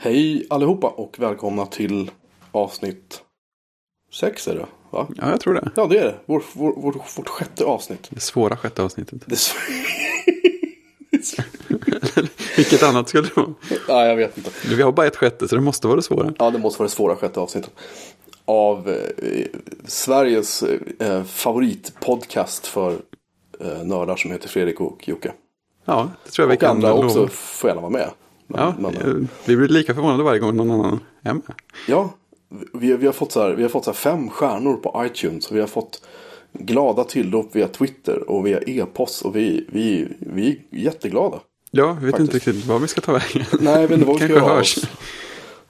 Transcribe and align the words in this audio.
Hej 0.00 0.46
allihopa 0.50 0.86
och 0.86 1.16
välkomna 1.18 1.66
till 1.66 2.10
avsnitt 2.52 3.22
sex 4.12 4.48
är 4.48 4.54
det 4.54 4.66
va? 4.90 5.06
Ja, 5.16 5.30
jag 5.30 5.40
tror 5.40 5.54
det. 5.54 5.70
Ja 5.76 5.86
det 5.86 5.98
är 5.98 6.04
det. 6.04 6.14
Vår, 6.26 6.42
vår, 6.52 6.72
vår, 6.76 6.92
vårt 7.16 7.28
sjätte 7.28 7.64
avsnitt. 7.64 8.06
Det 8.10 8.20
svåra 8.20 8.56
sjätte 8.56 8.82
avsnittet. 8.82 9.22
Det 9.26 9.36
så... 9.36 9.56
Vilket 12.56 12.82
annat 12.82 13.08
skulle 13.08 13.28
det 13.28 13.36
vara? 13.36 13.54
Nej 13.88 14.08
jag 14.08 14.16
vet 14.16 14.38
inte. 14.38 14.50
Vi 14.76 14.82
har 14.82 14.92
bara 14.92 15.06
ett 15.06 15.16
sjätte 15.16 15.48
så 15.48 15.54
det 15.54 15.62
måste 15.62 15.86
vara 15.86 15.96
det 15.96 16.02
svåra. 16.02 16.32
Ja 16.38 16.50
det 16.50 16.58
måste 16.58 16.78
vara 16.78 16.88
det 16.88 16.94
svåra 16.94 17.16
sjätte 17.16 17.40
avsnittet. 17.40 17.70
Av 18.44 18.88
eh, 18.88 19.46
Sveriges 19.86 20.62
eh, 20.62 21.24
favoritpodcast 21.24 22.66
för 22.66 22.92
eh, 23.60 23.82
nördar 23.84 24.16
som 24.16 24.30
heter 24.30 24.48
Fredrik 24.48 24.80
och 24.80 25.08
Jocke. 25.08 25.32
Ja, 25.84 26.10
det 26.24 26.30
tror 26.30 26.44
jag 26.44 26.48
vi 26.50 26.56
Och 26.56 26.60
kan 26.60 26.70
andra 26.70 26.90
lova. 26.90 27.06
också 27.06 27.26
får 27.28 27.70
gärna 27.70 27.80
vara 27.80 27.90
med. 27.92 28.10
Ja, 28.48 28.74
eh, 28.94 29.14
vi 29.44 29.56
blir 29.56 29.68
lika 29.68 29.94
förvånade 29.94 30.22
varje 30.22 30.38
gång 30.40 30.56
någon 30.56 30.70
annan 30.70 31.00
är 31.22 31.32
med. 31.32 31.42
Ja, 31.88 32.10
vi, 32.72 32.96
vi 32.96 33.06
har 33.06 33.12
fått, 33.12 33.32
så 33.32 33.42
här, 33.42 33.50
vi 33.50 33.62
har 33.62 33.70
fått 33.70 33.84
så 33.84 33.92
fem 33.92 34.30
stjärnor 34.30 34.76
på 34.76 35.04
iTunes. 35.06 35.50
Och 35.50 35.56
vi 35.56 35.60
har 35.60 35.66
fått 35.66 36.02
glada 36.52 37.04
tillrop 37.04 37.56
via 37.56 37.68
Twitter 37.68 38.30
och 38.30 38.46
via 38.46 38.60
e-post. 38.66 39.22
Och 39.22 39.36
vi, 39.36 39.66
vi, 39.72 40.08
vi 40.18 40.62
är 40.70 40.78
jätteglada. 40.78 41.40
Ja, 41.70 41.96
vi 42.00 42.06
vet 42.06 42.14
Faktiskt. 42.14 42.34
inte 42.34 42.50
riktigt 42.50 42.66
vad 42.66 42.80
vi 42.80 42.88
ska 42.88 43.00
ta 43.00 43.12
vägen. 43.12 43.44
Nej, 43.60 43.80
jag 43.80 43.88
vet 43.88 43.90
inte 43.90 44.06
vad 44.06 44.20
vi 44.20 44.24
ska 44.24 44.34
göra. 44.34 44.54
hörs. 44.54 44.78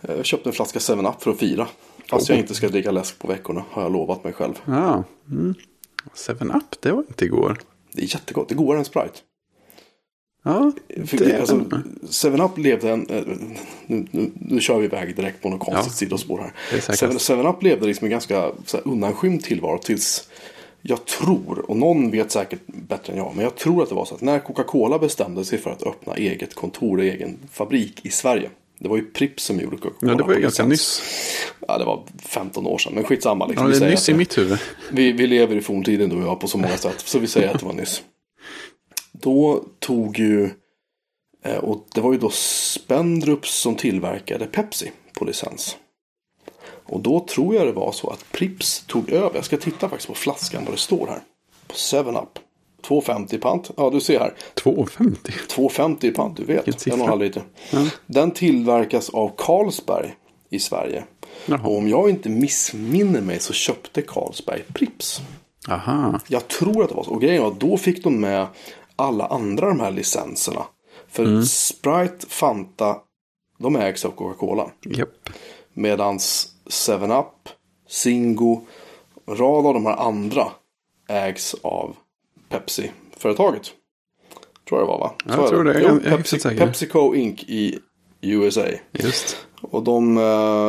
Jag 0.01 0.25
köpte 0.25 0.49
en 0.49 0.53
flaska 0.53 0.79
7-Up 0.79 1.23
för 1.23 1.31
att 1.31 1.39
fira. 1.39 1.67
Fast 2.11 2.29
jag 2.29 2.39
inte 2.39 2.55
ska 2.55 2.69
dricka 2.69 2.91
läsk 2.91 3.19
på 3.19 3.29
veckorna 3.29 3.65
har 3.71 3.83
jag 3.83 3.93
lovat 3.93 4.25
mig 4.25 4.33
själv. 4.33 4.55
Ja, 4.65 5.05
mm. 5.31 5.55
Seven 6.15 6.51
Up, 6.51 6.81
det 6.81 6.93
var 6.93 7.05
inte 7.09 7.25
igår. 7.25 7.59
Det 7.93 8.03
är 8.03 8.15
jättegott, 8.15 8.49
det 8.49 8.55
godare 8.55 8.79
än 8.79 8.85
Sprite. 8.85 9.19
Ja, 10.49 10.73
det 11.19 11.41
alltså, 11.41 11.57
7-Up 12.29 12.59
levde 12.59 12.91
en... 12.91 13.07
eh, 13.11 13.23
Nu, 13.87 14.07
nu, 14.11 14.31
nu 14.35 14.61
kör 14.61 14.79
vi 14.79 14.85
iväg 14.85 15.17
direkt 15.17 15.43
på 15.43 15.49
något 15.49 15.61
konstigt 15.61 15.87
Ja. 15.93 15.97
sidospår 15.97 16.39
här. 16.39 16.77
Är 16.77 16.81
säkrast. 16.81 17.31
7-Up 17.31 17.63
levde 17.63 17.87
liksom 17.87 18.05
en 18.05 18.11
ganska 18.11 18.51
så 18.67 18.79
undanskymd 18.79 19.45
tillvaro 19.45 19.79
tills 19.79 20.29
jag 20.83 21.05
tror, 21.05 21.71
och 21.71 21.77
någon 21.77 22.11
vet 22.11 22.31
säkert 22.31 22.61
bättre 22.67 23.13
än 23.13 23.19
jag, 23.19 23.33
men 23.35 23.45
jag 23.45 23.57
tror 23.57 23.83
att 23.83 23.89
det 23.89 23.95
var 23.95 24.05
så 24.05 24.15
att 24.15 24.21
när 24.21 24.39
Coca-Cola 24.39 24.99
bestämde 24.99 25.45
sig 25.45 25.59
för 25.59 25.71
att 25.71 25.83
öppna 25.83 26.15
eget 26.15 26.55
kontor 26.55 26.99
och 26.99 27.05
egen 27.05 27.37
fabrik 27.53 28.07
i 28.07 28.11
Sverige. 28.11 28.51
Det 28.79 28.89
var 28.89 28.97
ju 28.97 29.05
Pripps 29.05 29.45
som 29.45 29.61
gjorde 29.61 29.77
Coca-Cola. 29.77 30.13
ja 30.13 30.19
det 30.19 30.25
var 30.25 30.35
ju 30.35 30.41
ganska 30.41 30.67
nyss. 30.67 31.03
Ja, 31.69 31.79
det 31.79 31.85
var 31.85 32.03
15 32.23 32.67
år 32.67 32.79
sedan, 32.79 32.93
men 32.95 33.05
skitsamma. 33.05 33.47
Liksom. 33.47 33.71
Ja, 33.73 33.79
det 33.79 33.87
är 33.87 33.91
nyss 33.91 34.09
i 34.09 34.15
mitt 34.15 34.39
huvud. 34.39 34.59
vi, 34.93 35.13
vi 35.13 35.27
lever 35.27 35.57
i 35.57 35.61
forntiden 35.61 36.09
du 36.11 36.17
och 36.17 36.23
jag 36.23 36.41
på 36.41 36.49
så 36.49 36.59
många 36.59 36.77
sätt. 36.77 37.01
Så 37.05 37.19
vi 37.19 37.27
säger 37.27 37.49
att 37.55 37.61
det 37.61 37.67
var 37.67 37.73
nyss. 37.73 38.03
Då 39.21 39.65
tog 39.79 40.19
ju, 40.19 40.51
eh, 41.45 41.57
och 41.57 41.87
det 41.95 42.01
var 42.01 42.13
ju 42.13 42.19
då 42.19 42.31
Spendrups 42.31 43.55
som 43.55 43.75
tillverkade 43.75 44.47
Pepsi 44.47 44.93
på 45.19 45.25
licens. 45.25 45.77
Och 46.85 47.01
då 47.01 47.21
tror 47.21 47.55
jag 47.55 47.67
det 47.67 47.73
var 47.73 47.93
så 47.93 48.11
att 48.11 48.33
Prips 48.33 48.85
tog 48.87 49.11
över. 49.11 49.35
Jag 49.35 49.45
ska 49.45 49.57
titta 49.57 49.89
faktiskt 49.89 50.09
på 50.09 50.15
flaskan 50.15 50.65
vad 50.65 50.75
det 50.75 50.79
står 50.79 51.07
här. 51.07 51.21
På 51.67 51.75
7-Up. 51.75 52.39
2,50 52.83 53.39
pant. 53.39 53.71
Ja, 53.77 53.91
du 53.91 54.01
ser 54.01 54.19
här. 54.21 54.35
2,50. 54.55 55.17
2,50 55.49 56.05
i 56.05 56.11
pant, 56.11 56.37
du 56.37 56.45
vet. 56.45 56.87
En 56.87 57.01
och 57.01 57.09
halv 57.09 57.23
liter. 57.23 57.43
Den 58.07 58.31
tillverkas 58.31 59.11
av 59.11 59.33
Carlsberg 59.37 60.15
i 60.51 60.59
Sverige. 60.59 61.05
Jaha. 61.47 61.61
Och 61.65 61.77
om 61.77 61.89
jag 61.89 62.11
inte 62.11 62.29
missminner 62.29 63.21
mig 63.21 63.41
så 63.41 63.53
köpte 63.53 64.03
Carlsberg 64.03 64.63
Prips. 64.75 65.21
Aha, 65.69 66.21
Jag 66.29 66.49
tror 66.49 66.83
att 66.83 66.89
det 66.89 66.95
var 66.95 67.05
så. 67.05 67.11
Och 67.11 67.23
grejen 67.23 67.43
var 67.43 67.51
att 67.51 67.61
då 67.61 67.77
fick 67.77 68.05
de 68.05 68.21
med 68.21 68.47
alla 68.99 69.27
andra 69.27 69.69
de 69.69 69.81
här 69.81 69.91
licenserna. 69.91 70.63
För 71.09 71.25
Mm. 71.25 71.45
Sprite, 71.45 72.27
Fanta, 72.29 72.97
de 73.59 73.77
ägs 73.77 74.05
av 74.05 74.11
Coca-Cola. 74.11 74.71
japp. 74.85 75.09
Medans 75.73 76.49
7-Up, 76.71 77.49
Zingo, 77.89 78.61
en 79.27 79.37
rad 79.37 79.67
av 79.67 79.75
de 79.75 79.87
här 79.87 79.97
andra 79.97 80.47
ägs 81.09 81.55
av 81.63 81.97
Pepsi-företaget. 82.49 83.63
Tror 84.69 84.81
jag 84.81 84.89
det 84.89 84.93
var 84.93 84.99
va? 84.99 85.15
Jag 85.25 85.35
Så 85.35 85.45
är 85.45 85.49
tror 85.49 85.65
det. 85.65 85.81
Jo, 85.83 85.89
Jag 85.89 86.13
är 86.13 86.17
hyfsat 86.19 86.43
Pepsi. 86.43 86.59
Pepsico 86.59 87.15
Inc. 87.15 87.43
i 87.43 87.79
USA. 88.21 88.65
Just. 88.93 89.37
Och 89.61 89.83
de 89.83 90.19
eh, 90.19 90.23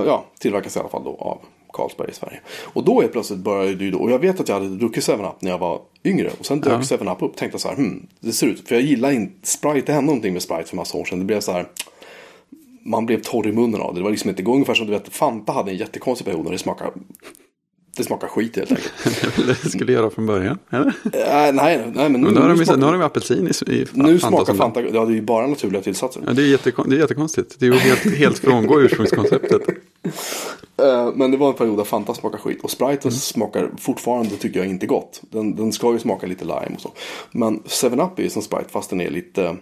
ja, 0.07 0.25
tillverkas 0.39 0.75
i 0.75 0.79
alla 0.79 0.89
fall 0.89 1.03
då 1.03 1.15
av 1.15 1.39
Carlsberg 1.79 2.09
i 2.11 2.13
Sverige. 2.13 2.39
Och 2.73 2.83
då 2.83 3.01
är 3.01 3.07
plötsligt 3.07 3.39
började 3.39 3.83
ju 3.83 3.91
då. 3.91 3.97
Och 3.99 4.11
jag 4.11 4.19
vet 4.19 4.39
att 4.39 4.47
jag 4.47 4.55
hade 4.55 4.69
druckit 4.69 5.03
7-Up 5.03 5.41
när 5.41 5.51
jag 5.51 5.57
var 5.57 5.81
yngre. 6.03 6.31
Och 6.39 6.45
sen 6.45 6.61
dök 6.61 6.73
Ja. 6.73 6.97
7-Up 6.97 7.21
upp. 7.21 7.35
Tänkte 7.35 7.59
så 7.59 7.67
här, 7.67 7.75
hmm, 7.75 8.07
det 8.19 8.31
ser 8.31 8.47
ut. 8.47 8.67
För 8.67 8.75
jag 8.75 8.83
gillar 8.83 9.11
inte 9.11 9.47
Sprite. 9.47 9.85
Det 9.85 9.93
hände 9.93 10.05
någonting 10.05 10.33
med 10.33 10.41
Sprite 10.41 10.63
för 10.65 10.75
massa 10.75 10.97
år 10.97 11.05
sedan. 11.05 11.19
Det 11.19 11.25
blev 11.25 11.39
så 11.39 11.51
här. 11.51 11.67
Man 12.83 13.05
blev 13.05 13.21
torr 13.21 13.47
i 13.47 13.51
munnen 13.51 13.81
av 13.81 13.93
det. 13.93 13.99
Det 13.99 14.03
var 14.03 14.11
liksom 14.11 14.29
inte 14.29 14.41
igång. 14.41 14.55
Ungefär 14.55 14.73
som 14.73 14.87
du 14.87 14.93
vet. 14.93 15.09
Fanta 15.09 15.51
hade 15.51 15.71
en 15.71 15.77
jättekonstig 15.77 16.27
period. 16.27 16.45
Och 16.45 16.51
det 16.51 16.57
smakar. 16.57 16.91
Det 17.99 18.05
smakar 18.05 18.27
skit 18.27 18.55
helt 18.55 18.71
enkelt. 18.71 18.93
Det 19.63 19.69
skulle 19.69 19.91
göra 19.93 20.09
från 20.09 20.25
början. 20.25 20.57
Eller? 20.69 20.87
äh, 20.87 21.53
nej, 21.53 21.91
nej, 21.93 22.09
men 22.09 22.11
nu, 22.11 22.17
Men 22.19 22.33
nu 22.33 22.39
har 22.41 22.49
de, 22.49 22.57
nu, 22.57 22.65
smakar, 22.65 22.79
nu 22.79 22.85
har 22.85 22.91
de 22.93 22.99
ju 22.99 23.05
apelsin 23.05 23.47
i, 23.67 23.71
i 23.73 23.85
nu 23.93 24.19
Fanta 24.19 24.27
smakar 24.27 24.45
som 24.45 24.57
Fanta. 24.57 24.81
Ja, 24.81 25.05
det 25.05 25.11
är 25.11 25.15
ju 25.15 25.21
bara 25.21 25.47
naturliga 25.47 25.81
tillsatser. 25.81 26.23
Ja, 26.27 26.33
det, 26.33 26.41
är 26.41 26.47
jättekon, 26.47 26.89
det 26.89 26.95
är 26.95 26.99
jättekonstigt. 26.99 27.55
Det 27.59 27.65
är 27.65 27.71
ju 27.71 27.77
helt, 27.77 28.17
helt 28.17 28.39
frångå 28.39 28.81
ursprungskonceptet. 28.81 29.61
Eh, 30.81 31.11
Men 31.15 31.31
det 31.31 31.37
var 31.37 31.47
en 31.47 31.53
period 31.53 31.77
där 31.77 31.83
Fanta 31.83 32.13
smakade 32.13 32.43
skit. 32.43 32.63
Och 32.63 32.71
Sprite 32.71 33.07
Mm. 33.07 33.11
smakar 33.11 33.69
fortfarande 33.79 34.29
tycker 34.35 34.59
jag 34.59 34.69
inte 34.69 34.85
gott. 34.85 35.21
Den, 35.31 35.55
den 35.55 35.71
ska 35.71 35.93
ju 35.93 35.99
smaka 35.99 36.27
lite 36.27 36.45
lime 36.45 36.71
och 36.75 36.81
så. 36.81 36.91
Men 37.31 37.59
7-Up 37.59 38.19
är 38.19 38.23
ju 38.23 38.29
som 38.29 38.41
Sprite 38.41 38.69
fast 38.69 38.89
den 38.89 39.01
är 39.01 39.09
lite 39.09 39.57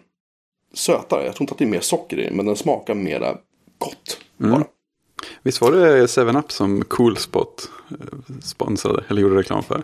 sötare. 0.74 1.26
Jag 1.26 1.36
tror 1.36 1.44
inte 1.44 1.52
att 1.52 1.58
det 1.58 1.66
är 1.66 1.70
mer 1.70 1.80
socker 1.80 2.20
i 2.20 2.24
den. 2.24 2.36
Men 2.36 2.46
den 2.46 2.56
smakar 2.56 2.96
mera 2.96 3.38
gott. 3.78 4.18
Mm. 4.40 4.52
Bara. 4.52 4.66
Visst 5.48 5.62
var 5.62 5.72
det 5.72 6.08
7up 6.08 6.52
som 6.52 6.84
Cool 6.84 7.18
Spot 7.18 7.70
eh, 7.90 7.96
sponsrade 8.42 9.04
eller 9.08 9.22
gjorde 9.22 9.36
reklam 9.36 9.64
för? 9.64 9.84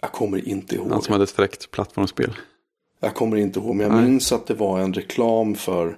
Jag 0.00 0.12
kommer 0.12 0.48
inte 0.48 0.74
ihåg. 0.74 0.90
Han 0.90 1.02
som 1.02 1.12
hade 1.12 1.24
ett 1.24 1.30
fräckt 1.30 1.70
plattformsspel. 1.70 2.32
Jag 3.00 3.14
kommer 3.14 3.36
inte 3.36 3.60
ihåg. 3.60 3.74
Men 3.76 3.86
jag 3.86 3.96
Nej. 3.96 4.04
minns 4.04 4.32
att 4.32 4.46
det 4.46 4.54
var 4.54 4.78
en 4.78 4.94
reklam 4.94 5.54
för. 5.54 5.96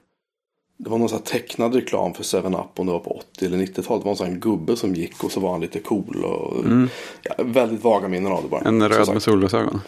Det 0.79 0.91
var 0.91 0.99
någon 0.99 1.09
sån 1.09 1.23
tecknad 1.23 1.75
reklam 1.75 2.15
för 2.15 2.23
7-Up 2.23 2.79
om 2.79 2.87
det 2.87 2.93
var 2.93 2.99
på 2.99 3.23
80 3.35 3.47
eller 3.47 3.59
90-talet. 3.59 3.87
Det 3.87 4.05
var 4.05 4.11
en 4.11 4.17
sån 4.17 4.41
gubbe 4.41 4.77
som 4.77 4.95
gick 4.95 5.25
och 5.25 5.33
så 5.33 5.41
var 5.41 5.53
han 5.53 5.61
lite 5.61 5.79
cool. 5.81 6.25
Och, 6.25 6.65
ja, 7.23 7.35
väldigt 7.39 7.85
vaga 7.85 8.09
minnen 8.09 8.33
av 8.33 8.43
det 8.43 8.49
bara. 8.49 8.61
Mm. 8.61 8.83
En 8.83 8.89
röd 8.89 9.09
med 9.09 9.23
solglasögon. 9.23 9.81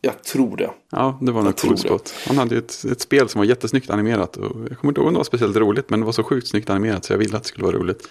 Jag 0.00 0.22
tror 0.22 0.56
det. 0.56 0.70
Ja, 0.90 1.18
det 1.20 1.32
var 1.32 1.42
nog 1.42 1.56
tror 1.56 1.68
Cool 1.68 1.76
det. 1.76 1.88
Spot. 1.88 2.14
Han 2.26 2.38
hade 2.38 2.54
ju 2.54 2.58
ett, 2.58 2.84
ett 2.92 3.00
spel 3.00 3.28
som 3.28 3.38
var 3.38 3.46
jättesnyggt 3.46 3.90
animerat. 3.90 4.36
Och 4.36 4.60
jag 4.70 4.78
kommer 4.78 4.90
inte 4.90 5.00
ihåg 5.00 5.08
om 5.08 5.14
det 5.14 5.18
var 5.18 5.24
speciellt 5.24 5.56
roligt, 5.56 5.90
men 5.90 6.00
det 6.00 6.06
var 6.06 6.12
så 6.12 6.22
sjukt 6.24 6.48
snyggt 6.48 6.70
animerat 6.70 7.04
så 7.04 7.12
jag 7.12 7.18
ville 7.18 7.36
att 7.36 7.42
det 7.42 7.48
skulle 7.48 7.64
vara 7.64 7.76
roligt. 7.76 8.08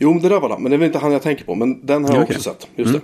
Jo, 0.00 0.18
det 0.18 0.28
där 0.28 0.40
var 0.40 0.48
det. 0.48 0.58
Men 0.58 0.70
det 0.70 0.76
är 0.76 0.78
väl 0.78 0.86
inte 0.86 0.98
han 0.98 1.12
jag 1.12 1.22
tänker 1.22 1.44
på. 1.44 1.54
Men 1.54 1.86
den 1.86 2.04
har 2.04 2.10
jag 2.10 2.20
Ja, 2.20 2.24
okej. 2.24 2.36
också 2.36 2.50
sett. 2.50 2.68
Just 2.76 2.92
det. 2.92 3.00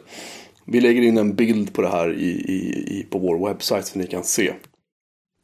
Vi 0.64 0.80
lägger 0.80 1.02
in 1.02 1.18
en 1.18 1.34
bild 1.34 1.74
på 1.74 1.82
det 1.82 1.88
här 1.88 2.12
i, 2.12 2.28
i, 2.28 2.98
i, 2.98 3.06
på 3.10 3.18
vår 3.18 3.48
webbsajt 3.48 3.86
så 3.86 3.98
ni 3.98 4.06
kan 4.06 4.24
se. 4.24 4.52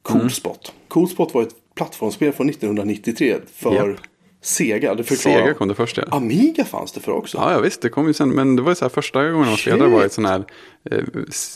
Coolspot. 0.02 0.72
Coolspot 0.88 1.34
var 1.34 1.42
ett 1.42 1.54
plattformsspel 1.74 2.32
från 2.32 2.48
1993 2.48 3.36
för 3.54 3.74
Japp. 3.74 3.96
Sega. 4.42 4.94
Det. 4.94 5.04
Sega 5.04 5.54
kom 5.54 5.68
det 5.68 5.74
först 5.74 5.96
ja. 5.96 6.04
Amiga 6.10 6.64
fanns 6.64 6.92
det 6.92 7.00
för 7.00 7.12
också. 7.12 7.38
Ja, 7.38 7.52
ja 7.52 7.60
visst, 7.60 7.82
det 7.82 7.88
kom 7.88 8.06
ju 8.06 8.12
sen. 8.14 8.30
Men 8.30 8.56
det 8.56 8.62
var 8.62 8.70
ju 8.70 8.74
så 8.74 8.84
här 8.84 8.90
första 8.90 9.30
gången 9.30 9.46
man 9.48 9.56
spelade 9.56 9.90
var 9.90 10.04
ett 10.04 10.12
sån 10.12 10.24
här 10.24 10.44
eh, 10.90 10.98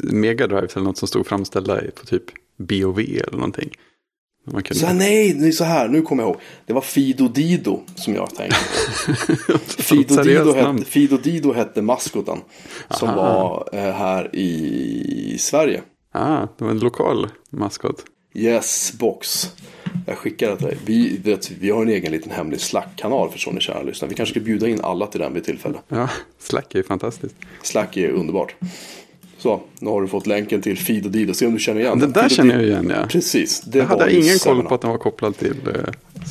Mega 0.02 0.46
Drive 0.46 0.68
eller 0.74 0.84
något 0.84 0.98
som 0.98 1.08
stod 1.08 1.26
framställda 1.26 1.80
på 2.00 2.06
typ 2.06 2.22
BOV 2.56 2.98
eller 2.98 3.32
någonting. 3.32 3.70
Så 4.70 4.86
här, 4.86 4.94
nej, 4.94 5.34
nej, 5.34 5.52
så 5.52 5.64
här. 5.64 5.88
Nu 5.88 6.02
kommer 6.02 6.22
jag 6.22 6.30
ihåg. 6.30 6.40
Det 6.66 6.72
var 6.72 6.80
Fido 6.80 7.28
Dido 7.28 7.80
som 7.94 8.14
jag 8.14 8.34
tänkte. 8.34 8.56
Fido 9.82 10.22
Dido, 10.22 10.52
hette, 10.52 10.84
Fido 10.84 11.16
Dido 11.16 11.52
hette 11.52 11.82
maskoten. 11.82 12.38
Som 12.90 13.08
Aha. 13.08 13.16
var 13.16 13.68
eh, 13.72 13.94
här 13.94 14.36
i 14.36 15.36
Sverige. 15.38 15.82
Ah, 16.12 16.46
det 16.58 16.64
var 16.64 16.70
en 16.70 16.78
lokal 16.78 17.28
maskot. 17.50 18.04
Yes, 18.34 18.92
box. 18.98 19.50
Jag 20.06 20.18
skickar 20.18 20.50
det 20.50 20.56
till 20.56 20.66
dig. 20.66 20.78
Vi, 20.84 21.18
vet, 21.24 21.50
vi 21.50 21.70
har 21.70 21.82
en 21.82 21.88
egen 21.88 22.12
liten 22.12 22.32
hemlig 22.32 22.60
Slack-kanal 22.60 23.30
för 23.30 23.38
så 23.38 23.50
ni 23.50 23.60
kära 23.60 23.82
lyssnare. 23.82 24.08
Vi 24.08 24.14
kanske 24.14 24.32
ska 24.32 24.40
bjuda 24.40 24.68
in 24.68 24.80
alla 24.82 25.06
till 25.06 25.20
den 25.20 25.34
vid 25.34 25.44
tillfälle. 25.44 25.78
Ja, 25.88 26.08
Slack 26.38 26.74
är 26.74 26.78
ju 26.78 26.84
fantastiskt. 26.84 27.34
Slack 27.62 27.96
är 27.96 28.08
underbart. 28.10 28.54
Så, 29.38 29.60
nu 29.80 29.90
har 29.90 30.02
du 30.02 30.08
fått 30.08 30.26
länken 30.26 30.62
till 30.62 30.78
Feed 30.78 31.04
och 31.04 31.10
Dido. 31.10 31.34
Se 31.34 31.46
om 31.46 31.52
du 31.52 31.58
känner 31.58 31.80
igen 31.80 31.98
Det 31.98 32.06
där 32.06 32.12
Feed 32.14 32.24
och 32.24 32.30
känner 32.30 32.54
jag 32.54 32.64
igen, 32.64 32.92
ja. 33.00 33.06
Precis. 33.08 33.60
Det 33.60 33.78
Jag 33.78 33.86
hade 33.86 34.12
ingen 34.16 34.38
koll 34.38 34.56
7-Up. 34.60 34.68
på 34.68 34.74
att 34.74 34.80
den 34.80 34.90
var 34.90 34.98
kopplad 34.98 35.36
till 35.38 35.54
uh, 35.68 35.74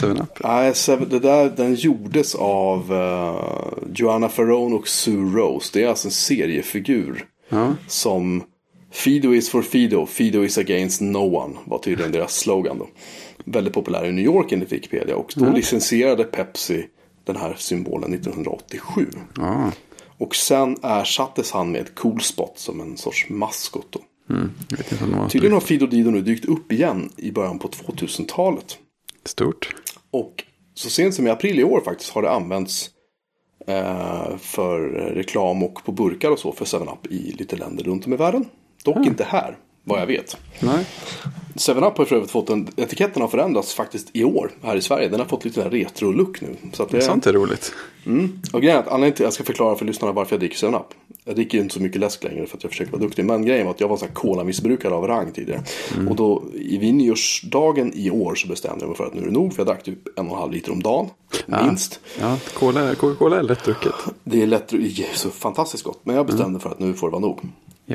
7up. 0.02 0.28
Nej, 0.44 0.76
Seven- 0.76 1.10
det 1.10 1.20
där, 1.20 1.50
den 1.58 1.76
gjordes 1.76 2.36
av 2.36 2.94
eh, 2.94 3.90
Joanna 3.96 4.30
Ferrone 4.30 4.76
och 4.76 4.88
Sue 4.88 5.32
Rose. 5.40 5.70
Det 5.74 5.84
är 5.84 5.88
alltså 5.88 6.08
en 6.08 6.12
seriefigur. 6.12 7.26
Ja. 7.50 7.76
Som 7.88 8.44
Fido 8.92 9.34
is 9.34 9.50
for 9.50 9.62
Fido, 9.62 10.06
Fido 10.06 10.44
is 10.44 10.58
against 10.58 11.02
no 11.02 11.18
one. 11.38 11.54
Var 11.66 11.78
tydligen 11.78 12.12
deras 12.12 12.36
slogan 12.38 12.78
då. 12.80 12.88
Väldigt 13.46 13.74
populär 13.74 14.06
i 14.06 14.12
New 14.12 14.26
York 14.26 14.52
enligt 14.52 14.72
Wikipedia. 14.72 15.16
Och 15.16 15.34
då 15.36 15.50
licensierade 15.50 16.24
Pepsi 16.24 16.86
den 17.26 17.36
här 17.36 17.56
symbolen 17.58 18.14
1987. 18.14 19.06
Ja, 19.38 19.72
Och 20.18 20.36
sen 20.36 20.78
ersattes 20.84 21.52
han 21.52 21.72
med 21.72 21.96
Cool 21.96 22.22
Spot 22.22 22.54
som 22.56 22.82
en 22.82 22.98
sorts 22.98 23.30
maskot. 23.30 23.96
Mm, 24.30 24.52
Tydligen 25.30 25.54
har 25.54 25.60
Fido 25.60 25.88
Dido 25.88 26.12
nu 26.12 26.22
dykt 26.22 26.46
upp 26.46 26.72
igen 26.72 27.10
i 27.18 27.32
början 27.32 27.60
på 27.60 27.68
2000-talet. 27.68 28.78
stort. 29.26 29.76
Och 30.12 30.44
så 30.74 30.90
sent 30.90 31.14
som 31.16 31.28
i 31.28 31.30
april 31.30 31.60
i 31.60 31.64
år 31.64 31.82
faktiskt 31.86 32.12
har 32.12 32.22
det 32.22 32.32
använts 32.32 32.90
eh, 33.68 34.38
för 34.38 34.80
reklam 34.90 35.64
och 35.64 35.84
på 35.86 35.92
burkar 35.92 36.32
och 36.32 36.40
så 36.40 36.52
för 36.52 36.66
7-Up 36.66 37.12
i 37.12 37.32
lite 37.32 37.56
länder 37.56 37.84
runt 37.84 38.06
om 38.06 38.14
i 38.14 38.16
världen. 38.16 38.46
Dock 38.84 39.06
inte 39.06 39.24
här, 39.24 39.58
vad 39.86 40.02
jag 40.02 40.08
vet. 40.08 40.38
Nej. 40.60 40.86
7-Up 41.56 41.98
har 41.98 42.06
för 42.06 42.16
övrigt 42.16 42.32
fått 42.32 42.50
en, 42.50 42.68
etiketten 42.76 43.22
har 43.22 43.30
förändrats 43.30 43.74
faktiskt 43.74 44.10
i 44.14 44.24
år 44.24 44.52
här 44.62 44.76
i 44.76 44.82
Sverige. 44.82 45.10
Den 45.10 45.20
har 45.20 45.28
fått 45.28 45.46
lite 45.46 45.70
retro-look 45.70 46.42
nu. 46.42 46.56
Så 46.74 46.84
att 46.84 46.90
det, 46.90 47.02
Sånt 47.02 47.28
är 47.28 47.34
roligt. 47.34 47.74
Mm. 48.06 48.40
Och 48.54 48.62
grejen 48.62 48.78
är 48.78 48.82
att 48.82 48.88
anledningen 48.88 49.16
till, 49.16 49.24
jag 49.24 49.34
ska 49.34 49.44
förklara 49.44 49.76
för 49.76 49.86
lyssnarna 49.86 50.14
varför 50.14 50.34
jag 50.36 50.40
dricker 50.40 50.68
7-Up. 50.68 50.86
Jag 51.26 51.36
dricker 51.36 51.58
ju 51.58 51.62
inte 51.64 51.74
så 51.76 51.82
mycket 51.82 52.02
läsk 52.02 52.24
längre 52.24 52.46
för 52.48 52.58
att 52.58 52.64
jag 52.64 52.72
försöker 52.72 52.92
vara 52.92 53.02
duktig. 53.02 53.26
Men 53.26 53.46
grejen 53.46 53.66
var 53.66 53.74
att 53.74 53.80
jag 53.80 53.88
var 53.88 54.04
en 54.04 54.14
cola-missbrukare 54.14 54.94
av 54.94 55.08
rang 55.08 55.32
tidigare. 55.32 55.64
Och 56.10 56.16
då 56.16 56.44
i 56.54 56.78
vid 56.78 56.94
nyårsdagen 56.96 57.94
i 57.96 58.12
år 58.12 58.36
så 58.36 58.48
bestämde 58.48 58.80
jag 58.82 58.88
mig 58.88 58.98
för 58.98 59.06
att 59.06 59.14
nu 59.14 59.22
är 59.22 59.26
det 59.26 59.32
nog. 59.32 59.54
För 59.54 59.60
jag 59.60 59.68
drack 59.68 59.84
typ 59.84 60.20
en 60.20 60.28
och 60.28 60.34
en 60.34 60.40
halv 60.40 60.52
liter 60.52 60.72
om 60.72 60.84
dagen. 60.84 61.10
Minst. 61.46 62.00
Ja, 62.20 62.38
Cola- 62.54 62.96
Coca-Cola 62.96 63.40
är 63.40 63.44
lättdrucket. 63.44 63.94
Det 64.24 64.42
är 64.42 64.48
lätt, 64.48 64.68
det 64.68 64.78
är 64.78 65.14
så 65.18 65.30
fantastiskt 65.30 65.84
gott. 65.84 66.00
Men 66.04 66.16
jag 66.16 66.26
bestämde 66.26 66.60
för 66.60 66.70
att 66.70 66.80
nu 66.80 66.94
får 66.94 67.08
det 67.08 67.12
vara 67.12 67.22
nog. 67.22 67.40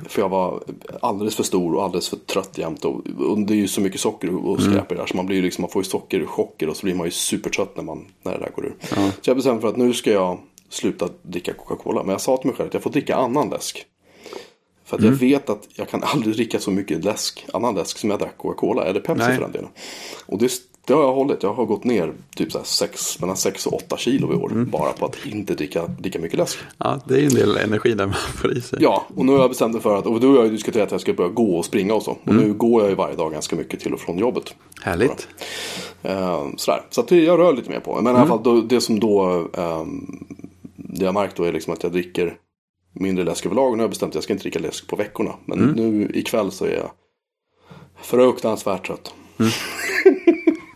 För 0.09 0.23
jag 0.23 0.29
var 0.29 0.63
alldeles 1.01 1.37
för 1.37 1.43
stor 1.43 1.75
och 1.75 1.85
alldeles 1.85 2.09
för 2.09 2.17
trött 2.17 2.59
jämt. 2.59 2.85
Och, 2.85 3.07
och 3.19 3.39
det 3.39 3.55
är 3.55 3.57
ju 3.57 3.69
så 3.69 3.81
mycket 3.81 4.01
socker 4.01 4.47
och 4.47 4.63
skräp 4.63 4.93
i 4.93 4.95
det 4.95 5.01
där. 5.01 5.07
Så 5.07 5.17
man, 5.17 5.27
blir 5.27 5.37
ju 5.37 5.43
liksom, 5.43 5.63
man 5.63 5.71
får 5.71 5.83
ju 5.83 5.89
sockerchocker 5.89 6.69
och 6.69 6.77
så 6.77 6.87
blir 6.87 6.95
man 6.95 7.07
ju 7.07 7.11
supertrött 7.11 7.77
när, 7.77 7.83
man, 7.83 8.07
när 8.23 8.33
det 8.33 8.39
där 8.39 8.51
går 8.57 8.67
ur. 8.67 8.75
Så 9.21 9.31
jag 9.31 9.37
bestämde 9.37 9.55
mig 9.55 9.61
för 9.61 9.69
att 9.69 9.77
nu 9.77 9.93
ska 9.93 10.11
jag 10.11 10.39
sluta 10.69 11.09
dricka 11.23 11.53
Coca-Cola. 11.53 12.03
Men 12.03 12.11
jag 12.11 12.21
sa 12.21 12.37
till 12.37 12.47
mig 12.47 12.57
själv 12.57 12.69
att 12.69 12.75
jag 12.75 12.83
får 12.83 12.91
dricka 12.91 13.17
annan 13.17 13.51
läsk. 13.51 13.87
För 14.85 14.97
att 14.97 15.05
jag 15.05 15.13
vet 15.13 15.51
att 15.51 15.69
jag 15.75 15.89
kan 15.89 16.03
aldrig 16.05 16.35
dricka 16.35 16.61
så 16.61 16.71
mycket 16.71 17.05
läsk, 17.05 17.47
annan 17.53 17.75
läsk 17.75 17.99
som 17.99 18.11
jag 18.11 18.19
drack 18.19 18.37
Coca-Cola. 18.37 18.85
Eller 18.85 19.01
Pepsi 19.01 19.23
Nej. 19.27 19.35
för 19.35 19.43
den 19.43 19.53
delen. 19.53 19.71
Och 20.27 20.39
det, 20.39 20.53
det 20.91 20.97
har 20.97 21.03
jag 21.03 21.13
hållit. 21.13 21.43
Jag 21.43 21.55
har 21.55 21.67
gått 21.67 21.85
ner 21.85 22.13
typ 22.37 22.53
så 22.53 22.59
sex, 22.65 23.21
mellan 23.21 23.37
6 23.37 23.67
och 23.67 23.73
8 23.73 23.97
kilo 23.97 24.33
i 24.33 24.37
år. 24.37 24.49
Bara 24.49 24.93
på 24.93 25.07
att 25.07 25.27
inte 25.27 25.55
dricka 25.55 25.91
lika 26.03 26.19
mycket 26.19 26.39
läsk. 26.39 26.59
Ja, 26.79 27.01
det 27.05 27.15
är 27.15 27.19
ju 27.19 27.27
en 27.27 27.35
del 27.35 27.57
energi 27.57 27.95
där 27.95 28.07
man 28.07 28.15
får 28.15 28.57
i 28.57 28.61
sig. 28.61 28.79
Ja, 28.83 29.07
och 29.17 29.27
nu 29.27 29.33
har 29.33 29.39
jag 29.39 29.51
bestämt 29.51 29.73
mig 29.73 29.83
för 29.83 29.99
att, 29.99 30.07
och 30.07 30.21
då 30.21 30.29
har 30.29 30.37
jag 30.37 30.45
ju 30.45 30.51
diskuterat 30.51 30.87
att 30.87 30.93
jag 30.93 31.01
ska 31.01 31.13
börja 31.13 31.31
gå 31.31 31.59
och 31.59 31.65
springa 31.65 31.95
och 31.95 32.03
så. 32.03 32.11
Och 32.11 32.35
nu 32.35 32.53
går 32.53 32.83
jag 32.83 32.91
ju 32.91 32.95
varje 32.95 33.17
dag 33.17 33.33
ganska 33.33 33.57
mycket 33.57 33.81
till 33.81 33.95
och 33.95 34.01
från 34.01 34.19
jobbet. 34.19 34.55
Härligt. 34.83 35.29
Eh, 36.03 36.47
sådär. 36.57 36.83
Så 36.91 37.01
att 37.01 37.11
jag 37.11 37.39
rör 37.39 37.53
lite 37.53 37.71
mer 37.71 37.81
på 37.81 38.01
Men 38.03 38.15
i 38.15 38.19
alla 38.19 38.27
fall 38.27 38.43
då, 38.43 38.61
det 38.61 38.81
som 38.81 39.01
då, 39.01 39.49
ehm, 39.55 40.25
det 40.77 41.05
jag 41.05 41.15
märkt 41.15 41.37
då 41.37 41.45
är 41.45 41.53
liksom 41.53 41.73
att 41.73 41.83
jag 41.83 41.93
dricker 41.93 42.37
mindre 42.93 43.25
läsk 43.25 43.47
överlag. 43.47 43.73
Nu 43.73 43.77
har 43.79 43.83
jag 43.83 43.91
bestämt 43.91 44.11
att 44.11 44.15
jag 44.15 44.25
ska 44.25 44.33
inte 44.33 44.43
dricka 44.43 44.59
läsk 44.59 44.87
på 44.87 44.97
veckorna. 44.97 45.35
Men 45.45 45.59
nu 45.59 46.11
ikväll 46.15 46.51
så 46.51 46.65
är 46.65 46.77
jag 46.77 46.91
fruktansvärt 48.03 48.87
trött. 48.87 49.15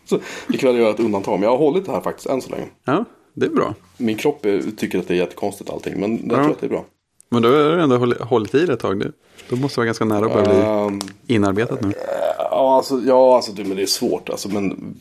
så 0.05 0.19
gör 0.49 0.79
jag 0.79 0.91
ett 0.91 1.01
undantag. 1.01 1.33
Men 1.33 1.43
jag 1.43 1.51
har 1.51 1.59
hållit 1.59 1.87
det 1.87 1.93
här 1.93 2.01
faktiskt 2.01 2.27
än 2.27 2.43
så 2.43 2.51
länge. 2.51 2.67
Ja, 2.85 3.05
det 3.35 3.47
är 3.47 3.51
bra. 3.51 3.75
Min 3.97 4.17
kropp 4.17 4.45
är, 4.45 4.63
tycker 4.77 4.99
att 4.99 5.09
det 5.09 5.15
är 5.15 5.19
jättekonstigt 5.19 5.71
allting. 5.71 6.01
Men 6.01 6.29
jag 6.31 6.37
tror 6.37 6.51
att 6.51 6.61
det 6.61 6.67
är 6.67 6.71
bra. 6.71 6.85
Men 7.29 7.43
då 7.43 7.49
har 7.49 7.77
du 7.77 7.83
ändå 7.83 8.15
hållit, 8.25 8.55
i 8.55 8.67
det 8.67 8.73
ett 8.73 8.81
tag. 8.81 9.01
Det, 9.01 9.13
då 9.49 9.57
måste 9.57 9.77
det 9.77 9.81
vara 9.81 9.87
ganska 9.87 10.05
nära 10.05 10.27
att 10.27 10.33
börja 10.33 10.49
bli 10.49 10.61
Ehm, 10.61 11.01
inarbetat 11.27 11.81
nu. 11.81 11.93
Ja, 12.39 12.77
alltså, 12.77 13.01
ja, 13.07 13.37
alltså 13.37 13.53
du, 13.53 13.65
men 13.65 13.77
det 13.77 13.83
är 13.83 13.87
svårt. 13.87 14.29
Alltså, 14.29 14.49
men 14.49 14.97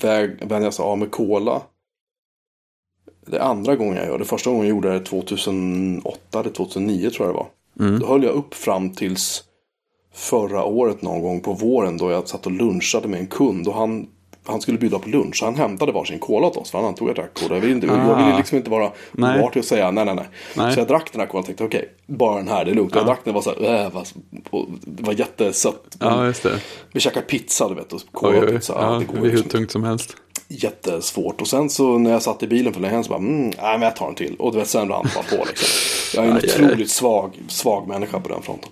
väg, 0.00 0.46
vänja 0.46 0.72
sig 0.72 0.82
av 0.82 0.98
med 0.98 1.10
cola. 1.10 1.62
Det 3.26 3.36
är 3.36 3.40
andra 3.40 3.76
gången 3.76 3.96
jag 3.96 4.06
gör 4.06 4.18
det. 4.18 4.24
Första 4.24 4.50
gången 4.50 4.66
jag 4.66 4.74
gjorde 4.74 4.92
det 4.92 5.00
2008 5.00 6.40
eller 6.40 6.50
2009 6.50 7.10
tror 7.10 7.28
jag 7.28 7.34
det 7.34 7.38
var. 7.38 7.98
Då 7.98 8.06
höll 8.06 8.22
jag 8.22 8.34
upp 8.34 8.54
fram 8.54 8.90
tills 8.90 9.44
förra 10.14 10.64
året 10.64 11.02
någon 11.02 11.22
gång 11.22 11.40
på 11.40 11.52
våren 11.52 11.96
då 11.96 12.10
jag 12.10 12.28
satt 12.28 12.46
och 12.46 12.52
lunchade 12.52 13.08
med 13.08 13.20
en 13.20 13.26
kund. 13.26 13.68
Och 13.68 13.74
han, 13.74 14.08
han 14.46 14.60
skulle 14.60 14.78
bjuda 14.78 14.98
på 14.98 15.08
lunch. 15.08 15.36
Så 15.36 15.44
han 15.44 15.54
hämtade 15.54 15.92
varsin 15.92 16.18
cola 16.18 16.46
åt 16.46 16.56
oss. 16.56 16.70
För 16.70 16.78
han 16.78 16.86
antog 16.88 17.10
att 17.10 17.16
jag 17.16 17.24
drack 17.24 17.34
cola. 17.34 17.54
Jag 17.54 17.60
ville, 17.60 17.72
inte, 17.74 17.86
jag 17.86 18.16
ville 18.16 18.36
liksom 18.36 18.56
inte 18.58 18.70
vara 18.70 18.90
oartig 19.18 19.60
och 19.60 19.66
säga 19.66 19.90
nej, 19.90 20.04
nej, 20.04 20.14
nej, 20.14 20.28
Nej. 20.54 20.74
Så 20.74 20.80
jag 20.80 20.88
drack 20.88 21.12
den 21.12 21.20
här 21.20 21.26
colan 21.28 21.40
och 21.40 21.46
tänkte 21.46 21.64
okej, 21.64 21.88
bara 22.06 22.36
den 22.36 22.48
här, 22.48 22.64
det 22.64 22.70
är 22.70 22.74
lugnt. 22.74 22.94
Jag 22.94 23.06
drack 23.06 23.20
den 23.24 23.36
och 23.36 23.44
var 23.44 23.54
så 23.54 23.64
här, 23.64 23.84
äh, 23.84 24.02
och 24.50 24.66
det 24.80 25.02
var 25.02 25.12
jättesött. 25.12 25.96
Ja, 25.98 26.26
just 26.26 26.42
det. 26.42 26.58
Vi 26.92 27.00
käkade 27.00 27.26
pizza 27.26 27.68
du 27.68 27.74
vet 27.74 27.92
och 27.92 28.00
oj, 28.00 28.04
oj. 28.12 28.40
colapizza. 28.40 28.72
Ja, 28.76 28.82
Ja, 28.84 28.92
det 28.92 28.98
det 28.98 29.04
går 29.04 29.12
blir 29.12 29.22
hur 29.30 29.36
liksom. 29.36 29.50
tungt 29.50 29.70
som 29.70 29.84
helst. 29.84 30.16
Jättesvårt. 30.48 31.40
Och 31.40 31.48
sen 31.48 31.70
så 31.70 31.98
när 31.98 32.10
jag 32.10 32.22
satt 32.22 32.42
i 32.42 32.46
bilen 32.46 32.72
för 32.72 32.80
länge 32.80 32.94
sedan 32.94 33.04
så 33.04 33.10
bara, 33.10 33.18
mm, 33.18 33.42
nej 33.42 33.54
men 33.78 33.82
jag 33.82 33.96
tar 33.96 34.08
en 34.08 34.14
till. 34.14 34.36
Och 34.38 34.52
du 34.52 34.58
vet 34.58 34.68
sen 34.68 34.88
rann 34.88 35.02
det 35.04 35.10
bara 35.14 35.38
på 35.38 35.44
liksom. 35.44 35.68
Jag 36.14 36.24
är 36.26 36.30
en 36.30 36.36
otroligt 36.36 36.90
svag, 36.90 37.38
svag 37.48 37.88
människa 37.88 38.20
på 38.20 38.28
den 38.28 38.42
fronten. 38.42 38.70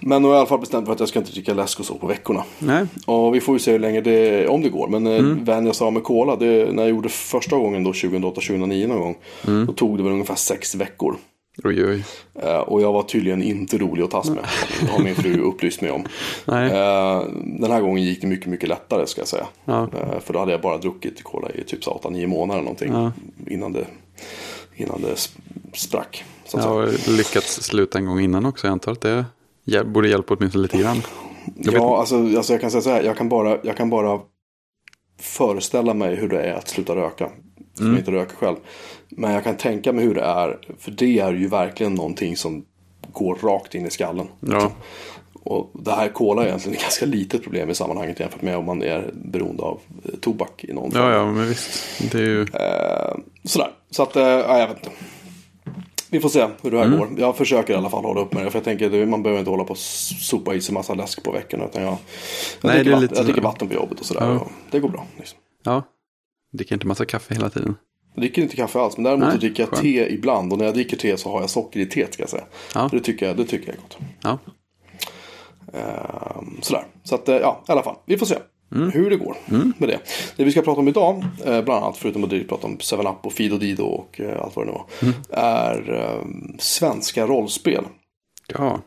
Men 0.00 0.22
nu 0.22 0.28
har 0.28 0.34
jag 0.34 0.38
i 0.38 0.40
alla 0.40 0.48
fall 0.48 0.60
bestämt 0.60 0.86
för 0.86 0.92
att 0.92 1.00
jag 1.00 1.08
ska 1.08 1.18
inte 1.18 1.32
dricka 1.32 1.54
läsk 1.54 1.80
och 1.80 1.86
så 1.86 1.94
på 1.94 2.06
veckorna. 2.06 2.44
Nej, 2.58 2.86
Och 3.06 3.34
vi 3.34 3.40
får 3.40 3.54
ju 3.54 3.58
se 3.58 3.72
hur 3.72 3.78
länge 3.78 4.00
det, 4.00 4.48
om 4.48 4.62
det 4.62 4.68
går. 4.68 4.88
Men 4.88 5.06
mm. 5.06 5.44
vänja 5.44 5.72
sig 5.72 5.84
av 5.84 5.92
med 5.92 6.04
cola, 6.04 6.36
det, 6.36 6.72
när 6.72 6.82
jag 6.82 6.90
gjorde 6.90 7.08
första 7.08 7.56
gången 7.56 7.84
då 7.84 7.92
2008-2009 7.92 8.86
någon 8.86 9.00
gång. 9.00 9.16
Mm. 9.46 9.66
Då 9.66 9.72
tog 9.72 9.96
det 9.96 10.02
väl 10.02 10.12
ungefär 10.12 10.34
sex 10.34 10.74
veckor. 10.74 11.16
oj, 11.64 11.86
oj. 11.86 12.04
Eh, 12.42 12.58
och 12.58 12.82
jag 12.82 12.92
var 12.92 13.02
tydligen 13.02 13.42
inte 13.42 13.78
rolig 13.78 14.02
att 14.02 14.10
tas 14.10 14.30
med. 14.30 14.44
Har 14.90 15.04
min 15.04 15.14
fru 15.14 15.40
upplyst 15.40 15.80
mig 15.80 15.90
om. 15.90 16.04
Nej. 16.44 16.66
Eh, 16.70 17.22
den 17.44 17.70
här 17.70 17.80
gången 17.80 18.04
gick 18.04 18.20
det 18.20 18.26
mycket, 18.26 18.46
mycket 18.46 18.68
lättare 18.68 19.06
ska 19.06 19.20
jag 19.20 19.28
säga. 19.28 19.46
Ja. 19.64 19.82
Eh, 19.82 20.20
för 20.20 20.32
då 20.32 20.38
hade 20.38 20.52
jag 20.52 20.60
bara 20.60 20.78
druckit 20.78 21.24
cola 21.24 21.50
i 21.50 21.64
typ 21.64 21.84
8-9 21.84 22.26
månader 22.26 22.60
någonting. 22.60 22.92
Ja. 22.92 23.12
Innan, 23.46 23.72
det, 23.72 23.86
innan 24.76 25.02
det 25.02 25.14
sp- 25.14 25.38
sprack. 25.74 26.24
Så 26.44 26.58
Jag 26.58 26.62
har 26.62 27.10
lyckats 27.16 27.62
sluta 27.62 27.98
en 27.98 28.06
gång 28.06 28.20
innan 28.20 28.46
också. 28.46 28.66
Jag 28.66 28.72
antar 28.72 28.92
att 28.92 29.00
det 29.00 29.24
hjäl- 29.66 29.86
borde 29.92 30.08
hjälpa 30.08 30.34
åtminstone 30.34 30.62
lite 30.62 30.78
grann. 30.78 31.02
Jag 31.56 31.74
Ja, 31.74 31.98
alltså, 31.98 32.16
alltså 32.36 32.52
jag 32.52 32.60
kan 32.60 32.70
säga 32.70 32.82
så 32.82 32.90
här. 32.90 33.02
Jag 33.02 33.16
kan, 33.16 33.28
bara, 33.28 33.58
jag 33.62 33.76
kan 33.76 33.90
bara 33.90 34.20
föreställa 35.20 35.94
mig 35.94 36.14
hur 36.16 36.28
det 36.28 36.42
är 36.42 36.54
att 36.54 36.68
sluta 36.68 36.96
röka. 36.96 37.30
Som 37.74 37.86
Mm. 37.86 37.98
inte 37.98 38.10
röker 38.12 38.36
själv. 38.36 38.56
Men 39.08 39.32
jag 39.32 39.44
kan 39.44 39.56
tänka 39.56 39.92
mig 39.92 40.04
hur 40.04 40.14
det 40.14 40.22
är. 40.22 40.58
För 40.78 40.90
det 40.90 41.18
är 41.18 41.32
ju 41.32 41.48
verkligen 41.48 41.94
någonting 41.94 42.36
som 42.36 42.64
går 43.12 43.34
rakt 43.34 43.74
in 43.74 43.86
i 43.86 43.90
skallen. 43.90 44.26
Ja. 44.40 44.72
Och 45.42 45.70
det 45.74 45.90
här 45.92 46.08
cola 46.08 46.42
är 46.42 46.46
egentligen 46.46 46.76
ett 46.76 46.82
ganska 46.82 47.06
litet 47.06 47.42
problem 47.42 47.70
i 47.70 47.74
sammanhanget 47.74 48.20
jämfört 48.20 48.42
med 48.42 48.56
om 48.56 48.64
man 48.64 48.82
är 48.82 49.10
beroende 49.14 49.62
av 49.62 49.80
eh, 50.04 50.10
tobak 50.20 50.64
i 50.64 50.72
någon 50.72 50.90
form. 50.92 51.02
Ja, 51.02 51.12
ja, 51.12 51.32
men 51.32 51.48
visst. 51.48 51.70
Det 52.12 52.18
är 52.18 52.22
ju... 52.22 52.40
Eh, 52.42 53.16
sådär. 53.44 53.70
Så 53.90 54.02
att, 54.02 54.16
eh, 54.16 54.22
ja, 54.22 54.58
jag 54.58 54.68
vet 54.68 54.76
inte. 54.76 54.90
Vi 56.10 56.20
får 56.20 56.28
se 56.28 56.48
hur 56.62 56.70
det 56.70 56.78
här 56.78 56.84
Mm. 56.86 56.98
går. 56.98 57.08
Jag 57.18 57.36
försöker 57.36 57.74
i 57.74 57.76
alla 57.76 57.90
fall 57.90 58.04
hålla 58.04 58.20
upp 58.20 58.32
med 58.34 58.44
det. 58.44 58.50
För 58.50 58.58
jag 58.58 58.64
tänker 58.64 59.02
att 59.02 59.08
man 59.08 59.22
behöver 59.22 59.38
inte 59.38 59.50
hålla 59.50 59.64
på 59.64 59.70
och 59.70 59.78
sopa 59.78 60.54
i 60.54 60.60
sig 60.60 60.74
massa 60.74 60.94
läsk 60.94 61.22
på 61.22 61.32
veckorna. 61.32 61.64
Utan 61.64 61.82
jag, 61.82 61.90
jag, 61.92 61.98
Nej, 62.60 62.74
dricker, 62.74 62.90
vatten, 62.90 63.02
lite 63.02 63.14
jag 63.14 63.18
så. 63.18 63.24
dricker 63.24 63.42
vatten 63.42 63.68
på 63.68 63.74
jobbet 63.74 64.00
och 64.00 64.06
sådär. 64.06 64.26
Ja. 64.26 64.38
Och 64.40 64.50
det 64.70 64.80
går 64.80 64.88
bra. 64.88 65.06
Liksom. 65.18 65.38
Ja. 65.64 65.82
Dricker 66.52 66.74
inte 66.74 66.86
massa 66.86 67.04
kaffe 67.04 67.34
hela 67.34 67.50
tiden. 67.50 67.74
Jag 68.14 68.20
dricker 68.22 68.42
inte 68.42 68.56
kaffe 68.56 68.78
alls. 68.78 68.96
Men 68.96 69.04
däremot 69.04 69.28
Nej, 69.28 69.38
dricker 69.38 69.62
jag 69.62 69.70
skönt. 69.70 69.82
te 69.82 70.14
ibland. 70.14 70.52
Och 70.52 70.58
när 70.58 70.64
jag 70.64 70.74
dricker 70.74 70.96
te 70.96 71.16
så 71.16 71.30
har 71.30 71.40
jag 71.40 71.50
socker 71.50 71.80
i 71.80 71.86
teet 71.86 72.14
ska 72.14 72.22
jag 72.22 72.30
säga. 72.30 72.44
Ja. 72.74 72.88
Det, 72.92 73.00
tycker 73.00 73.26
jag, 73.26 73.36
det 73.36 73.44
tycker 73.44 73.66
jag 73.66 73.76
är 73.76 73.80
gott. 73.80 73.98
Ja. 74.22 74.38
Ehm, 75.72 76.58
sådär. 76.62 76.84
Så 77.04 77.14
att, 77.14 77.28
eh, 77.28 77.36
ja, 77.36 77.64
i 77.68 77.72
alla 77.72 77.82
fall. 77.82 77.96
Vi 78.06 78.18
får 78.18 78.26
se 78.26 78.34
Mm. 78.74 78.90
hur 78.90 79.10
det 79.10 79.16
går 79.16 79.36
med 79.78 79.88
det. 79.88 79.98
Det 80.36 80.44
vi 80.44 80.50
ska 80.52 80.62
prata 80.62 80.80
om 80.80 80.88
idag, 80.88 81.24
eh, 81.44 81.62
bland 81.62 81.84
annat, 81.84 81.96
förutom 81.96 82.24
att 82.24 82.48
prata 82.48 82.66
om 82.66 82.78
7up 82.78 83.16
och 83.26 83.32
Fido 83.32 83.58
Dido 83.58 83.82
och 83.84 84.20
eh, 84.20 84.42
allt 84.42 84.56
vad 84.56 84.66
det 84.66 84.70
nu 84.72 84.78
var, 84.78 84.86
Mm. 85.02 85.14
är 85.30 85.94
eh, 85.94 86.26
svenska 86.58 87.26
rollspel. 87.26 87.84
Ja. 88.54 88.80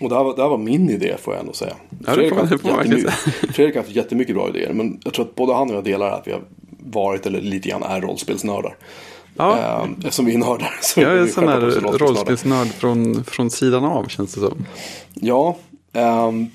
Och 0.00 0.08
det 0.08 0.14
här, 0.16 0.24
var, 0.24 0.36
det 0.36 0.42
här 0.42 0.48
var 0.48 0.58
min 0.58 0.90
idé 0.90 1.14
får 1.22 1.34
jag 1.34 1.40
ändå 1.40 1.52
säga. 1.52 1.74
Ja, 2.06 2.16
det 2.16 2.28
får- 2.28 2.36
har 2.36 2.46
Fredrik 3.52 3.74
har 3.74 3.82
haft 3.82 3.96
jättemycket 3.96 4.34
bra 4.34 4.48
idéer. 4.48 4.72
Men 4.72 5.00
jag 5.04 5.14
tror 5.14 5.24
att 5.24 5.34
både 5.34 5.54
han 5.54 5.70
och 5.70 5.76
jag 5.76 5.84
delar 5.84 6.10
att 6.10 6.26
vi 6.26 6.32
har 6.32 6.42
varit 6.78 7.26
eller 7.26 7.40
lite 7.40 7.68
grann 7.68 7.82
är 7.82 8.00
rollspelsnördar. 8.00 8.76
Ja, 9.36 9.58
Ehm, 9.58 9.94
eftersom 9.98 10.24
vi 10.24 10.34
är 10.34 10.38
nördar. 10.38 10.78
Så 10.82 11.00
jag 11.00 11.12
är 11.12 11.16
en 11.16 11.28
sån 11.28 11.48
här 11.48 11.66
också 11.68 11.80
rollspelsnörd 12.04 12.68
från, 12.68 13.24
från 13.24 13.50
sidan 13.50 13.84
av 13.84 14.08
känns 14.08 14.34
det 14.34 14.40
som. 14.40 14.66
Ja, 15.14 15.56
ehm, 15.92 16.46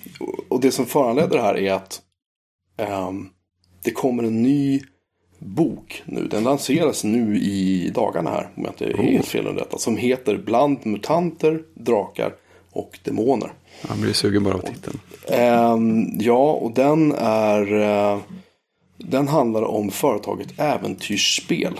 och 0.50 0.60
det 0.62 0.72
som 0.72 0.86
föranleder 0.86 1.38
det 1.38 1.44
här 1.44 1.58
är 1.58 1.74
att 1.74 2.02
ehm, 2.82 3.30
det 3.84 3.92
kommer 3.92 4.24
en 4.24 4.44
ny 4.44 4.82
bok 5.40 6.04
nu. 6.06 6.28
Den 6.28 6.44
lanseras 6.44 7.04
nu 7.04 7.38
i 7.38 7.92
dagarna 7.96 8.30
här, 8.30 8.50
om 8.56 8.64
jag 8.64 8.72
inte 8.72 8.86
är 8.86 9.04
helt 9.12 9.26
fel 9.28 9.48
underrättad. 9.48 9.82
Som 9.82 9.98
heter 9.98 10.38
Bland 10.38 10.86
mutanter, 10.86 11.62
drakar 11.74 12.34
och 12.72 13.00
demoner. 13.04 13.54
Jag 13.88 13.98
blir 13.98 14.14
sugen 14.14 14.44
bara 14.44 14.54
av 14.54 14.60
titeln. 14.60 15.00
Ehm, 15.28 16.08
ja, 16.20 16.52
och 16.52 16.72
den 16.72 17.12
är... 17.18 17.82
eh, 18.14 18.20
den 19.04 19.28
handlar 19.28 19.64
om 19.64 19.92
företaget 19.92 20.60
Äventyrsspel. 20.60 21.74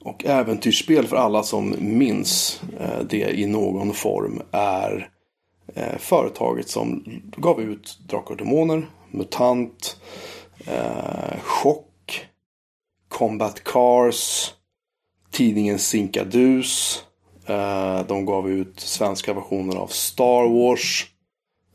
Och 0.00 0.24
Äventyrsspel 0.24 1.06
för 1.06 1.16
alla 1.16 1.42
som 1.42 1.74
minns 1.78 2.62
eh, 2.80 3.04
det 3.10 3.30
i 3.30 3.46
någon 3.46 3.92
form 3.92 4.42
är 4.50 5.08
eh, 5.74 5.98
företaget 5.98 6.68
som 6.68 7.04
gav 7.36 7.60
ut 7.60 7.98
Drakar 8.08 8.30
och 8.30 8.36
Demoner, 8.36 8.86
MUTANT, 9.12 9.96
eh, 10.66 11.38
Chock, 11.42 12.26
Combat 13.08 13.64
Cars, 13.64 14.52
tidningen 15.30 15.78
Sinkadus. 15.78 17.02
Eh, 17.46 18.06
de 18.08 18.26
gav 18.26 18.50
ut 18.50 18.80
svenska 18.80 19.34
versioner 19.34 19.76
av 19.76 19.86
Star 19.86 20.48
Wars. 20.48 21.06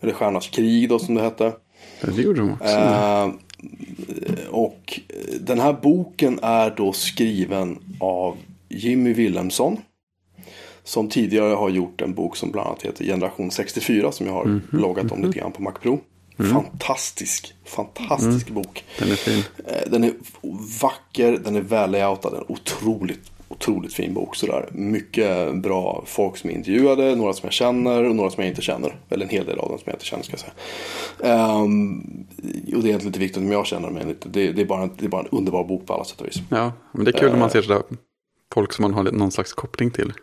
Eller 0.02 0.14
Stjärnornas 0.14 0.48
krig 0.48 0.90
då 0.90 1.00
som 1.00 1.16
det 1.16 1.22
hette. 1.22 1.54
Ja, 2.02 2.08
Det 2.16 2.22
gjorde 2.22 2.40
de 2.42 2.52
också. 2.54 2.66
Eh, 2.66 3.30
och 4.50 5.00
den 5.40 5.60
här 5.60 5.74
boken 5.74 6.40
är 6.42 6.74
då 6.78 6.92
skriven 6.94 7.80
av 8.00 8.38
Jimmy 8.70 9.14
Wilhelmsson. 9.14 9.78
Som 10.84 11.10
tidigare 11.10 11.54
har 11.56 11.70
gjort 11.70 12.02
en 12.02 12.14
bok 12.14 12.36
som 12.36 12.52
bland 12.52 12.68
annat 12.68 12.82
heter 12.82 13.06
Generation 13.06 13.52
64 13.52 14.12
som 14.12 14.26
jag 14.28 14.34
har 14.34 14.46
Mhm, 14.46 14.62
bloggat 14.72 15.12
om 15.12 15.24
lite 15.24 15.40
grann 15.40 15.52
på 15.52 15.62
MacPro. 15.62 16.00
Fantastisk, 16.38 17.54
fantastisk 17.66 18.50
bok. 18.50 18.84
Den 19.00 19.12
är 19.12 19.16
fin. 19.16 19.44
Eh, 19.68 19.90
Den 19.92 20.04
är 20.04 20.14
vacker, 20.82 21.32
den 21.44 21.56
är 21.56 21.62
väl 21.62 21.92
layoutad, 21.92 22.38
en 22.38 22.44
otroligt, 22.48 23.32
otroligt 23.48 23.94
fin 23.94 24.14
bok. 24.14 24.36
Sådär. 24.36 24.70
Mycket 24.72 25.56
bra 25.56 26.04
folk 26.06 26.38
som 26.38 26.50
är 26.50 26.54
intervjuade, 26.54 27.16
några 27.16 27.34
som 27.34 27.42
jag 27.48 27.54
känner 27.54 28.04
och 28.04 28.16
några 28.16 28.30
som 28.30 28.44
jag 28.44 28.52
inte 28.52 28.62
känner. 28.62 29.00
Eller 29.10 29.26
en 29.26 29.32
hel 29.32 29.46
del 29.46 29.60
av 29.60 29.70
dem 29.70 29.78
som 29.78 29.84
jag 29.86 29.96
inte 29.96 30.06
känner 30.06 30.24
ska 30.24 30.34
jag 30.34 30.40
säga. 30.40 30.54
Ehm, 31.34 32.26
och 32.38 32.44
det 32.44 32.72
är 32.72 32.76
egentligen 32.88 33.02
inte 33.08 33.20
viktigt 33.20 33.38
om 33.44 33.52
jag 33.52 33.66
känner 33.66 33.90
mig. 33.90 34.06
lite. 34.06 34.30
Det, 34.30 34.52
det, 34.52 34.62
är 34.62 34.66
bara 34.66 34.82
en, 34.84 34.92
det 34.98 35.06
är 35.06 35.10
bara 35.10 35.22
en 35.22 35.28
underbar 35.32 35.64
bok 35.64 35.86
på 35.86 35.94
alla 35.94 36.04
sätt 36.04 36.22
och 36.22 36.28
vis. 36.28 36.36
Ja, 36.50 36.72
men 36.92 37.06
det 37.06 37.12
är 37.12 37.20
kul 37.20 37.28
när 37.30 37.34
Eh. 37.36 37.40
man 37.40 37.50
ser 37.50 37.62
sådär 37.62 37.82
folk 38.54 38.74
som 38.74 38.84
man 38.84 38.94
har 38.94 39.04
någon 39.12 39.32
slags 39.32 39.54
koppling 39.54 39.92
till. 39.92 40.14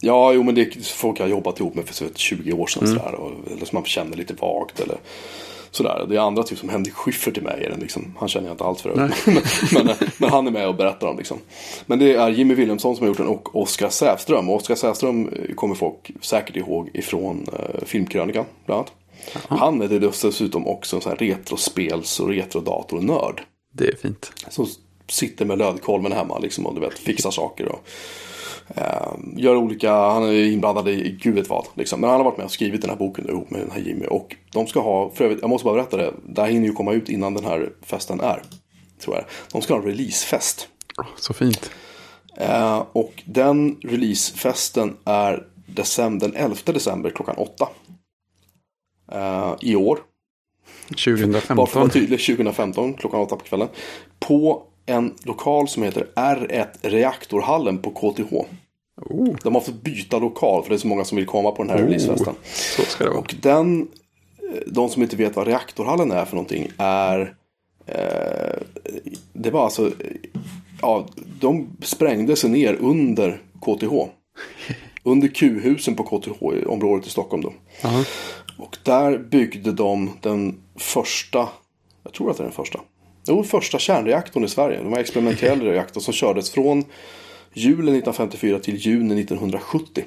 Ja, 0.00 0.32
jo 0.32 0.42
men 0.42 0.54
det 0.54 0.60
är 0.76 0.80
folk 0.94 1.18
jag 1.20 1.24
har 1.24 1.30
jobbat 1.30 1.60
ihop 1.60 1.74
med 1.74 1.84
för 1.84 1.94
så 1.94 2.04
vet, 2.04 2.18
20 2.18 2.52
år 2.52 2.66
sedan. 2.66 2.88
Sådär, 2.88 3.14
och, 3.14 3.32
eller 3.52 3.66
som 3.66 3.76
man 3.76 3.84
känner 3.84 4.16
lite 4.16 4.34
vagt. 4.34 4.80
Eller, 4.80 4.96
sådär. 5.70 6.06
Det 6.08 6.16
är 6.16 6.20
andra 6.20 6.42
typ 6.42 6.58
som 6.58 6.68
Henrik 6.68 6.94
Schyffert 6.94 7.34
till 7.34 7.42
mig. 7.42 7.72
Liksom, 7.80 8.14
han 8.18 8.28
känner 8.28 8.46
jag 8.46 8.54
inte 8.54 8.64
allt 8.64 8.80
för. 8.80 8.94
men, 8.96 9.12
men, 9.72 9.94
men 10.18 10.30
han 10.30 10.46
är 10.46 10.50
med 10.50 10.68
och 10.68 10.74
berättar 10.74 11.06
om. 11.06 11.18
Liksom. 11.18 11.38
Men 11.86 11.98
det 11.98 12.14
är 12.14 12.30
Jimmy 12.30 12.54
Wilhelmsson 12.54 12.96
som 12.96 13.02
har 13.02 13.08
gjort 13.08 13.18
den 13.18 13.26
och 13.26 13.56
Oskar 13.56 13.88
Sävström. 13.88 14.48
Och 14.48 14.56
Oskar 14.56 14.74
Sävström 14.74 15.28
eh, 15.28 15.54
kommer 15.54 15.74
folk 15.74 16.10
säkert 16.20 16.56
ihåg 16.56 16.90
ifrån 16.94 17.46
uh, 17.52 17.84
Filmkrönikan 17.84 18.44
bland 18.66 18.78
annat. 18.78 18.92
Han 19.48 19.82
är 19.82 19.88
dessutom 19.88 20.66
också 20.66 20.96
en 20.96 21.02
sån 21.02 21.10
här 21.10 21.16
retrospels 21.16 22.20
och 22.20 22.28
retrodatornörd. 22.28 23.42
Det 23.72 23.88
är 23.88 23.96
fint. 23.96 24.32
Som 24.48 24.66
sitter 25.08 25.44
med 25.44 25.58
lödkolven 25.58 26.12
hemma 26.12 26.38
liksom, 26.38 26.66
och 26.66 26.74
du 26.74 26.80
vet, 26.80 26.98
fixar 26.98 27.30
saker. 27.30 27.66
Och, 27.66 27.74
eh, 27.74 27.80
gör 29.36 29.56
olika, 29.56 29.92
han 29.92 30.22
är 30.22 30.44
inblandad 30.44 30.88
i 30.88 31.18
gud 31.22 31.34
vet 31.34 31.48
vad. 31.48 31.66
Liksom. 31.74 32.00
Men 32.00 32.10
han 32.10 32.18
har 32.18 32.24
varit 32.24 32.36
med 32.36 32.44
och 32.44 32.52
skrivit 32.52 32.80
den 32.80 32.90
här 32.90 32.96
boken 32.96 33.28
ihop 33.28 33.50
med 33.50 33.60
den 33.60 33.70
här 33.70 33.80
Jimmy. 33.80 34.06
Och 34.06 34.36
de 34.52 34.66
ska 34.66 34.80
ha, 34.80 35.10
för 35.10 35.24
övrigt, 35.24 35.40
jag 35.40 35.50
måste 35.50 35.64
bara 35.64 35.74
berätta 35.74 35.96
det. 35.96 36.14
Det 36.28 36.42
här 36.42 36.48
hinner 36.48 36.66
ju 36.66 36.72
komma 36.72 36.92
ut 36.92 37.08
innan 37.08 37.34
den 37.34 37.44
här 37.44 37.72
festen 37.82 38.20
är. 38.20 38.42
Tror 39.00 39.16
jag. 39.16 39.24
De 39.52 39.62
ska 39.62 39.74
ha 39.74 39.80
en 39.80 39.86
releasefest. 39.86 40.68
Så 41.16 41.34
fint. 41.34 41.70
Eh, 42.36 42.84
och 42.92 43.22
den 43.24 43.76
releasefesten 43.82 44.96
är 45.04 45.46
december, 45.66 46.28
den 46.28 46.36
11 46.36 46.56
december 46.64 47.10
klockan 47.10 47.36
8. 47.36 47.68
Eh, 49.12 49.54
I 49.60 49.76
år. 49.76 49.98
Bara 51.30 51.40
för 51.40 51.60
att 51.60 51.66
2015. 51.66 51.80
vara 51.80 51.88
tydlig, 51.88 52.20
2015 52.20 52.94
klockan 52.94 53.20
8 53.20 53.36
på 53.36 53.44
kvällen. 53.44 53.68
På 54.18 54.62
en 54.88 55.14
lokal 55.22 55.68
som 55.68 55.82
heter 55.82 56.06
R1 56.14 56.66
Reaktorhallen 56.82 57.78
på 57.78 57.90
KTH. 57.90 58.32
Oh, 59.10 59.36
De 59.42 59.54
har 59.54 59.60
fått 59.62 59.82
byta 59.82 60.18
lokal 60.18 60.62
för 60.62 60.70
det 60.70 60.76
är 60.76 60.78
så 60.78 60.86
många 60.88 61.04
som 61.04 61.16
vill 61.16 61.26
komma 61.26 61.50
på 61.50 61.62
den 61.62 61.70
här 61.70 61.78
Oh. 61.78 61.84
releasefesten. 61.84 62.34
så 62.44 62.82
ska 62.82 63.04
det 63.04 63.10
vara. 63.10 63.20
Och 63.20 63.34
den, 63.42 63.88
eh, 64.52 64.60
de 64.66 64.88
som 64.88 65.02
inte 65.02 65.16
vet 65.16 65.36
vad 65.36 65.46
reaktorhallen 65.46 66.10
är 66.10 66.24
för 66.24 66.34
någonting 66.36 66.68
är 66.78 67.34
eh, 67.86 68.62
Det 69.32 69.50
var 69.50 69.64
alltså, 69.64 69.92
ja, 70.82 71.06
de 71.40 71.76
sprängde 71.82 72.36
sig 72.36 72.50
ner 72.50 72.74
under 72.80 73.40
KTH. 73.60 73.92
Under 75.02 75.28
Q-husen 75.28 75.94
på 75.96 76.02
KTH-området 76.02 77.06
i 77.06 77.10
Stockholm 77.10 77.42
då. 77.42 77.52
Aha. 77.84 78.04
Och 78.58 78.76
där 78.82 79.18
byggde 79.18 79.72
de 79.72 80.10
den 80.20 80.60
första, 80.76 81.48
jag 82.04 82.12
tror 82.12 82.30
att 82.30 82.36
det 82.36 82.42
är 82.42 82.44
den 82.44 82.52
första. 82.52 82.80
Jo, 83.28 83.44
första 83.44 83.78
kärnreaktorn 83.78 84.44
i 84.44 84.48
Sverige. 84.48 84.78
De 84.82 84.90
var 84.90 84.98
experimentell 84.98 85.60
reaktor 85.72 86.00
som 86.00 86.14
kördes 86.14 86.50
från 86.50 86.84
julen 87.52 87.78
1954 87.94 88.58
till 88.58 88.76
juni 88.76 89.20
1970. 89.20 90.04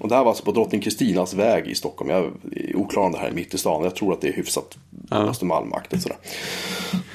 Och 0.00 0.08
det 0.08 0.14
här 0.14 0.22
var 0.22 0.30
alltså 0.30 0.44
på 0.44 0.52
Drottning 0.52 0.80
Kristinas 0.80 1.34
väg 1.34 1.66
i 1.66 1.74
Stockholm. 1.74 2.10
Jag 2.10 2.18
är 2.52 2.76
oklar 2.76 3.02
om 3.02 3.12
det 3.12 3.18
här 3.18 3.28
är 3.28 3.32
mitt 3.32 3.54
i 3.54 3.58
stan. 3.58 3.84
Jag 3.84 3.94
tror 3.96 4.12
att 4.12 4.20
det 4.20 4.28
är 4.28 4.32
hyfsat 4.32 4.78
Ja. 5.10 5.16
Östermalmaktigt 5.16 6.02
sådär. 6.02 6.18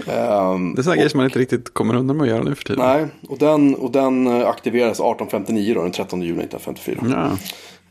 Ehm, 0.07 0.75
Det 0.75 0.81
är 0.81 0.83
sådana 0.83 0.95
grejer 0.95 1.09
som 1.09 1.17
man 1.17 1.25
inte 1.25 1.39
riktigt 1.39 1.73
kommer 1.73 1.95
undan 1.95 2.17
med 2.17 2.23
att 2.23 2.29
göra 2.29 2.43
nu 2.43 2.55
för 2.55 2.63
tiden. 2.63 2.85
nej, 2.85 3.07
och 3.29 3.37
den, 3.37 3.75
och 3.75 3.91
den 3.91 4.27
eh, 4.27 4.47
aktiverades 4.47 4.99
1859 4.99 5.73
då, 5.73 5.81
den 5.83 5.91
13 5.91 6.21
juni 6.21 6.43
1954. 6.43 7.37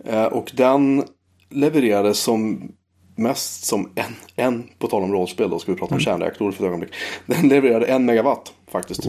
Ja. 0.04 0.12
Eh, 0.12 0.24
Och 0.24 0.52
den 0.54 1.04
levererades 1.50 2.18
som 2.18 2.68
mest 3.16 3.64
som 3.64 3.90
en, 3.94 4.16
en 4.36 4.68
på 4.78 4.86
tal 4.86 5.02
om 5.02 5.12
rollspel 5.12 5.50
då 5.50 5.58
ska 5.58 5.72
vi 5.72 5.78
prata 5.78 5.94
om 5.94 6.00
kärnreaktorer 6.00 6.52
för 6.52 6.64
ett 6.64 6.68
ögonblick. 6.68 6.90
Den 7.26 7.48
levererade 7.48 7.86
en 7.86 8.04
megawatt 8.04 8.52
faktiskt. 8.68 9.06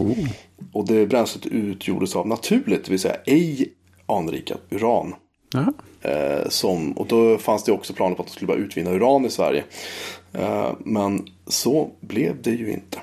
Och 0.72 0.86
det 0.86 1.06
bränslet 1.06 1.46
utgjordes 1.46 2.16
av 2.16 2.28
naturligt, 2.28 2.84
det 2.84 2.90
vill 2.90 3.00
säga 3.00 3.16
ej 3.26 3.72
anrikat 4.06 4.60
uran. 4.70 5.14
Eh, 6.02 6.48
som, 6.48 6.92
och 6.92 7.06
då 7.06 7.38
fanns 7.38 7.64
det 7.64 7.72
också 7.72 7.92
planer 7.92 8.14
på 8.14 8.22
att 8.22 8.28
de 8.28 8.32
skulle 8.32 8.46
börja 8.46 8.60
utvinna 8.60 8.90
uran 8.90 9.24
i 9.24 9.30
Sverige. 9.30 9.64
Eh, 10.32 10.72
men 10.78 11.26
så 11.46 11.90
blev 12.00 12.42
det 12.42 12.50
ju 12.50 12.72
inte. 12.72 12.98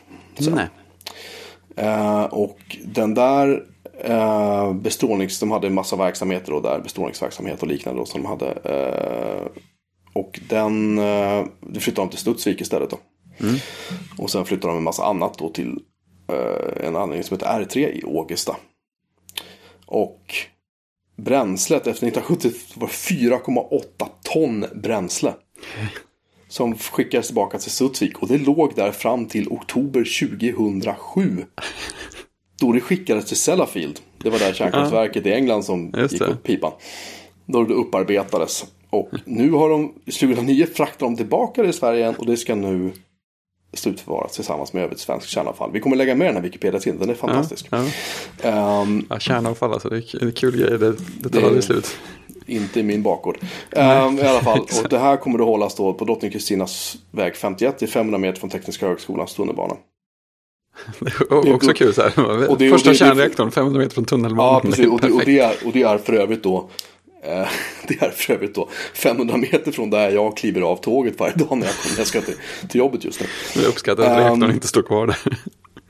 Eh, 1.76 2.24
och 2.24 2.78
den 2.86 3.14
där 3.14 3.64
eh, 4.04 4.74
bestrålnings, 4.74 5.40
de 5.40 5.52
hade 5.52 5.68
en 5.68 5.74
massa 5.74 5.96
verksamheter 5.96 6.52
då 6.52 6.60
där, 6.60 6.80
bestrålningsverksamhet 6.80 7.62
och 7.62 7.68
liknande 7.68 8.02
då, 8.02 8.06
som 8.06 8.22
de 8.22 8.28
hade. 8.28 8.58
Och 10.16 10.40
den, 10.50 10.98
eh, 10.98 11.46
det 11.60 11.80
flyttade 11.80 12.08
de 12.08 12.10
till 12.10 12.20
Studsvik 12.20 12.62
istället 12.62 12.90
då. 12.90 12.98
Och 14.18 14.30
sen 14.30 14.46
flyttade 14.46 14.74
de 14.74 14.78
en 14.78 14.84
massa 14.84 15.06
annat 15.06 15.38
då 15.38 15.50
till 15.50 15.80
eh, 16.32 16.88
en 16.88 16.96
anläggning 16.96 17.24
som 17.24 17.38
heter 17.38 17.60
R3 17.60 17.78
i 17.78 18.04
Ågesta. 18.04 18.56
Och 19.86 20.36
bränslet 21.16 21.88
efter 21.88 22.08
1970 22.08 22.52
var 22.76 22.88
4,8 22.88 23.82
ton 24.22 24.66
bränsle. 24.76 25.34
Som 26.48 26.78
skickades 26.78 27.28
tillbaka 27.28 27.58
till 27.58 27.72
Studsvik 27.72 28.22
och 28.22 28.28
det 28.28 28.38
låg 28.38 28.76
där 28.76 28.92
fram 28.92 29.26
till 29.26 29.48
oktober 29.48 30.28
2007. 30.28 31.46
Då 32.60 32.72
det 32.72 32.82
skickades 32.82 33.26
till 33.26 33.38
Sellafield. 33.38 34.00
Det 34.18 34.30
var 34.30 34.40
där 34.40 34.54
kärnkraftverket 34.54 35.26
i 35.26 35.34
England 35.34 35.64
som 35.64 35.94
gick 36.12 36.22
upp 36.22 36.44
pipan. 36.44 36.72
Då 37.46 37.64
det 37.64 37.74
upparbetades. 37.74 38.66
Och 38.96 39.10
nu 39.26 39.52
har 39.52 39.70
de, 39.70 39.94
2009 40.06 40.66
fraktade 40.76 41.12
de 41.12 41.18
tillbaka 41.18 41.64
det 41.64 41.70
i 41.70 41.74
Sverige 41.74 42.00
igen 42.00 42.16
och 42.18 42.26
det 42.26 42.38
ska 42.38 42.56
nu 42.56 42.92
slutförvaras 43.74 44.32
tillsammans 44.36 44.74
med 44.74 44.84
övrigt 44.84 45.00
svenskt 45.00 45.30
kärnavfall. 45.30 45.72
Vi 45.74 45.80
kommer 45.80 45.96
lägga 45.96 46.16
med 46.16 46.28
den 46.28 46.36
här 46.36 46.44
Wikipedia-sidan, 46.44 47.00
den 47.00 47.10
är 47.10 47.14
fantastisk. 47.14 47.68
Ja. 47.70 47.84
Ehm, 48.44 49.06
Ja, 49.10 49.20
kärnavfall 49.20 49.74
alltså, 49.74 49.90
det 49.90 49.98
är, 49.98 50.20
det 50.20 50.26
är 50.26 50.32
kul 50.32 50.58
grejer, 50.58 50.78
det, 50.78 50.92
det 51.20 51.30
tar 51.30 51.40
Det- 51.40 51.46
aldrig 51.48 51.64
slut. 51.64 51.98
Inte 52.48 52.80
i 52.80 52.84
min 52.84 53.04
bakgård. 53.04 53.38
Ehm, 53.72 54.20
I 54.20 54.22
alla 54.22 54.42
fall. 54.42 54.60
Och 54.84 54.90
det 54.90 54.98
här 55.00 55.18
kommer 55.18 55.40
att 55.40 55.46
hållas 55.46 55.76
då 55.76 55.94
på 55.94 56.06
Drottning 56.06 56.32
Kristinas 56.32 56.98
väg 57.12 57.36
51 57.36 57.78
till 57.80 57.88
500 57.90 58.18
meter 58.20 58.40
från 58.40 58.50
Tekniska 58.50 58.88
högskolans 58.88 59.34
tunnelbana. 59.36 59.74
Det 61.00 61.50
är 61.50 61.54
också 61.54 61.74
kul 61.74 61.94
så 61.94 62.02
här. 62.02 62.50
Och 62.50 62.58
det- 62.58 62.70
Första 62.70 62.90
det- 62.90 62.96
kärnreaktorn, 62.96 63.52
500 63.52 63.80
meter 63.80 63.94
från 63.94 64.06
tunnelbanan. 64.06 64.54
Ja, 64.64 64.70
precis. 64.70 64.88
Och 64.88 65.02
det, 65.02 65.12
och, 65.12 65.22
det 65.26 65.40
är, 65.40 65.56
och 65.66 65.72
det 65.74 65.82
är 65.82 65.98
för 65.98 66.14
övrigt 66.14 66.44
då 66.44 66.70
det 67.88 68.02
är 68.02 68.10
för 68.10 68.34
övrigt 68.34 68.56
då 68.56 68.70
500 68.94 69.38
meter 69.38 69.72
från 69.72 69.90
där 69.90 70.10
jag 70.10 70.38
kliver 70.38 70.62
av 70.62 70.76
tåget 70.76 71.20
varje 71.20 71.36
dag 71.36 71.58
när 71.58 71.66
jag, 71.66 71.76
kommer, 71.76 71.98
jag 71.98 72.08
ska 72.08 72.22
till, 72.22 72.36
till 72.70 72.80
jobbet 72.80 73.06
just 73.06 73.22
nu. 73.22 73.28
Jag 73.56 73.66
uppskattar 73.66 74.04
att 74.04 74.18
reaktorn 74.20 74.52
inte 74.52 74.68
står 74.68 74.82
kvar 74.82 75.08
där. 75.08 75.18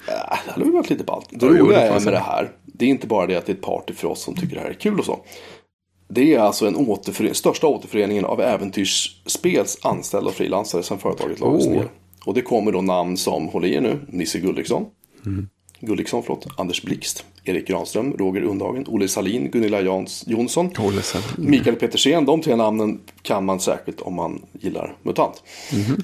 Äh, 0.07 0.37
det 0.45 0.51
hade 0.51 0.71
varit 0.71 0.89
lite 0.89 1.03
ballt. 1.03 1.27
Det 1.29 1.45
roliga 1.45 1.81
är 1.81 1.99
med 1.99 2.13
det 2.13 2.19
här, 2.19 2.51
det 2.65 2.85
är 2.85 2.89
inte 2.89 3.07
bara 3.07 3.27
det 3.27 3.35
att 3.35 3.45
det 3.45 3.51
är 3.51 3.55
ett 3.55 3.61
party 3.61 3.93
för 3.93 4.07
oss 4.07 4.21
som 4.21 4.35
tycker 4.35 4.55
det 4.55 4.61
här 4.61 4.69
är 4.69 4.73
kul 4.73 4.99
och 4.99 5.05
så. 5.05 5.19
Det 6.07 6.35
är 6.35 6.39
alltså 6.39 6.67
en 6.67 6.75
återförening, 6.75 7.35
största 7.35 7.67
återföreningen 7.67 8.25
av 8.25 8.41
äventyrsspels 8.41 9.77
anställda 9.81 10.29
och 10.29 10.35
frilansare 10.35 10.83
sedan 10.83 10.97
företaget 10.97 11.39
lades 11.39 11.65
Oh. 11.65 11.71
ner. 11.71 11.87
Och 12.25 12.33
det 12.33 12.41
kommer 12.41 12.71
då 12.71 12.81
namn 12.81 13.17
som, 13.17 13.47
håll 13.47 13.65
i 13.65 13.73
er 13.73 13.81
nu, 13.81 13.99
Nisse 14.07 14.39
Gulliksson. 14.39 14.85
Gulliksson, 15.85 16.23
förlåt. 16.23 16.47
Anders 16.57 16.81
Blixt, 16.83 17.25
Erik 17.43 17.67
Granström, 17.67 18.13
Roger 18.17 18.41
Undhagen, 18.41 18.85
Olle 18.87 19.07
Salin, 19.07 19.51
Gunilla 19.51 19.81
Jans, 19.81 20.23
Jonsson. 20.27 20.69
Mikael 21.37 21.75
Petersen, 21.75 22.25
de 22.25 22.41
tre 22.41 22.55
namnen 22.55 22.99
kan 23.21 23.45
man 23.45 23.59
säkert 23.59 24.01
om 24.01 24.13
man 24.13 24.45
gillar 24.51 24.95
MUTANT. 25.03 25.43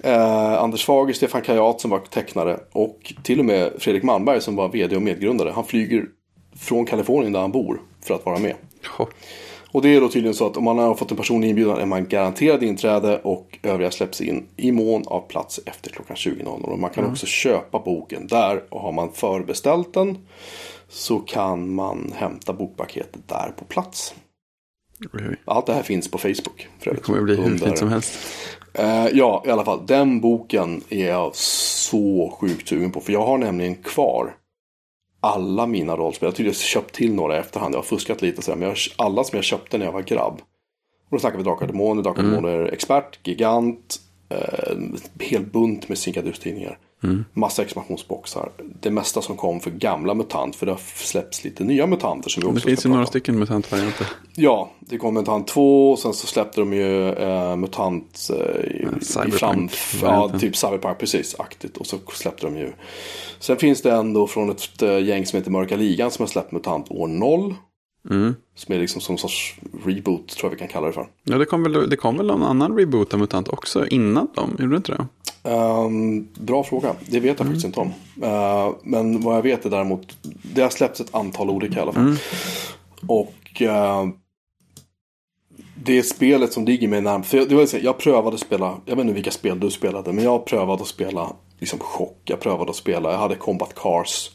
Eh, 0.04 0.54
Anders 0.64 0.86
Fager, 0.86 1.14
Stefan 1.14 1.42
Kajat 1.42 1.82
som 1.82 1.92
var 1.92 2.00
tecknare 2.00 2.60
och 2.72 3.14
till 3.24 3.40
och 3.40 3.46
med 3.46 3.72
Fredrik 3.80 4.04
Malmberg 4.04 4.42
som 4.42 4.56
var 4.56 4.70
vd 4.70 4.96
och 4.96 5.02
medgrundare. 5.02 5.52
Han 5.56 5.66
flyger 5.66 6.06
från 6.60 6.86
Kalifornien 6.86 7.32
där 7.34 7.40
han 7.40 7.52
bor 7.52 7.82
för 8.06 8.14
att 8.14 8.26
vara 8.26 8.40
med. 8.40 8.56
Ja, 8.98 9.08
Och 9.74 9.82
det 9.82 9.96
är 9.96 10.02
då 10.02 10.10
tydligen 10.10 10.34
så 10.36 10.48
att 10.48 10.58
om 10.58 10.64
man 10.64 10.78
har 10.78 10.96
fått 10.96 11.12
en 11.12 11.18
personlig 11.18 11.50
inbjudan 11.50 11.80
är 11.80 11.86
man 11.86 12.08
garanterad 12.08 12.64
inträde 12.64 13.20
och 13.24 13.60
övriga 13.64 13.92
släpps 13.92 14.22
in 14.22 14.48
i 14.58 14.72
mån 14.72 15.04
av 15.08 15.22
plats 15.28 15.60
efter 15.66 15.90
klockan 15.92 16.16
20.00. 16.16 16.64
Och 16.64 16.80
man 16.80 16.90
kan 16.90 17.06
också 17.06 17.26
köpa 17.26 17.80
boken 17.80 18.28
där 18.28 18.64
och 18.70 18.82
har 18.82 18.92
man 18.92 19.12
förbeställt 19.12 19.94
den 19.94 20.18
så 20.90 21.20
kan 21.20 21.74
man 21.76 22.14
hämta 22.16 22.54
bokpaketet 22.54 23.28
där 23.28 23.54
på 23.58 23.66
plats. 23.66 24.16
Allt 25.46 25.66
det 25.66 25.74
här 25.74 25.84
finns 25.84 26.12
på 26.12 26.18
Facebook. 26.18 26.68
För 26.80 26.94
Det 26.94 27.00
kommer 27.02 27.22
bli 27.22 27.36
hur 27.36 27.44
Under- 27.46 27.66
fint 27.66 27.78
som 27.78 27.90
helst. 27.90 28.20
Eh, 28.74 29.08
ja, 29.14 29.44
i 29.48 29.50
alla 29.50 29.66
fall. 29.66 29.86
Den 29.88 30.22
boken 30.22 30.82
är 30.90 31.08
jag 31.08 31.36
så 31.36 32.38
sjukt 32.42 32.68
sugen 32.68 32.92
på. 32.92 33.02
För 33.02 33.14
jag 33.14 33.26
har 33.26 33.38
nämligen 33.38 33.76
kvar 33.76 34.36
alla 35.22 35.66
mina 35.66 35.96
rollspel. 35.96 36.28
Jag 36.28 36.32
har 36.32 36.36
tydligen 36.36 36.54
köpt 36.54 36.96
till 36.96 37.14
några 37.14 37.36
i 37.36 37.40
efterhand. 37.40 37.74
Jag 37.74 37.80
har 37.80 37.84
fuskat 37.84 38.22
lite 38.22 38.42
sådär. 38.42 38.58
Men 38.58 38.68
jag, 38.68 38.78
alla 38.96 39.24
som 39.24 39.38
jag 39.38 39.44
köpte 39.44 39.78
när 39.78 39.86
jag 39.86 39.92
var 39.92 40.02
grabb. 40.02 40.42
Och 41.10 41.18
då 41.18 41.20
snackar 41.20 41.38
vi 41.38 41.44
Drakar 41.44 41.62
och 41.62 41.72
Demoner, 41.72 42.04
Drakar 42.04 42.24
och 42.24 42.30
Demoner 42.30 42.74
Expert, 42.74 43.20
Gigant. 43.24 44.00
Eh, 44.30 44.72
en 44.72 44.98
hel 45.20 45.46
bunt 45.46 45.90
med 45.90 45.98
Sinkadus-tidningar. 45.98 46.78
Massa 47.34 47.62
expansionsboxar. 47.62 48.52
Det 48.82 48.92
mesta 48.92 49.22
som 49.22 49.38
kom 49.38 49.60
för 49.60 49.72
gamla 49.72 50.14
MUTANT. 50.14 50.56
För 50.56 50.66
det 50.66 50.72
har 50.72 50.82
släppts 50.96 51.44
lite 51.44 51.64
nya 51.64 51.88
MUTANter 51.88 52.30
som 52.30 52.42
vi 52.42 52.48
också 52.48 52.56
Det 52.56 52.62
finns 52.62 52.86
ju 52.86 52.90
några 52.90 53.06
stycken 53.06 53.40
mutantvarianter. 53.40 54.08
Ja, 54.36 54.72
det 54.80 54.98
kom 54.98 55.14
MUTANT 55.14 55.48
2 55.48 55.92
och 55.92 56.00
sen 56.00 56.14
så 56.14 56.28
släppte 56.28 56.62
de 56.62 56.74
ju 56.74 57.10
eh, 57.10 57.56
MUTANT 57.56 58.30
eh, 58.30 58.62
i, 58.72 58.88
i 59.02 59.06
Cyberpunk 59.06 59.72
fram... 59.72 60.32
Ja, 60.32 60.40
typ 60.40 60.56
Cyberpunk, 60.56 60.98
precis, 60.98 61.36
aktigt. 61.40 61.78
Och 61.78 61.88
så 61.88 61.98
släppte 62.14 62.46
de 62.46 62.58
ju. 62.58 62.72
Sen 63.40 63.58
finns 63.58 63.82
det 63.82 63.92
ändå 63.92 64.28
från 64.28 64.50
ett 64.50 64.82
eh, 64.82 65.00
gäng 65.00 65.26
som 65.26 65.38
heter 65.38 65.52
Mörka 65.52 65.76
Ligan 65.76 66.12
som 66.12 66.24
har 66.24 66.28
släppt 66.28 66.52
MUTANT 66.52 66.92
år 66.92 67.08
0. 67.08 67.56
Mm. 68.10 68.36
Som 68.56 68.76
är 68.76 68.80
liksom 68.80 69.02
som 69.02 69.18
sorts 69.18 69.56
reboot, 69.86 70.28
tror 70.28 70.50
jag 70.50 70.56
vi 70.56 70.60
kan 70.60 70.68
kalla 70.68 70.88
det 70.88 70.94
för. 70.94 71.08
Ja, 71.24 71.38
det 71.38 71.46
kom, 71.46 71.64
väl, 71.64 71.90
det 71.90 71.96
kom 71.96 72.18
väl 72.18 72.28
någon 72.28 72.44
annan 72.44 72.78
reboot 72.78 73.14
av 73.14 73.20
MUTANT 73.20 73.48
också 73.48 73.88
innan 73.88 74.28
dem? 74.36 74.56
Gjorde 74.60 74.74
det 74.74 74.78
inte 74.78 74.92
det? 74.92 75.08
Ehm, 75.44 76.28
bra 76.34 76.64
fråga, 76.64 76.96
det 77.06 77.20
vet 77.20 77.40
jag 77.40 77.48
faktiskt 77.48 77.66
inte 77.66 77.80
om. 77.80 77.94
Eh, 78.24 78.70
men 78.84 79.22
vad 79.22 79.36
jag 79.38 79.42
vet 79.42 79.66
är 79.66 79.70
däremot, 79.70 80.18
det 80.42 80.62
har 80.62 80.70
släppts 80.70 81.02
ett 81.02 81.16
antal 81.16 81.50
olika 81.50 81.80
i 81.80 81.82
alla 81.82 81.92
fall. 81.94 82.16
Och 83.08 83.62
eh, 83.62 84.08
det 85.76 86.04
spelet 86.04 86.54
som 86.54 86.66
ligger 86.66 86.88
mig 86.88 87.02
närmast, 87.02 87.30
för 87.30 87.38
jag, 87.38 87.50
det 87.50 87.56
vill 87.56 87.68
säga, 87.68 87.84
jag 87.84 87.98
prövade 87.98 88.38
spela, 88.38 88.78
jag 88.86 88.96
vet 88.96 89.04
inte 89.04 89.14
vilka 89.14 89.32
spel 89.32 89.60
du 89.60 89.70
spelade, 89.72 90.14
men 90.14 90.24
jag 90.24 90.46
prövade 90.46 90.82
att 90.82 90.88
spela 90.88 91.34
liksom 91.60 91.80
chock, 91.80 92.22
jag 92.26 92.40
prövade 92.40 92.70
att 92.70 92.76
spela, 92.76 93.12
jag 93.12 93.20
hade 93.20 93.36
Combat 93.36 93.76
Cars. 93.76 94.32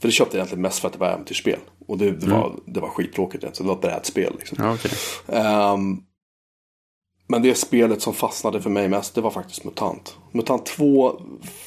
För 0.00 0.08
det 0.08 0.12
köpte 0.12 0.36
jag 0.36 0.40
egentligen 0.40 0.62
mest 0.62 0.78
för 0.78 0.88
att 0.88 0.92
det 0.92 1.00
var 1.00 1.08
äventyrsspel. 1.08 1.58
Och 1.86 1.98
det, 1.98 2.10
det, 2.10 2.26
var, 2.30 2.52
det 2.66 2.80
var 2.80 2.88
skittråkigt, 2.88 3.56
så 3.56 3.62
det 3.62 3.68
var 3.68 3.74
ett 3.74 3.82
brädspel. 3.82 4.32
Liksom. 4.38 4.58
Ja, 4.60 4.74
okej. 4.74 4.90
Ehm, 5.28 6.00
men 7.32 7.42
det 7.42 7.54
spelet 7.54 8.02
som 8.02 8.14
fastnade 8.14 8.60
för 8.62 8.70
mig 8.70 8.88
mest, 8.88 9.14
det 9.14 9.20
var 9.20 9.30
faktiskt 9.30 9.64
MUTANT. 9.64 10.16
MUTANT 10.32 10.66
2 10.66 11.20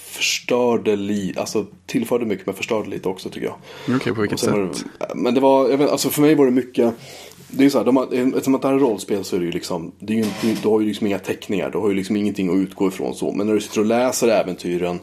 förstörde 0.05 0.95
lite, 0.95 1.39
alltså 1.39 1.65
tillförde 1.86 2.25
mycket 2.25 2.45
men 2.45 2.55
förstörde 2.55 2.89
lite 2.89 3.10
också 3.10 3.29
tycker 3.29 3.48
jag. 3.48 3.95
Okej, 3.95 4.13
på 4.13 4.22
vilket 4.22 4.39
sätt? 4.39 4.53
det, 5.00 5.15
men 5.15 5.34
det 5.34 5.39
var, 5.39 5.69
jag 5.69 5.77
vet, 5.77 5.89
alltså 5.89 6.10
för 6.10 6.22
mig 6.22 6.36
var 6.36 6.45
det 6.45 6.51
mycket, 6.51 6.93
det 7.48 7.65
är 7.65 7.69
så 7.69 7.77
här, 7.77 7.86
de 7.86 7.98
har, 7.98 8.03
eftersom 8.13 8.55
att 8.55 8.62
det 8.62 8.67
här 8.67 8.75
är 8.75 8.79
rollspel 8.79 9.24
så 9.24 9.36
är 9.36 9.39
det 9.39 9.45
ju 9.45 9.51
liksom, 9.51 9.91
det 10.00 10.13
är 10.13 10.17
ju, 10.17 10.24
inte- 10.24 10.62
du 10.62 10.67
har 10.67 10.79
ju 10.81 10.88
liksom 10.88 11.07
inga 11.07 11.19
teckningar, 11.19 11.69
du 11.69 11.77
har 11.77 11.89
ju 11.89 11.95
liksom 11.95 12.15
ingenting 12.15 12.50
att 12.50 12.55
utgå 12.55 12.88
ifrån 12.88 13.15
så. 13.15 13.31
Men 13.31 13.48
när 13.48 13.53
du 13.53 13.62
sitter 13.62 13.79
och 13.79 13.86
läser 13.86 14.27
äventyren, 14.27 15.00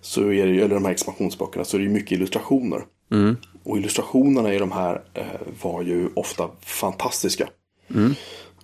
så 0.00 0.20
är 0.32 0.46
det 0.46 0.52
eller 0.60 0.74
de 0.74 0.84
här 0.84 0.92
expansionsböckerna, 0.92 1.64
så 1.64 1.76
är 1.76 1.78
det 1.78 1.84
ju 1.86 1.92
mycket 1.92 2.12
illustrationer. 2.12 2.82
Och 3.64 3.78
illustrationerna 3.78 4.54
i 4.54 4.58
de 4.58 4.72
här 4.72 5.00
eh, 5.14 5.24
var 5.62 5.82
ju 5.82 6.08
ofta 6.14 6.48
fantastiska. 6.64 7.48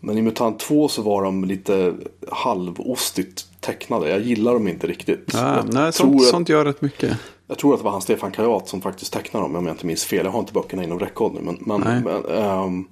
Men 0.04 0.18
i 0.18 0.22
MUTANT 0.22 0.60
2 0.60 0.88
så 0.88 1.02
var 1.02 1.22
de 1.22 1.44
lite 1.44 1.94
halvostigt 2.30 3.46
tecknade. 3.60 4.08
Jag 4.08 4.20
gillar 4.20 4.52
dem 4.52 4.68
inte 4.68 4.86
riktigt. 4.86 5.34
Ah, 5.34 5.56
jag, 5.56 5.74
nej, 5.74 5.92
sånt, 5.92 6.20
att, 6.20 6.26
sånt 6.26 6.48
gör 6.48 6.64
rätt 6.64 6.82
mycket. 6.82 7.18
jag 7.48 7.58
tror 7.58 7.74
att 7.74 7.80
det 7.80 7.84
var 7.84 7.90
han 7.90 8.02
Stefan 8.02 8.32
Kajat 8.32 8.68
som 8.68 8.80
faktiskt 8.80 9.12
tecknade 9.12 9.44
dem 9.44 9.56
om 9.56 9.66
jag 9.66 9.74
inte 9.74 9.86
minns 9.86 10.04
fel. 10.04 10.24
Jag 10.24 10.32
har 10.32 10.40
inte 10.40 10.52
böckerna 10.52 10.84
inom 10.84 10.98
räckhåll 10.98 11.32
nu. 11.34 11.40
Men, 11.40 11.58
men, 11.60 11.80
men 11.80 12.84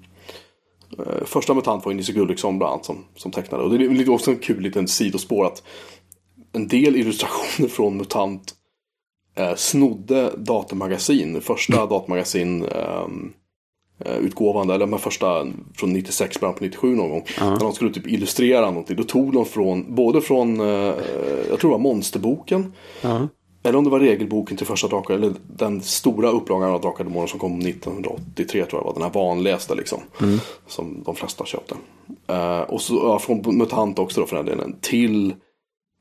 eh, 0.98 1.24
första 1.24 1.54
MUTANT 1.54 1.84
var 1.84 1.92
Nisse 1.92 2.12
Gulliksson 2.12 2.58
bland 2.58 2.72
annat 2.72 2.84
som, 2.84 3.04
som 3.16 3.32
tecknade. 3.32 3.64
Och 3.64 3.78
det 3.78 3.84
är 3.84 4.10
också 4.10 4.30
en 4.30 4.38
kul 4.38 4.60
liten 4.62 4.88
sidospår 4.88 5.46
att 5.46 5.62
en 6.52 6.68
del 6.68 6.96
illustrationer 6.96 7.68
från 7.76 7.96
MUTANT 7.96 8.54
eh, 9.36 9.54
snodde 9.56 10.32
datamagasin. 10.36 11.40
Första 11.40 11.86
datamagasin 11.86 12.64
ehm, 12.64 12.70
eh, 12.70 13.39
utgåvan, 14.20 14.70
eller 14.70 14.86
här 14.86 14.98
första 14.98 15.46
från 15.74 15.92
96, 15.92 16.40
början 16.40 16.54
på 16.54 16.64
97 16.64 16.94
någon 16.94 17.10
gång. 17.10 17.24
När 17.40 17.58
de 17.58 17.72
skulle 17.72 17.92
typ 17.92 18.06
illustrera 18.06 18.66
någonting. 18.70 18.96
Då 18.96 19.02
tog 19.02 19.32
de 19.32 19.44
från, 19.44 19.94
både 19.94 20.20
från, 20.20 20.60
eh, 20.60 20.94
jag 21.48 21.60
tror 21.60 21.70
det 21.70 21.74
var 21.74 21.78
Monsterboken. 21.78 22.72
Ja. 23.00 23.28
Eller 23.62 23.78
om 23.78 23.84
det 23.84 23.90
var 23.90 24.00
regelboken 24.00 24.56
till 24.56 24.66
första 24.66 24.88
Drakar, 24.88 25.14
eller 25.14 25.32
den 25.56 25.80
stora 25.80 26.30
upplagan 26.30 26.70
av 26.70 26.80
Drakar 26.80 27.04
Demoner 27.04 27.26
som 27.26 27.38
kom 27.38 27.58
1983 27.58 28.64
tror 28.64 28.80
jag 28.80 28.86
var. 28.86 28.94
Den 28.94 29.02
här 29.02 29.10
vanligaste 29.10 29.74
liksom. 29.74 30.00
Som 30.66 31.02
de 31.06 31.14
flesta 31.14 31.44
köpte. 31.44 31.74
Eh, 32.26 32.60
och 32.60 32.80
så 32.80 32.94
ja, 32.94 33.18
från 33.18 33.58
MUTANT 33.58 33.98
också 33.98 34.20
då 34.20 34.26
för 34.26 34.36
den 34.36 34.46
delen. 34.46 34.76
Till, 34.80 35.34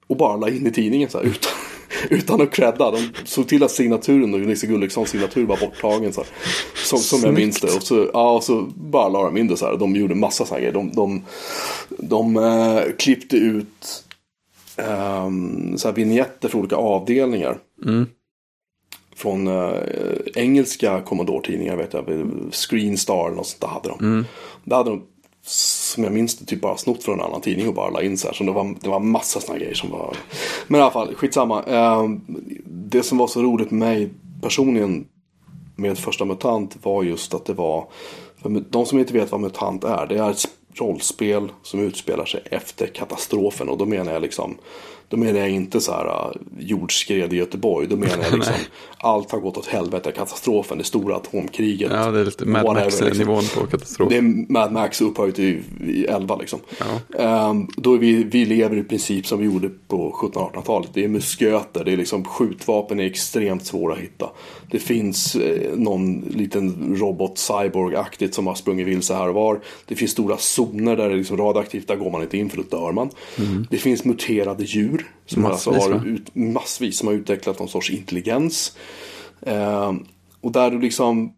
och 0.07 0.17
bara 0.17 0.37
la 0.37 0.49
in 0.49 0.67
i 0.67 0.71
tidningen 0.71 1.09
så 1.09 1.17
här 1.17 1.25
utan, 1.25 1.51
utan 2.09 2.41
att 2.41 2.51
credda. 2.51 2.91
De 2.91 3.09
såg 3.25 3.47
till 3.47 3.63
att 3.63 3.71
signaturen 3.71 4.33
och 4.33 4.39
Nisse 4.39 4.67
Gullikssons 4.67 5.09
signatur 5.09 5.45
var 5.45 5.57
borttagen 5.57 6.13
så 6.13 6.21
här. 6.21 6.29
Som, 6.75 6.99
som 6.99 7.21
jag 7.23 7.33
minns 7.33 7.61
det. 7.61 7.75
Och 7.75 7.83
så, 7.83 8.09
ja, 8.13 8.31
och 8.31 8.43
så 8.43 8.61
bara 8.75 9.09
la 9.09 9.23
de 9.23 9.37
in 9.37 9.47
det 9.47 9.57
så 9.57 9.65
här. 9.65 9.77
De 9.77 9.95
gjorde 9.95 10.15
massa 10.15 10.45
så 10.45 10.53
här 10.53 10.61
grejer. 10.61 10.73
De, 10.73 10.91
de, 10.91 11.21
de 11.89 12.37
eh, 12.37 12.81
klippte 12.97 13.37
ut 13.37 14.03
um, 14.77 15.77
så 15.77 15.87
här 15.87 15.95
vignetter 15.95 16.49
för 16.49 16.59
olika 16.59 16.75
avdelningar. 16.75 17.57
Från 19.15 19.47
eh, 19.47 19.73
engelska 20.35 21.01
Commodore-tidningar 21.01 21.75
vet 21.75 21.93
jag. 21.93 22.05
Screenstar 22.51 23.25
eller 23.25 23.35
något 23.35 23.47
sånt 23.47 23.61
där 23.61 23.67
hade 23.67 23.89
de. 23.89 24.25
Där 24.63 24.75
hade 24.75 24.89
de, 24.89 25.03
som 25.45 26.03
jag 26.03 26.13
minns 26.13 26.37
det, 26.37 26.45
typ 26.45 26.61
bara 26.61 26.77
snott 26.77 27.03
från 27.03 27.19
en 27.19 27.25
annan 27.25 27.41
tidning 27.41 27.67
och 27.67 27.73
bara 27.73 27.89
la 27.89 28.01
in 28.01 28.17
så 28.17 28.27
här. 28.27 28.33
Så 28.33 28.43
det 28.43 28.51
var, 28.51 28.75
det 28.81 28.89
var 28.89 28.99
massa 28.99 29.39
sådana 29.39 29.59
grejer 29.59 29.73
som 29.73 29.89
var... 29.89 30.17
Men 30.67 30.79
i 30.79 30.83
alla 30.83 30.91
fall, 30.91 31.15
skitsamma. 31.15 31.63
Ehm, 31.63 32.21
det 32.65 33.03
som 33.03 33.17
var 33.17 33.27
så 33.27 33.43
roligt 33.43 33.71
med 33.71 33.79
mig 33.79 34.09
personligen 34.41 35.07
med 35.75 35.97
första 35.97 36.25
MUTANT 36.25 36.77
var 36.83 37.03
just 37.03 37.33
att 37.33 37.45
det 37.45 37.53
var... 37.53 37.87
För 38.41 38.49
de 38.69 38.85
som 38.85 38.99
inte 38.99 39.13
vet 39.13 39.31
vad 39.31 39.41
MUTANT 39.41 39.83
är, 39.83 40.07
det 40.07 40.17
är 40.17 40.31
ett 40.31 40.47
rollspel 40.73 41.51
som 41.63 41.79
utspelar 41.79 42.25
sig 42.25 42.41
efter 42.51 42.87
katastrofen. 42.87 43.69
Och 43.69 43.77
då 43.77 43.85
menar 43.85 44.13
jag 44.13 44.21
liksom... 44.21 44.57
Då 45.09 45.17
menar 45.17 45.39
jag 45.39 45.49
inte 45.49 45.81
så 45.81 45.91
här 45.91 46.05
uh, 46.05 46.31
jordskred 46.59 47.33
i 47.33 47.35
Göteborg. 47.35 47.87
Då 47.87 47.95
menar 47.95 48.17
jag 48.23 48.33
liksom 48.33 48.53
allt 48.97 49.31
har 49.31 49.39
gått 49.39 49.57
åt 49.57 49.65
helvete. 49.65 50.11
Katastrofen, 50.11 50.77
det 50.77 50.83
stora 50.83 51.15
atomkriget. 51.15 51.91
ja, 51.91 52.11
det 52.11 52.19
är 52.19 52.25
lite 52.25 52.45
Mad 52.45 52.65
Max-nivån 52.65 53.39
liksom. 53.39 53.61
på 53.63 53.67
katastrof. 53.67 54.09
Det 54.09 54.17
är 54.17 54.51
Mad 54.51 54.71
Max 54.71 55.01
upphöjt 55.01 55.39
i, 55.39 55.63
i 55.83 56.05
11 56.05 56.35
liksom. 56.35 56.59
Ja. 56.79 57.19
Ehm, 57.23 57.67
då 57.77 57.97
vi, 57.97 58.23
vi 58.23 58.45
lever 58.45 58.77
i 58.77 58.83
princip 58.83 59.27
som 59.27 59.39
vi 59.39 59.45
gjorde 59.45 59.69
på 59.87 60.11
1700-1800-talet. 60.11 60.89
Det 60.93 61.03
är 61.03 61.07
musköter, 61.07 61.85
det 61.85 61.93
är 61.93 61.97
liksom 61.97 62.25
skjutvapen 62.25 62.99
är 62.99 63.05
extremt 63.05 63.65
svåra 63.65 63.93
att 63.93 63.99
hitta. 63.99 64.29
Det 64.71 64.79
finns 64.79 65.35
eh, 65.35 65.75
någon 65.75 66.19
liten 66.21 66.95
robot 66.99 67.37
cyborg-aktigt 67.37 68.33
som 68.33 68.47
har 68.47 68.55
sprungit 68.55 68.87
vilse 68.87 69.13
här 69.13 69.27
och 69.27 69.35
var. 69.35 69.59
Det 69.85 69.95
finns 69.95 70.11
stora 70.11 70.37
zoner 70.37 70.97
där 70.97 71.07
det 71.07 71.13
är 71.13 71.17
liksom 71.17 71.37
radioaktivt, 71.37 71.87
där 71.87 71.95
går 71.95 72.11
man 72.11 72.21
inte 72.21 72.37
in 72.37 72.49
för 72.49 72.57
då 72.57 72.63
dör 72.63 72.91
man. 72.91 73.09
Det 73.69 73.77
finns 73.77 74.05
muterade 74.05 74.63
djur 74.63 74.98
som 75.25 75.41
Massvis, 75.41 75.67
alltså 75.67 75.93
har 75.93 76.07
ut, 76.07 76.35
massvis 76.35 76.99
som 76.99 77.07
har 77.07 77.15
utvecklat 77.15 77.59
någon 77.59 77.69
sorts 77.69 77.89
intelligens. 77.89 78.77
Ehm, 79.41 80.05
och 80.41 80.51
där 80.51 80.71
du 80.71 80.79
liksom 80.79 81.33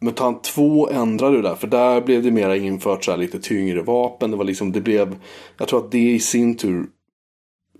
MUTANT 0.00 0.44
2 0.44 0.88
ändrade 0.90 1.36
det 1.36 1.42
där, 1.42 1.54
för 1.54 1.66
där 1.66 2.00
blev 2.00 2.22
det 2.22 2.30
mera 2.30 2.56
infört 2.56 3.04
så 3.04 3.16
lite 3.16 3.38
tyngre 3.38 3.82
vapen. 3.82 4.30
Det 4.30 4.36
var 4.36 4.44
liksom, 4.44 4.72
det 4.72 4.80
blev, 4.80 5.16
jag 5.58 5.68
tror 5.68 5.84
att 5.84 5.90
det 5.90 6.10
i 6.10 6.20
sin 6.20 6.56
tur 6.56 6.86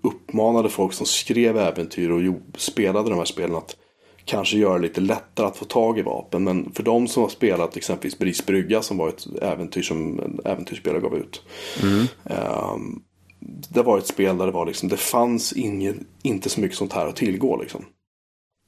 uppmanade 0.03 0.69
folk 0.69 0.93
som 0.93 1.05
skrev 1.05 1.57
äventyr 1.57 2.09
och 2.09 2.33
spelade 2.57 3.09
de 3.09 3.17
här 3.17 3.25
spelen 3.25 3.55
att 3.55 3.75
kanske 4.25 4.57
göra 4.57 4.73
det 4.73 4.81
lite 4.81 5.01
lättare 5.01 5.47
att 5.47 5.57
få 5.57 5.65
tag 5.65 5.99
i 5.99 6.01
vapen. 6.01 6.43
Men 6.43 6.71
för 6.71 6.83
de 6.83 7.07
som 7.07 7.23
har 7.23 7.29
spelat 7.29 7.77
exempelvis 7.77 8.19
Bris 8.19 8.45
brygga 8.45 8.81
som 8.81 8.97
var 8.97 9.09
ett 9.09 9.27
äventyr 9.41 9.81
som 9.81 10.19
en 10.19 10.39
äventyrsspelare 10.45 11.01
gav 11.01 11.15
ut. 11.15 11.41
ehm, 12.25 13.01
det 13.69 13.81
var 13.81 13.97
ett 13.97 14.07
spel 14.07 14.37
där 14.37 14.45
det 14.45 14.51
var 14.51 14.65
liksom, 14.65 14.89
det 14.89 14.97
fanns 14.97 15.53
ingen, 15.53 16.05
inte 16.21 16.49
så 16.49 16.61
mycket 16.61 16.77
sånt 16.77 16.93
här 16.93 17.07
att 17.07 17.15
tillgå 17.15 17.57
liksom. 17.57 17.85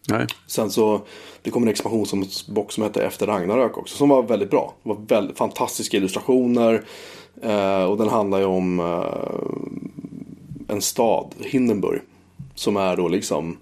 Nej. 0.10 0.28
Sen 0.48 0.72
så, 0.72 1.02
det 1.42 1.52
kom 1.52 1.64
en 1.64 1.70
expansionsbox 1.70 2.76
som 2.76 2.84
hette 2.84 3.06
Efter 3.06 3.28
Ragnarök 3.28 3.78
också, 3.78 3.98
som 3.98 4.10
var 4.10 4.24
väldigt 4.24 4.50
bra. 4.50 4.74
Det 4.84 4.90
var 4.90 4.98
väldigt 5.08 5.38
fantastiska 5.38 5.98
illustrationer. 5.98 6.84
Eh, 7.42 7.84
och 7.84 7.98
den 7.98 8.10
handlar 8.10 8.40
ju 8.40 8.46
om 8.46 8.80
eh, 8.80 10.76
en 10.76 10.82
stad, 10.82 11.34
Hindenburg. 11.40 12.02
Som 12.56 12.78
är 12.78 12.98
då 12.98 13.08
liksom, 13.08 13.58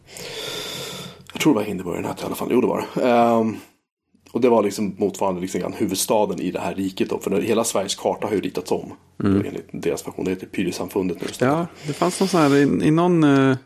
jag 1.33 1.41
tror 1.41 1.53
det 1.53 1.59
var 1.59 1.65
Hindenburg 1.65 1.97
den 1.97 2.05
hette 2.05 2.23
i 2.23 2.25
alla 2.25 2.35
fall, 2.35 2.49
jo 2.51 2.61
det 2.61 2.67
var 2.67 2.85
det. 2.93 3.09
Ehm, 3.09 3.57
och 4.31 4.41
det 4.41 4.49
var 4.49 4.63
liksom 4.63 4.95
motsvarande 4.97 5.41
liksom 5.41 5.73
huvudstaden 5.73 6.39
i 6.41 6.51
det 6.51 6.59
här 6.59 6.75
riket 6.75 7.09
då. 7.09 7.19
För 7.19 7.41
hela 7.41 7.63
Sveriges 7.63 7.95
karta 7.95 8.27
har 8.27 8.33
ju 8.35 8.41
ritats 8.41 8.71
om. 8.71 8.93
Enligt 9.23 9.67
deras 9.71 10.07
version, 10.07 10.25
det 10.25 10.31
heter 10.31 10.47
Pyrisamfundet 10.47 11.21
nu 11.21 11.27
istället. 11.31 11.53
Ja, 11.53 11.67
det 11.87 11.93
fanns 11.93 12.19
någon 12.19 12.29
sån 12.29 12.39
här, 12.41 12.55
i, 12.55 12.87
i 12.87 12.91
någon 12.91 13.23
eh, 13.23 13.57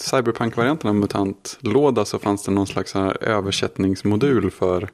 Cyberpunk-varianten 0.00 0.88
av 0.90 0.94
MUTANT-låda 0.96 2.04
så 2.04 2.18
fanns 2.18 2.42
det 2.42 2.52
någon 2.52 2.66
slags 2.66 2.96
översättningsmodul 3.20 4.50
för, 4.50 4.88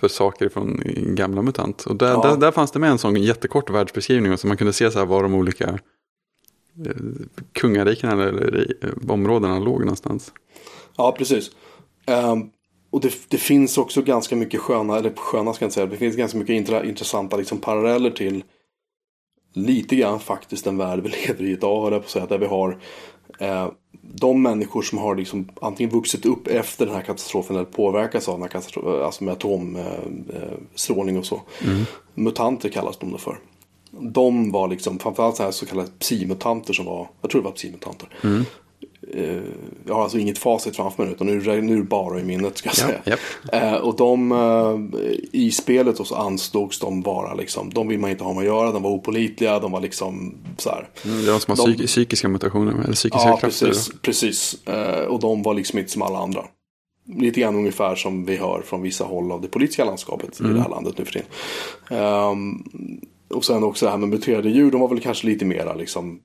för 0.00 0.08
saker 0.08 0.48
från 0.48 0.82
gamla 1.14 1.42
MUTANT. 1.42 1.86
Och 1.86 1.96
där, 1.96 2.10
Ja. 2.12 2.22
där, 2.22 2.36
där 2.36 2.50
fanns 2.50 2.70
det 2.70 2.78
med 2.78 2.90
en 2.90 2.98
sån 2.98 3.16
jättekort 3.22 3.70
världsbeskrivning. 3.70 4.38
Så 4.38 4.46
man 4.46 4.56
kunde 4.56 4.72
se 4.72 4.90
så 4.90 4.98
här 4.98 5.06
var 5.06 5.22
de 5.22 5.34
olika 5.34 5.78
eh, 6.86 6.92
kungarikena 7.52 8.12
eller, 8.12 8.26
eller 8.26 8.74
eh, 8.82 9.10
områdena 9.10 9.58
låg 9.58 9.80
någonstans. 9.80 10.32
Ja, 10.96 11.14
precis. 11.18 11.50
Ehm, 12.06 12.50
och 12.92 13.00
det, 13.00 13.12
det 13.28 13.38
finns 13.38 13.78
också 13.78 14.02
ganska 14.02 14.36
mycket 14.36 14.60
sköna, 14.60 14.98
eller 14.98 15.12
sköna 15.16 15.52
ska 15.52 15.62
jag 15.62 15.66
inte 15.66 15.74
säga, 15.74 15.86
det 15.86 15.96
finns 15.96 16.16
ganska 16.16 16.38
mycket 16.38 16.54
intra, 16.54 16.84
intressanta 16.84 17.36
liksom, 17.36 17.58
paralleller 17.58 18.10
till 18.10 18.44
lite 19.52 19.96
grann 19.96 20.20
faktiskt 20.20 20.64
den 20.64 20.78
värld 20.78 21.00
vi 21.02 21.08
lever 21.26 21.44
i 21.44 21.50
idag, 21.50 21.82
höll 21.82 21.92
jag 21.92 22.02
på 22.02 22.06
att 22.06 22.10
säga, 22.10 22.26
där 22.26 22.38
vi 22.38 22.46
har 22.46 22.78
eh, 23.38 23.68
de 24.02 24.42
människor 24.42 24.82
som 24.82 24.98
har 24.98 25.16
liksom 25.16 25.48
antingen 25.60 25.92
vuxit 25.92 26.26
upp 26.26 26.48
efter 26.48 26.86
den 26.86 26.94
här 26.94 27.02
katastrofen 27.02 27.56
eller 27.56 27.66
påverkats 27.66 28.28
av 28.28 28.34
den 28.34 28.42
här 28.42 28.48
katastrofen, 28.48 29.02
alltså 29.02 29.24
med 29.24 29.32
atomstrålning 29.32 31.18
och 31.18 31.26
så. 31.26 31.42
Mutanter 32.14 32.68
kallas 32.68 32.98
de 32.98 33.12
då 33.12 33.18
för. 33.18 33.38
De 33.90 34.52
var 34.52 34.68
liksom, 34.68 34.98
framförallt 34.98 35.36
så 35.36 35.42
här 35.42 35.50
så 35.50 35.66
kallade 35.66 35.90
psi-mutanter 35.98 36.72
som 36.72 36.84
var, 36.84 37.08
jag 37.20 37.30
tror 37.30 37.42
det 37.42 37.48
var 37.48 37.54
psi-mutanter. 37.54 38.08
Eh, 38.22 38.42
jag 39.86 39.94
har 39.94 40.02
alltså 40.02 40.18
inget 40.18 40.38
facit 40.38 40.76
framför 40.76 41.02
mig 41.04 41.12
utan 41.12 41.26
nu, 41.26 41.60
nu 41.62 41.82
bara 41.82 42.20
i 42.20 42.24
minnet 42.24 42.58
ska 42.58 42.68
jag 42.68 42.76
Ja, 42.76 42.86
säga. 42.86 43.00
japp. 43.04 43.20
Eh, 43.62 43.74
och 43.74 43.96
de, 43.96 44.32
eh, 44.32 45.10
i 45.32 45.50
spelet 45.50 45.96
då 45.96 46.04
så 46.04 46.14
ansågs 46.14 46.78
de 46.78 47.02
vara 47.02 47.34
liksom, 47.34 47.70
de 47.70 47.88
vill 47.88 47.98
man 47.98 48.10
inte 48.10 48.24
ha 48.24 48.32
med 48.32 48.38
att 48.40 48.46
göra, 48.46 48.72
de 48.72 48.82
var 48.82 48.90
opolitliga, 48.90 49.58
de 49.58 49.72
var 49.72 49.80
liksom 49.80 50.34
så 50.58 50.70
här. 50.70 50.88
Mm, 51.04 51.16
Det 51.16 51.28
är 51.28 51.32
de 51.32 51.40
som 51.40 51.58
har 51.58 51.66
De- 51.66 51.72
psyk- 51.72 51.86
psykiska 51.86 52.28
mutationer, 52.28 52.72
eller 52.84 52.92
psykiska 52.94 53.28
Ja, 53.28 53.36
krafter. 53.36 53.66
precis. 53.66 53.90
precis. 54.02 54.66
Eh, 54.68 55.04
och 55.04 55.20
de 55.20 55.42
var 55.42 55.54
liksom 55.54 55.78
inte 55.78 55.90
som 55.90 56.02
alla 56.02 56.18
andra. 56.18 56.44
Lite 57.16 57.40
grann 57.40 57.56
ungefär 57.56 57.94
som 57.94 58.24
vi 58.24 58.36
hör 58.36 58.62
från 58.66 58.82
vissa 58.82 59.04
håll 59.04 59.32
av 59.32 59.40
det 59.40 59.48
politiska 59.48 59.84
landskapet 59.84 60.40
i 60.40 60.44
det 60.44 60.60
här 60.60 60.68
landet 60.68 60.98
nu 60.98 61.04
för 61.04 61.12
tiden. 61.12 61.28
Ehm, 61.90 62.64
och 63.30 63.44
sen 63.44 63.64
också 63.64 63.84
det 63.86 63.90
här 63.90 63.98
med 63.98 64.08
muterade 64.08 64.50
djur, 64.50 64.70
de 64.70 64.80
var 64.80 64.88
väl 64.88 65.00
kanske 65.00 65.26
lite 65.26 65.44
mera 65.44 65.74
liksom 65.74 66.20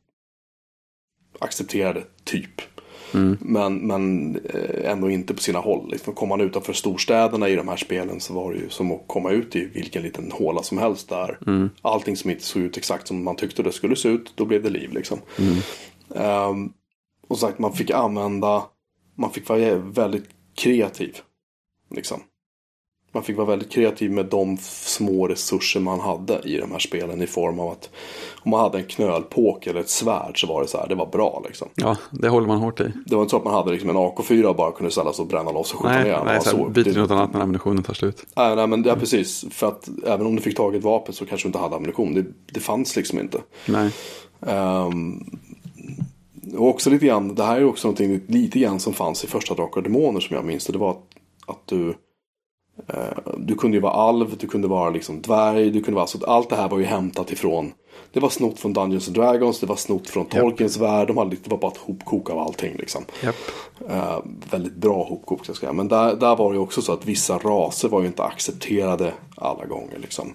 accepterade, 1.39 2.04
typ. 2.23 2.62
Men, 3.39 3.88
men 3.88 4.36
eh, 4.36 4.91
ändå 4.91 5.10
inte 5.10 5.34
på 5.34 5.41
sina 5.41 5.60
håll. 5.60 5.89
Liksom, 5.91 6.13
kom 6.13 6.30
man 6.30 6.41
utanför 6.41 6.74
storstäderna 6.74 7.50
i 7.50 7.56
de 7.56 7.67
här 7.67 7.78
spelen 7.78 8.20
så 8.20 8.34
var 8.34 8.54
det 8.54 8.60
ju 8.60 8.70
som 8.70 8.91
att 8.91 9.04
komma 9.08 9.32
ut 9.32 9.56
i 9.56 9.65
vilken 9.65 10.04
liten 10.04 10.32
håla 10.32 10.63
som 10.63 10.78
helst 10.78 11.10
där. 11.10 11.38
Allting 11.82 12.17
som 12.17 12.30
inte 12.30 12.43
såg 12.43 12.62
ut 12.62 12.78
exakt 12.78 13.08
som 13.08 13.24
man 13.24 13.36
tyckte 13.36 13.63
det 13.63 13.72
skulle 13.72 13.96
se 13.96 14.10
ut, 14.10 14.34
då 14.36 14.46
blev 14.46 14.63
det 14.63 14.70
liv 14.70 14.93
liksom. 14.93 15.20
Ehm, 16.15 16.72
och 17.28 17.38
sagt, 17.38 17.60
man 17.60 17.74
fick 17.74 17.91
använda, 17.91 18.63
man 19.15 19.32
fick 19.32 19.50
vara 19.50 19.76
väldigt 19.76 20.30
kreativ. 20.56 21.17
Liksom. 21.96 22.20
Man 23.12 23.24
fick 23.24 23.38
vara 23.38 23.48
väldigt 23.48 23.72
kreativ 23.72 24.12
med 24.12 24.26
de 24.26 24.58
små 24.62 25.28
resurser 25.28 25.80
man 25.80 26.00
hade 26.00 26.41
i 26.43 26.58
de 26.58 26.72
här 26.72 26.80
spelen 26.80 27.22
i 27.22 27.28
form 27.28 27.60
av 27.60 27.70
att 27.72 27.89
om 28.43 28.52
man 28.52 28.60
hade 28.60 28.78
en 28.78 28.84
knölpåk 28.84 29.67
eller 29.67 29.80
ett 29.80 29.89
svärd 29.89 30.41
så 30.41 30.48
var 30.48 30.62
det 30.62 30.67
så 30.67 30.78
här, 30.78 30.88
det 30.88 30.96
var 30.96 31.06
bra 31.06 31.41
liksom. 31.48 31.67
Ja, 31.76 31.98
det 32.12 32.30
håller 32.30 32.48
man 32.48 32.58
hårt 32.58 32.80
i. 32.80 32.91
Det 33.06 33.15
var 33.15 33.22
inte 33.22 33.30
så 33.32 33.38
att 33.38 33.43
man 33.43 33.54
hade 33.54 33.72
liksom 33.72 33.89
en 33.89 33.96
AK4 33.96 34.43
och 34.43 34.56
bara 34.56 34.72
kunde 34.72 34.91
ställa 34.91 35.13
sig 35.13 35.24
och 35.24 35.30
bränna 35.30 35.52
loss 35.52 35.74
och 35.74 35.80
skjuta 35.80 35.93
Nej, 35.93 36.04
ner. 36.04 36.22
nej 36.26 36.41
så 36.41 36.70
byter 36.70 36.84
det- 36.84 37.00
något 37.00 37.12
annat 37.12 37.34
när 37.34 37.39
ammunitionen 37.41 37.84
tar 37.84 37.93
slut. 37.93 38.26
Nej, 38.36 38.56
nej, 38.56 38.67
men 38.67 38.82
det 38.82 38.91
är 38.91 38.96
precis. 38.96 39.46
För 39.52 39.67
att 39.67 39.89
även 40.06 40.28
om 40.28 40.36
du 40.36 40.41
fick 40.41 40.58
tag 40.58 40.76
i 40.76 40.78
ett 40.78 40.84
vapen 40.84 41.13
så 41.13 41.26
kanske 41.26 41.46
du 41.46 41.50
inte 41.50 41.60
hade 41.60 41.76
ammunition. 41.76 42.13
Det, 42.13 42.26
det 42.54 42.60
fanns 42.60 42.96
liksom 42.96 43.20
inte. 43.20 43.38
Nej. 43.65 43.91
Ehm, 44.48 45.26
och 46.58 46.67
också 46.67 46.89
lite 46.89 47.06
grann, 47.06 47.36
det 47.36 47.43
här 47.43 47.58
är 47.58 47.63
också 47.65 47.88
någonting 47.88 48.22
lite 48.28 48.60
grann 48.60 48.80
som 48.80 48.93
fanns 48.93 49.24
i 49.24 49.28
första 49.28 49.54
Drakar 49.54 49.78
och 49.78 49.84
Demoner 49.84 50.20
som 50.20 50.36
jag 50.36 50.46
minns 50.46 50.65
det. 50.65 50.74
Det 50.74 50.80
var 50.80 50.91
att, 50.91 51.04
att 51.48 51.62
du 51.65 51.93
du 53.38 53.56
kunde 53.56 53.78
ju 53.78 53.82
vara 53.82 53.94
alv, 53.94 54.38
du 54.40 54.48
kunde 54.48 54.68
vara 54.68 54.90
liksom 54.90 55.22
dvärg, 55.22 55.72
du 55.72 55.82
kunde 55.82 55.96
vara, 55.96 56.08
så 56.08 56.26
allt 56.26 56.50
det 56.50 56.56
här 56.56 56.70
var 56.70 56.80
ju 56.80 56.86
hämtat 56.86 57.32
ifrån 57.32 57.72
det 58.12 58.20
var 58.20 58.30
snott 58.30 58.60
från 58.60 58.74
Dungeons 58.74 59.08
and 59.08 59.18
Dragons, 59.18 59.60
det 59.60 59.66
var 59.66 59.76
snott 59.76 60.10
från 60.10 60.26
Tolkiens 60.26 60.78
värld, 60.78 61.08
de 61.08 61.18
hade, 61.18 61.36
det 61.44 61.50
var 61.50 61.58
bara 61.58 61.72
ett 61.72 61.78
hopkok 61.78 62.30
av 62.30 62.40
allting 62.40 62.76
liksom. 62.78 63.06
Japp. 63.24 63.36
Eh, 63.90 64.20
väldigt 64.52 64.76
bra 64.76 65.04
hopkok 65.04 65.44
ska 65.44 65.50
jag 65.50 65.58
säga. 65.58 65.74
Men 65.74 65.88
där, 65.88 66.16
där 66.16 66.36
var 66.36 66.52
det 66.52 66.56
ju 66.56 66.62
också 66.62 66.82
så 66.82 66.94
att 66.94 67.06
vissa 67.06 67.38
raser 67.38 67.90
var 67.90 68.02
ju 68.02 68.08
inte 68.08 68.24
accepterade 68.24 69.13
alla 69.36 69.66
gånger. 69.66 69.98
Liksom. 70.02 70.34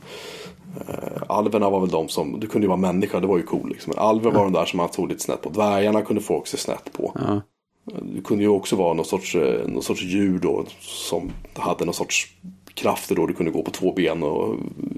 Eh, 0.89 1.23
alverna 1.29 1.71
var 1.71 1.81
väl 1.81 1.91
de 1.91 2.09
som, 2.09 2.41
du 2.41 2.47
kunde 2.47 2.65
ju 2.65 2.69
vara 2.69 2.81
människa, 2.81 3.21
det 3.21 3.27
var 3.27 3.37
ju 3.37 3.43
cool. 3.43 3.69
Liksom. 3.69 3.93
Men 3.97 4.05
alver 4.05 4.31
var 4.31 4.45
de 4.45 4.53
där 4.53 4.65
som 4.65 4.77
man 4.77 4.89
tog 4.89 5.09
lite 5.09 5.23
snett 5.23 5.43
på. 5.43 5.49
Dvärgarna 5.49 6.03
kunde 6.03 6.23
folk 6.23 6.47
se 6.47 6.57
snett 6.57 6.93
på. 6.93 7.13
Ja. 7.15 7.41
Du 7.85 8.23
kunde 8.23 8.45
ju 8.45 8.49
också 8.49 8.77
vara 8.77 8.95
någon 8.95 9.05
sorts, 9.05 9.35
eh, 9.35 9.69
någon 9.69 9.83
sorts 9.83 10.03
djur 10.03 10.39
då 10.39 10.65
som 10.81 11.33
hade 11.55 11.85
någon 11.85 11.95
sorts 11.95 12.29
krafter 12.75 13.15
då. 13.15 13.27
Du 13.27 13.35
kunde 13.35 13.53
gå 13.53 13.63
på 13.63 13.71
två 13.71 13.93
ben 13.93 14.23
och 14.23 14.57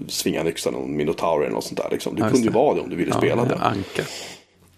svinga 0.09 0.41
en 0.41 0.47
yxa, 0.47 0.71
någon 0.71 0.97
minotaur 0.97 1.43
eller 1.43 1.55
något 1.55 1.65
sånt 1.65 1.81
där. 1.81 1.89
Liksom. 1.91 2.15
Du 2.15 2.23
kunde 2.23 2.39
ju 2.39 2.45
det. 2.45 2.51
vara 2.51 2.75
det 2.75 2.81
om 2.81 2.91
du 2.91 2.97
ville 2.97 3.13
spela 3.13 3.43
ja, 3.43 3.49
det. 3.49 3.55
Anka. 3.55 4.03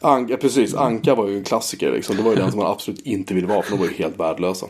Anka, 0.00 0.36
precis, 0.36 0.74
Anka 0.74 1.14
var 1.14 1.28
ju 1.28 1.36
en 1.36 1.44
klassiker. 1.44 1.92
Liksom. 1.92 2.16
Det 2.16 2.22
var 2.22 2.30
ju 2.30 2.36
den 2.36 2.50
som 2.50 2.60
man 2.60 2.70
absolut 2.70 3.00
inte 3.00 3.34
ville 3.34 3.46
vara 3.46 3.62
för 3.62 3.70
de 3.70 3.78
var 3.78 3.86
ju 3.86 3.94
helt 3.94 4.20
värdelösa. 4.20 4.66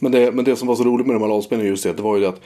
Men 0.00 0.12
det, 0.12 0.32
men 0.32 0.44
det 0.44 0.56
som 0.56 0.68
var 0.68 0.76
så 0.76 0.84
roligt 0.84 1.06
med 1.06 1.16
de 1.16 1.22
här 1.22 1.28
rollspelen 1.28 1.66
just 1.66 1.84
det, 1.84 1.92
det 1.92 2.02
var 2.02 2.16
ju 2.16 2.22
det 2.22 2.28
att 2.28 2.40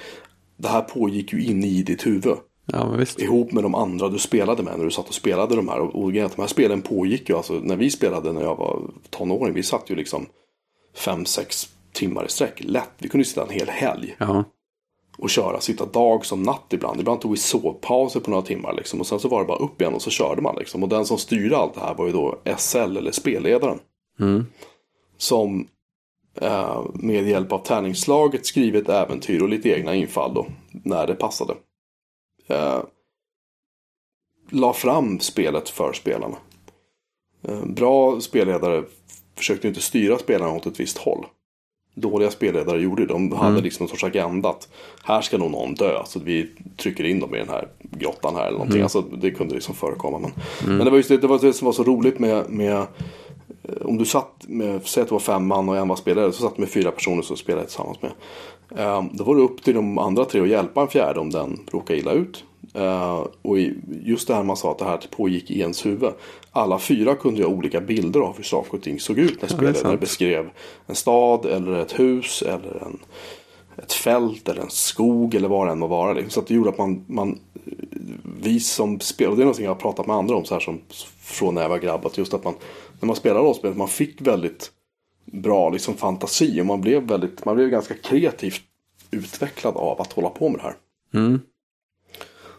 det 0.56 0.68
här 0.68 0.80
pågick 0.80 1.32
ju 1.32 1.44
in 1.44 1.64
i 1.64 1.82
ditt 1.82 2.06
huvud. 2.06 2.36
Ja. 2.72 2.98
Ihop 3.18 3.52
med 3.52 3.62
de 3.62 3.74
andra 3.74 4.08
du 4.08 4.18
spelade 4.18 4.62
med 4.62 4.78
när 4.78 4.84
du 4.84 4.90
satt 4.90 5.08
och 5.08 5.14
spelade 5.14 5.56
de 5.56 5.68
här. 5.68 5.80
Och, 5.80 6.02
och 6.02 6.12
de 6.12 6.20
här 6.20 6.46
spelen 6.46 6.82
pågick 6.82 7.28
ju, 7.28 7.36
alltså 7.36 7.52
när 7.52 7.76
vi 7.76 7.90
spelade 7.90 8.32
när 8.32 8.42
jag 8.42 8.56
var 8.56 8.82
tonåring, 9.10 9.54
vi 9.54 9.62
satt 9.62 9.90
ju 9.90 9.94
liksom 9.96 10.26
fem, 10.94 11.24
sex 11.26 11.68
timmar 11.92 12.24
i 12.24 12.28
sträck. 12.28 12.60
Lätt, 12.64 12.90
vi 12.98 13.08
kunde 13.08 13.24
sitta 13.24 13.42
en 13.42 13.50
hel 13.50 13.68
helg 13.68 14.16
Ja. 14.18 14.44
och 15.18 15.30
köra, 15.30 15.60
sitta 15.60 15.86
dag 15.86 16.26
som 16.26 16.42
natt 16.42 16.66
ibland. 16.72 17.00
Ibland 17.00 17.20
tog 17.20 17.30
vi 17.30 17.36
sovpauser 17.36 18.20
på 18.20 18.30
några 18.30 18.42
timmar 18.42 18.72
liksom. 18.72 19.00
Och 19.00 19.06
sen 19.06 19.20
så 19.20 19.28
var 19.28 19.40
det 19.40 19.46
bara 19.46 19.58
upp 19.58 19.80
igen 19.80 19.94
och 19.94 20.02
så 20.02 20.10
körde 20.10 20.42
man 20.42 20.56
liksom. 20.58 20.82
Och 20.82 20.88
den 20.88 21.06
som 21.06 21.18
styrde 21.18 21.56
allt 21.56 21.74
det 21.74 21.80
här 21.80 21.94
var 21.94 22.06
ju 22.06 22.12
då 22.12 22.38
SL 22.56 22.78
eller 22.96 23.10
spelledaren. 23.10 23.78
Mm. 24.20 24.46
Som 25.18 25.66
eh, 26.40 26.82
med 26.94 27.28
hjälp 27.28 27.52
av 27.52 27.58
tärningsslaget 27.58 28.46
skrivit 28.46 28.88
äventyr 28.88 29.42
och 29.42 29.48
lite 29.48 29.68
egna 29.68 29.94
infall 29.94 30.34
då. 30.34 30.46
När 30.70 31.06
det 31.06 31.14
passade. 31.14 31.54
Eh, 32.46 32.82
la 34.50 34.72
fram 34.72 35.20
spelet 35.20 35.68
för 35.68 35.92
spelarna. 35.92 36.36
Eh, 37.48 37.64
bra 37.64 38.20
spelledare 38.20 38.84
försökte 39.36 39.68
inte 39.68 39.80
styra 39.80 40.18
spelarna 40.18 40.52
åt 40.52 40.66
ett 40.66 40.80
visst 40.80 40.98
håll. 40.98 41.26
Dåliga 41.94 42.30
spelledare 42.30 42.80
gjorde 42.80 43.02
det. 43.02 43.12
De 43.12 43.32
hade 43.32 43.60
liksom 43.60 43.84
en 43.84 43.88
sorts 43.88 44.04
agenda 44.04 44.48
att 44.48 44.68
här 45.04 45.20
ska 45.20 45.38
nog 45.38 45.50
någon 45.50 45.74
dö. 45.74 46.02
Så 46.06 46.20
vi 46.20 46.50
trycker 46.76 47.04
in 47.04 47.20
dem 47.20 47.34
i 47.34 47.38
den 47.38 47.48
här 47.48 47.68
grottan 47.78 48.34
här 48.34 48.46
eller 48.46 48.58
någonting. 48.58 48.82
Alltså, 48.82 49.00
det 49.00 49.30
kunde 49.30 49.54
liksom 49.54 49.74
förekomma. 49.74 50.18
Men, 50.18 50.32
men 50.76 50.84
det 50.84 50.90
var 50.90 50.96
just 50.96 51.08
det, 51.08 51.16
det, 51.16 51.26
var 51.26 51.38
det 51.38 51.52
som 51.52 51.66
var 51.66 51.72
så 51.72 51.82
roligt 51.82 52.18
med, 52.18 52.50
med 52.50 52.86
om 53.80 53.98
du 53.98 54.04
satt 54.04 54.44
med, 54.48 54.86
säg 54.86 55.02
att 55.02 55.08
det 55.08 55.14
var 55.14 55.20
fem 55.20 55.46
man 55.46 55.68
och 55.68 55.76
en 55.76 55.88
var 55.88 55.96
spelare, 55.96 56.32
så 56.32 56.42
satt 56.42 56.58
med 56.58 56.68
fyra 56.68 56.90
personer 56.90 57.22
som 57.22 57.36
spelade 57.36 57.66
tillsammans 57.66 57.98
med. 58.02 58.12
Eh, 58.76 59.04
då 59.12 59.24
var 59.24 59.34
det 59.34 59.42
upp 59.42 59.64
till 59.64 59.74
de 59.74 59.98
andra 59.98 60.24
tre 60.24 60.40
att 60.40 60.48
hjälpa 60.48 60.80
en 60.80 60.88
fjärde 60.88 61.20
om 61.20 61.30
den 61.30 61.60
råkade 61.72 61.98
illa 61.98 62.12
ut. 62.12 62.44
Eh, 62.74 63.26
och 63.42 63.58
just 64.04 64.28
det 64.28 64.34
här 64.34 64.42
man 64.42 64.56
sa 64.56 64.70
att 64.70 64.78
det 64.78 64.84
här 64.84 65.00
pågick 65.10 65.50
i 65.50 65.60
ens 65.60 65.86
huvud. 65.86 66.12
Alla 66.50 66.78
fyra 66.78 67.14
kunde 67.14 67.42
ha 67.42 67.50
olika 67.50 67.80
bilder 67.80 68.20
av 68.20 68.36
hur 68.36 68.44
saker 68.44 68.74
och 68.74 68.82
ting 68.82 69.00
såg 69.00 69.18
ut 69.18 69.42
när 69.42 69.48
spelaren 69.48 69.74
sant. 69.74 70.00
beskrev 70.00 70.50
en 70.86 70.94
stad 70.94 71.46
eller 71.46 71.72
ett 71.72 71.98
hus 71.98 72.42
eller 72.42 72.82
en, 72.86 72.98
ett 73.76 73.92
fält 73.92 74.48
eller 74.48 74.62
en 74.62 74.70
skog 74.70 75.34
eller 75.34 75.48
vad 75.48 75.66
det 75.66 75.72
än 75.72 75.78
må 75.78 75.86
vara. 75.86 76.12
Liksom. 76.12 76.30
Så 76.30 76.48
det 76.48 76.54
gjorde 76.54 76.70
att 76.70 76.78
man, 76.78 77.04
man 77.06 77.38
vi 78.40 78.60
som 78.60 79.00
spelar, 79.00 79.30
och 79.30 79.36
det 79.36 79.42
är 79.42 79.44
någonting 79.44 79.64
jag 79.64 79.70
har 79.70 79.80
pratat 79.80 80.06
med 80.06 80.16
andra 80.16 80.36
om 80.36 80.44
så 80.44 80.54
här 80.54 80.60
som 80.60 80.80
från 81.20 81.54
när 81.54 81.62
jag 81.62 81.68
var 81.68 81.78
grabb, 81.78 82.06
att 82.06 82.18
just 82.18 82.34
att 82.34 82.44
man 82.44 82.54
när 83.00 83.06
man 83.06 83.16
spelar 83.16 83.40
rollspel, 83.40 83.74
man 83.74 83.88
fick 83.88 84.20
väldigt 84.20 84.72
bra 85.24 85.70
liksom 85.70 85.94
fantasi 85.96 86.60
och 86.60 86.66
man 86.66 86.80
blev 86.80 87.02
väldigt, 87.02 87.44
man 87.44 87.56
blev 87.56 87.68
ganska 87.68 87.94
kreativt 87.94 88.62
utvecklad 89.10 89.76
av 89.76 90.00
att 90.00 90.12
hålla 90.12 90.28
på 90.30 90.48
med 90.48 90.58
det 90.60 90.62
här. 90.62 90.76
Mm. 91.14 91.40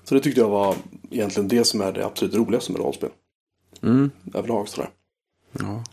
Så 0.04 0.15
det 0.15 0.21
tyckte 0.21 0.41
jag 0.41 0.50
var 0.50 0.76
egentligen 1.12 1.47
det 1.47 1.63
som 1.63 1.82
är 1.82 1.91
det 1.91 2.06
absolut 2.06 2.36
roligaste 2.36 2.71
med 2.71 2.82
rollspel. 2.82 3.10
Mm. 3.82 4.12
Överlag 4.34 4.67
sådär. 4.69 4.89
Ja. 5.60 5.84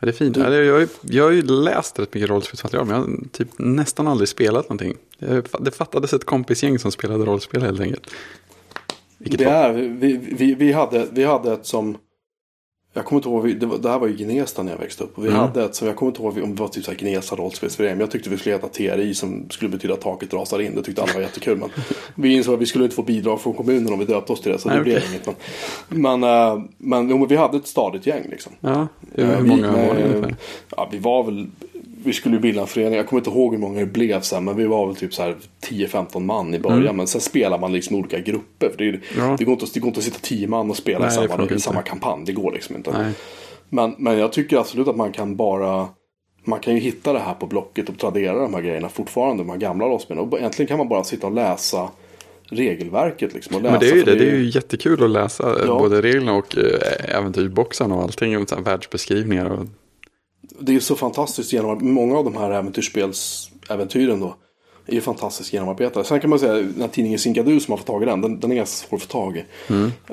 Ja, 0.00 0.04
det 0.06 0.08
är 0.08 0.12
fint. 0.12 0.34
Du- 0.34 0.40
Ja, 0.40 0.54
Jag, 0.54 0.74
har 0.80 0.88
jag 1.02 1.24
har 1.24 1.30
ju 1.30 1.42
läst 1.42 1.98
rätt 1.98 2.14
mycket 2.14 2.30
rollspelsmaterial 2.30 2.86
men 2.86 2.96
jag 2.96 3.02
har 3.02 3.28
typ 3.32 3.48
nästan 3.58 4.08
aldrig 4.08 4.28
spelat 4.28 4.64
någonting. 4.68 4.94
Det 5.60 5.74
fattades 5.74 6.12
ett 6.12 6.24
kompisgäng 6.24 6.78
som 6.78 6.92
spelade 6.92 7.24
rollspel 7.24 7.62
helt 7.62 7.80
enkelt. 7.80 8.10
Vilket 9.18 9.38
Det, 9.38 9.44
är, 9.44 9.72
vi, 9.72 10.16
vi, 10.16 10.54
vi, 10.54 10.72
hade, 10.72 11.08
vi 11.12 11.24
hade 11.24 11.52
ett 11.52 11.66
som 11.66 11.98
jag 12.98 13.04
kommer 13.06 13.18
inte 13.18 13.28
ihåg, 13.28 13.60
det, 13.60 13.66
var, 13.66 13.78
det 13.78 13.88
här 13.90 13.98
var 13.98 14.06
ju 14.08 14.16
Gnesta 14.16 14.62
när 14.62 14.72
jag 14.72 14.78
växte 14.78 15.04
upp. 15.04 15.18
Och 15.18 15.24
vi 15.24 15.28
Mm. 15.28 15.40
hade 15.40 15.64
ett 15.64 15.74
som, 15.74 15.86
jag 15.86 15.96
kommer 15.96 16.10
inte 16.10 16.22
ihåg 16.22 16.38
om 16.44 16.54
det 16.54 16.60
var 16.62 16.68
typ 16.68 16.84
så 16.84 16.90
här 16.90 16.98
Gnesta 16.98 17.36
rollspelsförening. 17.36 18.00
Jag 18.00 18.10
tyckte 18.10 18.30
vi 18.30 18.36
skulle 18.38 18.54
heta 18.54 18.68
TRI 18.68 19.14
som 19.14 19.46
skulle 19.50 19.70
betyda 19.70 19.96
taket 19.96 20.32
rasar 20.34 20.58
in. 20.60 20.74
Det 20.74 20.82
tyckte 20.82 21.02
alla 21.02 21.12
var 21.12 21.20
jättekul. 21.20 21.58
Men 21.58 21.70
vi 22.14 22.34
insåg 22.34 22.54
att 22.54 22.60
vi 22.60 22.66
skulle 22.66 22.84
inte 22.84 22.96
få 22.96 23.02
bidrag 23.02 23.40
från 23.40 23.54
kommunen 23.54 23.92
om 23.92 23.98
vi 23.98 24.04
döpte 24.04 24.32
oss 24.32 24.40
till 24.40 24.52
det. 24.52 24.58
Så 24.58 24.68
det 24.68 24.74
Nej, 24.74 24.84
blev 24.84 25.02
inget. 25.10 25.26
Men, 25.88 26.20
men, 26.20 26.22
äh, 26.58 26.62
men, 26.78 27.08
jo, 27.10 27.18
men 27.18 27.28
vi 27.28 27.36
hade 27.36 27.56
ett 27.56 27.66
stadigt 27.66 28.06
gäng 28.06 28.22
liksom. 28.30 28.52
ja, 28.60 28.86
hur 29.14 29.24
Eh, 29.24 29.30
hur 29.30 29.42
vi- 29.42 29.48
många 29.48 29.72
var 29.72 29.78
det 29.78 29.94
med- 29.94 30.10
ungefär? 30.10 30.36
Ja, 30.76 30.88
vi 30.92 30.98
var 30.98 31.24
väl 31.24 31.46
vi 32.04 32.12
skulle 32.12 32.38
bilda 32.38 32.60
en 32.60 32.66
förening. 32.66 32.94
Jag 32.94 33.06
kommer 33.06 33.20
inte 33.20 33.30
ihåg 33.30 33.52
hur 33.52 33.60
många 33.60 33.80
det 33.80 33.86
blev 33.86 34.20
sen. 34.20 34.44
Men 34.44 34.56
vi 34.56 34.64
var 34.66 34.86
väl 34.86 34.96
typ 34.96 35.14
så 35.14 35.22
här 35.22 35.36
10-15 35.68 36.20
man 36.20 36.54
i 36.54 36.58
början. 36.58 36.96
Men 36.96 37.06
sen 37.06 37.20
spelar 37.20 37.58
man 37.58 37.72
liksom 37.72 37.96
olika 37.96 38.18
grupper. 38.18 38.68
För 38.70 38.76
det, 38.78 39.00
Ja. 39.18 39.36
det, 39.38 39.44
går 39.44 39.52
inte, 39.52 39.66
det 39.74 39.80
går 39.80 39.88
inte 39.88 39.98
att 39.98 40.04
sitta 40.04 40.18
10 40.22 40.48
man 40.48 40.70
och 40.70 40.76
spela 40.76 40.98
Nej, 40.98 41.10
samma, 41.28 41.50
i 41.50 41.60
samma 41.60 41.82
kampanj. 41.82 42.24
Det 42.26 42.32
går 42.32 42.52
liksom 42.52 42.76
inte. 42.76 42.90
Nej. 43.02 43.12
Men, 43.68 43.94
men 43.98 44.18
jag 44.18 44.32
tycker 44.32 44.58
absolut 44.58 44.88
att 44.88 44.96
man 44.96 45.12
kan 45.12 45.36
bara 45.36 45.88
man 46.44 46.60
kan 46.60 46.74
ju 46.74 46.80
hitta 46.80 47.12
det 47.12 47.18
här 47.18 47.34
på 47.34 47.46
Blocket 47.46 47.88
och 47.88 47.98
Tradera 47.98 48.38
de 48.38 48.54
här 48.54 48.60
grejerna 48.62 48.88
fortfarande. 48.88 49.42
De 49.42 49.50
här 49.50 49.56
gamla 49.56 49.86
rollspelen. 49.86 50.24
Och 50.24 50.38
egentligen 50.38 50.68
kan 50.68 50.78
man 50.78 50.88
bara 50.88 51.04
sitta 51.04 51.26
och 51.26 51.32
läsa 51.32 51.88
regelverket. 52.44 53.34
Liksom, 53.34 53.56
och 53.56 53.62
läsa, 53.62 53.72
Men 53.72 53.80
det 53.80 53.90
är 53.90 53.94
ju 53.96 54.02
det, 54.02 54.14
det 54.14 54.30
är 54.30 54.34
ju 54.36 54.50
jättekul 54.50 55.04
att 55.04 55.10
läsa 55.10 55.50
eh, 55.50 55.66
Ja. 55.66 55.78
både 55.78 56.02
reglerna 56.02 56.32
och 56.34 56.58
eh, 56.58 57.16
äventyrsboxarna 57.18 57.94
och 57.94 58.02
allting. 58.02 58.38
Och 58.38 58.66
världsbeskrivningar 58.66 59.50
och 59.50 59.66
det 60.60 60.74
är 60.74 60.80
så 60.80 60.96
fantastiskt 60.96 61.52
genom 61.52 61.92
Många 61.92 62.18
av 62.18 62.24
de 62.24 62.36
här 62.36 62.50
äventyrsspelsäventyren 62.50 64.20
då 64.20 64.34
är 64.86 64.94
ju 64.94 65.00
fantastiskt 65.00 65.52
genomarbetade. 65.52 66.04
Sen 66.04 66.20
kan 66.20 66.30
man 66.30 66.38
säga 66.38 66.52
den 66.52 66.80
här 66.80 66.88
tidningen 66.88 67.18
Sinkadu 67.18 67.60
som 67.60 67.72
har 67.72 67.78
fått 67.78 67.86
tag 67.86 68.02
i 68.02 68.06
den. 68.06 68.20
Den, 68.20 68.40
den 68.40 68.52
är 68.52 68.56
ganska 68.56 68.88
svår 68.88 68.96
att 68.96 69.02
få 69.02 69.08
tag 69.08 69.36
i. 69.36 69.44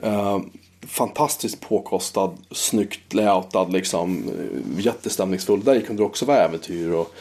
Eh, 0.01 0.39
fantastiskt 0.87 1.61
påkostad, 1.61 2.37
snyggt 2.51 3.13
layoutad 3.13 3.63
liksom. 3.63 4.23
Eh, 4.27 4.85
jättestämningsfull. 4.85 5.63
Där 5.63 5.81
kunde 5.81 6.01
det 6.01 6.05
också 6.05 6.25
vara 6.25 6.37
äventyr 6.37 6.91
och 6.91 7.15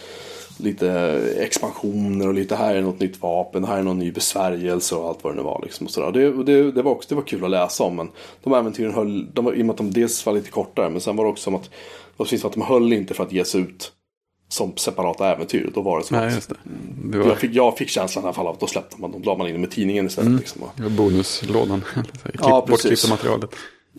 lite 0.59 0.91
expansioner 1.39 2.29
och 2.29 2.35
lite 2.35 2.57
här 2.57 2.75
är 2.75 2.83
något 2.83 3.01
nytt 3.01 3.23
vapen, 3.23 3.65
här 3.65 3.79
är 3.79 3.83
någon 3.83 3.99
ny 3.99 4.13
besvärjelse 4.13 4.95
och 4.95 5.09
allt 5.09 5.25
vad 5.25 5.33
det 5.33 5.37
nu 5.37 5.43
var. 5.43 5.61
Liksom 5.63 5.87
och 5.87 5.93
sådär. 5.93 6.13
Det, 6.13 6.45
det, 6.45 6.73
det, 6.73 6.83
var 6.83 6.93
också, 6.93 7.09
det 7.09 7.15
var 7.15 7.23
kul 7.23 7.45
att 7.45 7.51
läsa 7.51 7.85
om 7.85 7.97
men 7.97 8.09
de 8.43 8.53
här 8.53 8.61
äventyren 8.61 8.95
höll, 8.95 9.27
de 9.33 9.55
i 9.55 9.63
och 9.63 9.67
med 9.67 9.71
att 9.71 9.77
de 9.77 9.91
dels 9.91 10.27
var 10.27 10.33
lite 10.33 10.51
kortare 10.51 10.91
men 10.91 11.01
sen 11.01 11.17
var 11.17 11.25
det 11.25 11.31
också 11.31 11.45
som 11.45 11.55
att, 11.55 11.71
var 12.16 12.24
precis 12.24 12.40
som 12.40 12.48
att 12.48 12.55
de 12.55 12.62
höll 12.62 12.92
inte 12.92 13.14
för 13.14 13.24
att 13.24 13.33
ges 13.33 13.55
ut 13.55 13.92
som 14.48 14.77
separata 14.77 15.33
äventyr. 15.33 15.70
Då 15.74 15.83
var 15.83 15.98
det 15.98 16.05
som 16.05 16.16
Nej, 16.16 16.37
att 16.38 16.48
det. 16.48 16.55
Det 17.11 17.18
var, 17.18 17.27
jag, 17.27 17.38
fick, 17.38 17.55
jag 17.55 17.79
fick 17.79 17.88
känslan 17.88 18.24
i 18.24 18.27
alla 18.27 18.35
fall 18.35 18.46
av 18.46 18.55
att 18.55 18.61
då 18.61 18.66
släppte 18.66 19.00
man, 19.00 19.12
då 19.12 19.18
la 19.18 19.37
man 19.37 19.46
in 19.46 19.53
det 19.53 19.61
med 19.61 19.70
tidningen 19.70 20.07
istället. 20.07 20.40
Liksom. 20.40 20.62
Och, 20.62 20.90
bonuslådan. 20.90 21.85
Ja, 22.38 22.66
bortklippta 22.68 23.09
materialet. 23.09 23.50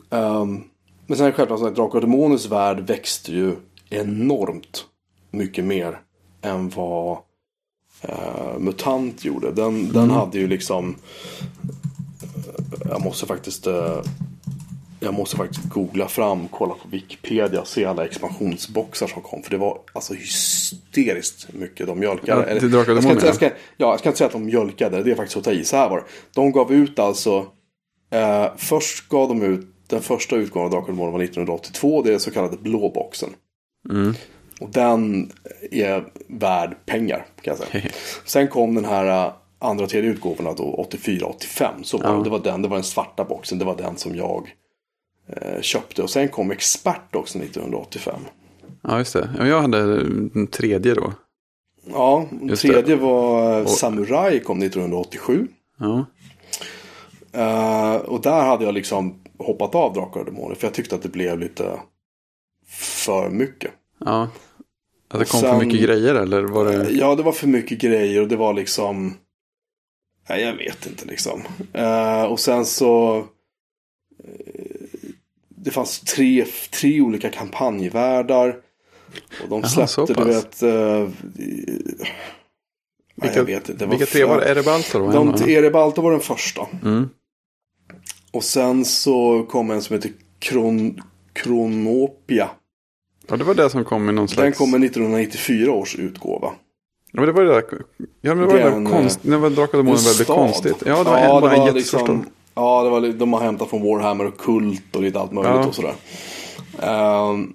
Ehm, 0.09 0.63
men 1.07 1.17
sen 1.17 1.33
självklart 1.33 1.61
att 1.61 1.75
Drakar 1.75 1.95
och 1.95 2.01
Demoners 2.01 2.45
värld 2.45 2.79
växte 2.79 3.31
ju 3.31 3.55
enormt 3.89 4.85
mycket 5.31 5.65
mer 5.65 5.99
än 6.41 6.69
vad 6.69 7.17
eh, 8.01 8.57
MUTANT 8.59 9.25
gjorde. 9.25 9.51
Den, 9.51 9.93
den 9.93 10.09
hade 10.09 10.37
ju 10.37 10.47
liksom 10.47 10.95
jag 12.89 13.01
måste 13.01 13.25
faktiskt 13.25 13.67
eh, 13.67 14.01
jag 15.05 15.13
måste 15.13 15.35
faktiskt 15.35 15.69
googla 15.69 16.07
fram, 16.07 16.47
kolla 16.47 16.73
på 16.73 16.87
Wikipedia 16.89 17.61
och 17.61 17.67
se 17.67 17.85
alla 17.85 18.05
expansionsboxar 18.05 19.07
som 19.07 19.21
kom. 19.21 19.43
För 19.43 19.51
det 19.51 19.57
var 19.57 19.79
alltså 19.93 20.13
hysteriskt 20.13 21.53
mycket 21.53 21.87
de 21.87 21.99
mjölkade. 21.99 22.59
Ja, 22.61 22.67
Drakar 22.67 22.91
och 22.91 22.97
jag, 22.97 23.03
ska 23.03 23.11
inte, 23.11 23.25
jag, 23.25 23.35
ska, 23.35 23.45
ja, 23.45 23.51
jag 23.77 23.99
ska 23.99 24.09
inte 24.09 24.17
säga 24.17 24.25
att 24.25 24.33
de 24.33 24.45
mjölkade, 24.45 25.03
det 25.03 25.11
är 25.11 25.15
faktiskt 25.15 25.37
att 25.37 25.43
ta 25.43 25.51
i. 25.51 25.65
Så 25.65 25.77
här 25.77 25.89
var 25.89 25.97
det. 25.97 26.03
De 26.33 26.51
gav 26.51 26.73
ut 26.73 26.99
alltså 26.99 27.45
Eh, 28.09 28.47
först 28.57 29.09
gav 29.09 29.27
de 29.27 29.41
ut 29.41 29.67
den 29.87 30.01
första 30.01 30.35
utgåvan 30.35 30.65
av 30.65 30.71
Drakar 30.71 30.91
och 30.91 30.97
var 30.97 31.23
1982. 31.23 32.01
Det 32.01 32.09
är 32.09 32.11
den 32.11 32.19
så 32.19 32.31
kallade 32.31 32.57
blå 32.57 32.89
boxen. 32.89 33.29
Mm. 33.89 34.13
Och 34.59 34.69
den 34.69 35.31
är 35.71 36.05
värd 36.27 36.75
pengar 36.85 37.25
kan 37.41 37.57
jag 37.57 37.67
säga. 37.67 37.89
Sen 38.25 38.47
kom 38.47 38.75
den 38.75 38.85
här 38.85 39.25
eh, 39.25 39.33
andra 39.59 39.83
och 39.83 39.89
tredje 39.89 40.09
utgåvorna 40.09 40.53
då 40.53 40.87
84-85. 40.91 41.67
Så 41.83 41.97
var 41.97 42.05
Ja. 42.05 42.11
det. 42.17 42.23
det 42.23 42.29
var 42.29 42.39
den, 42.39 42.61
det 42.61 42.67
var 42.67 42.77
den 42.77 42.83
svarta 42.83 43.23
boxen. 43.23 43.59
Det 43.59 43.65
var 43.65 43.77
den 43.77 43.97
som 43.97 44.15
jag 44.15 44.55
köpte. 45.61 46.03
Och 46.03 46.09
sen 46.09 46.29
kom 46.29 46.51
Expert 46.51 47.15
också 47.15 47.39
1985. 47.39 48.19
Ja, 48.81 48.97
just 48.97 49.13
det. 49.13 49.29
Ja, 49.37 49.47
Jag 49.47 49.61
hade 49.61 50.03
den 50.03 50.47
tredje 50.47 50.93
då. 50.93 51.13
Ja, 51.93 52.25
den 52.31 52.47
Just 52.49 52.61
det. 52.61 52.67
tredje 52.67 52.95
var 52.95 53.57
eh, 53.57 53.63
Och- 53.63 53.69
Samurai 53.69 54.39
kom 54.39 54.59
1987. 54.61 55.47
Ja, 55.79 56.05
Eh, 57.31 57.95
och 57.95 58.21
där 58.21 58.41
hade 58.45 58.65
jag 58.65 58.73
liksom 58.73 59.15
hoppat 59.37 59.75
av 59.75 59.93
Drakar 59.93 60.19
och 60.19 60.25
Demoner. 60.25 60.55
För 60.55 60.67
jag 60.67 60.73
tyckte 60.73 60.95
att 60.95 61.01
det 61.01 61.09
blev 61.09 61.39
lite 61.39 61.79
för 62.99 63.29
mycket. 63.29 63.71
ja. 64.05 64.29
Att 65.09 65.19
det 65.19 65.25
kom 65.25 65.39
sen- 65.41 65.59
för 65.59 65.65
mycket 65.65 65.81
grejer 65.81 66.15
eller 66.15 66.43
var 66.43 66.65
det? 66.65 66.89
Ja, 66.91 67.15
det 67.15 67.23
var 67.23 67.31
för 67.31 67.47
mycket 67.47 67.81
grejer 67.81 68.21
och 68.21 68.27
det 68.27 68.35
var 68.35 68.53
liksom... 68.53 69.13
Nej, 70.29 70.41
jag 70.41 70.53
vet 70.53 70.85
inte 70.85 71.05
liksom. 71.05 71.41
Eh, 71.73 72.23
och 72.23 72.39
sen 72.39 72.65
så... 72.65 73.23
eh, 75.65 75.69
det 75.69 75.71
fanns 75.71 75.99
tre, 75.99 76.45
tre 76.71 77.01
olika 77.01 77.29
kampanjvärldar. 77.29 78.55
Och 79.43 79.49
de 79.49 79.59
Jaha, 79.61 79.69
släppte, 79.87 79.93
så 79.93 80.05
du 80.05 80.23
vet... 80.23 80.63
Uh, 80.63 81.09
nej, 83.15 83.31
jag 83.35 83.43
vet. 83.43 83.79
Det 83.79 83.85
vilka 83.85 84.05
för- 84.05 84.13
tre 84.13 84.25
var 84.25 84.37
det? 84.39 84.45
Erebalta 84.45 84.99
då? 84.99 85.11
De, 85.11 85.27
En, 85.27 85.35
var 86.01 86.11
den 86.11 86.19
första. 86.19 86.67
mm. 86.83 87.09
Och 88.31 88.43
sen 88.43 88.85
så 88.85 89.43
kom 89.49 89.71
en 89.71 89.81
som 89.81 89.93
heter 89.95 90.11
Kron, 90.39 91.01
Kronopia. 91.33 92.49
Ja, 93.27 93.37
det 93.37 93.43
var 93.43 93.55
det 93.55 93.69
som 93.69 93.85
kom 93.85 94.09
i 94.09 94.13
någon 94.13 94.27
slags... 94.27 94.43
Den 94.43 94.51
kom 94.53 94.71
med 94.71 94.83
1994 94.83 95.71
års 95.71 95.95
utgåva. 95.95 96.47
Ja, 97.11 97.21
men 97.21 97.25
det 97.25 97.31
var 97.31 97.43
det 97.43 97.53
där... 97.53 97.63
Ja, 98.21 98.35
men 98.35 98.37
det 98.37 98.45
var 98.45 98.53
det 98.53 98.63
Den, 98.69 98.83
där 98.83 98.91
konst... 98.91 99.19
Det 99.21 99.37
var 99.37 99.49
Drakar 99.49 99.77
och 99.77 99.83
Demoner 99.83 99.97
väldigt 100.03 100.13
stad. 100.23 100.35
konstigt. 100.35 100.83
Ja, 100.85 100.97
det 100.97 101.09
var 101.09 101.17
en, 101.17 101.41
bara 101.41 101.55
en 101.55 101.65
jättestor 101.65 101.99
liksom, 101.99 102.25
Ja, 102.55 102.83
det 102.83 102.89
var, 102.89 103.01
de 103.01 103.33
har 103.33 103.39
hämtat 103.39 103.69
från 103.69 103.81
Warhammer 103.81 104.25
och 104.25 104.37
Kult 104.37 104.95
och 104.95 105.01
lite 105.01 105.19
allt 105.19 105.31
möjligt 105.31 105.51
Ja. 105.53 105.67
och 105.67 105.75
sådär. 105.75 105.93
Ehm, 106.81 107.53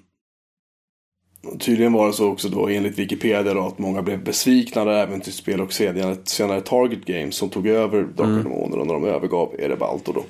tydligen 1.58 1.92
var 1.92 2.06
det 2.06 2.12
så 2.12 2.28
också 2.28 2.48
då 2.48 2.68
enligt 2.68 2.98
Wikipedia 2.98 3.54
då, 3.54 3.60
att 3.66 3.78
många 3.78 4.02
blev 4.02 4.24
besvikna 4.24 4.84
när 4.84 4.92
äventyrsspel 4.92 5.60
och 5.60 5.72
senare, 5.72 6.16
senare 6.24 6.60
Target 6.60 7.04
Games 7.04 7.34
som 7.36 7.48
tog 7.48 7.66
över 7.66 8.02
Drakar 8.02 8.24
Mm. 8.24 8.46
och 8.46 8.70
Demoner 8.70 8.78
och 8.78 8.86
när 8.86 8.94
de 8.94 9.04
övergav 9.04 9.54
Erebalto 9.58 10.12
då. 10.12 10.24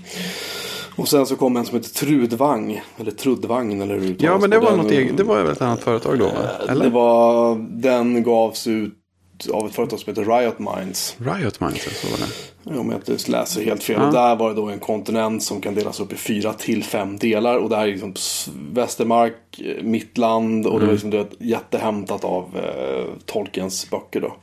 Och 0.97 1.09
sen 1.09 1.27
så 1.27 1.37
kom 1.37 1.57
en 1.57 1.65
som 1.65 1.77
heter 1.77 1.91
Trudvang, 1.91 2.83
eller 2.99 3.11
Trudvagn 3.11 3.81
eller 3.83 3.99
hur 3.99 4.17
Ja, 4.19 4.39
men 4.39 4.51
det 4.51 4.59
var 4.59 4.71
den- 4.71 4.79
något 4.79 4.91
eget. 4.93 5.17
Det 5.17 5.25
var 5.25 5.43
väl 5.43 5.53
ett 5.53 5.63
annat 5.63 5.81
företag 5.81 6.19
då, 6.19 6.25
va? 6.25 6.33
Eller? 6.69 6.85
Det 6.85 6.91
var, 6.91 7.55
den 7.71 8.23
gavs 8.23 8.67
ut 8.67 8.95
av 9.53 9.67
ett 9.67 9.75
företag 9.75 9.99
som 10.01 10.11
heter 10.15 10.25
Riot 10.39 10.59
Minds. 10.59 11.17
Riot 11.19 11.61
Minds, 11.61 12.01
så 12.01 12.09
var 12.11 12.19
det. 12.19 12.33
Om 12.65 12.91
jag 12.91 12.99
inte 13.09 13.31
läser 13.31 13.65
helt 13.65 13.83
fel. 13.83 13.97
Ja. 14.01 14.07
Och 14.07 14.13
där 14.13 14.37
var 14.37 14.49
det 14.49 14.55
då 14.55 14.69
en 14.69 14.79
kontinent 14.79 15.43
som 15.43 15.61
kan 15.61 15.75
delas 15.75 16.01
upp 16.01 16.13
i 16.13 16.17
fyra 16.17 16.53
till 16.53 16.85
fem 16.85 17.19
delar. 17.19 17.57
Och 17.59 17.69
det 17.71 17.77
här 17.77 17.83
är 17.89 17.93
liksom 17.93 18.15
Västermark, 18.73 19.61
eh, 19.61 19.83
Mittland 19.85 20.67
och 20.67 20.73
det 20.73 20.77
Mm. 20.77 20.87
var 20.87 20.93
liksom 20.93 21.11
det 21.11 21.27
jättehämtat 21.39 22.25
av 22.25 22.45
eh, 22.57 23.05
Tolkiens 23.27 23.91
böcker 23.91 24.21
då. 24.21 24.37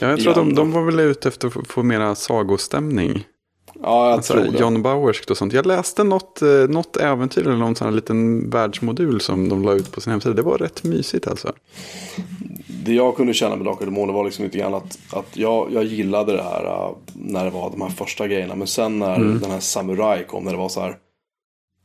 Ja, 0.00 0.08
jag 0.08 0.20
tror 0.20 0.30
att 0.30 0.36
de, 0.36 0.54
de 0.54 0.72
var 0.72 0.82
väl 0.82 1.00
ute 1.00 1.28
efter 1.28 1.46
att 1.46 1.52
få- 1.54 1.64
få 1.68 1.82
mera 1.82 2.14
sagostämning. 2.14 3.24
Ja, 3.82 4.04
jag 4.06 4.12
Alltså, 4.12 4.32
tror 4.32 4.44
det. 4.52 4.58
John 4.58 4.82
Bowerskt 4.82 5.30
och 5.30 5.36
sånt. 5.36 5.52
Jag 5.52 5.66
läste 5.66 6.04
något, 6.04 6.42
eh, 6.42 6.48
något 6.48 6.96
äventyr 6.96 7.42
eller 7.46 7.56
någon 7.56 7.74
sån 7.76 7.86
här 7.88 7.94
liten 7.94 8.50
världsmodul 8.50 9.20
som 9.20 9.48
de 9.48 9.62
la 9.64 9.72
ut 9.72 9.92
på 9.92 10.00
sin 10.00 10.10
hemsida. 10.10 10.34
Det 10.34 10.42
var 10.42 10.58
rätt 10.58 10.84
mysigt 10.84 11.26
alltså. 11.28 11.52
Det 12.84 12.92
jag 12.94 13.16
kunde 13.16 13.34
känna 13.34 13.56
med 13.56 13.64
Drakar 13.66 13.80
och 13.80 13.92
Demoner 13.92 14.12
var 14.12 14.24
liksom 14.24 14.44
lite 14.44 14.58
grann 14.58 14.74
att, 14.74 14.98
att 15.12 15.36
jag, 15.36 15.68
jag 15.72 15.84
gillade 15.84 16.36
det 16.36 16.42
här 16.42 16.64
äh, 16.64 16.90
när 17.14 17.44
det 17.44 17.50
var 17.50 17.70
de 17.70 17.80
här 17.82 17.88
första 17.88 18.28
grejerna. 18.28 18.54
Men 18.54 18.66
sen 18.66 18.98
när 18.98 19.16
Mm. 19.16 19.40
den 19.40 19.50
här 19.50 19.60
Samurai 19.60 20.24
kom, 20.24 20.44
när 20.44 20.52
det 20.52 20.58
var 20.58 20.68
så 20.68 20.80
här 20.80 20.96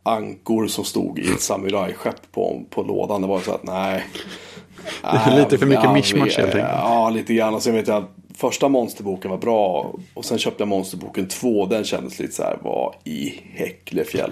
ankor 0.04 0.68
som 0.68 0.84
stod 0.86 1.20
i 1.20 1.32
ett 1.32 1.42
samurajskepp 1.42 2.32
på, 2.32 2.62
på 2.70 2.84
lådan. 2.84 3.22
Det 3.22 3.28
var 3.28 3.40
så 3.40 3.52
att 3.52 3.64
nej. 3.64 4.04
Är 5.04 5.40
lite 5.40 5.58
för 5.58 5.66
mycket 5.66 5.94
mischmasch, 5.94 6.38
helt 6.38 6.56
enkelt. 6.56 6.72
Ja, 6.74 7.10
lite 7.10 7.34
grann. 7.34 7.54
Och 7.54 7.64
sen 7.64 7.74
vet 7.76 7.88
jag 7.88 7.98
att 7.98 8.10
första 8.38 8.70
monsterboken 8.70 9.32
var 9.32 9.38
bra. 9.38 9.94
Och 10.14 10.26
sen 10.26 10.38
köpte 10.38 10.62
jag 10.62 10.68
monsterboken 10.68 11.28
2. 11.28 11.66
Den 11.66 11.84
kändes 11.84 12.20
lite 12.20 12.34
så 12.34 12.44
här, 12.44 12.58
vad 12.64 12.96
i 13.04 13.42
Häcklefjäll. 13.54 14.32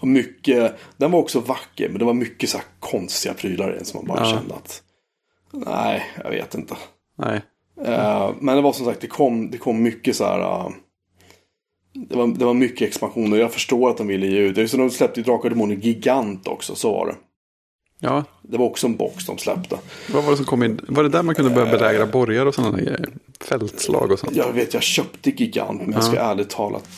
Och 0.00 0.08
mycket, 0.08 0.72
den 0.96 1.10
var 1.10 1.18
också 1.20 1.40
vacker. 1.40 1.88
Men 1.88 1.98
det 1.98 2.04
var 2.04 2.14
mycket 2.14 2.50
så 2.50 2.56
här 2.56 2.66
konstiga 2.80 3.34
prylar 3.34 3.72
i 3.72 3.76
den 3.76 3.84
som 3.84 3.98
man 4.06 4.16
bara 4.16 4.26
Ja. 4.28 4.34
kände 4.38 4.54
att. 4.54 4.82
Nej, 5.52 6.02
jag 6.24 6.30
vet 6.30 6.54
inte. 6.54 6.76
Nej. 7.18 7.40
Eh, 7.84 8.30
men 8.40 8.56
det 8.56 8.62
var 8.62 8.72
som 8.72 8.86
sagt, 8.86 9.00
det 9.00 9.06
kom, 9.06 9.50
det 9.50 9.58
kom 9.58 9.82
mycket 9.82 10.16
så 10.16 10.24
här. 10.24 10.40
eh, 10.40 10.70
det, 11.94 12.16
var, 12.16 12.26
det 12.26 12.44
var 12.44 12.54
mycket 12.54 12.88
expansioner. 12.88 13.36
Jag 13.36 13.52
förstår 13.52 13.90
att 13.90 13.96
de 13.96 14.06
ville 14.06 14.26
ge 14.26 14.38
ut. 14.38 14.54
Det 14.54 14.62
är 14.62 14.66
så 14.66 14.76
de 14.76 14.90
släppte 14.90 15.20
ju 15.20 15.24
Drakar 15.24 15.44
och 15.44 15.50
Demoner 15.50 15.76
Gigant 15.76 16.48
också. 16.48 16.74
Så 16.74 16.92
var 16.92 17.06
det. 17.06 17.14
Ja, 18.00 18.24
Det 18.42 18.56
var 18.58 18.66
också 18.66 18.86
en 18.86 18.96
box 18.96 19.26
de 19.26 19.38
släppte. 19.38 19.78
vad 20.12 20.24
var 20.24 20.30
det 20.30 20.36
som 20.36 20.46
kom 20.46 20.62
in? 20.62 20.80
Var 20.88 21.02
det 21.02 21.08
där 21.08 21.22
man 21.22 21.34
kunde 21.34 21.50
börja 21.50 21.70
belägra 21.72 22.06
borgar 22.06 22.46
och 22.46 22.54
sådana 22.54 22.78
grejer? 22.78 23.08
Fältslag 23.40 24.12
och 24.12 24.18
sånt? 24.18 24.36
Jag 24.36 24.52
vet, 24.52 24.74
jag 24.74 24.82
köpte 24.82 25.30
Gigant. 25.30 25.82
Men 25.82 25.92
jag 25.92 26.04
ska 26.04 26.16
ärligt 26.16 26.50
talat. 26.50 26.88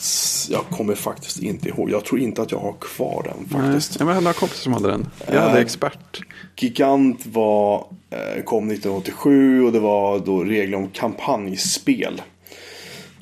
Jag 0.50 0.64
kommer 0.70 0.94
faktiskt 0.94 1.42
inte 1.42 1.68
ihåg. 1.68 1.90
Jag 1.90 2.04
tror 2.04 2.20
inte 2.20 2.42
att 2.42 2.52
jag 2.52 2.58
har 2.58 2.74
kvar 2.80 3.22
den 3.24 3.61
Nej. 3.61 3.72
faktiskt. 3.72 3.96
Ja, 3.98 4.04
men 4.04 4.08
jag 4.08 4.14
hade 4.14 4.24
några 4.24 4.34
kompisar 4.34 4.62
som 4.62 4.72
hade 4.72 4.88
den. 4.88 5.06
Jag 5.32 5.40
hade 5.40 5.58
Eh, 5.58 5.62
expert. 5.64 6.20
Gigant 6.56 7.26
var, 7.26 7.87
eh, 8.11 8.42
kom 8.44 8.68
1987 8.70 9.62
och 9.64 9.72
det 9.72 9.80
var 9.80 10.18
då 10.18 10.44
regler 10.44 10.78
om 10.78 10.88
kampanjspel. 10.88 12.22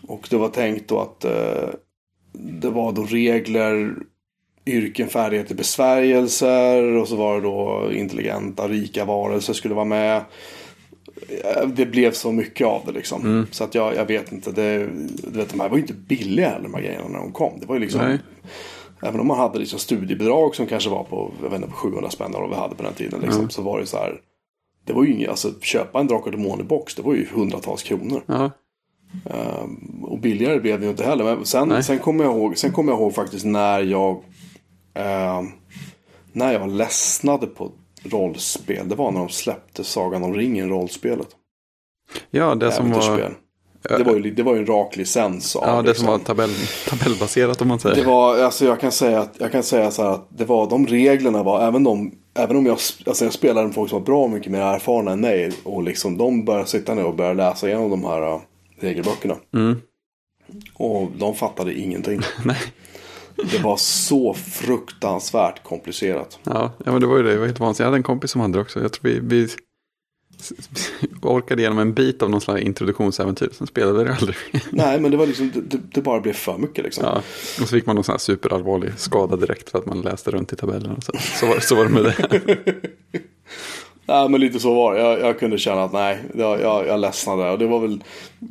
Och 0.09 0.27
det 0.31 0.37
var 0.37 0.49
tänkt 0.49 0.89
då 0.89 1.01
att 1.01 1.25
eh, 1.25 1.69
det 2.33 2.71
var 2.71 2.93
då 2.93 3.03
regler 3.03 3.95
yrken, 4.67 5.09
färdigheter, 5.09 5.55
besvärjelser 5.55 6.83
och 6.97 7.09
så 7.09 7.17
var 7.17 7.35
det 7.35 7.41
då 7.43 7.91
intelligenta, 7.93 8.69
rika 8.69 9.05
varelser 9.05 9.53
skulle 9.53 9.75
vara 9.75 9.85
med. 9.85 10.17
Eh, 11.29 11.67
Det 11.69 11.87
blev 11.87 12.13
så 12.13 12.33
mycket 12.33 12.67
av 12.67 12.83
det 12.87 12.93
liksom. 12.93 13.47
Så 13.51 13.65
att 13.65 13.75
jag, 13.75 13.95
jag 13.97 14.05
vet 14.07 14.33
inte. 14.33 14.53
Det, 14.53 14.79
du 15.33 15.39
vet, 15.39 15.49
de 15.51 15.61
här 15.61 15.69
var 15.69 15.77
ju 15.77 15.83
inte 15.83 15.95
billiga 15.95 16.49
heller 16.49 16.63
de 16.63 16.75
här 16.75 16.81
grejerna 16.83 17.09
när 17.09 17.19
de 17.19 17.33
kom. 17.33 17.53
Det 17.61 17.67
var 17.67 17.75
ju 17.75 17.81
liksom. 17.81 18.01
Nej. 18.01 18.19
Även 19.03 19.21
om 19.21 19.27
man 19.27 19.39
hade 19.39 19.59
liksom 19.59 19.79
studiebidrag 19.79 20.55
som 20.55 20.67
kanske 20.67 20.91
var 20.91 21.05
på, 21.05 21.31
jag 21.43 21.51
vet 21.51 21.57
inte, 21.59 21.69
på 21.71 21.77
700 21.77 22.11
spänn 22.11 22.31
eller 22.31 22.41
vad 22.41 22.51
vi 22.51 22.57
hade 22.57 22.75
på 22.75 22.83
den 22.83 22.93
tiden. 22.95 23.21
Liksom, 23.21 23.51
Så 23.51 23.63
var 23.63 23.81
det 23.81 23.87
så 23.87 23.97
här. 23.97 24.21
Det 24.85 24.93
var 24.93 25.05
ju 25.05 25.13
inget, 25.13 25.29
alltså 25.31 25.53
köpa 25.61 26.01
en 26.01 26.07
Drakar 26.07 26.27
och 26.27 26.33
Demoner-box, 26.39 26.95
det 26.97 27.03
var 27.03 27.15
ju 27.15 27.27
hundratals 27.35 27.83
kronor. 27.83 28.23
Ja. 28.27 28.51
Och 30.03 30.19
billigare 30.19 30.61
blev 30.61 30.79
det 30.81 30.85
ju 30.85 30.91
inte 30.91 31.05
heller. 31.05 31.25
Men 31.25 31.45
sen, 31.45 31.69
Nej. 31.69 31.83
sen 31.83 31.99
kommer 31.99 32.25
jag 32.25 32.33
ihåg, 32.37 32.59
sen 32.59 32.73
kommer 32.73 32.93
jag 32.93 33.01
ihåg 33.01 33.15
faktiskt 33.15 33.45
när 33.45 33.81
jag 33.81 34.23
eh, 34.97 35.43
när 36.33 36.53
jag 36.53 36.71
ledsnade 36.71 37.47
på 37.47 37.73
rollspel. 38.03 38.89
Det 38.89 38.95
var 38.95 39.11
när 39.11 39.21
de 39.21 39.29
släppte 39.29 39.85
Sagan 39.85 40.23
om 40.23 40.35
ringen 40.35 40.69
rollspelet. 40.69 41.29
ja, 42.31 42.55
det 42.55 42.73
som 42.73 42.91
var. 42.91 43.37
Det 43.89 44.05
var 44.05 44.17
ju, 44.17 44.31
det 44.31 44.43
var 44.43 44.55
ju 44.55 44.61
en 44.61 44.67
rak 44.67 44.97
licens 44.97 45.57
av 45.57 45.63
ja, 45.67 45.71
det 45.71 45.77
som 45.77 45.89
liksom. 45.89 46.07
var 46.07 46.19
tabell, 46.19 46.51
tabellbaserat 46.89 47.63
om 47.63 47.69
man 47.69 47.79
säger. 47.79 47.97
Det 47.97 48.05
var, 48.05 48.39
alltså 48.39 48.65
jag 48.65 48.81
kan 48.81 48.93
säga 48.93 49.21
att, 49.21 49.35
jag 49.39 49.53
kan 49.53 49.63
säga 49.63 49.91
så 49.91 50.03
här 50.03 50.11
att 50.11 50.27
det 50.29 50.45
var, 50.45 50.71
de 50.71 50.87
reglerna 50.87 51.43
var, 51.43 51.69
även 51.69 51.85
de, 51.85 52.13
även 52.35 52.57
om 52.57 52.67
jag, 52.67 52.79
alltså 53.07 53.25
jag 53.25 53.33
spelade 53.33 53.67
med 53.67 53.75
folk 53.75 53.91
som 53.91 53.99
var 53.99 54.07
bra 54.07 54.29
mycket 54.29 54.53
mer 54.53 54.61
erfarna 54.61 55.13
än 55.13 55.21
mig. 55.21 55.53
Och 55.65 55.83
liksom 55.83 56.19
de 56.19 56.45
började 56.45 56.67
sitta 56.67 56.95
ner 56.95 57.05
och 57.05 57.15
började 57.15 57.37
läsa 57.37 57.69
igenom 57.69 57.91
de 57.91 58.05
här 58.05 58.35
uh, 58.35 58.41
regelböckerna. 58.81 59.37
Mm. 59.55 59.81
Och 60.75 61.11
de 61.19 61.35
fattade 61.35 61.75
ingenting. 61.75 62.21
Nej. 62.45 62.59
Det 63.37 63.59
var 63.59 63.77
så 63.77 64.35
fruktansvärt 64.35 65.63
komplicerat. 65.63 66.39
Ja, 66.45 66.73
ja, 66.85 66.93
men 66.93 67.01
det 67.01 67.07
var 67.07 67.17
ju 67.17 67.23
det. 67.23 67.31
Det 67.31 67.39
var 67.39 67.47
helt 67.47 67.61
vansinnigt. 67.61 67.79
Jag 67.79 67.87
hade 67.87 67.97
en 67.97 68.03
kompis 68.03 68.31
som 68.31 68.41
hade 68.41 68.59
det 68.59 68.61
också. 68.61 68.83
Jag 68.83 68.93
tror 68.93 69.11
vi, 69.11 69.21
vi 69.23 69.49
orkade 71.23 71.63
igenom 71.63 71.79
en 71.79 71.95
bit 71.95 72.23
av 72.23 72.31
någon 72.31 72.41
slags 72.41 72.61
introduktionsäventyr. 72.61 73.49
Sen 73.53 73.67
spelade 73.67 74.05
det 74.05 74.15
aldrig. 74.15 74.37
Nej, 74.71 75.01
men 75.01 75.11
det 75.11 75.17
var 75.17 75.27
liksom, 75.27 75.53
det, 75.55 75.79
det 75.93 76.03
bara 76.03 76.21
blev 76.21 76.33
för 76.33 76.59
mycket 76.59 76.85
liksom. 76.85 77.05
Ja. 77.05 77.17
Och 77.63 77.69
så 77.69 77.77
fick 77.77 77.87
man 77.87 77.97
någon 77.97 78.05
sån 78.05 78.13
här 78.13 78.19
superallvarlig 78.19 78.93
skada 78.97 79.37
direkt 79.37 79.71
för 79.71 79.79
att 79.79 79.87
man 79.87 80.01
läste 80.01 80.31
runt 80.31 80.53
i 80.53 80.57
tabellerna. 80.57 81.01
Så, 81.01 81.13
så, 81.19 81.47
var, 81.47 81.61
så 81.61 81.75
var 81.75 81.85
det 81.85 81.91
med 81.91 82.05
det. 82.05 82.59
Nej, 84.07 84.29
men 84.29 84.41
lite 84.41 84.61
så 84.61 84.75
var 84.75 84.95
det. 84.95 85.01
Jag, 85.01 85.21
jag 85.21 85.39
kunde 85.39 85.59
känna 85.59 85.85
att 85.85 85.93
nej, 85.93 86.19
jag, 86.35 86.61
jag, 86.61 86.87
jag 86.87 87.01
ledsnade. 87.01 87.51
Och 87.51 87.59
det 87.59 87.67
var 87.67 87.81
väl 87.81 88.05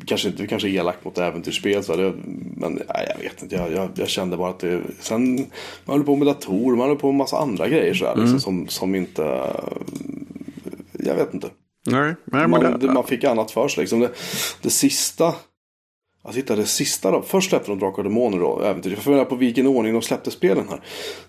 kanske 0.06 0.28
inte 0.28 0.48
kanske 0.48 0.70
elakt 0.70 1.06
mot 1.06 1.18
äventyrsspel. 1.18 1.84
Så 1.84 1.96
det, 1.96 2.14
men 2.58 2.74
nej, 2.74 3.08
jag 3.16 3.24
vet 3.24 3.42
inte. 3.42 3.56
Jag, 3.56 3.72
jag, 3.72 3.90
jag 3.96 4.10
kände 4.10 4.38
bara 4.38 4.50
att 4.50 4.60
det... 4.60 4.82
Sen, 5.00 5.36
man 5.36 5.94
håller 5.94 6.06
på 6.06 6.16
med 6.16 6.28
datorer, 6.28 6.78
man 6.78 6.88
håller 6.88 7.00
på 7.00 7.08
med 7.08 7.16
massa 7.16 7.38
andra 7.38 7.68
grejer 7.68 7.94
så 7.94 8.06
här, 8.06 8.16
liksom, 8.16 8.40
som, 8.40 8.68
som 8.68 8.96
inte... 8.96 9.54
Jag 10.94 11.16
vet 11.16 11.34
inte. 11.34 11.48
Nej, 11.88 12.16
nej 12.26 12.48
Man, 12.48 12.80
det, 12.80 12.92
man 12.92 13.04
fick 13.04 13.24
annat 13.24 13.52
för 13.52 13.68
sig. 13.68 13.82
Liksom 13.82 14.00
det, 14.00 14.10
det 14.62 14.70
sista... 14.70 15.34
Alltså 16.26 16.40
hitta 16.40 16.56
det 16.56 16.66
sista 16.66 17.12
då. 17.12 17.22
Först 17.22 17.50
släppte 17.50 17.72
de 17.72 17.80
Drakar 17.80 17.98
och 17.98 18.04
Demoner 18.04 18.40
då, 18.40 18.62
äventyr. 18.62 18.92
Jag 18.92 19.00
funderar 19.00 19.26
på 19.26 19.36
vilken 19.36 19.68
ordning 19.68 19.94
de 19.94 20.02
släppte 20.02 20.32
spelen 20.32 20.68
här. 20.70 20.82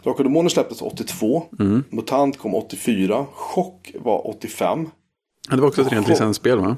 Drakar 0.02 0.18
och 0.18 0.24
Demoner 0.24 0.48
släpptes 0.48 0.82
82. 0.82 1.42
Mm. 1.60 1.84
Mutant 1.90 2.38
kom 2.38 2.54
84. 2.54 3.26
Chock 3.32 3.92
var 4.00 4.26
85. 4.26 4.88
Ja, 5.50 5.56
det 5.56 5.62
var 5.62 5.68
också 5.68 5.82
ett 5.82 5.92
rent 5.92 6.08
licensspel 6.08 6.58
va? 6.58 6.76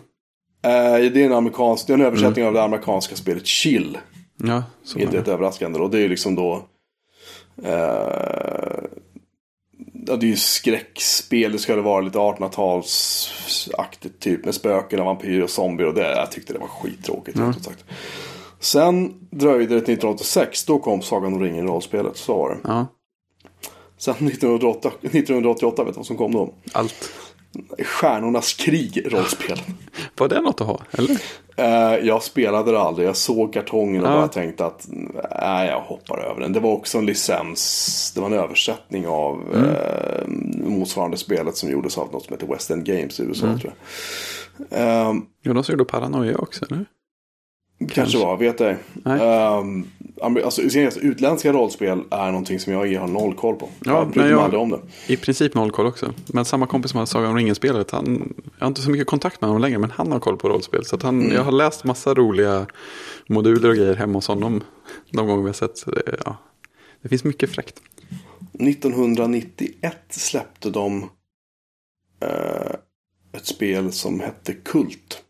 Eh, 0.62 1.10
det 1.12 1.22
är 1.22 1.26
en 1.26 1.32
amerikansk, 1.32 1.86
det 1.86 1.92
är 1.92 1.94
en 1.94 2.04
översättning 2.04 2.44
av 2.44 2.52
det 2.52 2.62
amerikanska 2.62 3.16
spelet 3.16 3.46
Chill. 3.46 3.98
Ja, 4.36 4.62
Inte 4.96 5.18
ett 5.18 5.28
överraskande. 5.28 5.78
Och 5.78 5.90
det 5.90 5.98
är 5.98 6.02
ju 6.02 6.08
liksom 6.08 6.34
då... 6.34 6.62
Eh, 7.62 8.84
ja, 10.08 10.16
det 10.16 10.26
är 10.26 10.28
ju 10.28 10.36
skräckspel. 10.36 11.52
Det 11.52 11.58
skulle 11.58 11.82
vara 11.82 12.00
lite 12.00 12.18
1800-talsaktigt 12.18 14.18
typ. 14.18 14.44
Med 14.44 14.54
spöken 14.54 15.00
och 15.00 15.06
vampyrer 15.06 15.42
och 15.42 15.50
zombier. 15.50 15.88
Och 15.88 15.94
det, 15.94 16.16
jag 16.16 16.32
tyckte 16.32 16.52
det 16.52 16.58
var 16.58 16.68
skittråkigt. 16.68 17.38
ut 17.38 17.64
sagt. 17.64 17.84
Sen 18.60 19.14
dröjde 19.30 19.74
det 19.74 19.80
till 19.80 19.94
1986. 19.94 20.64
Då 20.64 20.78
kom 20.78 21.02
Sagan 21.02 21.32
om 21.32 21.42
ringen 21.42 21.66
rollspelet. 21.66 22.16
Så 22.16 22.36
var 22.36 22.50
det. 22.50 22.58
Ja, 22.64 22.86
Sen 23.98 24.14
1988, 24.14 24.90
1988 25.02 25.84
vet 25.84 25.94
du 25.94 25.98
vad 25.98 26.06
som 26.06 26.16
kom 26.16 26.32
då? 26.32 26.54
allt. 26.72 27.10
Stjärnornas 27.84 28.52
krig 28.54 29.06
rollspel. 29.12 29.58
Var 30.18 30.28
det 30.28 30.40
något 30.40 30.60
att 30.60 30.66
ha? 30.66 30.80
Eller? 30.90 31.20
Eh, 31.56 32.06
jag 32.06 32.22
spelade 32.22 32.72
det 32.72 32.78
aldrig. 32.80 33.08
Jag 33.08 33.16
såg 33.16 33.52
kartongen 33.52 34.04
och 34.04 34.10
Ja. 34.10 34.16
bara 34.16 34.28
tänkte 34.28 34.66
att 34.66 34.88
nej, 35.40 35.68
jag 35.68 35.80
hoppar 35.80 36.18
över 36.18 36.40
den. 36.40 36.52
Det 36.52 36.60
var 36.60 36.72
också 36.72 36.98
en 36.98 37.06
licens. 37.06 38.12
Det 38.14 38.20
var 38.20 38.26
en 38.26 38.32
översättning 38.38 39.06
av 39.06 39.42
eh, 39.54 40.28
motsvarande 40.68 41.16
spelet 41.16 41.56
som 41.56 41.70
gjordes 41.70 41.98
av 41.98 42.12
något 42.12 42.24
som 42.24 42.32
heter 42.34 42.46
West 42.46 42.70
End 42.70 42.84
Games 42.84 43.20
i 43.20 43.22
USA 43.22 43.46
tror 43.60 43.72
jag. 44.70 44.80
Eh, 44.80 45.12
Jo, 45.42 45.52
de 45.52 45.62
gjorde 45.68 45.84
Paranoia 45.84 46.36
också, 46.38 46.64
eller? 46.64 46.84
Kanske 47.86 48.18
var, 48.18 48.36
vet 48.36 48.60
ej. 48.60 48.76
Um, 49.04 49.86
alltså, 50.22 50.62
alltså, 50.62 51.00
utländska 51.00 51.52
rollspel 51.52 52.00
är 52.10 52.26
någonting 52.26 52.60
som 52.60 52.72
jag 52.72 53.00
har 53.00 53.08
noll 53.08 53.34
koll 53.34 53.56
på. 53.56 53.68
Ja, 53.84 53.92
jag 53.92 54.10
bryr 54.10 54.22
mig 54.22 54.30
jag- 54.30 54.40
aldrig 54.40 54.60
om 54.62 54.70
det. 54.70 54.80
I 55.06 55.16
princip 55.16 55.54
noll 55.54 55.70
koll 55.70 55.86
också. 55.86 56.12
Men 56.26 56.44
samma 56.44 56.66
kompis 56.66 56.90
som 56.90 56.98
hade 56.98 57.06
Sagan 57.06 57.30
om 57.30 57.36
ringen-spelet, 57.36 57.90
han, 57.90 58.34
jag 58.58 58.64
har 58.64 58.68
inte 58.68 58.80
så 58.82 58.90
mycket 58.90 59.06
kontakt 59.06 59.40
med 59.40 59.48
honom 59.48 59.62
längre, 59.62 59.78
men 59.78 59.90
han 59.90 60.12
har 60.12 60.20
koll 60.20 60.36
på 60.36 60.48
rollspel. 60.48 60.84
Så 60.84 60.98
han, 61.02 61.30
jag 61.30 61.44
har 61.44 61.52
läst 61.52 61.84
massa 61.84 62.14
roliga 62.14 62.66
moduler 63.28 63.68
och 63.68 63.76
grejer 63.76 63.94
hemma 63.94 64.18
hos 64.18 64.28
honom 64.28 64.64
de 65.10 65.26
gånger 65.26 65.42
vi 65.42 65.48
har 65.48 65.52
sett. 65.54 65.78
Så 65.78 65.90
det, 65.90 66.02
ja, 66.24 66.36
det 67.02 67.08
finns 67.08 67.24
mycket 67.24 67.50
fräckt. 67.50 67.82
1991 68.60 69.96
släppte 70.10 70.70
de 70.70 71.02
eh, 72.22 72.74
ett 73.32 73.46
spel 73.46 73.92
som 73.92 74.20
hette 74.20 74.52
Kult. 74.52 75.22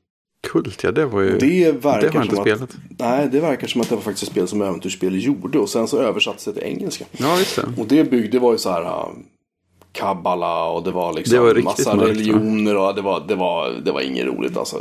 Kult, 0.48 0.82
ja 0.82 0.92
det 0.92 1.06
var 1.06 1.20
ju... 1.20 1.38
Det 1.38 1.72
verkar 1.72 2.00
det 2.00 2.08
har 2.08 2.14
jag 2.14 2.24
inte 2.24 2.34
som 2.34 2.44
spelat. 2.44 2.62
Att, 2.62 2.76
nej, 2.98 3.28
det 3.32 3.40
verkar 3.40 3.66
som 3.66 3.80
att 3.80 3.88
det 3.88 3.94
var 3.94 4.02
faktiskt 4.02 4.22
ett 4.22 4.30
spel 4.30 4.48
som 4.48 4.62
Äventyrsspel 4.62 5.24
gjorde. 5.24 5.58
Och 5.58 5.68
sen 5.68 5.88
så 5.88 5.98
översattes 5.98 6.44
det 6.44 6.52
till 6.52 6.62
engelska. 6.62 7.04
Ja, 7.12 7.38
just 7.38 7.56
det. 7.56 7.62
Och 7.76 7.86
det 7.86 8.04
byggde 8.04 8.38
var 8.38 8.52
ju 8.52 8.58
så 8.58 8.70
här 8.70 8.82
uh, 8.82 9.08
kabbala 9.92 10.64
och 10.64 10.82
det 10.82 10.90
var 10.90 11.12
liksom 11.12 11.36
Det 11.36 11.54
var 11.54 11.62
massa 11.62 11.94
mörkt, 11.94 12.10
religioner 12.10 12.76
och 12.76 12.94
det 12.94 13.02
var, 13.02 13.24
det 13.28 13.34
var, 13.34 13.70
det 13.84 13.92
var 13.92 14.00
inget 14.00 14.26
roligt 14.26 14.56
alltså. 14.56 14.76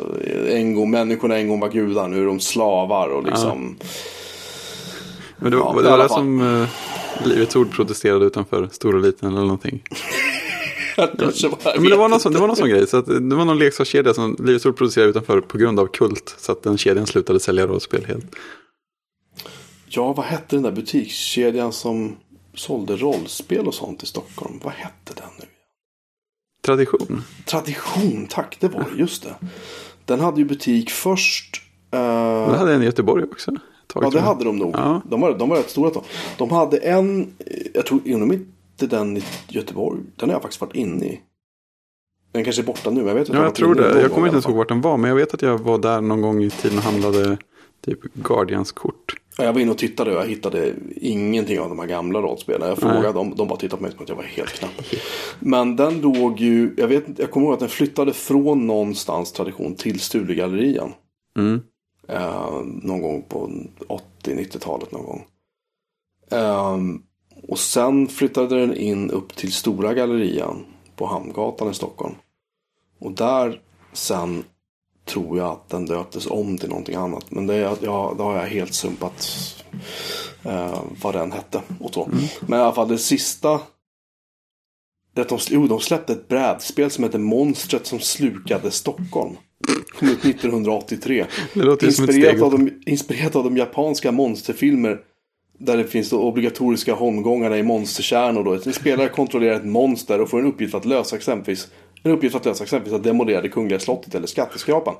En 0.49 0.75
gång, 0.75 0.91
människorna 0.91 1.37
en 1.37 1.47
gång 1.47 1.59
var 1.59 1.69
gudar, 1.69 2.07
nu 2.07 2.21
är 2.21 2.25
de 2.25 2.39
slavar 2.39 3.09
och 3.09 3.23
liksom. 3.23 3.77
Men 5.37 5.51
det, 5.51 5.57
Ja, 5.57 5.71
var 5.73 5.81
i 5.81 5.83
det 5.83 5.89
var 5.89 5.97
det 5.97 6.09
som 6.09 6.41
uh, 6.41 6.67
Livets 7.25 7.55
Ord 7.55 7.71
protesterade 7.71 8.25
utanför 8.25 8.69
Stor 8.71 8.95
och 8.95 9.01
Liten 9.01 9.29
eller 9.29 9.41
någonting. 9.41 9.83
Kanske 11.19 11.47
var, 11.47 11.57
Ja, 11.63 11.73
men 11.79 11.89
det 11.89 11.95
var, 11.97 12.09
någon 12.09 12.19
sån, 12.19 12.33
det 12.33 12.39
var 12.39 12.47
någon 12.47 12.55
sån 12.55 12.69
grej. 12.69 12.87
Så 12.87 12.97
att, 12.97 13.05
det 13.05 13.35
var 13.35 13.45
någon 13.45 13.59
leksakskedja 13.59 14.13
som 14.13 14.35
Livets 14.39 14.65
Ord 14.65 14.77
producerade 14.77 15.09
utanför 15.09 15.41
på 15.41 15.57
grund 15.57 15.79
av 15.79 15.87
kult. 15.87 16.35
Så 16.37 16.51
att 16.51 16.63
den 16.63 16.77
kedjan 16.77 17.07
slutade 17.07 17.39
sälja 17.39 17.67
rollspel 17.67 18.05
helt. 18.05 18.25
Ja, 19.89 20.13
vad 20.13 20.25
hette 20.25 20.55
den 20.55 20.63
där 20.63 20.71
butikskedjan 20.71 21.73
som 21.73 22.15
sålde 22.53 22.95
rollspel 22.95 23.67
och 23.67 23.73
sånt 23.73 24.03
i 24.03 24.05
Stockholm? 24.05 24.59
Vad 24.63 24.73
hette 24.73 25.13
den 25.15 25.29
nu? 25.39 25.45
Tradition. 26.65 27.23
Tradition, 27.45 28.27
tack, 28.29 28.57
det 28.59 28.67
var 28.67 28.85
det, 28.93 28.99
just 28.99 29.23
det. 29.23 29.35
Den 30.05 30.19
hade 30.19 30.39
ju 30.39 30.45
butik 30.45 30.89
först. 30.89 31.61
eh, 31.91 31.99
Det 32.51 32.57
hade 32.57 32.73
en 32.73 32.81
i 32.81 32.85
Göteborg 32.85 33.23
också. 33.23 33.51
ett 33.51 33.57
tag, 33.87 34.03
Ja, 34.05 34.09
det 34.09 34.19
hade 34.19 34.43
de 34.43 34.57
nog. 34.57 34.75
Ja. 34.75 35.01
De, 35.09 35.21
var, 35.21 35.37
de 35.37 35.49
var 35.49 35.57
rätt 35.57 35.69
stora. 35.69 36.01
De 36.37 36.51
hade 36.51 36.77
en, 36.77 37.33
jag 37.73 37.85
tror 37.85 38.01
inom 38.05 38.31
inte 38.81 38.95
den 38.95 39.17
i 39.17 39.23
Göteborg. 39.47 39.99
Den 40.15 40.29
har 40.29 40.35
jag 40.35 40.41
faktiskt 40.41 40.61
varit 40.61 40.75
inne 40.75 41.05
i. 41.05 41.21
Den 42.31 42.43
kanske 42.43 42.61
är 42.61 42.65
borta 42.65 42.89
nu, 42.89 43.01
jag 43.07 43.13
vet 43.15 43.29
att 43.29 43.35
Ja, 43.35 43.43
jag 43.43 43.55
tror 43.55 43.75
det. 43.75 44.01
Jag 44.01 44.11
kommer 44.11 44.27
inte 44.27 44.35
ens 44.35 44.45
ihåg 44.45 44.55
vart 44.55 44.67
den 44.69 44.81
var. 44.81 44.97
Men 44.97 45.09
jag 45.09 45.15
vet 45.15 45.33
att 45.33 45.41
jag 45.41 45.57
var 45.57 45.77
där 45.77 46.01
någon 46.01 46.21
gång 46.21 46.43
i 46.43 46.49
tiden 46.49 46.77
och 46.77 46.83
handlade 46.83 47.37
typ 47.85 47.99
Guardians-kort. 48.13 49.15
Jag 49.37 49.53
var 49.53 49.61
inne 49.61 49.71
och 49.71 49.77
tittade 49.77 50.11
och 50.15 50.21
jag 50.23 50.27
hittade 50.27 50.73
ingenting 50.95 51.59
av 51.59 51.69
de 51.69 51.79
här 51.79 51.85
gamla 51.87 52.19
rollspelen. 52.21 52.67
Jag 52.69 52.77
frågade 52.77 53.11
dem, 53.13 53.33
de 53.37 53.47
bara 53.47 53.59
tittade 53.59 53.77
på 53.77 53.83
mig 53.83 53.91
som 53.91 54.03
att 54.03 54.09
jag 54.09 54.15
var 54.15 54.23
helt 54.23 54.49
knapp. 54.53 54.71
Men 55.39 55.75
den 55.75 56.01
låg 56.01 56.39
ju, 56.39 56.73
jag, 56.77 56.87
vet, 56.87 57.07
inte- 57.07 57.21
jag 57.21 57.31
kommer 57.31 57.45
ihåg 57.45 57.53
att 57.53 57.59
den 57.59 57.69
flyttade 57.69 58.13
från 58.13 58.67
någonstans 58.67 59.31
tradition 59.31 59.75
till 59.75 59.99
Studiegallerian. 59.99 60.93
Mm. 61.37 61.61
Eh, 62.07 62.61
någon 62.63 63.01
gång 63.01 63.21
på 63.29 63.51
80-90-talet 64.23 64.91
någon 64.91 65.05
gång. 65.05 65.25
Ehm, 66.31 67.01
och 67.47 67.59
sen 67.59 68.07
flyttade 68.07 68.59
den 68.59 68.77
in 68.77 69.11
upp 69.11 69.35
till 69.35 69.53
Stora 69.53 69.93
Gallerian 69.93 70.65
på 70.95 71.05
Hamngatan 71.05 71.71
i 71.71 71.73
Stockholm. 71.73 72.15
Och 72.99 73.11
där 73.11 73.61
sen 73.93 74.43
tror 75.05 75.37
jag 75.37 75.47
att 75.47 75.69
den 75.69 75.85
döptes 75.85 76.27
om 76.27 76.57
till 76.57 76.69
någonting 76.69 76.95
annat. 76.95 77.31
Men 77.31 77.47
det, 77.47 77.57
ja, 77.81 78.13
det 78.17 78.23
har 78.23 78.35
jag 78.35 78.47
helt 78.47 78.73
sumpat 78.73 79.27
eh, 80.43 80.81
vad 81.01 81.13
den 81.13 81.31
hette. 81.31 81.61
Och 81.79 81.93
så. 81.93 82.09
Men 82.41 82.59
i 82.59 82.61
alla 82.61 82.73
fall 82.73 82.87
det 82.87 82.97
sista. 82.97 83.59
Det 85.13 85.21
att 85.21 85.29
de, 85.29 85.39
jo, 85.49 85.67
de 85.67 85.79
släppte 85.79 86.13
ett 86.13 86.27
brädspel 86.27 86.91
som 86.91 87.03
heter 87.03 87.19
Monstret 87.19 87.87
som 87.87 87.99
slukade 87.99 88.71
Stockholm. 88.71 89.37
Kom 89.99 90.09
ut 90.09 90.25
1983. 90.25 91.25
Det 91.53 91.63
låter 91.63 91.85
ju 91.85 91.91
som 91.93 92.03
ett 92.03 92.09
Inspirerat 92.09 92.41
av, 92.41 92.51
de, 92.51 92.81
inspirerat 92.85 93.35
av 93.35 93.43
de 93.43 93.57
japanska 93.57 94.11
monsterfilmer 94.11 94.99
där 95.57 95.77
det 95.77 95.83
finns 95.83 96.09
då 96.09 96.19
obligatoriska 96.19 96.93
holmgångarna 96.93 97.57
i 97.57 97.63
monsterkärnor. 97.63 98.43
Då. 98.43 98.53
En 98.53 98.73
spelare 98.73 99.09
kontrollerar 99.09 99.55
ett 99.55 99.65
monster 99.65 100.21
och 100.21 100.29
får 100.29 100.39
en 100.39 100.45
uppgift 100.45 100.75
att 100.75 100.85
lösa 100.85 101.15
exempelvis 101.15 101.67
en 102.03 102.11
uppgift 102.11 102.35
att 102.35 102.45
lösa 102.45 102.63
exempelvis 102.63 102.93
att 102.93 103.03
demolera 103.03 103.41
det 103.41 103.49
kungliga 103.49 103.79
slottet 103.79 104.15
eller 104.15 104.27
skatteskrapan. 104.27 104.95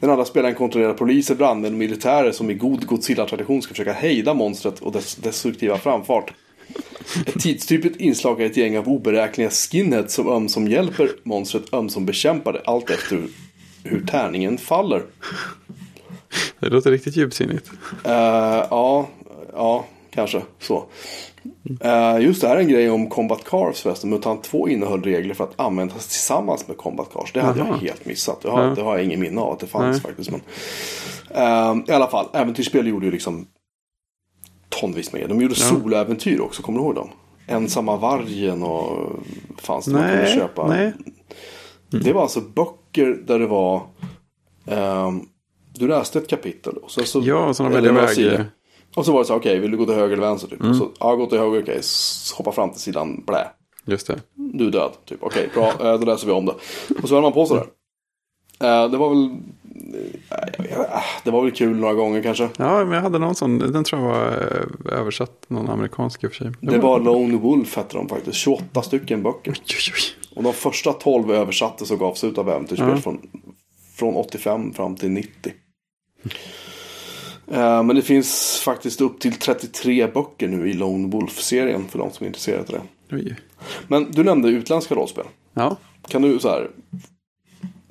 Den 0.00 0.10
andra 0.10 0.24
spelaren 0.24 0.54
kontrollerar 0.54 0.94
poliser, 0.94 1.34
brandmän 1.34 1.72
och 1.72 1.78
militärer 1.78 2.32
som 2.32 2.50
i 2.50 2.54
god 2.54 2.86
Godzilla-tradition 2.86 3.62
ska 3.62 3.74
försöka 3.74 3.92
hejda 3.92 4.34
monstret 4.34 4.80
och 4.80 4.92
dess 4.92 5.14
destruktiva 5.14 5.78
framfart. 5.78 6.32
Ett 7.26 7.40
tidstypiskt 7.40 8.00
inslag 8.00 8.42
är 8.42 8.46
ett 8.46 8.56
gäng 8.56 8.78
av 8.78 8.88
oberäkneliga 8.88 9.50
skinheads 9.50 10.14
som 10.14 10.28
ömsom 10.28 10.68
hjälper 10.68 11.10
monstret, 11.22 11.74
ömsom 11.74 12.06
bekämpar 12.06 12.52
det. 12.52 12.62
Allt 12.64 12.90
efter 12.90 13.22
hur 13.84 14.06
tärningen 14.06 14.58
faller. 14.58 15.02
Det 16.60 16.68
låter 16.68 16.90
riktigt 16.90 17.16
djupsinnigt. 17.16 17.70
Uh, 18.06 18.12
ja, 18.70 19.08
ja, 19.52 19.84
kanske 20.14 20.42
så. 20.60 20.84
Uh, 21.84 22.24
just 22.24 22.40
det 22.40 22.48
här 22.48 22.56
är 22.56 22.60
en 22.60 22.68
grej 22.68 22.90
om 22.90 23.10
Combat 23.10 23.44
Cars 23.44 23.80
förresten. 23.80 24.10
Mutant 24.10 24.42
2 24.44 24.68
innehöll 24.68 25.02
regler 25.02 25.34
för 25.34 25.44
att 25.44 25.60
användas 25.60 26.08
tillsammans 26.08 26.68
med 26.68 26.76
Combat 26.76 27.08
Cars. 27.12 27.32
Det 27.32 27.40
hade 27.40 27.62
Aha. 27.62 27.70
jag 27.74 27.78
helt 27.78 28.04
missat. 28.04 28.40
Det 28.42 28.50
har, 28.50 28.62
Ja. 28.64 28.74
det 28.74 28.82
har 28.82 28.96
jag 28.96 29.04
ingen 29.04 29.20
minne 29.20 29.40
av 29.40 29.52
att 29.52 29.58
det 29.58 29.66
fanns 29.66 29.96
Nej. 29.96 30.00
faktiskt. 30.00 30.30
Men, 30.30 30.40
uh, 31.36 31.84
I 31.88 31.92
alla 31.92 32.06
fall, 32.08 32.26
äventyrsspel 32.32 32.86
gjorde 32.86 33.06
ju 33.06 33.12
liksom 33.12 33.46
tonvis 34.68 35.12
med. 35.12 35.28
De 35.28 35.40
gjorde 35.40 35.54
Ja. 35.58 35.64
soloäventyr 35.66 36.40
också, 36.40 36.62
kommer 36.62 36.78
du 36.78 36.84
ihåg 36.84 36.94
dem? 36.94 37.08
Ensamma 37.46 37.96
vargen 37.96 38.62
och 38.62 39.10
fanns 39.58 39.84
det 39.84 39.92
man 39.92 40.02
kunde 40.02 40.22
Nej, 40.22 40.34
köpa. 40.34 40.66
nej. 40.68 40.92
Det 41.90 42.12
var 42.12 42.22
alltså 42.22 42.40
böcker 42.40 43.06
där 43.26 43.38
det 43.38 43.46
var 43.46 43.82
ehm, 44.66 45.20
du 45.74 45.88
läste 45.88 46.18
ett 46.18 46.28
kapitel 46.28 46.76
och 46.76 46.90
sen 46.90 47.04
så, 47.04 47.20
Ja, 47.24 47.54
sådana 47.54 47.70
eller 47.70 47.80
väljer 47.80 47.92
några 47.92 48.06
väg. 48.06 48.16
sidor. 48.16 48.44
Och 48.96 49.04
så 49.06 49.12
var 49.12 49.18
det 49.18 49.24
så 49.24 49.32
här, 49.32 49.40
okej, 49.40 49.58
vill 49.58 49.70
du 49.70 49.76
gå 49.76 49.84
till 49.86 49.94
höger 49.94 50.12
eller 50.16 50.26
vänster? 50.26 50.48
Typ. 50.48 50.60
Mm. 50.62 50.74
Så, 50.74 50.88
ja, 51.00 51.14
gå 51.14 51.26
till 51.26 51.38
höger, 51.38 51.62
okej, 51.62 51.76
s- 51.78 52.34
hoppa 52.36 52.52
fram 52.52 52.70
till 52.70 52.80
sidan, 52.80 53.22
blä. 53.26 53.48
Just 53.86 54.06
det. 54.06 54.20
Du 54.34 54.66
är 54.66 54.70
död, 54.70 54.92
typ. 55.04 55.18
Okej, 55.22 55.48
bra, 55.54 55.68
eh, 55.68 55.98
då 56.00 56.06
läser 56.06 56.26
vi 56.26 56.32
om 56.32 56.46
det. 56.46 56.54
Och 57.02 57.08
så 57.08 57.14
höll 57.14 57.22
man 57.22 57.32
på 57.32 57.46
sådär. 57.46 57.66
Eh, 58.60 58.90
det 58.90 58.96
var 58.96 59.08
väl, 59.08 59.30
eh, 60.70 61.02
det 61.24 61.30
var 61.30 61.42
väl 61.42 61.50
kul 61.52 61.76
några 61.76 61.94
gånger 61.94 62.22
kanske. 62.22 62.48
Ja, 62.56 62.84
men 62.84 62.92
jag 62.94 63.02
hade 63.02 63.18
någon 63.18 63.34
sån. 63.34 63.58
Den 63.58 63.84
tror 63.84 64.02
jag 64.02 64.08
var 64.08 64.92
översatt. 64.92 65.44
Någon 65.48 65.68
amerikansk 65.70 66.24
i 66.24 66.26
och 66.26 66.30
för 66.32 66.44
sig. 66.44 66.52
Det 66.60 66.78
var 66.78 67.00
Lone 67.00 67.36
Wolf 67.36 67.76
hette 67.76 67.96
de 67.96 68.08
faktiskt, 68.08 68.36
28 68.36 68.82
stycken 68.82 69.22
böcker. 69.22 69.50
Oj, 69.50 69.56
oj, 69.68 69.92
oj. 69.94 70.36
Och 70.36 70.42
de 70.42 70.52
första 70.52 70.92
12 70.92 71.30
översattes 71.30 71.90
och 71.90 71.98
gavs 71.98 72.24
ut 72.24 72.38
av 72.38 72.48
äventyrsspel 72.50 72.88
Ja. 72.88 72.96
från, 72.96 73.20
från 73.96 74.14
85 74.16 74.72
fram 74.72 74.96
till 74.96 75.10
90. 75.10 75.52
Eh, 77.52 77.82
men 77.82 77.96
det 77.96 78.02
finns 78.02 78.60
faktiskt 78.64 79.00
upp 79.00 79.20
till 79.20 79.34
33 79.34 80.06
böcker 80.06 80.48
nu 80.48 80.70
i 80.70 80.72
Lone 80.72 81.08
Wolf-serien 81.08 81.88
för 81.88 81.98
de 81.98 82.10
som 82.12 82.24
är 82.24 82.28
intresserade 82.28 82.62
av 82.62 82.86
det. 83.08 83.16
Oj. 83.16 83.36
Men 83.88 84.12
du 84.12 84.24
nämnde 84.24 84.48
utländska 84.48 84.94
rollspel. 84.94 85.24
Ja, 85.54 85.76
Kan 86.08 86.22
du 86.22 86.38
så 86.38 86.48
här, 86.48 86.70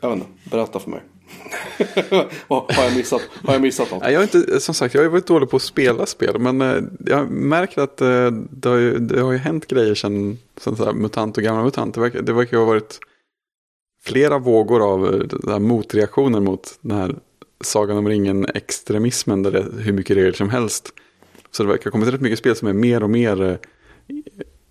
jag 0.02 0.10
vet 0.10 0.18
inte, 0.18 0.30
berätta 0.52 0.80
för 0.80 0.90
mig. 0.90 1.02
har, 2.48 2.84
jag 2.84 2.96
missat, 2.96 3.22
har 3.46 3.54
jag 3.54 3.62
missat 3.62 3.92
något? 3.92 4.02
Nej, 4.02 4.14
jag 4.14 4.20
har 4.20 4.24
inte, 4.24 4.60
som 4.60 4.76
sagt, 4.76 4.94
jag 4.94 5.02
har 5.02 5.10
varit 5.10 5.28
dålig 5.28 5.50
på 5.50 5.56
att 5.56 5.62
spela 5.62 6.06
spel. 6.06 6.40
Men 6.40 6.62
eh, 6.62 6.84
jag 7.06 7.30
märker 7.30 7.82
att 7.82 8.02
eh, 8.02 8.32
det, 8.32 8.70
har 8.70 8.78
ju, 8.78 9.00
det 9.00 9.22
har 9.22 9.32
ju 9.32 9.38
hänt 9.38 9.68
grejer 9.68 9.96
sen, 9.96 10.38
sen 10.58 10.76
så 10.76 10.94
MUTANT 10.94 11.38
och 11.38 11.44
gamla 11.44 11.64
MUTANT. 11.64 11.96
Det 11.96 12.02
verkar, 12.02 12.22
det 12.22 12.34
verkar 12.34 12.58
ju 12.58 12.64
ha 12.64 12.68
varit 12.68 13.00
flera 14.04 14.38
vågor 14.38 14.92
av 14.92 15.62
motreaktioner 15.62 16.40
mot 16.40 16.80
den 16.82 16.98
här 16.98 17.16
Sagan 17.64 17.98
om 17.98 18.10
ringen-extremismen. 18.10 19.44
Där 19.44 19.52
det 19.52 19.60
är 19.60 19.82
hur 19.82 19.94
mycket 19.94 20.18
regler 20.18 20.34
som 20.34 20.50
helst. 20.50 20.94
Så 21.52 21.64
det 21.64 21.70
verkar 21.70 21.84
ha 21.84 21.92
kommit 21.92 22.14
rätt 22.14 22.22
mycket 22.22 22.40
spel 22.40 22.56
som 22.56 22.68
är 22.68 22.74
mer 22.74 23.04
och 23.04 23.10
mer 23.10 23.42
eh, 23.42 23.58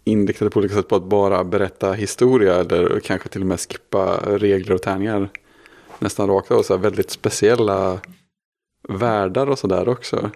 inriktade 0.04 0.50
på 0.50 0.58
olika 0.58 0.74
sätt 0.74 0.88
på 0.88 0.96
att 0.96 1.04
bara 1.04 1.44
berätta 1.44 1.92
historia. 1.92 2.54
Eller 2.54 3.00
kanske 3.00 3.28
till 3.28 3.40
och 3.40 3.46
med 3.46 3.60
skippa 3.60 4.20
regler 4.26 4.74
och 4.74 4.82
tärningar 4.82 5.28
nästan 5.98 6.28
rakt 6.28 6.50
av. 6.50 6.62
Så 6.62 6.76
väldigt 6.76 7.10
speciella 7.10 8.00
världar 8.88 9.46
och 9.46 9.58
sådär 9.58 9.88
också. 9.88 10.30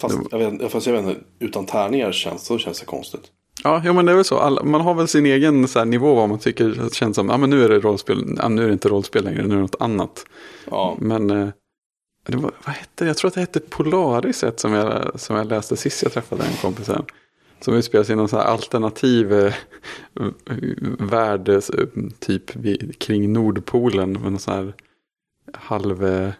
Fast, 0.00 0.18
jag 0.30 0.38
vet, 0.38 0.72
fast 0.72 0.86
jag 0.86 0.94
vet 0.94 1.04
inte, 1.04 1.20
utan 1.38 1.66
tärningar 1.66 2.12
känns, 2.12 2.46
så 2.46 2.58
känns 2.58 2.80
det 2.80 2.86
konstigt. 2.86 3.32
Ja, 3.64 3.82
jo, 3.84 3.92
men 3.92 4.06
det 4.06 4.12
är 4.12 4.16
väl 4.16 4.24
så. 4.24 4.38
Alla, 4.38 4.62
man 4.62 4.80
har 4.80 4.94
väl 4.94 5.08
sin 5.08 5.26
egen 5.26 5.68
så 5.68 5.78
här, 5.78 5.86
nivå 5.86 6.14
vad 6.14 6.28
man 6.28 6.38
tycker 6.38 6.90
känns 6.92 7.16
som. 7.16 7.28
Ja, 7.28 7.36
men 7.36 7.50
nu 7.50 7.64
är 7.64 7.68
det 7.68 7.80
rollspel. 7.80 8.36
Ja, 8.38 8.48
nu 8.48 8.62
är 8.62 8.66
det 8.66 8.72
inte 8.72 8.88
rollspel 8.88 9.24
längre. 9.24 9.42
Nu 9.42 9.48
är 9.48 9.56
det 9.56 9.62
något 9.62 9.80
annat. 9.80 10.24
Ja, 10.70 10.96
Men 11.00 11.30
eh, 11.30 11.48
det 12.26 12.36
var, 12.36 12.52
vad 12.64 12.74
hette 12.74 13.04
det? 13.04 13.06
Jag 13.06 13.16
tror 13.16 13.28
att 13.28 13.34
det 13.34 13.40
hette 13.40 13.60
Polaris 13.60 14.44
ett 14.44 14.60
som 14.60 14.72
jag, 14.72 15.20
som 15.20 15.36
jag 15.36 15.46
läste 15.46 15.76
sist 15.76 16.02
jag 16.02 16.12
träffade 16.12 16.44
en 16.44 16.56
kompis 16.56 16.88
här. 16.88 17.04
Som 17.60 17.74
utspelar 17.74 18.04
sig 18.04 18.12
i 18.12 18.16
någon 18.16 18.28
sån 18.28 18.38
här 18.38 18.46
alternativ 18.46 19.32
eh, 19.32 19.54
värld 20.98 21.48
eh, 21.48 21.60
typ 22.18 22.56
vid, 22.56 22.98
kring 22.98 23.32
Nordpolen. 23.32 24.12
Med 24.12 24.32
någon 24.32 24.38
sån 24.38 24.54
här 24.54 24.74
halv 25.52 26.32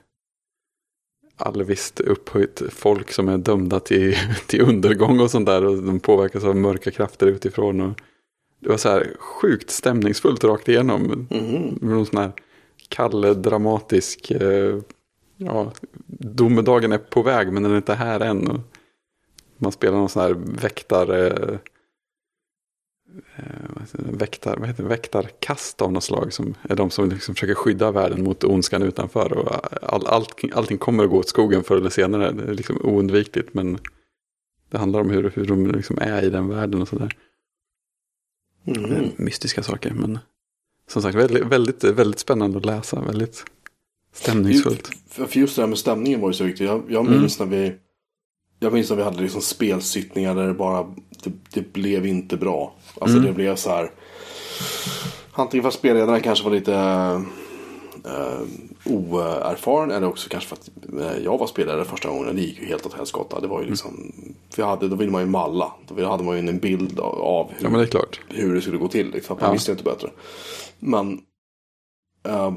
alviskt 1.39 2.01
upphöjt 2.01 2.63
folk 2.71 3.13
som 3.13 3.29
är 3.29 3.39
dömda 3.39 3.81
till, 3.81 4.17
till 4.47 4.61
undergång 4.61 5.21
och 5.21 5.31
sånt 5.31 5.47
där. 5.47 5.65
Och 5.65 5.83
de 5.83 6.01
påverkas 6.01 6.45
av 6.45 6.57
mörka 6.57 6.91
krafter 6.91 7.27
utifrån. 7.27 7.81
Och 7.81 8.01
det 8.61 8.69
var 8.69 8.77
så 8.77 8.89
här 8.89 9.17
sjukt 9.19 9.71
stämningsfullt 9.71 10.45
rakt 10.45 10.69
igenom. 10.69 11.27
Med 11.81 11.91
någon 11.91 12.07
sån 12.07 12.19
här 12.19 12.33
kall, 12.89 13.43
dramatisk, 13.43 14.31
eh, 14.31 14.79
ja, 15.37 15.73
domedagen 16.07 16.93
är 16.93 16.99
på 16.99 17.23
väg 17.23 17.53
men 17.53 17.63
den 17.63 17.73
är 17.73 17.77
inte 17.77 17.95
här 17.95 18.21
än. 18.21 18.49
Och 18.49 18.61
man 19.57 19.73
spelar 19.73 19.99
någon 19.99 20.09
sån 20.09 20.23
här 20.23 20.37
väktare, 20.63 21.29
eh? 23.37 23.58
Väktar, 23.93 24.57
vad 24.57 24.69
heter 24.69 24.83
det? 24.83 24.89
väktarkast 24.89 25.83
av 25.83 25.93
något 25.93 26.05
slag 26.05 26.33
som 26.33 26.55
är 26.63 26.77
de 26.77 26.91
som 26.91 27.09
liksom 27.09 27.35
försöker 27.35 27.55
skydda 27.55 27.91
världen 27.91 28.25
mot 28.25 28.45
ondskan 28.45 28.83
utanför. 28.83 29.33
Och 29.33 29.85
all, 29.95 30.07
allt, 30.07 30.35
allting 30.53 30.79
kommer 30.79 31.05
att 31.05 31.11
gå 31.11 31.19
åt 31.19 31.29
skogen 31.29 31.65
förr 31.65 31.77
eller 31.77 31.91
senare, 31.91 32.33
det 32.33 32.43
är 32.43 32.55
liksom 32.55 32.79
oundvikligt 32.83 33.55
men 33.55 33.79
det 34.71 34.79
handlar 34.79 35.01
om 35.01 35.11
hur, 35.11 35.33
hur 35.35 35.47
de 35.47 35.67
liksom 35.67 35.99
är 35.99 36.23
i 36.25 36.31
den 36.31 36.49
världen 36.49 36.83
och 36.83 36.89
sådär. 36.89 37.17
Mhm. 38.65 39.11
Mystiska 39.17 39.63
saker 39.63 39.91
men 39.95 40.19
som 40.91 41.03
sagt 41.03 41.15
väldigt, 41.15 41.45
väldigt, 41.45 41.85
väldigt 41.85 42.19
spännande 42.21 42.59
att 42.59 42.65
läsa, 42.65 43.01
väldigt 43.01 43.45
stämningsfullt. 44.13 44.91
För, 45.09 45.39
just 45.39 45.57
det 45.57 45.63
här 45.63 45.69
med 45.69 45.79
stämningen 45.79 46.21
var 46.21 46.29
ju 46.29 46.35
så 46.35 46.45
viktigt. 46.45 46.67
Jag, 46.69 46.83
jag 46.89 47.07
Mm. 47.07 47.21
minns 47.21 47.39
när 47.39 47.47
vi 47.47 47.75
Jag 48.61 48.73
minns 48.73 48.91
när 48.91 48.97
vi 48.97 49.03
hade 49.03 49.23
liksom 49.23 49.41
spelsittningar 49.41 50.35
där 50.35 50.47
det 50.47 50.55
bara 50.55 50.95
Det, 51.25 51.33
det 51.53 51.73
blev 51.73 52.07
inte 52.07 52.37
bra. 52.37 52.73
Alltså 53.01 53.17
Mm. 53.17 53.29
det 53.29 53.35
blev 53.35 53.57
så 53.57 53.71
här 53.71 53.91
Antingen 55.33 55.63
för 55.63 55.69
att 55.69 55.75
spelledarna 55.75 56.21
kanske 56.21 56.45
var 56.45 56.51
lite 56.53 56.75
eh, 58.05 58.41
oerfaren 58.85 59.91
eller 59.91 60.07
också 60.07 60.29
kanske 60.29 60.49
för 60.49 60.57
att 60.57 60.71
eh, 61.17 61.25
jag 61.25 61.39
var 61.39 61.47
spelare 61.47 61.85
första 61.85 62.09
gången. 62.09 62.37
Det 62.37 62.43
gick 62.43 62.59
ju 62.61 62.67
helt 62.67 62.87
åt 62.87 62.95
helskotta. 62.95 63.41
Det 63.41 63.47
var 63.49 63.59
ju 63.59 63.63
Mm. 63.63 63.71
liksom 63.71 64.13
för 64.51 64.63
jag 64.63 64.69
hade, 64.69 64.89
Då 64.89 64.97
ville 64.97 65.11
man 65.13 65.21
ju 65.21 65.27
malla. 65.29 65.73
Då 65.89 66.07
hade 66.09 66.25
man 66.25 66.35
ju 66.43 66.49
en 66.49 66.59
bild 66.59 67.01
av, 67.01 67.53
hur, 67.59 67.71
Ja 67.71 67.79
det 67.79 68.19
hur 68.29 68.55
det 68.55 68.61
skulle 68.61 68.79
gå 68.79 68.89
till. 68.89 69.11
Liksom. 69.11 69.37
Man 69.41 69.47
Ja. 69.49 69.53
visste 69.53 69.71
inte 69.73 69.85
bättre. 69.85 70.11
Men 70.79 71.21
eh, 72.29 72.53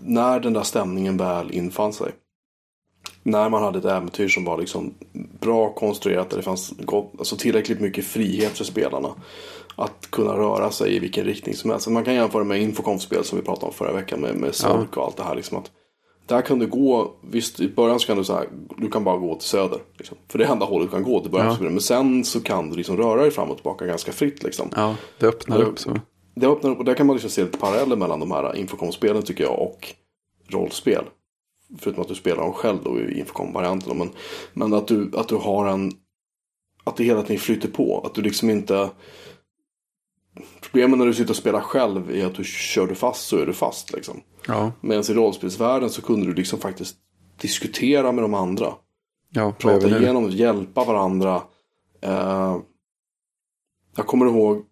när 0.00 0.40
den 0.40 0.52
där 0.52 0.62
stämningen 0.62 1.16
väl 1.16 1.50
infann 1.52 1.92
sig. 1.92 2.12
När 3.26 3.48
man 3.48 3.62
hade 3.62 3.78
ett 3.78 3.84
äventyr 3.84 4.28
som 4.28 4.44
var 4.44 4.58
liksom 4.58 4.94
bra 5.40 5.74
konstruerat. 5.74 6.30
Där 6.30 6.36
det 6.36 6.42
fanns 6.42 6.74
gott, 6.78 7.12
alltså 7.18 7.36
tillräckligt 7.36 7.80
mycket 7.80 8.04
frihet 8.04 8.58
för 8.58 8.64
spelarna. 8.64 9.08
Att 9.76 10.10
kunna 10.10 10.32
röra 10.32 10.70
sig 10.70 10.96
i 10.96 10.98
vilken 10.98 11.24
riktning 11.24 11.54
som 11.54 11.70
helst. 11.70 11.88
Man 11.88 12.04
kan 12.04 12.14
jämföra 12.14 12.44
med 12.44 12.62
Infocom-spel 12.62 13.24
som 13.24 13.38
vi 13.38 13.44
pratade 13.44 13.66
om 13.66 13.72
förra 13.72 13.92
veckan. 13.92 14.20
Med, 14.20 14.36
med 14.36 14.54
Sork 14.54 14.96
och 14.96 15.04
allt 15.04 15.16
det 15.16 15.22
här. 15.22 15.34
Liksom 15.34 15.58
att 15.58 15.70
där 16.26 16.42
kan 16.42 16.58
du 16.58 16.66
gå, 16.66 17.12
visst 17.30 17.60
i 17.60 17.68
början 17.68 18.00
så 18.00 18.06
kan 18.06 18.16
du 18.16 18.24
så 18.24 18.32
här, 18.34 18.48
du 18.78 18.90
kan 18.90 19.04
bara 19.04 19.16
gå 19.16 19.34
till 19.34 19.48
söder. 19.48 19.78
Liksom. 19.98 20.16
För 20.28 20.38
det 20.38 20.44
är 20.44 20.52
enda 20.52 20.66
hållet 20.66 20.88
du 20.88 20.92
kan 20.92 21.02
gå 21.02 21.20
till 21.20 21.30
början. 21.30 21.56
Ja. 21.60 21.70
Men 21.70 21.80
sen 21.80 22.24
så 22.24 22.40
kan 22.40 22.70
du 22.70 22.76
liksom 22.76 22.96
röra 22.96 23.20
dig 23.22 23.30
fram 23.30 23.50
och 23.50 23.56
tillbaka 23.56 23.86
ganska 23.86 24.12
fritt. 24.12 24.42
Liksom. 24.42 24.68
Ja, 24.76 24.96
det 25.18 25.26
öppnar 25.26 25.58
Ja. 25.60 25.64
upp 25.64 25.78
så. 25.78 26.00
Det 26.34 26.46
öppnar 26.46 26.70
upp 26.70 26.78
och 26.78 26.84
där 26.84 26.94
kan 26.94 27.06
man 27.06 27.16
liksom 27.16 27.30
se 27.30 27.44
lite 27.44 27.58
paralleller 27.58 27.96
mellan 27.96 28.20
de 28.20 28.30
här 28.30 28.56
Infocom-spelen 28.56 29.22
tycker 29.22 29.44
jag 29.44 29.58
och 29.58 29.94
rollspel. 30.48 31.04
Förutom 31.78 32.02
att 32.02 32.08
du 32.08 32.14
spelar 32.14 32.42
dem 32.42 32.52
själv 32.52 32.78
då 32.84 33.00
i 33.00 33.18
Infocom-varianten. 33.18 33.98
Men, 33.98 34.10
men 34.52 34.74
att, 34.74 34.88
du, 34.88 35.10
att 35.16 35.28
du 35.28 35.36
har 35.36 35.66
en... 35.66 35.92
Att 36.84 36.96
det 36.96 37.04
hela 37.04 37.22
tiden 37.22 37.38
flyter 37.38 37.68
på. 37.68 38.00
Att 38.00 38.14
du 38.14 38.22
liksom 38.22 38.50
inte... 38.50 38.90
Problemet 40.60 40.98
när 40.98 41.06
du 41.06 41.14
sitter 41.14 41.30
och 41.30 41.36
spelar 41.36 41.60
själv 41.60 42.10
är 42.10 42.26
att 42.26 42.34
du 42.34 42.44
kör 42.44 42.86
du 42.86 42.94
fast 42.94 43.26
så 43.26 43.36
är 43.38 43.46
du 43.46 43.52
fast 43.52 43.92
liksom. 43.92 44.20
Ja, 44.46 44.72
Medan 44.80 45.04
i 45.10 45.14
rollspelsvärlden 45.14 45.90
så 45.90 46.02
kunde 46.02 46.26
du 46.26 46.34
liksom 46.34 46.58
faktiskt 46.58 46.96
diskutera 47.40 48.12
med 48.12 48.24
de 48.24 48.34
andra. 48.34 48.74
ja 49.30 49.52
Prata 49.58 49.98
igenom, 49.98 50.30
hjälpa 50.30 50.84
varandra. 50.84 51.42
Eh, 52.00 52.56
jag 53.96 54.06
kommer 54.06 54.26
ihåg, 54.26 54.64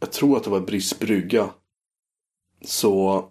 jag 0.00 0.12
tror 0.12 0.36
att 0.36 0.44
det 0.44 0.50
var 0.50 0.60
Briss 0.60 0.98
brygga. 0.98 1.50
Så 2.64 3.24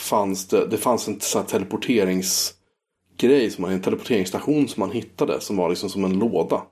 fanns 0.00 0.48
det, 0.48 0.66
det 0.66 0.76
fanns 0.76 1.08
en 1.08 1.20
här 1.34 1.42
teleporteringsgrej 1.42 2.60
grej, 3.20 3.50
som 3.50 3.62
man, 3.62 3.72
en 3.72 3.82
teleporteringsstation 3.82 4.68
som 4.68 4.80
man 4.80 4.90
hittade. 4.90 5.40
Som 5.40 5.56
var 5.56 5.68
liksom 5.68 5.90
som 5.90 6.04
en 6.04 6.18
låda. 6.18 6.62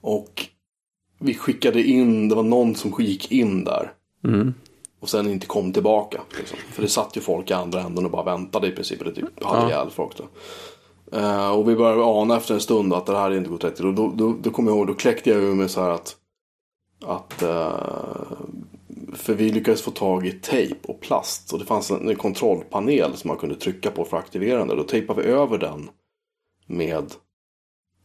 Och 0.00 0.46
vi 1.18 1.34
skickade 1.34 1.82
in, 1.82 2.28
det 2.28 2.34
var 2.34 2.42
någon 2.42 2.74
som 2.74 2.94
gick 2.98 3.32
in 3.32 3.64
där. 3.64 3.92
Mm. 4.24 4.54
Och 5.00 5.08
sen 5.08 5.30
inte 5.30 5.46
kom 5.46 5.72
tillbaka. 5.72 6.20
Liksom. 6.38 6.58
För 6.72 6.82
det 6.82 6.88
satt 6.88 7.16
ju 7.16 7.20
folk 7.20 7.50
i 7.50 7.54
andra 7.54 7.80
änden 7.80 8.04
och 8.04 8.10
bara 8.10 8.24
väntade 8.24 8.68
i 8.68 8.70
princip. 8.70 9.00
Eller 9.00 9.12
typ 9.12 9.44
hade 9.44 9.60
Ja. 9.60 9.68
ihjäl 9.68 9.90
folk 9.90 10.16
då. 10.16 10.24
Eh, 11.18 11.50
och 11.50 11.68
vi 11.68 11.76
började 11.76 12.04
ana 12.04 12.36
efter 12.36 12.54
en 12.54 12.60
stund 12.60 12.94
att 12.94 13.06
det 13.06 13.16
här 13.16 13.30
är 13.30 13.36
inte 13.36 13.50
gått 13.50 13.64
rätt 13.64 13.76
till. 13.76 13.86
Och 13.86 13.94
då, 13.94 14.12
då, 14.16 14.36
då 14.42 14.50
kommer 14.50 14.70
jag 14.70 14.78
ihåg, 14.78 14.86
då 14.86 14.94
kläckte 14.94 15.30
jag 15.30 15.42
ur 15.42 15.54
mig 15.54 15.68
så 15.68 15.80
här 15.82 15.90
att. 15.90 16.16
att 17.04 17.42
eh, 17.42 17.72
för 19.14 19.34
vi 19.34 19.50
lyckades 19.52 19.82
få 19.82 19.90
tag 19.90 20.26
i 20.26 20.32
tejp 20.32 20.76
och 20.82 21.00
plast. 21.00 21.52
Och 21.52 21.58
det 21.58 21.64
fanns 21.64 21.90
en, 21.90 22.08
en 22.08 22.16
kontrollpanel 22.16 23.16
som 23.16 23.28
man 23.28 23.36
kunde 23.36 23.54
trycka 23.54 23.90
på 23.90 24.04
för 24.04 24.16
att 24.16 24.24
aktivera 24.24 24.58
den. 24.64 24.76
Då 24.76 24.82
tejpade 24.82 25.22
vi 25.22 25.28
över 25.28 25.58
den 25.58 25.90
med 26.66 27.04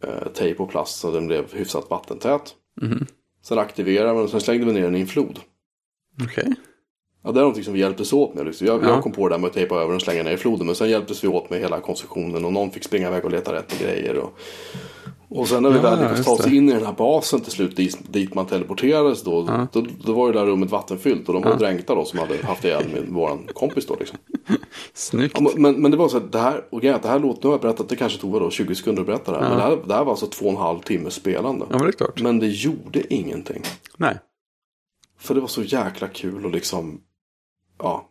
eh, 0.03 0.28
tejp 0.34 0.64
och 0.64 0.70
plast 0.70 0.99
så 0.99 1.12
den 1.12 1.28
blev 1.28 1.53
hyfsat 1.53 1.89
vattentät. 1.89 2.56
Mhm. 2.82 3.06
Sen 3.43 3.60
aktiverade 3.60 4.10
vi 4.12 4.16
den 4.16 4.24
och 4.24 4.30
sen 4.30 4.41
slängde 4.41 4.66
vi 4.66 4.74
ner 4.74 4.82
den 4.82 4.95
i 4.95 5.01
en 5.01 5.08
flod. 5.08 5.39
Okej. 6.24 6.53
Ja, 7.24 7.32
det 7.32 7.39
är 7.39 7.41
någonting 7.41 7.64
som 7.64 7.74
vi 7.74 7.80
hjälptes 7.80 8.14
åt 8.14 8.34
med. 8.34 8.45
Liksom. 8.45 8.68
Jag, 8.68 8.84
Ja. 8.84 8.88
jag 8.88 9.03
kom 9.03 9.12
på 9.12 9.28
det 9.28 9.34
där 9.36 9.39
med 9.39 9.47
att 9.47 9.53
tejpa 9.53 9.76
över 9.76 9.95
och 9.95 10.01
slänga 10.01 10.24
ner 10.24 10.32
i 10.32 10.38
floden. 10.38 10.66
Men 10.66 10.76
sen 10.76 10.89
hjälptes 10.89 11.24
vi 11.24 11.28
åt 11.28 11.49
med 11.49 11.60
hela 11.60 11.82
konstruktionen. 11.82 12.45
Och 12.45 12.53
någon 12.53 12.72
fick 12.72 12.84
springa 12.84 13.08
iväg 13.08 13.26
och 13.26 13.32
leta 13.32 13.53
rätt 13.53 13.68
på 13.68 13.84
grejer. 13.84 14.18
Och, 14.18 14.39
och 15.30 15.47
sen 15.47 15.63
när 15.63 15.69
vi 15.69 15.76
Ja, 15.76 15.82
väl 15.82 15.99
lyckades 15.99 16.26
ta 16.26 16.32
oss 16.32 16.47
in 16.47 16.69
i 16.69 16.73
den 16.73 16.86
här 16.86 16.93
basen 16.93 17.41
till 17.41 17.51
slut. 17.51 17.76
Dit, 18.09 18.34
man 18.36 18.45
teleporterades 18.45 19.23
då, 19.23 19.45
Ja. 19.47 19.67
då. 19.73 19.86
Då 20.05 20.13
var 20.13 20.28
ju 20.28 20.34
det 20.34 20.39
där 20.39 20.45
rummet 20.45 20.69
vattenfyllt. 20.71 21.28
Och 21.28 21.34
de 21.34 21.43
var 21.43 21.51
Ja. 21.51 21.57
dränkta 21.57 21.95
då 21.95 22.05
som 22.05 22.19
hade 22.19 22.45
haft 22.45 22.65
ihjäl 22.65 22.84
med 22.93 23.07
våran 23.09 23.47
kompis 23.53 23.86
då 23.86 23.95
liksom. 23.99 24.17
Snyggt. 24.93 25.38
Ja, 25.39 25.49
men, 25.55 25.82
men 25.82 25.91
det 25.91 25.97
var 25.97 26.07
så 26.07 26.17
att 26.17 26.32
det 26.32 26.39
här, 26.39 26.63
och 26.71 26.82
grejen 26.82 26.99
det 27.01 27.07
här 27.07 27.19
låter, 27.19 27.41
nu 27.43 27.47
har 27.47 27.53
jag 27.53 27.61
berättat, 27.61 27.89
det 27.89 27.95
kanske 27.95 28.19
tog 28.21 28.32
vadå, 28.32 28.49
20 28.49 28.76
sekunder 28.76 29.01
att 29.01 29.07
berätta 29.07 29.32
det 29.32 29.38
här. 29.38 29.49
Men 29.49 29.57
det 29.57 29.63
här, 29.63 29.78
det 29.88 29.93
här 29.93 30.03
var 30.03 30.11
alltså 30.11 30.28
två 30.28 30.45
och 30.45 30.51
en 30.51 30.57
halv 30.57 30.80
timme 30.80 31.09
spelande. 31.11 31.65
Ja, 31.69 31.76
men 31.78 31.86
det 31.86 31.88
är 31.88 31.91
klart. 31.97 32.21
Men 32.21 32.39
det 32.39 32.47
gjorde 32.47 33.13
ingenting. 33.13 33.61
Nej. 33.97 34.17
För 35.19 35.36
det 35.36 35.41
var 35.41 35.47
så 35.47 35.63
jäkla 35.63 36.07
kul 36.07 36.45
och 36.45 36.51
liksom, 36.51 37.01
ja. 37.80 38.09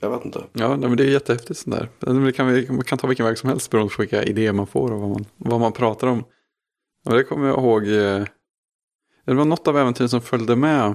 Jag 0.00 0.10
vet 0.10 0.24
inte. 0.24 0.44
Ja, 0.52 0.68
nej, 0.68 0.88
men 0.88 0.96
det 0.96 1.04
är 1.04 1.10
jättehäftigt 1.10 1.58
sånt 1.58 1.76
där. 1.76 1.88
Alltså, 2.00 2.24
det 2.24 2.32
kan, 2.32 2.46
vi, 2.52 2.70
man 2.70 2.84
kan 2.84 2.98
ta 2.98 3.06
vilken 3.06 3.26
väg 3.26 3.38
som 3.38 3.48
helst 3.48 3.70
beroende 3.70 3.94
på 3.94 4.02
vilka 4.02 4.22
idéer 4.22 4.52
man 4.52 4.66
får 4.66 4.92
och 4.92 5.00
vad 5.00 5.10
man, 5.10 5.24
vad 5.36 5.60
man 5.60 5.72
pratar 5.72 6.06
om. 6.06 6.24
Och 7.06 7.14
det 7.14 7.24
kommer 7.24 7.48
jag 7.48 7.58
ihåg. 7.58 7.82
Eh, 7.88 8.24
det 9.24 9.34
var 9.34 9.44
något 9.44 9.68
av 9.68 9.78
äventyren 9.78 10.08
som 10.08 10.20
följde 10.20 10.56
med 10.56 10.94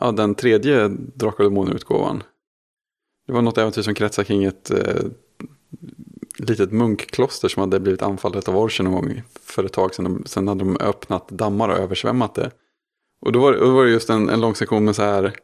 ja, 0.00 0.12
den 0.12 0.34
tredje 0.34 0.88
Drakar 0.88 1.44
och 1.44 1.50
Demoner-utgåvan. 1.50 2.22
Det 3.26 3.32
var 3.32 3.42
något 3.42 3.58
äventyr 3.58 3.82
som 3.82 3.94
kretsade 3.94 4.26
kring 4.26 4.44
ett 4.44 4.70
eh, 4.70 5.04
litet 6.38 6.72
munkkloster 6.72 7.48
som 7.48 7.60
hade 7.60 7.80
blivit 7.80 8.02
anfallet 8.02 8.48
av 8.48 8.56
orcher 8.56 8.84
någon 8.84 8.92
gång 8.92 9.22
för 9.40 9.64
ett 9.64 9.72
tag 9.72 9.94
sedan. 9.94 10.22
Sen 10.26 10.48
hade 10.48 10.64
de 10.64 10.76
öppnat 10.80 11.28
dammar 11.28 11.68
och 11.68 11.76
översvämmat 11.76 12.34
det. 12.34 12.50
Och 13.20 13.32
då 13.32 13.40
var, 13.40 13.52
då 13.52 13.70
var 13.70 13.84
det 13.84 13.90
just 13.90 14.10
en, 14.10 14.28
en 14.28 14.40
lång 14.40 14.54
sektion 14.54 14.84
med 14.84 14.96
så 14.96 15.02
här 15.02 15.36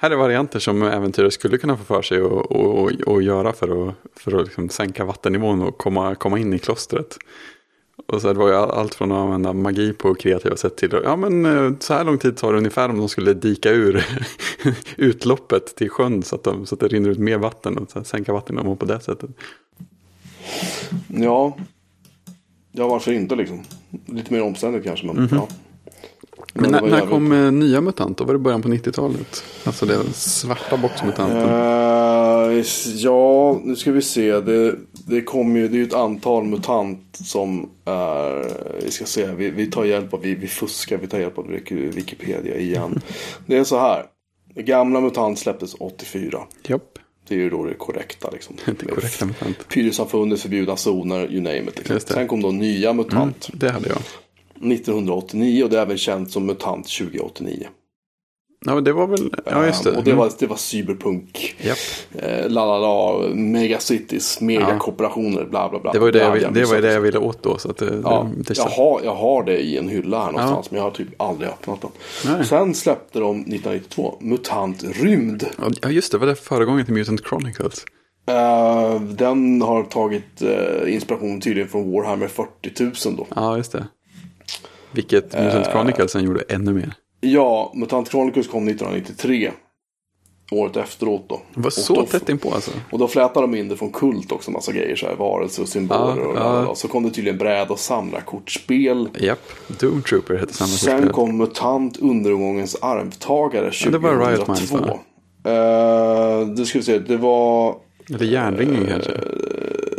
här 0.00 0.10
är 0.10 0.16
varianter 0.16 0.58
som 0.58 0.82
äventyrare 0.82 1.30
skulle 1.30 1.58
kunna 1.58 1.76
få 1.76 1.84
för 1.84 2.02
sig 2.02 2.22
och, 2.22 2.52
och, 2.52 2.90
och, 3.06 3.22
göra 3.22 3.52
för 3.52 3.88
att, 3.88 3.94
för 4.16 4.36
att 4.40 4.44
liksom 4.46 4.68
sänka 4.68 5.04
vattennivån 5.04 5.62
och 5.62 5.78
komma, 5.78 6.14
komma 6.14 6.38
in 6.38 6.54
i 6.54 6.58
klostret. 6.58 7.18
Och 8.06 8.20
så 8.20 8.28
det 8.32 8.38
var 8.38 8.48
ju 8.48 8.54
all- 8.54 8.70
allt 8.70 8.94
från 8.94 9.12
att 9.12 9.18
använda 9.18 9.52
magi 9.52 9.92
på 9.92 10.14
kreativa 10.14 10.56
sätt 10.56 10.76
till 10.76 11.00
ja 11.04 11.16
men 11.16 11.46
eh, 11.46 11.72
så 11.80 11.94
här 11.94 12.04
lång 12.04 12.18
tid 12.18 12.36
tar 12.36 12.52
det 12.52 12.58
ungefär 12.58 12.88
om 12.88 12.98
de 12.98 13.08
skulle 13.08 13.34
dika 13.34 13.70
ur 13.70 14.04
utloppet 14.96 15.76
till 15.76 15.90
sjön 15.90 16.22
så 16.22 16.34
att, 16.34 16.44
de, 16.44 16.66
så 16.66 16.74
att 16.74 16.80
det 16.80 16.88
rinner 16.88 17.08
ut 17.10 17.18
mer 17.18 17.38
vatten 17.38 17.78
och 17.78 17.90
så 17.90 17.98
här, 17.98 18.04
sänka 18.04 18.32
vattennivån 18.32 18.76
på 18.76 18.86
det 18.86 19.00
sättet. 19.00 19.30
Ja. 21.06 21.56
Ja, 22.72 22.88
varför 22.88 23.12
inte 23.12 23.36
liksom. 23.36 23.62
Lite 24.06 24.32
mer 24.32 24.42
omständigt 24.42 24.84
kanske, 24.84 25.06
men 25.06 25.16
Mhm. 25.16 25.28
ja. 25.32 25.48
Men, 26.54 26.70
när, 26.70 26.80
när 26.82 27.06
kom 27.06 27.32
eh, 27.32 27.52
nya 27.52 27.80
MUTANT? 27.80 28.18
Då 28.18 28.24
var 28.24 28.32
det 28.32 28.38
början 28.38 28.62
på 28.62 28.68
90-talet. 28.68 29.44
Alltså 29.64 29.86
den 29.86 30.12
svarta 30.12 30.76
boxmutanten. 30.76 31.48
Eh, 31.48 32.64
ja, 32.94 33.60
nu 33.64 33.76
ska 33.76 33.92
vi 33.92 34.02
se. 34.02 34.40
Det, 34.40 34.74
det 35.06 35.22
kommer 35.22 35.60
ju, 35.60 35.68
det 35.68 35.74
är 35.74 35.78
ju 35.78 35.84
ett 35.86 35.94
antal 35.94 36.44
mutant 36.44 37.00
som 37.24 37.70
är, 37.84 38.52
vi 38.84 38.90
ska 38.90 39.04
se, 39.04 39.26
vi, 39.26 39.50
vi 39.50 39.70
tar 39.70 39.84
hjälp 39.84 40.14
av, 40.14 40.20
vi, 40.20 40.34
vi 40.34 40.46
fuskar, 40.46 40.96
vi 40.98 41.06
tar 41.06 41.18
hjälp 41.18 41.38
av 41.38 41.46
Wiki- 41.50 41.92
Wikipedia 41.92 42.56
igen. 42.58 43.00
Det 43.46 43.56
är 43.56 43.64
så 43.64 43.78
här. 43.78 44.04
Gamla 44.54 45.00
MUTANT 45.00 45.38
släpptes 45.38 45.74
84. 45.78 46.38
Japp, 46.66 46.82
Det 47.28 47.34
är 47.34 47.38
ju 47.38 47.50
då 47.50 47.64
det 47.64 47.74
korrekta 47.74 48.30
liksom. 48.30 48.56
det 48.64 48.86
korrekta 48.86 49.24
MUTANT. 49.26 49.68
Pyrrhussamfundet, 49.68 50.40
förbjudna 50.40 50.76
zoner, 50.76 51.32
you 51.32 51.40
name 51.40 51.58
it. 51.58 51.78
Liksom. 51.78 52.00
Sen 52.00 52.28
kom 52.28 52.42
då 52.42 52.50
nya 52.50 52.92
MUTANT. 52.92 53.50
Det 53.52 53.70
hade 53.70 53.88
jag. 53.88 53.98
1989 54.62 55.64
och 55.64 55.70
det 55.70 55.78
är 55.78 55.82
även 55.82 55.98
känt 55.98 56.30
som 56.30 56.46
MUTANT 56.46 56.88
2089. 56.98 57.66
Ja, 58.66 58.74
men 58.74 58.84
det 58.84 58.92
var 58.92 59.06
väl, 59.06 59.34
ja 59.44 59.66
just 59.66 59.84
det. 59.84 59.90
Eh, 59.90 59.96
Och 59.98 60.04
det 60.04 60.12
var, 60.12 60.30
det 60.38 60.46
var 60.46 60.56
cyberpunk. 60.56 61.56
Japp. 61.60 61.78
Eh, 62.24 62.48
la 62.50 62.66
la 62.66 62.78
la, 62.78 63.28
megacities, 63.34 64.40
megakooperationer, 64.40 65.44
bla 65.44 65.68
bla 65.68 65.78
bla. 65.78 65.92
Det 65.92 65.98
var 65.98 66.06
ju 66.06 66.12
det, 66.12 66.18
jag, 66.18 66.32
vill- 66.32 66.48
det, 66.52 66.64
var 66.64 66.80
det 66.80 66.92
jag 66.92 67.00
ville 67.00 67.18
åt 67.18 67.42
då. 67.42 67.58
Så 67.58 67.70
att 67.70 67.76
det, 67.76 68.00
Ja, 68.04 68.30
det, 68.36 68.56
jag, 68.58 68.64
har, 68.64 69.00
jag 69.04 69.14
har 69.14 69.44
det 69.44 69.58
i 69.58 69.78
en 69.78 69.88
hylla 69.88 70.24
här 70.24 70.32
någonstans. 70.32 70.66
Ja. 70.66 70.68
Men 70.70 70.78
jag 70.78 70.84
har 70.84 70.90
typ 70.90 71.08
aldrig 71.22 71.48
öppnat 71.50 71.80
den. 71.80 71.90
Nej. 72.26 72.44
Sen 72.46 72.74
släppte 72.74 73.18
de 73.18 73.36
1992 73.40 74.16
MUTANT 74.20 74.84
Rymd. 75.02 75.46
Ja, 75.82 75.90
just 75.90 76.12
det. 76.12 76.18
Var 76.18 76.26
det 76.26 76.34
föregången 76.34 76.84
till 76.84 76.94
Mutant 76.94 77.26
Chronicles? 77.28 77.84
Eh, 78.28 79.00
den 79.00 79.62
har 79.62 79.82
tagit 79.82 80.42
eh, 80.42 80.94
inspiration 80.94 81.40
tydligen 81.40 81.68
från 81.68 81.92
Warhammer 81.92 82.28
40 82.28 83.06
000 83.08 83.16
då. 83.16 83.26
Ja, 83.36 83.56
just 83.56 83.72
det. 83.72 83.86
Vilket 84.92 85.24
Mutant 85.32 85.66
Eh. 85.66 85.72
Chronicles 85.72 86.12
sen 86.12 86.24
gjorde 86.24 86.42
ännu 86.48 86.72
mer. 86.72 86.94
Ja, 87.20 87.72
MUTANT 87.74 88.08
Chronicles 88.10 88.46
kom 88.48 88.68
1993. 88.68 89.50
Året 90.52 90.76
efteråt 90.76 91.24
då. 91.28 91.40
Det 91.54 91.60
var 91.60 91.66
Och 91.66 91.72
så 91.72 91.94
då- 91.94 92.06
tätt 92.06 92.28
inpå 92.28 92.52
alltså. 92.54 92.70
Och 92.92 92.98
då 92.98 93.08
flätade 93.08 93.40
de 93.40 93.54
in 93.54 93.68
det 93.68 93.76
från 93.76 93.92
kult 93.92 94.32
också, 94.32 94.50
massa 94.50 94.72
grejer 94.72 94.96
så 94.96 95.06
här, 95.06 95.14
varelser 95.14 95.62
och 95.62 95.68
symboler 95.68 96.16
Ja, 96.16 96.26
och 96.26 96.36
ja. 96.68 96.74
Så 96.74 96.88
kom 96.88 97.02
det 97.02 97.10
tydligen 97.10 97.38
bräd 97.38 97.68
och 97.68 97.78
samlarkortspel. 97.78 99.08
Japp. 99.20 99.40
Doom 99.66 100.02
Trooper 100.02 100.34
hette 100.34 100.54
samma 100.54 100.68
Sen 100.68 101.08
kom 101.08 101.36
MUTANT 101.38 101.96
Undergångens 101.96 102.76
arvtagare 102.82 103.70
Ja, 103.84 103.90
det 103.90 103.98
var 103.98 104.10
Riot 104.28 104.46
2002. 104.46 104.52
Minds, 104.76 104.88
va? 104.88 104.98
Eh, 105.52 106.46
det 106.48 106.66
ska 106.66 106.78
vi 106.78 106.84
se, 106.84 106.98
det 106.98 107.16
var, 107.16 107.74
Eller 108.14 108.26
Järnringen 108.26 108.86
kanske. 108.86 109.12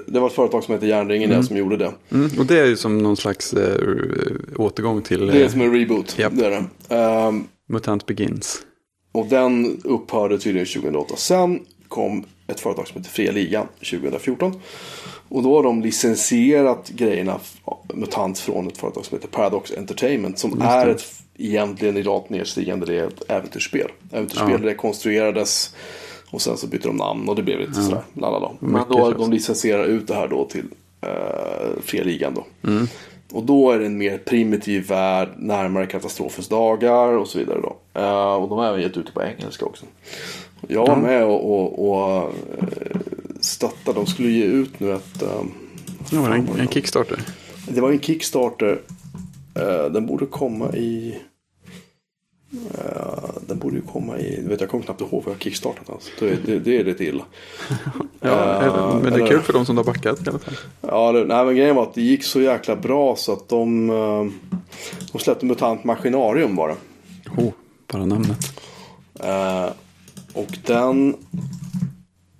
det 0.07 0.19
var 0.19 0.27
ett 0.27 0.33
företag 0.33 0.63
som 0.63 0.73
hette 0.73 0.87
Järnringen 0.87 1.31
ja, 1.31 1.43
som 1.43 1.57
gjorde 1.57 1.77
det. 1.77 1.91
Mm. 2.11 2.29
Och 2.39 2.45
det 2.45 2.59
är 2.59 2.65
ju 2.65 2.77
som 2.77 2.97
någon 2.97 3.17
slags 3.17 3.53
eh, 3.53 3.95
återgång 4.55 5.01
till 5.01 5.27
Det 5.27 5.39
är 5.39 5.43
eh, 5.43 5.49
som 5.49 5.61
en 5.61 5.73
reboot. 5.79 6.19
Japp. 6.19 6.33
Det 6.35 6.45
är 6.45 6.49
det. 6.49 6.95
Ehm, 6.95 7.43
Mutant 7.69 8.05
Begins. 8.05 8.61
och 9.11 9.25
den 9.25 9.81
upphörde 9.83 10.37
tydligen 10.37 10.67
2008. 10.67 11.15
Sen 11.17 11.59
kom 11.87 12.25
ett 12.47 12.59
företag 12.59 12.87
som 12.87 12.97
heter 12.97 13.11
Fria 13.11 13.31
Ligan 13.31 13.67
2014. 13.77 14.61
Och 15.29 15.43
då 15.43 15.55
har 15.55 15.63
de 15.63 15.81
licensierat 15.81 16.89
grejerna, 16.89 17.39
MUTANT, 17.93 18.39
från 18.39 18.67
ett 18.67 18.77
företag 18.77 19.05
som 19.05 19.17
heter 19.17 19.27
Paradox 19.27 19.71
Entertainment. 19.77 20.39
Som 20.39 20.61
är 20.61 20.87
ett, 20.87 21.05
egentligen 21.37 21.97
i 21.97 22.03
rakt 22.03 22.29
nedstigande 22.29 22.85
det 22.85 22.95
är 22.99 23.07
ett 23.07 23.23
äventyrsspel. 23.27 23.87
Äventyrsspel 24.11 24.61
rekonstruerades. 24.61 25.75
Och 26.31 26.41
sen 26.41 26.57
så 26.57 26.67
bytte 26.67 26.87
de 26.87 26.97
namn 26.97 27.29
och 27.29 27.35
det 27.35 27.43
blev 27.43 27.59
lite 27.59 27.73
sådär. 27.73 28.01
Lalala. 28.13 28.51
Men 28.59 28.83
då 28.89 29.11
de 29.11 29.31
licensierar 29.31 29.85
ut 29.85 30.07
det 30.07 30.13
här 30.13 30.27
då 30.27 30.45
till 30.45 30.65
uh, 31.05 31.81
Fria 31.81 32.03
Ligan 32.03 32.33
då. 32.33 32.45
Och 33.31 33.43
då 33.43 33.71
är 33.71 33.79
det 33.79 33.85
en 33.85 33.97
mer 33.97 34.17
primitiv 34.17 34.87
värld, 34.87 35.29
närmare 35.37 35.85
katastrofens 35.85 36.47
dagar 36.47 37.13
och 37.13 37.27
så 37.27 37.39
vidare 37.39 37.59
då. 37.61 37.75
Eh, 38.01 38.33
och 38.33 38.49
de 38.49 38.57
har 38.57 38.65
även 38.65 38.81
gett 38.81 38.97
ut 38.97 39.05
det 39.05 39.11
på 39.11 39.23
engelska 39.23 39.65
också. 39.65 39.85
Jag 40.67 40.87
var 40.87 40.95
med 40.95 41.23
och, 41.25 41.59
och, 41.59 41.89
och 41.89 42.21
eh, 42.23 42.99
stöttade, 43.39 43.99
de 43.99 44.05
skulle 44.05 44.29
ge 44.29 44.43
ut 44.43 44.79
nu 44.79 44.93
ett... 44.93 45.21
eh, 45.21 45.27
var 45.27 45.43
det 46.11 46.17
vad 46.17 46.31
en, 46.31 46.47
en 46.47 46.65
var. 46.65 46.65
Kickstarter. 46.65 47.19
Det 47.67 47.81
var 47.81 47.91
en 47.91 47.99
Kickstarter. 47.99 48.81
Eh, 49.55 49.91
den 49.91 50.05
borde 50.05 50.25
komma 50.25 50.73
i... 50.73 51.17
eh, 52.51 53.29
den 53.47 53.59
borde 53.59 53.75
ju 53.75 53.81
komma 53.81 54.17
i... 54.17 54.41
Vet, 54.47 54.61
jag 54.61 54.69
kommer 54.69 54.83
knappt 54.83 55.01
ihåg 55.01 55.23
vad 55.25 55.33
jag 55.35 55.41
kickstartat 55.41 55.89
alltså. 55.89 56.11
det, 56.19 56.35
det, 56.45 56.59
det 56.59 56.77
är 56.77 56.83
lite 56.83 57.03
illa. 57.05 57.23
Ja, 58.19 58.63
Eh, 58.63 58.93
men 58.93 59.03
det 59.03 59.09
är 59.09 59.13
eller- 59.13 59.27
kul 59.27 59.41
för 59.41 59.53
de 59.53 59.65
som 59.65 59.77
har 59.77 59.83
backat 59.83 60.27
i 60.27 60.29
alla 60.29 60.39
fall. 60.39 60.53
Ja, 60.81 61.11
det, 61.11 61.25
nej, 61.25 61.45
men 61.45 61.55
grejen 61.55 61.75
var 61.75 61.83
att 61.83 61.93
det 61.93 62.01
gick 62.01 62.23
så 62.23 62.41
jäkla 62.41 62.75
bra 62.75 63.15
så 63.15 63.33
att 63.33 63.49
de... 63.49 63.87
de 65.11 65.19
släppte 65.19 65.45
MUTANT 65.45 65.83
Maskinarium 65.83 66.55
bara. 66.55 66.75
Oh, 67.37 67.51
bara 67.91 68.05
namnet. 68.05 68.61
Eh, 69.19 69.65
och 70.33 70.57
den... 70.65 71.15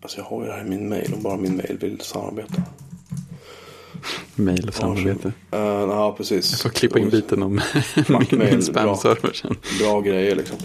Alltså 0.02 0.18
jag 0.18 0.26
har 0.26 0.42
ju 0.42 0.48
det 0.48 0.54
här 0.54 0.66
i 0.66 0.70
min 0.70 0.90
mail 0.90 1.14
om 1.14 1.24
bara 1.24 1.38
min 1.38 1.56
mail 1.58 1.78
vill 1.82 2.00
samarbeta. 2.02 2.54
Mail 4.36 4.68
och 4.68 4.74
samarbete. 4.74 5.28
Uh, 5.28 5.60
ja, 5.62 6.16
precis. 6.18 6.52
Jag 6.52 6.60
får 6.60 6.70
klippa 6.70 7.00
in 7.00 7.10
biten 7.10 7.44
om 7.44 7.54
min, 8.10 8.40
min 8.40 8.62
spam-server 8.62 9.34
sen. 9.34 9.56
Bra 9.80 10.02
grejer 10.02 10.36
liksom. 10.36 10.58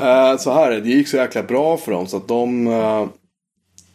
Eh, 0.00 0.36
så 0.36 0.52
här 0.52 0.70
är 0.70 0.74
det, 0.74 0.80
det 0.80 0.88
gick 0.88 1.08
så 1.08 1.16
jäkla 1.16 1.42
bra 1.42 1.76
för 1.76 1.92
dem 1.92 2.06
så 2.06 2.16
att 2.16 2.28
de... 2.28 2.66
eh, 2.66 3.06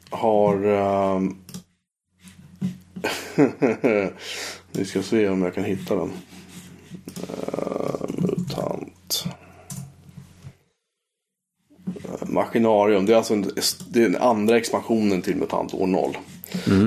har... 0.09 0.65
ehm, 0.65 1.35
Vi 4.71 4.85
ska 4.85 5.03
se 5.03 5.29
om 5.29 5.41
jag 5.41 5.55
kan 5.55 5.63
hitta 5.63 5.95
den. 5.95 6.11
Uh, 7.19 8.05
mutant. 8.17 9.25
Machinarium. 12.21 13.05
Det 13.05 13.13
är 13.13 13.17
alltså 13.17 13.33
en, 13.33 13.41
det 13.89 13.99
är 13.99 14.09
den 14.09 14.21
andra 14.21 14.57
expansionen 14.57 15.21
till 15.21 15.35
MUTANT 15.35 15.73
år 15.73 15.87
0. 15.87 16.17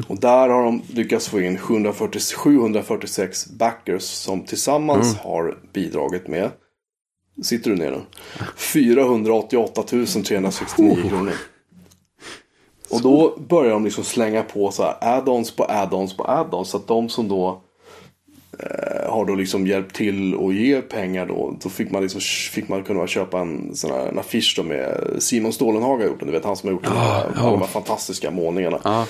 Och 0.09 0.21
där 0.21 0.49
har 0.49 0.65
de 0.65 0.83
lyckats 0.89 1.29
få 1.29 1.41
in 1.41 1.59
740, 1.59 2.21
746 2.37 3.47
backers 3.47 4.03
som 4.03 4.45
tillsammans 4.45 5.17
har 5.17 5.59
bidragit 5.73 6.29
med. 6.29 6.51
Sitter 7.43 7.71
du 7.71 7.77
ner 7.77 7.91
nu? 7.91 8.01
488 8.57 9.83
369 9.83 10.97
kronor. 11.09 11.33
Och 12.91 13.03
då 13.03 13.37
börjar 13.49 13.71
de 13.71 13.85
liksom 13.85 14.05
slänga 14.05 14.43
på 14.43 14.71
så 14.71 14.83
här 14.83 14.97
add-ons 15.01 15.57
på 15.57 15.65
add-ons 15.65 16.17
på 16.17 16.25
add-ons. 16.25 16.65
Så 16.65 16.77
att 16.77 16.87
de 16.87 17.09
som 17.09 17.29
då 17.29 17.64
har 19.09 19.25
då 19.25 19.35
liksom 19.35 19.67
hjälpt 19.67 19.97
till 19.97 20.35
och 20.35 20.53
ge 20.53 20.81
pengar 20.81 21.27
då. 21.27 21.57
Då 21.63 21.69
fick 21.69 21.91
man, 21.91 22.03
liksom, 22.03 22.21
fick 22.53 22.69
man 22.69 22.83
kunna 22.83 23.07
köpa 23.07 23.41
en 23.41 23.75
sån 23.75 23.91
här 23.91 24.09
en 24.09 24.19
affisch 24.19 24.61
med 24.65 25.01
Simon 25.19 25.53
Stålenhag 25.53 25.99
har 25.99 26.05
gjort 26.07 26.19
den. 26.19 26.27
Du 26.27 26.33
vet 26.33 26.45
han 26.45 26.57
som 26.57 26.69
har 26.69 26.75
gjort 26.75 26.85
de, 26.85 26.97
här, 26.97 27.25
alla 27.37 27.51
de 27.51 27.61
här 27.61 27.67
fantastiska 27.67 28.31
målningarna. 28.31 28.81
Ja. 28.85 29.07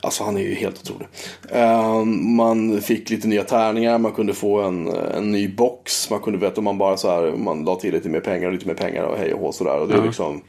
Alltså 0.00 0.24
han 0.24 0.36
är 0.36 0.40
ju 0.40 0.54
helt 0.54 0.80
otrolig. 0.80 1.08
Eh, 1.48 2.04
man 2.04 2.80
fick 2.80 3.10
lite 3.10 3.28
nya 3.28 3.44
tärningar, 3.44 3.98
man 3.98 4.12
kunde 4.12 4.34
få 4.34 4.60
en, 4.60 4.88
en 4.88 5.32
ny 5.32 5.48
box. 5.48 6.10
Man 6.10 6.20
kunde 6.20 6.38
veta 6.38 6.60
om 6.60 6.64
man 6.64 6.78
bara 6.78 6.96
så 6.96 7.10
här, 7.10 7.36
man 7.36 7.64
la 7.64 7.74
till 7.74 7.94
lite 7.94 8.08
mer 8.08 8.20
pengar 8.20 8.46
och 8.46 8.52
lite 8.52 8.66
mer 8.66 8.74
pengar 8.74 9.02
och 9.02 9.18
hej 9.18 9.34
och 9.34 9.40
hå 9.40 9.52
sådär. 9.52 9.78
Och 9.78 9.88
det 9.88 9.94
är 9.94 10.02
liksom 10.02 10.42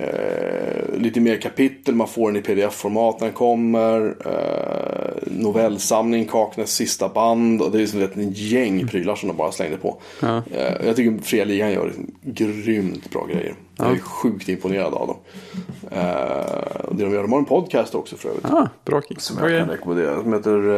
eh, 0.00 0.98
lite 1.00 1.20
mer 1.20 1.36
kapitel, 1.36 1.94
man 1.94 2.08
får 2.08 2.32
den 2.32 2.40
i 2.40 2.42
pdf-format 2.44 3.20
när 3.20 3.26
den 3.26 3.36
kommer. 3.36 4.14
Eh, 4.26 5.32
novellsamling, 5.32 6.26
Kaknäs 6.26 6.70
sista 6.72 7.08
band. 7.08 7.62
Och 7.62 7.70
det 7.70 7.78
är 7.78 7.80
liksom 7.80 8.02
ett 8.02 8.38
gäng 8.38 8.86
prylar 8.88 9.14
som 9.16 9.28
de 9.28 9.36
bara 9.36 9.52
slängde 9.52 9.76
på. 9.76 10.00
Ja. 10.20 10.42
Eh, 10.52 10.86
jag 10.86 10.96
tycker 10.96 11.22
Fria 11.24 11.44
Ligan 11.44 11.72
gör 11.72 11.92
grymt 12.22 13.10
bra 13.10 13.26
grejer. 13.26 13.54
Jag 13.76 13.92
är 13.92 13.98
sjukt 13.98 14.48
imponerad 14.48 14.94
av 14.94 15.06
dem. 15.06 15.16
Eh, 15.90 16.80
och 16.84 16.96
det 16.96 17.04
de 17.04 17.12
gör, 17.12 17.22
de 17.22 17.32
har 17.32 17.38
en 17.38 17.44
podcast 17.44 17.94
också 17.94 18.16
för 18.16 18.28
övrigt. 18.28 18.44
Ah, 18.44 18.68
bra 18.84 19.02
kick. 19.02 19.20
Som 19.20 19.38
jag 19.38 19.60
kan 19.60 19.68
rekommendera. 19.68 20.22
Som 20.22 20.32
heter 20.32 20.74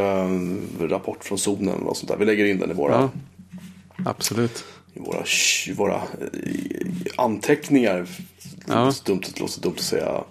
eh, 0.83 0.89
Rapport 0.89 1.25
från 1.25 1.39
zonen. 1.39 1.79
något 1.81 1.97
sånt 1.97 2.09
där. 2.11 2.17
Vi 2.19 2.25
lägger 2.25 2.45
in 2.45 2.59
den 2.59 2.71
i 2.71 2.75
våra, 2.75 2.93
Ja. 2.93 3.11
Absolut. 4.07 4.65
I 4.95 5.01
våra, 5.01 5.25
våra 5.77 5.95
eh, 5.95 6.01
anteckningar. 7.17 8.07
Ja. 8.67 8.93
Dumt, 9.05 9.21
det 9.35 9.41
låter 9.41 9.61
dumt 9.61 9.75
att 9.77 9.83
säga 9.83 10.25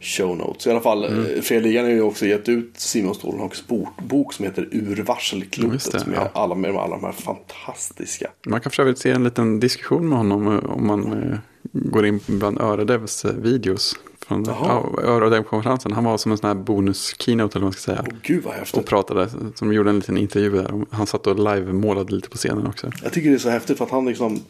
show 0.00 0.36
notes. 0.36 0.66
I 0.66 0.70
alla 0.70 0.80
fall, 0.80 1.04
Mm. 1.04 1.26
mm. 1.26 1.42
Fria 1.42 1.60
Ligan 1.60 1.84
har 1.84 1.92
ju 1.92 2.02
också 2.02 2.26
gett 2.26 2.48
ut 2.48 2.72
Simon 2.76 3.14
Stålenhags 3.14 3.66
bok, 3.66 3.88
bok 4.02 4.32
som 4.32 4.44
heter 4.44 4.68
Ur 4.70 5.02
varselklotet. 5.02 5.92
det, 5.92 6.06
Med, 6.06 6.16
ja. 6.18 6.30
alla, 6.34 6.54
med 6.54 6.70
alla 6.76 6.96
de 6.96 7.04
här 7.04 7.12
fantastiska. 7.12 8.30
Man 8.46 8.60
kan 8.60 8.72
för 8.72 8.82
övrigt 8.82 8.98
se 8.98 9.10
en 9.10 9.24
liten 9.24 9.60
diskussion 9.60 10.08
med 10.08 10.18
honom 10.18 10.46
eh, 10.46 10.64
om 10.64 10.86
man 10.86 11.12
eh, 11.12 11.38
går 11.72 12.06
in 12.06 12.20
bland 12.26 12.60
Öredevs 12.60 13.24
eh, 13.24 13.34
videos. 13.34 13.94
Från 14.32 14.44
Jaha. 14.44 14.82
ja, 14.96 15.02
Öredev-konferensen. 15.02 15.92
Han 15.92 16.04
var 16.04 16.18
som 16.18 16.32
en 16.32 16.38
sån 16.38 16.48
här 16.48 16.54
bonus-keynote 16.54 17.58
eller 17.58 17.60
vad 17.60 17.62
man 17.62 17.72
ska 17.72 17.80
säga. 17.80 18.04
Åh 18.08 18.14
gud 18.22 18.44
vad 18.44 18.54
häftigt. 18.54 18.80
Och 18.80 18.86
pratade, 18.86 19.28
som 19.54 19.72
gjorde 19.72 19.90
en 19.90 19.96
liten 19.96 20.16
intervju 20.18 20.50
där. 20.50 20.84
Han 20.90 21.06
satt 21.06 21.26
och 21.26 21.36
live-målade 21.38 22.14
lite 22.14 22.28
på 22.30 22.36
scenen 22.36 22.66
också. 22.66 22.90
Jag 23.02 23.12
tycker 23.12 23.30
det 23.30 23.36
är 23.36 23.38
så 23.38 23.50
häftigt 23.50 23.78
för 23.78 23.84
att 23.84 23.90
han 23.90 24.04
liksom. 24.04 24.40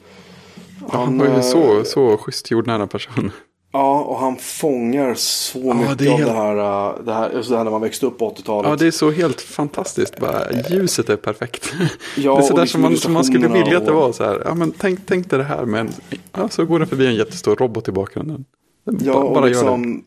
Han 0.88 1.18
var 1.18 1.26
ju 1.26 1.32
eh, 1.32 1.40
så, 1.40 1.84
så 1.84 2.16
schysst 2.16 2.50
jordnära 2.50 2.86
person. 2.86 3.30
Ja, 3.72 4.00
och 4.00 4.18
han 4.18 4.36
fångar 4.36 5.14
så 5.14 5.74
mycket 5.74 5.98
det 5.98 6.08
av 6.08 6.18
helt- 6.18 6.30
det 6.30 6.36
här, 6.36 6.56
uh, 6.56 7.04
det 7.04 7.12
här, 7.12 7.30
det 7.48 7.56
här 7.56 7.64
när 7.64 7.70
man 7.70 7.80
växte 7.80 8.06
upp 8.06 8.18
på 8.18 8.30
80-talet. 8.30 8.70
Ja, 8.70 8.76
det 8.76 8.86
är 8.86 8.90
så 8.90 9.10
helt 9.10 9.40
fantastiskt. 9.40 10.20
Bara, 10.20 10.42
ljuset 10.70 11.08
är 11.08 11.16
perfekt. 11.16 11.72
Ja, 12.16 12.36
det 12.36 12.42
är 12.42 12.42
sådär 12.42 12.66
som, 12.66 12.80
man, 12.80 12.96
som 12.96 13.12
man 13.12 13.24
skulle 13.24 13.48
vilja 13.48 13.78
att 13.78 13.86
det 13.86 13.92
var. 13.92 14.12
Så 14.12 14.24
här, 14.24 14.42
ja, 14.44 14.54
men 14.54 14.72
tänk, 14.78 15.00
tänk 15.06 15.30
dig 15.30 15.38
det 15.38 15.44
här, 15.44 15.64
men 15.64 15.92
ja, 16.32 16.48
så 16.48 16.64
går 16.64 16.78
det 16.80 16.86
förbi 16.86 17.06
en 17.06 17.14
jättestor 17.14 17.56
robot 17.56 17.88
i 17.88 17.92
bakgrunden. 17.92 18.44
Ja, 18.84 19.12
bara 19.12 19.40
och 19.40 19.46
liksom, 19.46 20.04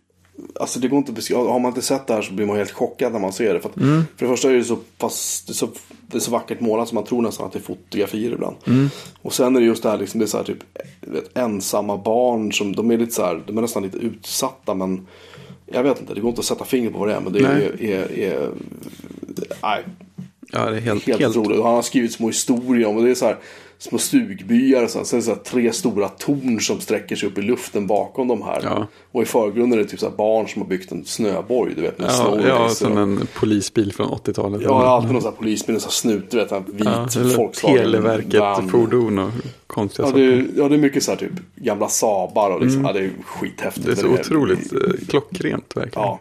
alltså 0.59 0.79
det 0.79 0.87
går 0.87 0.97
inte 0.97 1.11
att 1.11 1.15
beskriva. 1.15 1.41
Har 1.41 1.59
man 1.59 1.69
inte 1.69 1.81
sett 1.81 2.07
det 2.07 2.13
här 2.13 2.21
så 2.21 2.33
blir 2.33 2.45
man 2.45 2.57
helt 2.57 2.71
chockad 2.71 3.13
när 3.13 3.19
man 3.19 3.33
ser 3.33 3.53
det. 3.53 3.59
För, 3.59 3.69
att, 3.69 3.77
Mm. 3.77 4.03
för 4.17 4.25
det 4.25 4.31
första 4.31 4.51
är 4.51 4.53
det 4.53 4.63
så 4.63 4.75
pass, 4.97 5.43
det 5.47 5.51
är 5.51 5.55
så, 5.55 5.67
det 6.07 6.17
är 6.17 6.21
så 6.21 6.31
vackert 6.31 6.59
målat 6.59 6.87
som 6.87 6.95
man 6.95 7.03
tror 7.03 7.21
nästan 7.21 7.45
att 7.45 7.53
det 7.53 7.59
är 7.59 7.63
fotografier 7.63 8.31
ibland. 8.31 8.55
Mm. 8.67 8.89
Och 9.21 9.33
sen 9.33 9.55
är 9.55 9.59
det 9.59 9.65
just 9.65 9.83
det 9.83 9.89
här, 9.89 9.97
liksom, 9.97 10.19
det 10.19 10.25
är 10.25 10.27
så 10.27 10.37
här 10.37 10.43
typ, 10.43 10.63
vet, 11.01 11.37
ensamma 11.37 11.97
barn 11.97 12.53
som, 12.53 12.75
de 12.75 12.91
är 12.91 12.97
lite 12.97 13.13
så 13.13 13.23
här, 13.23 13.43
de 13.47 13.57
är 13.57 13.61
nästan 13.61 13.83
lite 13.83 13.97
utsatta 13.97 14.73
men 14.73 15.07
jag 15.65 15.83
vet 15.83 16.01
inte, 16.01 16.13
det 16.13 16.21
går 16.21 16.29
inte 16.29 16.39
att 16.39 16.45
sätta 16.45 16.65
fingret 16.65 16.93
på 16.93 16.99
vad 16.99 17.07
det 17.07 17.15
är. 17.15 17.21
Men 17.21 17.33
det 17.33 17.41
Nej. 17.41 17.65
är, 17.65 17.81
är, 17.81 18.11
är, 18.19 18.49
nej, 19.63 19.83
Ja, 20.51 20.69
det 20.69 20.77
är 20.77 20.81
helt, 20.81 21.07
Helt, 21.07 21.21
helt, 21.21 21.37
otroligt. 21.37 21.59
Och 21.59 21.65
han 21.65 21.75
har 21.75 21.81
skrivit 21.81 22.13
små 22.13 22.27
historier 22.27 22.87
om 22.87 22.97
och 22.97 23.03
det 23.03 23.09
är 23.11 23.15
så 23.15 23.25
här 23.25 23.37
små 23.77 23.97
stugbyar 23.97 24.83
och 24.83 24.89
så 24.89 25.05
sen 25.05 25.23
så 25.23 25.35
tre 25.35 25.73
stora 25.73 26.09
torn 26.09 26.59
som 26.61 26.79
sträcker 26.79 27.15
sig 27.15 27.29
upp 27.29 27.37
i 27.37 27.41
luften 27.41 27.87
bakom 27.87 28.27
de 28.27 28.41
här. 28.41 28.59
Ja. 28.63 28.87
Och 29.11 29.21
i 29.21 29.25
förgrunden 29.25 29.79
är 29.79 29.83
det 29.83 29.89
typ 29.89 29.99
så 29.99 30.09
barn 30.09 30.47
som 30.47 30.61
har 30.61 30.69
byggt 30.69 30.91
en 30.91 31.05
snöborg, 31.05 31.73
du 31.75 31.81
vet 31.81 31.99
med 31.99 32.09
Ja, 32.09 32.39
ja 32.47 32.69
som 32.69 32.97
en 32.97 33.27
polisbil 33.39 33.93
från 33.93 34.07
80-talet. 34.09 34.61
Ja, 34.61 34.85
alltid 34.87 35.11
någon 35.11 35.21
sån 35.21 35.31
här 35.31 35.37
polisbil, 35.37 35.75
en 35.75 35.81
sån 35.81 35.87
här 35.87 35.91
snut, 35.91 36.31
du 36.31 36.37
vet, 36.37 36.51
en 36.51 36.63
vit 36.71 36.85
Ja, 36.85 37.07
Volkswagen. 37.37 37.77
Televerket-fordon 37.77 39.19
och 39.19 39.31
konstiga 39.67 40.05
Ja 40.07 40.11
saker. 40.11 40.23
det, 40.25 40.33
är, 40.33 40.45
ja, 40.55 40.69
det 40.69 40.75
är 40.75 40.79
mycket 40.79 41.03
så 41.03 41.11
här 41.11 41.17
typ 41.17 41.31
gamla 41.55 41.87
Sabar 41.87 42.49
och 42.51 42.61
liksom, 42.61 42.85
ja, 42.85 42.93
det 42.93 42.99
är 42.99 43.11
skithäftigt. 43.25 43.85
Mm. 43.87 43.95
Det 43.95 44.01
är 44.01 44.03
så 44.03 44.07
Men 44.09 44.19
otroligt 44.19 44.73
eh, 44.73 44.79
klockrent 45.07 45.77
verkligen. 45.77 46.07
Ja. 46.07 46.19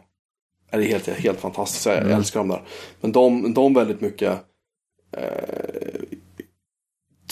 Ja, 0.70 0.78
Det 0.78 0.84
är 0.84 0.88
helt, 0.88 1.08
helt 1.08 1.40
fantastiskt. 1.40 1.86
Jag 1.86 1.98
Mm. 1.98 2.10
älskar 2.12 2.40
dem 2.40 2.48
där. 2.48 2.62
Men 3.00 3.12
de, 3.12 3.54
de 3.54 3.74
väldigt 3.74 4.00
mycket 4.00 4.32
eh, 5.16 5.93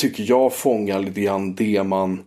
tycker 0.03 0.25
jag 0.29 0.55
fångar 0.55 1.01
lite 1.01 1.21
grann 1.21 1.55
det 1.55 1.85
man 1.85 2.21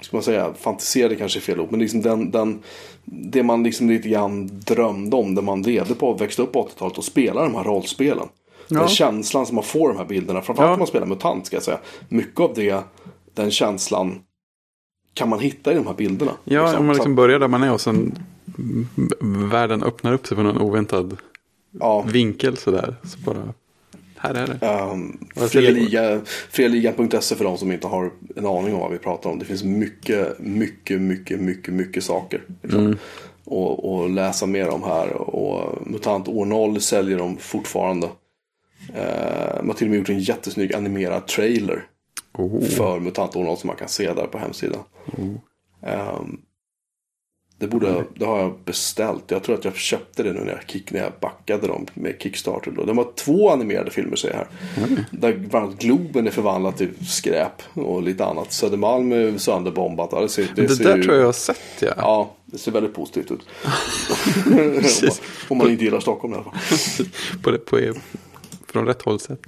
ska 0.00 0.16
man 0.16 0.22
säga, 0.22 0.54
fantiserade 0.54 1.16
kanske 1.16 1.38
är 1.38 1.40
fel 1.40 1.60
ord, 1.60 1.70
men 1.70 1.80
liksom 1.80 2.02
den, 2.02 2.30
den, 2.30 2.62
det 3.04 3.42
man 3.42 3.62
liksom 3.62 3.88
lite 3.88 4.08
grann 4.08 4.60
drömde 4.64 5.16
om, 5.16 5.34
det 5.34 5.42
man 5.42 5.62
levde 5.62 5.94
på, 5.94 6.12
växte 6.14 6.42
upp 6.42 6.52
på 6.52 6.68
80-talet 6.68 6.98
och 6.98 7.04
spelade 7.04 7.46
de 7.46 7.54
här 7.54 7.64
rollspelen. 7.64 8.28
Ja. 8.68 8.78
Den 8.78 8.88
känslan 8.88 9.46
som 9.46 9.54
man 9.54 9.64
får 9.64 9.88
de 9.88 9.98
här 9.98 10.04
bilderna, 10.04 10.42
framförallt 10.42 10.68
Ja. 10.68 10.72
när 10.72 10.78
man 10.78 10.86
spelar 10.86 11.06
MUTANT 11.06 11.46
ska 11.46 11.56
jag 11.56 11.62
säga. 11.62 11.78
Mycket 12.08 12.40
av 12.40 12.54
det, 12.54 12.82
den 13.34 13.50
känslan 13.50 14.20
kan 15.14 15.28
man 15.28 15.40
hitta 15.40 15.72
i 15.72 15.74
de 15.74 15.86
här 15.86 15.94
bilderna. 15.94 16.32
Ja, 16.44 16.62
Liksom. 16.62 16.80
om 16.80 16.86
man 16.86 16.94
liksom 16.94 17.14
börjar 17.14 17.38
där 17.38 17.48
man 17.48 17.62
är 17.62 17.72
och 17.72 17.80
sen 17.80 18.18
världen 19.50 19.82
öppnar 19.82 20.12
upp 20.12 20.26
sig 20.26 20.36
på 20.36 20.42
någon 20.42 20.58
oväntad 20.58 21.16
ja. 21.70 22.02
vinkel 22.02 22.56
sådär. 22.56 22.96
Så 23.04 23.18
bara, 23.18 23.54
här 24.22 24.34
är 24.34 24.46
det. 24.46 24.66
Um, 24.66 25.28
Frialigan.se 26.50 27.34
för 27.34 27.44
de 27.44 27.58
som 27.58 27.72
inte 27.72 27.86
har 27.86 28.10
en 28.36 28.46
aning 28.46 28.74
om 28.74 28.80
vad 28.80 28.90
vi 28.90 28.98
pratar 28.98 29.30
om. 29.30 29.38
Det 29.38 29.44
finns 29.44 29.64
mycket, 29.64 30.38
mycket, 30.38 31.00
mycket, 31.00 31.40
mycket, 31.40 31.74
mycket 31.74 32.04
saker. 32.04 32.42
Liksom. 32.62 32.86
Mm. 32.86 32.98
Och, 33.44 33.94
och 33.94 34.10
läsa 34.10 34.46
mer 34.46 34.68
om 34.68 34.82
här. 34.82 35.12
Och 35.12 35.86
MUTANT 35.86 36.28
år 36.28 36.44
0 36.44 36.80
säljer 36.80 37.18
de 37.18 37.36
fortfarande. 37.36 38.06
Uh, 38.06 39.56
man 39.56 39.68
har 39.68 39.74
till 39.74 39.86
och 39.86 39.90
med 39.90 39.98
gjort 39.98 40.08
en 40.08 40.20
jättesnygg 40.20 40.74
animerad 40.74 41.26
trailer 41.26 41.86
Oh. 42.38 42.64
för 42.64 43.00
MUTANT 43.00 43.36
år 43.36 43.44
0 43.44 43.56
som 43.56 43.66
man 43.66 43.76
kan 43.76 43.88
se 43.88 44.12
där 44.12 44.26
på 44.26 44.38
hemsidan. 44.38 44.80
Um, 45.80 46.40
det, 47.62 47.68
borde, 47.68 48.04
det 48.14 48.24
har 48.24 48.38
jag 48.38 48.54
beställt. 48.64 49.24
Jag 49.26 49.42
tror 49.42 49.54
att 49.54 49.64
jag 49.64 49.76
köpte 49.76 50.22
det 50.22 50.32
nu 50.32 50.40
när 50.40 50.52
jag, 50.52 50.60
kick, 50.66 50.92
när 50.92 51.00
jag 51.00 51.12
backade 51.20 51.66
dem 51.66 51.86
med 51.94 52.14
Kickstarter. 52.18 52.70
Då. 52.70 52.84
De 52.84 52.98
har 52.98 53.08
två 53.16 53.50
animerade 53.50 53.90
filmer 53.90 54.16
ser 54.16 54.28
jag 54.28 54.36
här. 54.36 54.46
Där 55.10 55.36
bland 55.36 55.66
annat 55.66 55.78
Globen 55.78 56.26
är 56.26 56.30
förvandlad 56.30 56.76
till 56.76 57.06
skräp 57.08 57.62
och 57.74 58.02
lite 58.02 58.24
annat. 58.24 58.52
Södermalm 58.52 59.12
är 59.12 59.38
sönderbombat. 59.38 60.10
Det, 60.10 60.28
ser, 60.28 60.48
det, 60.54 60.62
Det 60.62 60.68
ser 60.68 60.84
där 60.84 60.96
ju, 60.96 61.02
tror 61.02 61.14
jag 61.14 61.22
jag 61.22 61.28
har 61.28 61.32
sett 61.32 61.58
ja. 61.80 61.94
Ja, 61.96 62.34
det 62.44 62.58
ser 62.58 62.72
väldigt 62.72 62.94
positivt 62.94 63.30
ut. 63.30 63.40
om, 65.48 65.58
man, 65.58 65.70
inte 65.70 65.84
gillar 65.84 66.00
Stockholm 66.00 66.34
i 66.34 66.36
alla 66.36 66.44
fall. 66.44 67.06
På 67.42 67.50
det, 67.50 67.58
på, 67.58 67.80
från 68.66 68.86
rätt 68.86 69.02
håll 69.02 69.20
sett. 69.20 69.40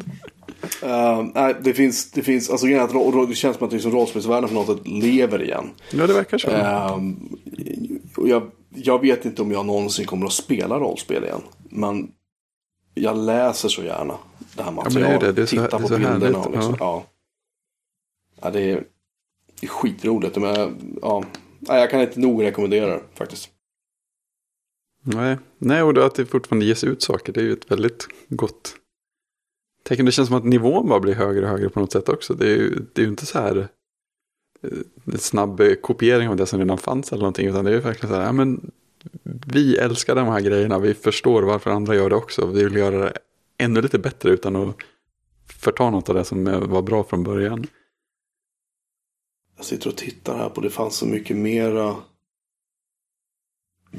Uh, 0.82 1.26
nej, 1.34 1.54
det 1.60 1.74
finns, 1.74 2.10
det 2.10 2.22
finns, 2.22 2.50
alltså 2.50 2.66
att 2.66 3.28
det 3.28 3.34
känns 3.34 3.56
som 3.56 3.66
att 3.66 3.72
liksom 3.72 3.92
rollspelsvärlden 3.92 4.48
på 4.48 4.54
något 4.54 4.66
sätt 4.66 4.88
lever 4.88 5.42
igen. 5.42 5.70
Ja, 5.90 6.06
det 6.06 6.12
verkar 6.12 6.38
så. 6.38 6.50
Ehm, 6.50 7.28
och 8.24 8.30
jag, 8.30 8.50
jag 8.68 9.00
vet 9.00 9.24
inte 9.24 9.42
om 9.42 9.52
jag 9.52 9.66
någonsin 9.66 10.06
kommer 10.06 10.26
att 10.26 10.32
spela 10.32 10.78
rollspel 10.78 11.24
igen. 11.24 11.40
Men 11.70 12.12
jag 12.94 13.16
läser 13.16 13.68
så 13.68 13.82
gärna 13.82 14.18
det 14.56 14.62
här 14.62 14.72
materialet. 14.72 15.20
det. 15.20 15.32
Det 15.32 15.46
tittar 15.46 15.68
det 15.68 15.76
är 15.76 15.88
på 15.88 15.88
bilderna. 15.88 16.38
Och 16.38 16.52
liksom, 16.52 16.76
ja. 16.78 17.04
Ja, 18.40 18.50
det, 18.50 18.60
är, 18.60 18.84
det 19.60 19.66
är 19.66 19.68
skitroligt. 19.68 20.36
Men, 20.36 20.76
ja, 21.02 21.24
jag 21.66 21.90
kan 21.90 22.00
inte 22.00 22.20
nog 22.20 22.42
rekommendera 22.42 22.86
det 22.86 23.02
faktiskt. 23.14 23.50
Nej. 25.02 25.38
Nej, 25.58 25.82
och 25.82 26.06
att 26.06 26.14
det 26.14 26.26
fortfarande 26.26 26.66
ges 26.66 26.84
ut 26.84 27.02
saker. 27.02 27.32
Det 27.32 27.40
är 27.40 27.44
ju 27.44 27.52
ett 27.52 27.70
väldigt 27.70 28.06
gott 28.28 28.76
tecken. 29.82 30.06
Det 30.06 30.12
känns 30.12 30.28
som 30.28 30.36
att 30.36 30.44
nivån 30.44 30.88
bara 30.88 31.00
blir 31.00 31.14
högre 31.14 31.42
och 31.42 31.50
högre 31.50 31.68
på 31.68 31.80
något 31.80 31.92
sätt 31.92 32.08
också. 32.08 32.34
Det 32.34 32.46
är 32.46 32.56
ju, 32.56 32.86
det 32.92 33.00
är 33.00 33.04
ju 33.04 33.10
inte 33.10 33.26
så 33.26 33.38
här. 33.38 33.68
En 35.04 35.18
snabb 35.18 35.62
kopiering 35.82 36.28
av 36.28 36.36
det 36.36 36.46
som 36.46 36.58
redan 36.58 36.78
fanns 36.78 37.12
eller 37.12 37.20
någonting. 37.20 37.48
Utan 37.48 37.64
det 37.64 37.70
är 37.70 37.80
verkligen 37.80 38.14
så 38.14 38.20
här, 38.20 38.26
ja 38.26 38.32
men 38.32 38.70
vi 39.46 39.76
älskar 39.76 40.14
de 40.14 40.26
här 40.26 40.40
grejerna, 40.40 40.78
vi 40.78 40.94
förstår 40.94 41.42
varför 41.42 41.70
andra 41.70 41.94
gör 41.94 42.10
det 42.10 42.16
också. 42.16 42.46
Vi 42.46 42.64
vill 42.64 42.76
göra 42.76 42.98
det 42.98 43.12
ännu 43.58 43.82
lite 43.82 43.98
bättre 43.98 44.30
utan 44.30 44.56
att 44.56 44.76
förta 45.60 45.90
något 45.90 46.08
av 46.08 46.14
det 46.14 46.24
som 46.24 46.44
var 46.44 46.82
bra 46.82 47.04
från 47.04 47.22
början. 47.22 47.66
Jag 49.56 49.64
sitter 49.64 49.90
och 49.90 49.96
tittar 49.96 50.36
här 50.36 50.48
på, 50.48 50.60
det 50.60 50.70
fanns 50.70 50.96
så 50.96 51.06
mycket 51.06 51.36
mera 51.36 51.96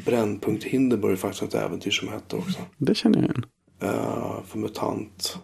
Brännpunkt 0.06 0.64
Hindenburg 0.64 1.20
faktiskt 1.20 1.44
ett 1.44 1.54
äventyr 1.54 1.92
som 1.92 2.08
hette 2.08 2.36
också. 2.36 2.60
Det 2.78 2.96
känner 2.96 3.18
jag 3.18 3.26
igen. 3.26 3.46
Uh, 3.84 4.44
för 4.44 4.58
MUTANT. 4.58 5.38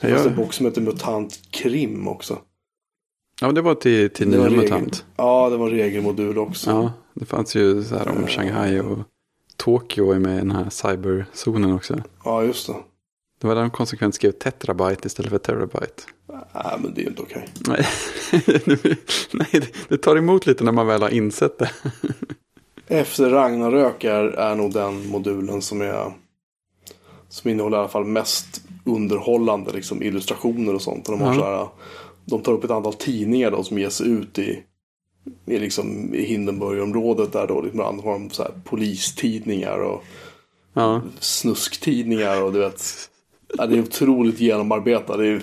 Det 0.00 0.08
fanns 0.08 0.26
en 0.26 0.36
bok 0.36 0.52
som 0.52 0.66
heter 0.66 0.80
MUTANT 0.80 1.40
Krim 1.50 2.08
också. 2.08 2.42
Ja, 3.42 3.52
det 3.52 3.60
var 3.62 3.74
till, 3.74 4.10
till 4.10 4.30
Det 4.30 4.36
nya 4.36 4.46
regel- 4.48 4.56
MUTANT. 4.60 5.04
Ja, 5.16 5.50
det 5.50 5.56
var 5.56 5.70
regelmodul 5.70 6.38
också. 6.38 6.70
Ja, 6.70 6.92
det 7.14 7.24
fanns 7.24 7.54
ju 7.56 7.84
så 7.84 7.96
här 7.96 8.08
om 8.08 8.26
Shanghai 8.26 8.80
och 8.80 8.98
Tokyo 9.56 10.12
är 10.12 10.18
med 10.18 10.34
i 10.34 10.38
den 10.38 10.50
här 10.50 10.70
cyberzonen 10.70 11.72
också. 11.72 12.02
Ja, 12.24 12.42
just 12.44 12.66
det. 12.66 12.74
Det 13.40 13.46
var 13.46 13.54
där 13.54 13.62
de 13.62 13.70
konsekvent 13.70 14.14
skrev 14.14 14.32
tetrabyte 14.32 15.06
istället 15.06 15.30
för 15.30 15.38
terabyte. 15.38 16.02
Nej, 16.54 16.78
men 16.78 16.94
det 16.94 17.00
är 17.00 17.02
ju 17.02 17.08
inte 17.08 17.22
okej. 17.22 17.48
Nej, 17.68 17.86
Nej 19.32 19.48
det, 19.52 19.68
det 19.88 19.96
tar 19.98 20.16
emot 20.16 20.46
lite 20.46 20.64
när 20.64 20.72
man 20.72 20.86
väl 20.86 21.02
har 21.02 21.08
insett 21.10 21.58
det. 21.58 21.70
Efter 22.88 23.30
Ragnarök 23.30 24.04
är, 24.04 24.24
är 24.24 24.54
nog 24.54 24.72
den 24.72 25.08
modulen 25.08 25.62
som 25.62 25.80
är 25.80 26.12
som 27.28 27.50
innehåller 27.50 27.76
i 27.76 27.80
alla 27.80 27.88
fall 27.88 28.04
mest 28.04 28.62
underhållande 28.84 29.72
liksom, 29.72 30.02
illustrationer 30.02 30.74
och 30.74 30.82
sånt. 30.82 31.08
Och 31.08 31.18
de, 31.18 31.24
har 31.24 31.34
Ja. 31.34 31.40
så 31.40 31.44
här, 31.46 31.68
de 32.24 32.42
tar 32.42 32.52
upp 32.52 32.64
ett 32.64 32.70
antal 32.70 32.94
tidningar 32.94 33.50
då, 33.50 33.62
som 33.62 33.78
ger 33.78 33.88
sig 33.88 34.08
ut 34.08 34.38
i, 34.38 34.62
i, 35.46 35.58
liksom, 35.58 36.14
i 36.14 36.24
Hindenburgområdet. 36.24 37.32
Där 37.32 37.46
då, 37.46 37.54
liksom, 37.60 37.68
ibland 37.80 38.00
har 38.00 38.12
de 38.12 38.30
så 38.30 38.42
här, 38.42 38.52
polistidningar 38.64 39.78
och 39.78 40.04
Ja, 40.74 41.02
snusktidningar. 41.20 42.42
Och 42.42 42.52
du 42.52 42.58
vet, 42.58 43.10
ja, 43.58 43.66
det 43.66 43.78
är 43.78 43.82
otroligt 43.82 44.40
genomarbetat. 44.40 45.18
Det 45.18 45.26
är 45.26 45.42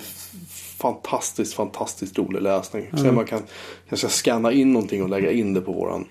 fantastiskt, 0.78 1.54
fantastiskt 1.54 2.18
rolig 2.18 2.42
läsning. 2.42 2.90
Så 2.96 3.12
man 3.12 3.26
kan 3.26 3.42
kanske 3.88 4.08
scanna 4.08 4.52
in 4.52 4.72
någonting 4.72 5.02
och 5.02 5.08
lägga 5.08 5.32
in 5.32 5.54
det 5.54 5.60
på 5.60 5.72
våran 5.72 6.06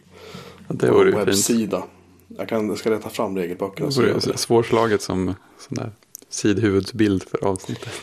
det 0.67 0.87
fint. 0.87 1.15
webbsida. 1.15 1.83
Jag, 2.27 2.49
kan, 2.49 2.69
jag 2.69 2.77
ska 2.77 2.89
leta 2.89 3.09
fram 3.09 3.37
regelböckerna. 3.37 3.89
Det 3.89 4.01
vore 4.01 4.37
svårslaget 4.37 5.01
som 5.01 5.33
sån 5.57 5.75
där 5.75 5.91
sidhuvudsbild 6.29 7.23
för 7.23 7.45
avsnittet. 7.47 7.93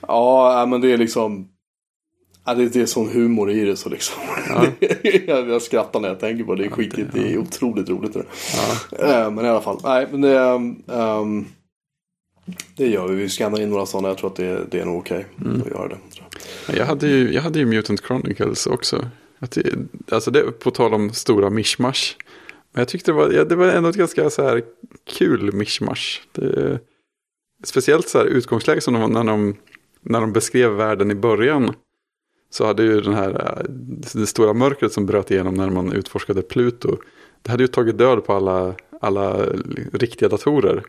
Ja, 0.00 0.52
nej, 0.56 0.66
men 0.66 0.80
det 0.80 0.92
är 0.92 0.96
liksom. 0.96 1.48
Ja, 2.46 2.54
det, 2.54 2.68
det 2.68 2.80
är 2.80 2.86
sån 2.86 3.08
humor 3.08 3.50
i 3.50 3.64
det 3.64 3.76
så 3.76 3.88
liksom. 3.88 4.22
Ja. 4.48 4.66
jag, 5.26 5.48
jag 5.48 5.62
skrattar 5.62 6.00
när 6.00 6.08
jag 6.08 6.20
tänker 6.20 6.44
på 6.44 6.54
det. 6.54 6.62
Det 6.62 6.66
är 6.68 6.70
skitigt. 6.70 7.12
det- 7.12 7.20
Det 7.20 7.32
är 7.32 7.38
otroligt 7.38 7.88
roligt. 7.88 8.12
Det. 8.12 8.24
Ja, 8.98 9.06
Eh, 9.24 9.30
Men 9.30 9.44
i 9.44 9.48
alla 9.48 9.60
fall. 9.60 9.80
Nej, 9.84 10.06
men 10.10 10.20
det. 10.20 10.38
ehm, 10.94 11.44
det 12.76 12.86
gör 12.88 13.08
vi. 13.08 13.14
Vi 13.14 13.28
skannar 13.28 13.60
in 13.60 13.68
några 13.70 13.86
sådana. 13.86 14.08
Jag 14.08 14.18
tror 14.18 14.30
att 14.30 14.36
det, 14.36 14.60
det 14.70 14.80
är 14.80 14.84
nog 14.84 14.98
okej 14.98 15.26
Mm. 15.44 15.60
att 15.60 15.66
göra 15.70 15.88
det. 15.88 15.96
jag. 16.68 16.76
jag, 16.76 16.86
hade 16.86 17.08
ju, 17.08 17.32
jag 17.32 17.42
hade 17.42 17.58
ju 17.58 17.66
Mutant 17.66 18.00
Chronicles 18.06 18.66
också. 18.66 19.08
Att 19.38 19.50
det, 19.50 19.62
alltså 20.10 20.30
det, 20.30 20.42
på 20.58 20.70
tal 20.70 20.94
om 20.94 21.12
stora 21.12 21.50
mishmash. 21.50 22.14
Men 22.72 22.80
jag 22.80 22.88
tyckte 22.88 23.10
det 23.10 23.16
var, 23.16 23.30
ja, 23.32 23.44
det 23.44 23.56
var 23.56 23.66
ändå 23.66 23.88
ett 23.88 23.96
ganska 23.96 24.30
så 24.30 24.42
här 24.42 24.62
kul 25.18 25.52
mishmash. 25.52 26.20
Det, 26.32 26.78
speciellt 27.64 28.08
så 28.08 28.18
här 28.18 28.24
utgångsläge 28.26 28.80
som 28.80 28.94
de, 28.94 29.12
när, 29.12 29.24
de, 29.24 29.56
när 30.00 30.20
de 30.20 30.32
beskrev 30.32 30.70
världen 30.70 31.10
i 31.10 31.14
början. 31.14 31.72
Så 32.54 32.66
hade 32.66 32.82
ju 32.82 33.00
den 33.00 33.14
här, 33.14 33.30
eh, 33.30 33.70
det 34.14 34.26
stora 34.26 34.52
mörkret 34.52 34.92
som 34.92 35.06
bröt 35.06 35.30
igenom 35.30 35.54
när 35.54 35.70
man 35.70 35.92
utforskade 35.92 36.42
Pluto. 36.42 36.96
Det 37.42 37.50
hade 37.50 37.62
ju 37.62 37.68
tagit 37.68 37.98
död 37.98 38.24
på 38.24 38.32
alla, 38.32 38.74
alla 39.00 39.44
eh, 39.44 39.52
riktiga 39.92 40.28
datorer. 40.28 40.82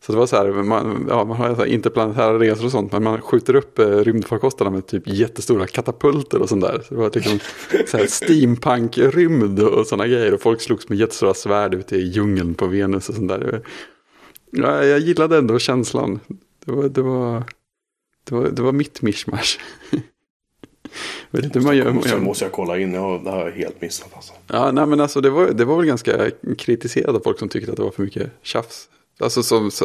Så 0.00 0.12
det 0.12 0.18
var 0.18 0.26
så 0.26 0.36
här, 0.36 0.50
man, 0.50 1.06
ja, 1.08 1.24
man 1.24 1.36
har 1.36 1.66
interplanetära 1.66 2.38
resor 2.38 2.64
och 2.64 2.70
sånt, 2.70 2.92
men 2.92 3.02
man 3.02 3.20
skjuter 3.20 3.56
upp 3.56 3.78
eh, 3.78 3.86
rymdfarkosterna 3.86 4.70
med 4.70 4.86
typ 4.86 5.02
jättestora 5.06 5.66
katapulter 5.66 6.42
och 6.42 6.48
sånt 6.48 6.62
där. 6.62 6.82
Så 6.88 6.94
det 6.94 7.00
var 7.00 7.10
liksom 7.14 7.38
så 7.86 7.96
här 7.96 8.06
steampunk-rymd 8.06 9.60
och 9.60 9.86
sådana 9.86 10.06
grejer. 10.06 10.34
Och 10.34 10.40
folk 10.40 10.60
slogs 10.60 10.88
med 10.88 10.98
jättestora 10.98 11.34
svärd 11.34 11.74
ute 11.74 11.96
i 11.96 12.08
djungeln 12.08 12.54
på 12.54 12.66
Venus 12.66 13.08
och 13.08 13.14
sånt 13.14 13.28
där. 13.28 13.62
Ja, 14.50 14.84
jag 14.84 14.98
gillade 14.98 15.38
ändå 15.38 15.58
känslan. 15.58 16.20
Det 16.64 16.72
var, 16.72 16.88
det 16.88 17.02
var, 17.02 17.44
det 18.24 18.34
var, 18.34 18.48
det 18.48 18.62
var 18.62 18.72
mitt 18.72 19.02
mishmash. 19.02 19.58
Vet 21.30 21.44
inte 21.44 21.58
hur 21.58 21.66
man 21.66 21.76
gör. 21.76 21.92
Måste, 21.92 22.16
måste 22.16 22.44
jag 22.44 22.52
kolla 22.52 22.78
in. 22.78 22.94
Jag, 22.94 23.24
det 23.24 23.30
har 23.30 23.44
jag 23.44 23.52
helt 23.52 23.80
missat 23.80 24.08
alltså. 24.14 24.32
Ja, 24.46 24.72
nej 24.72 24.86
men 24.86 25.00
alltså 25.00 25.20
det 25.20 25.30
var, 25.30 25.50
det 25.50 25.64
var 25.64 25.76
väl 25.76 25.86
ganska 25.86 26.30
kritiserat 26.58 27.16
av 27.16 27.20
folk 27.20 27.38
som 27.38 27.48
tyckte 27.48 27.70
att 27.70 27.76
det 27.76 27.82
var 27.82 27.90
för 27.90 28.02
mycket 28.02 28.30
tjafs. 28.42 28.88
Alltså 29.18 29.42
som, 29.42 29.70
så, 29.70 29.84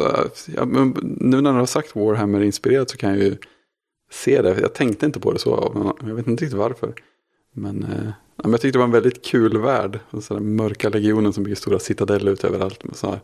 ja, 0.56 0.64
men 0.64 0.96
nu 1.20 1.40
när 1.40 1.52
du 1.52 1.58
har 1.58 1.66
sagt 1.66 1.96
Warhammer 1.96 2.40
inspirerat 2.40 2.90
så 2.90 2.96
kan 2.96 3.10
jag 3.10 3.18
ju 3.18 3.36
se 4.10 4.42
det. 4.42 4.60
Jag 4.60 4.74
tänkte 4.74 5.06
inte 5.06 5.20
på 5.20 5.32
det 5.32 5.38
så, 5.38 5.72
men 5.74 6.08
jag 6.08 6.16
vet 6.16 6.26
inte 6.26 6.44
riktigt 6.44 6.58
varför. 6.58 6.94
Men, 7.52 7.82
eh, 7.82 8.06
ja, 8.36 8.42
men 8.42 8.50
jag 8.50 8.60
tyckte 8.60 8.78
det 8.78 8.80
var 8.80 8.86
en 8.86 8.92
väldigt 8.92 9.24
kul 9.24 9.58
värld. 9.58 9.98
Så 10.20 10.34
där 10.34 10.40
mörka 10.40 10.88
legionen 10.88 11.32
som 11.32 11.44
bygger 11.44 11.56
stora 11.56 11.78
citadeller 11.78 12.32
ut 12.32 12.44
överallt. 12.44 12.84
Med 12.84 12.96
så 12.96 13.06
här 13.06 13.20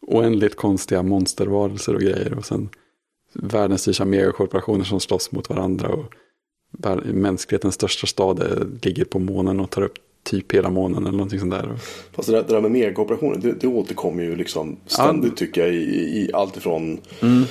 oändligt 0.00 0.56
konstiga 0.56 1.02
monstervarelser 1.02 1.94
och 1.94 2.00
grejer. 2.00 2.34
Och 2.38 2.44
sen 2.46 2.68
världens 3.32 3.80
styrsa 3.80 4.04
megakorporationer 4.04 4.84
som 4.84 5.00
slåss 5.00 5.32
mot 5.32 5.48
varandra. 5.48 5.88
Och 5.88 6.14
mänsklighetens 7.04 7.74
största 7.74 8.06
stad 8.06 8.42
ligger 8.82 9.04
på 9.04 9.18
månen 9.18 9.60
och 9.60 9.70
tar 9.70 9.82
upp 9.82 9.94
typ 10.24 10.52
hela 10.52 10.70
månen 10.70 11.02
eller 11.02 11.16
någonting 11.16 11.40
sånt 11.40 11.52
där. 11.52 11.78
Fast 12.12 12.28
det 12.28 12.34
där, 12.34 12.42
det 12.42 12.54
där 12.54 12.60
med 12.60 12.70
megakooperationer, 12.70 13.38
det, 13.38 13.52
det 13.52 13.66
återkommer 13.66 14.22
ju 14.22 14.36
liksom 14.36 14.76
ständigt 14.86 15.36
tycker 15.36 15.60
jag 15.60 15.74
i, 15.74 15.78
i 15.78 16.30
allt 16.32 16.56
ifrån 16.56 17.00
Mm. 17.22 17.44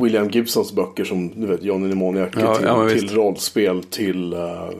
William 0.00 0.28
Gibsons 0.28 0.72
böcker 0.72 1.04
som 1.04 1.40
du 1.40 1.46
vet 1.46 1.62
Johnny 1.62 1.86
Mnemoniac 1.86 2.28
Ja, 2.36 2.54
till, 2.56 2.66
ja, 2.66 2.88
till 2.88 3.14
rollspel 3.14 3.82
till 3.84 4.32
eh, 4.32 4.70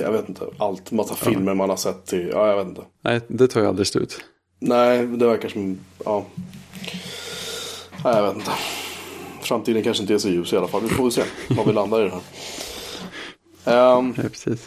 jag 0.00 0.12
vet 0.12 0.28
inte, 0.28 0.44
allt, 0.58 0.90
massa 0.90 1.14
filmer 1.14 1.54
man 1.54 1.70
har 1.70 1.76
sett 1.76 2.06
till, 2.06 2.28
ja 2.32 2.48
jag 2.48 2.56
vet 2.56 2.66
inte. 2.68 2.82
Nej, 3.04 3.20
det 3.28 3.48
tar 3.48 3.60
ju 3.60 3.66
aldrig 3.66 3.86
slut. 3.86 4.20
Nej, 4.58 5.06
det 5.06 5.26
verkar 5.26 5.48
som, 5.48 5.78
ja. 6.04 6.24
Nej, 8.04 8.16
jag 8.16 8.26
vet 8.26 8.36
inte. 8.36 8.50
Framtiden 9.42 9.82
kanske 9.82 10.02
inte 10.02 10.14
är 10.14 10.18
så 10.18 10.28
ljus 10.28 10.52
i 10.52 10.56
alla 10.56 10.68
fall. 10.68 10.82
Vi 10.82 10.88
får 10.88 11.02
väl 11.02 11.12
se 11.12 11.22
var 11.48 11.64
vi 11.64 11.72
landar 11.72 12.00
i 12.00 12.04
det 12.04 12.10
här. 12.10 13.98
Ehm, 13.98 14.14
Ja, 14.16 14.22
precis. 14.22 14.66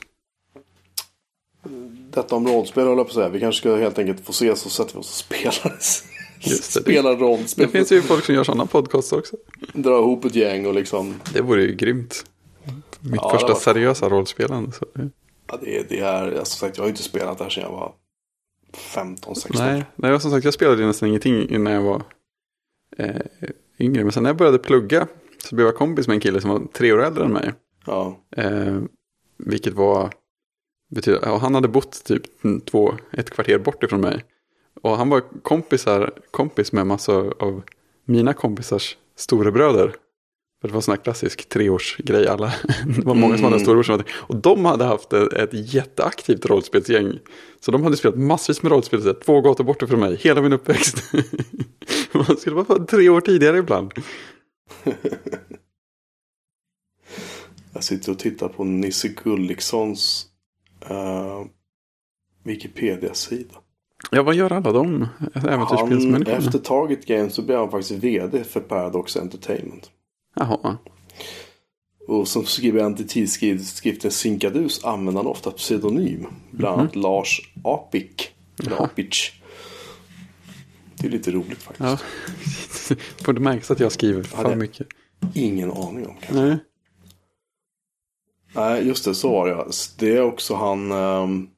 detta 2.12 2.36
om 2.36 2.48
rollspel 2.48 2.84
håller 2.88 2.98
jag 3.00 3.06
på 3.08 3.10
att 3.12 3.16
säga. 3.16 3.30
Vi 3.30 3.40
kanske 3.40 3.60
ska 3.60 3.76
helt 3.76 4.00
enkelt 4.00 4.26
få 4.26 4.34
se 4.34 4.56
så 4.56 4.70
sätter 4.70 4.94
vi 4.94 5.00
oss 5.00 5.10
och 5.10 5.16
spelar. 5.38 5.80
Just 6.40 6.74
det. 6.74 6.82
spelar 6.82 7.16
rollspel. 7.16 7.66
Det 7.66 7.72
finns 7.72 7.92
ju 7.92 8.02
folk 8.02 8.26
som 8.26 8.36
gör 8.36 8.44
sådana 8.44 8.66
podcasts 8.66 9.12
också. 9.14 9.36
Dra 9.74 9.98
ihop 10.00 10.26
ett 10.26 10.36
gäng 10.36 10.66
och 10.66 10.74
liksom. 10.74 11.16
Det 11.34 11.42
vore 11.42 11.62
ju 11.64 11.76
grymt. 11.76 12.26
Mitt 13.00 13.16
Ja, 13.24 13.30
första 13.30 13.48
var- 13.48 13.60
seriösa 13.60 14.10
rollspelande. 14.10 14.72
Så. 14.72 14.86
Ja, 15.48 15.58
det, 15.62 15.78
är- 15.78 15.86
det 15.90 16.00
är, 16.00 16.24
alltså, 16.40 16.58
som 16.58 16.68
sagt, 16.68 16.78
jag 16.78 16.84
har 16.84 16.88
ju 16.88 16.92
inte 16.92 17.04
spelat 17.04 17.38
det 17.38 17.44
här 17.44 17.52
sedan 17.52 17.64
jag 17.64 17.72
var 17.72 17.94
15, 18.74 19.36
16. 19.36 19.66
Nej, 19.68 19.84
nej, 19.96 20.12
jag 20.12 20.22
som 20.22 20.32
sagt 20.32 20.46
jag 20.46 20.54
spelade 20.54 20.86
nästan 20.86 21.10
ingenting 21.10 21.50
innan 21.50 21.74
jag 21.74 21.82
var 21.82 22.02
eh, 22.98 23.22
yngre. 23.80 24.04
Men 24.04 24.12
sen 24.12 24.24
när 24.24 24.30
jag 24.30 24.38
började 24.38 24.58
plugga 24.60 25.08
så 25.44 25.56
blev 25.56 25.68
jag 25.68 25.76
kompis 25.76 26.08
med 26.08 26.16
en 26.16 26.20
kille 26.22 26.42
som 26.42 26.50
var 26.50 26.62
tre 26.74 26.94
år 26.94 27.04
äldre 27.04 27.26
än 27.26 27.34
mig. 27.34 27.54
Ja, 27.86 28.20
Eh, 28.38 28.82
vilket 29.38 29.74
var, 29.74 30.14
betyder, 30.92 31.20
ja, 31.24 31.38
han 31.38 31.56
hade 31.56 31.68
bott 31.68 32.04
typ 32.06 32.24
två, 32.66 32.94
ett 33.12 33.30
kvarter 33.30 33.58
bort 33.58 33.84
ifrån 33.84 34.02
mig. 34.02 34.24
Och 34.82 34.98
han 34.98 35.10
var 35.10 35.24
kompisar, 35.42 36.14
kompis 36.32 36.72
med 36.72 36.88
massor 36.88 37.34
av 37.40 37.62
mina 38.06 38.34
kompisars 38.34 38.98
storebröder. 39.16 39.96
För 40.62 40.68
det 40.68 40.74
var 40.74 40.78
en 40.78 40.82
sån 40.82 40.92
här 40.92 41.04
klassisk 41.04 41.50
treårsgrej. 41.50 42.28
Alla, 42.28 42.46
det 42.98 43.06
var 43.06 43.16
många 43.16 43.38
som 43.38 43.44
hade 43.44 43.60
storebror 43.60 43.84
som 43.84 43.92
hade, 43.92 44.04
Och 44.14 44.36
de 44.36 44.66
hade 44.66 44.86
haft 44.86 45.14
ett, 45.14 45.34
ett 45.34 45.74
jätteaktivt 45.74 46.46
rollspelsgäng. 46.46 47.20
Så 47.60 47.72
de 47.72 47.84
hade 47.84 47.98
spelat 47.98 48.18
massvis 48.18 48.64
med 48.64 48.72
rollspel, 48.72 49.16
två 49.16 49.42
gator 49.42 49.64
bort 49.64 49.82
ifrån 49.82 50.00
mig, 50.00 50.16
hela 50.16 50.42
min 50.42 50.54
uppväxt. 50.54 51.14
Man 52.12 52.38
skulle 52.38 52.56
vara 52.56 52.86
tre 52.86 53.10
år 53.10 53.22
tidigare 53.22 53.58
ibland. 53.58 53.92
jag 57.74 57.84
sitter 57.84 58.12
och 58.12 58.20
tittar 58.20 58.48
på 58.48 58.64
Nisse 58.64 59.08
Gulliksons 59.08 60.28
uh, 60.92 61.46
Wikipedia-sida. 62.44 63.56
Ja, 64.12 64.24
vad 64.24 64.36
gör 64.36 64.52
alla 64.52 64.72
de 64.72 65.08
äventyrsspelsmänniskorna? 65.34 66.38
efter 66.38 66.60
Target 66.60 67.06
Games 67.06 67.36
så 67.36 67.42
blev 67.42 67.58
han 67.58 67.72
faktiskt 67.72 68.04
vd 68.04 68.44
för 68.44 68.60
Paradox 68.60 69.18
Entertainment. 69.18 69.92
Jaha. 70.36 70.78
Och 72.08 72.28
som 72.28 72.46
skribent 72.46 73.00
i 73.00 73.08
tidskriften 73.08 74.12
Sinkadus 74.12 74.84
använder 74.86 75.22
han 75.24 75.32
ofta 75.32 75.52
pseudonym. 75.52 76.28
Bland 76.52 76.80
annat 76.80 76.96
Lars 76.96 77.42
Apik. 77.64 78.32
Eller 78.60 78.84
Apic. 78.84 79.32
Det 80.98 81.08
är 81.08 81.12
lite 81.12 81.32
roligt 81.32 81.58
faktiskt. 81.64 81.80
Ja. 82.90 82.96
Får 83.26 83.34
det 83.34 83.40
märkas 83.40 83.72
att 83.72 83.80
jag 83.80 83.92
skriver 83.92 84.24
för 84.24 84.50
det- 84.50 84.56
mycket. 84.56 84.88
Ingen 85.34 85.72
aning 85.72 86.08
om 86.08 86.16
kanske. 86.22 86.34
Nej. 86.46 86.58
Nej, 88.56 88.88
just 88.88 89.06
det, 89.06 89.16
så 89.16 89.30
var 89.32 89.48
det 89.48 89.66
Det 90.00 90.18
är 90.18 90.22
också 90.22 90.56
han 90.56 90.92
um, 90.92 91.50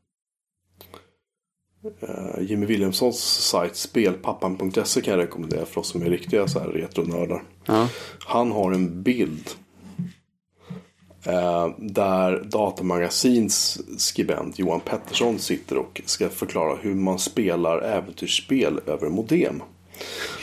Jimmy 2.39 2.65
Williamsons 2.65 3.19
sajt 3.19 3.75
spelpappan.se 3.75 5.01
kan 5.01 5.13
jag 5.13 5.23
rekommendera 5.23 5.65
för 5.65 5.81
oss 5.81 5.87
som 5.87 6.01
är 6.01 6.09
riktiga 6.09 6.47
så 6.47 6.59
här 6.59 6.67
retronördar. 6.67 7.43
Ja. 7.65 7.89
Han 8.19 8.51
har 8.51 8.71
en 8.71 9.03
bild 9.03 9.49
uh, 11.27 11.67
där 11.77 12.43
Datamagasins 12.43 13.81
skribent 14.01 14.59
Johan 14.59 14.79
Pettersson 14.79 15.39
sitter 15.39 15.77
och 15.77 16.01
ska 16.05 16.29
förklara 16.29 16.75
hur 16.75 16.95
man 16.95 17.19
spelar 17.19 17.81
äventyrsspel 17.81 18.79
över 18.85 19.09
modem. 19.09 19.63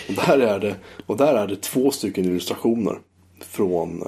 Och 0.08 0.14
där 0.14 0.38
är 0.38 0.58
det, 0.58 0.76
och 1.06 1.16
där 1.16 1.34
är 1.34 1.46
det 1.46 1.62
två 1.62 1.90
stycken 1.90 2.24
illustrationer 2.24 2.98
från, 3.40 4.02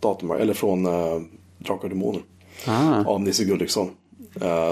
datormark- 0.00 0.40
eller 0.40 0.54
från 0.54 0.86
uh, 0.86 1.22
Drakar 1.58 1.84
och 1.84 1.88
Demoner. 1.88 2.22
Ah. 2.66 3.04
Av 3.04 3.20
Nisse 3.20 3.44
Gulliksson. 3.44 3.90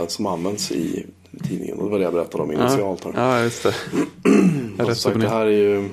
Som 0.07 0.27
används 0.27 0.73
i 0.73 1.07
tidningen. 1.39 1.79
Det 1.79 1.85
var 1.85 1.99
det 1.99 2.05
jag 2.05 2.13
berättade 2.13 2.43
om 2.43 2.53
initialt 2.53 3.05
här. 3.05 3.13
ja, 3.17 3.43
just 3.43 3.63
det. 3.63 3.75
Jag 4.79 4.97
sagt, 4.97 5.21
det 5.21 5.29
här 5.29 5.47
är 5.47 5.51
ju... 5.51 5.89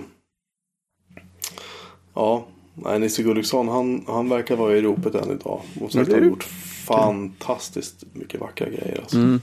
Ja, 2.14 2.46
nej, 2.74 3.00
Nisse 3.00 3.24
Gulliksson 3.24 3.68
han, 3.68 4.04
han 4.08 4.30
verkar 4.30 4.56
vara 4.56 4.78
i 4.78 4.82
ropet 4.82 5.16
än 5.16 5.32
idag. 5.32 5.62
Och 5.82 5.92
sagt, 5.92 6.12
han 6.12 6.20
har 6.20 6.30
gjort 6.30 6.44
fantastiskt 6.88 8.04
mycket 8.14 8.40
vackra 8.40 8.68
grejer. 8.68 9.00
Alltså. 9.02 9.18
Mm. 9.18 9.42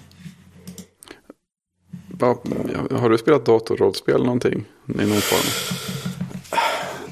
Har 2.91 3.11
du 3.11 3.19
spelat 3.19 3.45
datorrollspel 3.45 4.25
någonting? 4.25 4.65
I 4.87 4.93
någon 4.93 5.21
form? 5.21 5.77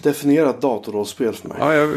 Definiera 0.02 0.50
ett 0.50 0.60
datorrollspel 0.60 1.34
för 1.34 1.48
mig. 1.48 1.56
Ja, 1.60 1.74
jag, 1.74 1.90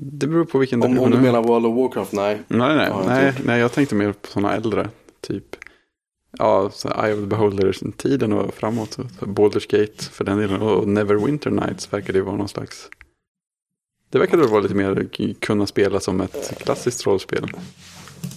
det 0.00 0.26
beror 0.26 0.44
på 0.44 0.58
vilken 0.58 0.82
om, 0.82 0.98
om 0.98 1.10
du 1.10 1.18
menar 1.18 1.42
World 1.42 1.66
of 1.66 1.76
Warcraft, 1.76 2.12
nej. 2.12 2.38
Nej, 2.48 2.76
nej, 2.76 2.92
nej, 3.06 3.32
nej, 3.44 3.60
jag 3.60 3.72
tänkte 3.72 3.94
mer 3.94 4.12
på 4.12 4.28
sådana 4.28 4.54
äldre. 4.54 4.88
Typ, 5.20 5.56
ja, 6.38 6.70
så 6.70 6.88
Eye 6.88 7.14
of 7.14 7.20
the 7.20 7.26
Beholder-tiden 7.26 8.32
och 8.32 8.54
framåt. 8.54 8.96
Baldur's 9.20 9.70
Gate 9.80 10.04
för 10.04 10.24
den 10.24 10.38
delen. 10.38 10.62
Och 10.62 10.88
Neverwinter 10.88 11.50
Nights 11.50 11.92
verkade 11.92 12.18
ju 12.18 12.24
vara 12.24 12.36
någon 12.36 12.48
slags. 12.48 12.90
Det 14.10 14.18
verkade 14.18 14.46
vara 14.46 14.60
lite 14.60 14.74
mer 14.74 15.08
kunna 15.40 15.66
spela 15.66 16.00
som 16.00 16.20
ett 16.20 16.58
klassiskt 16.58 17.06
rollspel. 17.06 17.50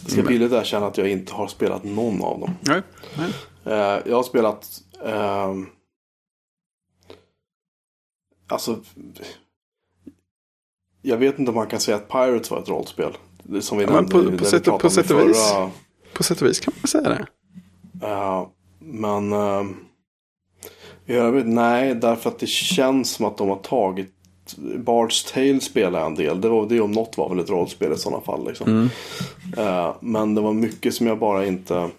Ska 0.07 0.21
villigt 0.21 0.51
erkänna 0.53 0.87
att 0.87 0.97
jag 0.97 1.09
inte 1.09 1.33
har 1.33 1.47
spelat 1.47 1.83
någon 1.83 2.21
av 2.23 2.39
dem. 2.39 2.51
Nej, 2.61 2.81
nej. 3.17 3.31
Eh, 3.65 4.01
jag 4.05 4.15
har 4.15 4.23
spelat... 4.23 4.81
ehm, 5.05 5.65
alltså... 8.47 8.79
Jag 11.01 11.17
vet 11.17 11.39
inte 11.39 11.49
om 11.49 11.55
man 11.55 11.67
kan 11.67 11.79
säga 11.79 11.97
att 11.97 12.09
Pirates 12.09 12.51
var 12.51 12.59
ett 12.59 12.69
rollspel. 12.69 13.17
Det 13.43 13.61
Som 13.61 13.77
vi 13.77 13.83
Ja, 13.83 13.89
nämnde 13.91 14.11
på- 14.31 14.37
på 14.37 14.45
sätt- 14.45 14.65
på 14.65 14.89
sätt 14.89 15.11
och 15.11 15.29
vis. 15.29 15.53
På 16.13 16.23
sätt 16.23 16.41
och 16.41 16.47
vis 16.47 16.59
kan 16.59 16.73
man 16.81 16.87
säga 16.87 17.09
det. 17.09 17.27
Eh, 18.03 18.47
men 18.79 19.33
ehm, 19.33 19.75
i 21.05 21.13
övrigt 21.13 21.47
nej, 21.47 21.95
därför 21.95 22.29
att 22.29 22.39
det 22.39 22.49
känns 22.49 23.11
som 23.11 23.25
att 23.25 23.37
de 23.37 23.49
har 23.49 23.57
tagit 23.57 24.13
Bard's 24.55 25.33
Tale 25.33 25.61
spelar 25.61 25.99
jag 25.99 26.07
en 26.07 26.15
del. 26.15 26.41
Det, 26.41 26.49
var, 26.49 26.69
det 26.69 26.81
om 26.81 26.91
något 26.91 27.17
var 27.17 27.29
väl 27.29 27.39
ett 27.39 27.49
rollspel 27.49 27.93
i 27.93 27.97
sådana 27.97 28.21
fall. 28.21 28.47
Liksom. 28.47 28.67
Mm. 28.67 28.89
Eh, 29.57 29.95
men 29.99 30.35
det 30.35 30.41
var 30.41 30.53
mycket 30.53 30.93
som 30.93 31.07
jag 31.07 31.19
bara 31.19 31.45
inte... 31.45 31.89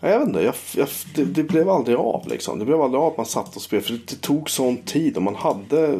Jag 0.00 0.18
vet 0.18 0.28
inte, 0.28 0.40
jag, 0.40 0.54
jag, 0.76 0.88
det, 1.14 1.24
det 1.24 1.42
blev 1.42 1.68
aldrig 1.68 1.96
av 1.96 2.28
liksom. 2.28 2.58
Det 2.58 2.64
blev 2.64 2.80
aldrig 2.80 3.00
av 3.00 3.12
att 3.12 3.16
man 3.16 3.26
satt 3.26 3.56
och 3.56 3.62
spelade. 3.62 3.86
För 3.86 3.92
det, 3.92 4.06
det 4.06 4.20
tog 4.20 4.50
sån 4.50 4.76
tid 4.76 5.16
och 5.16 5.22
man 5.22 5.34
hade, 5.34 5.98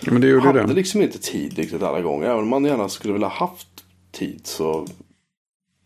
Ja, 0.00 0.12
men 0.12 0.20
det 0.20 0.26
gjorde 0.28 0.46
hade 0.46 0.72
liksom 0.72 1.02
inte 1.02 1.18
tid 1.18 1.58
riktigt 1.58 1.82
alla 1.82 2.00
gånger. 2.00 2.26
Även 2.26 2.42
om 2.42 2.48
man 2.48 2.64
gärna 2.64 2.88
skulle 2.88 3.12
vilja 3.12 3.28
haft 3.28 3.68
tid 4.12 4.40
så... 4.44 4.86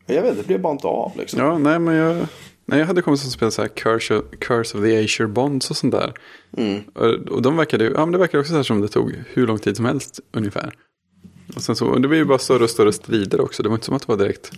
Jag 0.06 0.22
vet 0.22 0.36
det 0.36 0.46
blev 0.46 0.60
bara 0.60 0.72
inte 0.72 0.86
av 0.86 1.12
liksom. 1.16 1.40
Ja, 1.40 1.58
nej, 1.58 1.78
men 1.78 1.94
jag, 1.94 2.26
nej, 2.66 2.78
jag 2.78 2.86
hade 2.86 3.02
kommit 3.02 3.20
som 3.20 3.30
spela 3.30 3.50
så 3.50 3.62
här 3.62 3.68
Curse, 3.68 4.22
Curse 4.40 4.78
of 4.78 4.84
the 4.84 5.04
Azure 5.04 5.28
Bonds 5.28 5.70
och 5.70 5.76
sånt 5.76 5.92
där. 5.92 6.12
Mm. 6.56 6.80
Och, 6.94 7.04
och 7.04 7.42
de 7.42 7.56
verkade 7.56 7.84
ju, 7.84 7.90
ja 7.90 8.06
men 8.06 8.12
det 8.12 8.18
verkade 8.18 8.40
också 8.40 8.50
så 8.50 8.56
här 8.56 8.62
som 8.62 8.80
det 8.80 8.88
tog 8.88 9.14
hur 9.32 9.46
lång 9.46 9.58
tid 9.58 9.76
som 9.76 9.84
helst 9.84 10.20
ungefär. 10.32 10.74
Och 11.56 11.62
sen 11.62 11.76
så, 11.76 11.86
och 11.86 12.00
det 12.00 12.08
var 12.08 12.16
ju 12.16 12.24
bara 12.24 12.38
större 12.38 12.64
och 12.64 12.70
större 12.70 12.92
strider 12.92 13.40
också. 13.40 13.62
Det 13.62 13.68
var 13.68 13.76
inte 13.76 13.86
som 13.86 13.96
att 13.96 14.02
det 14.06 14.08
var 14.08 14.18
direkt 14.18 14.50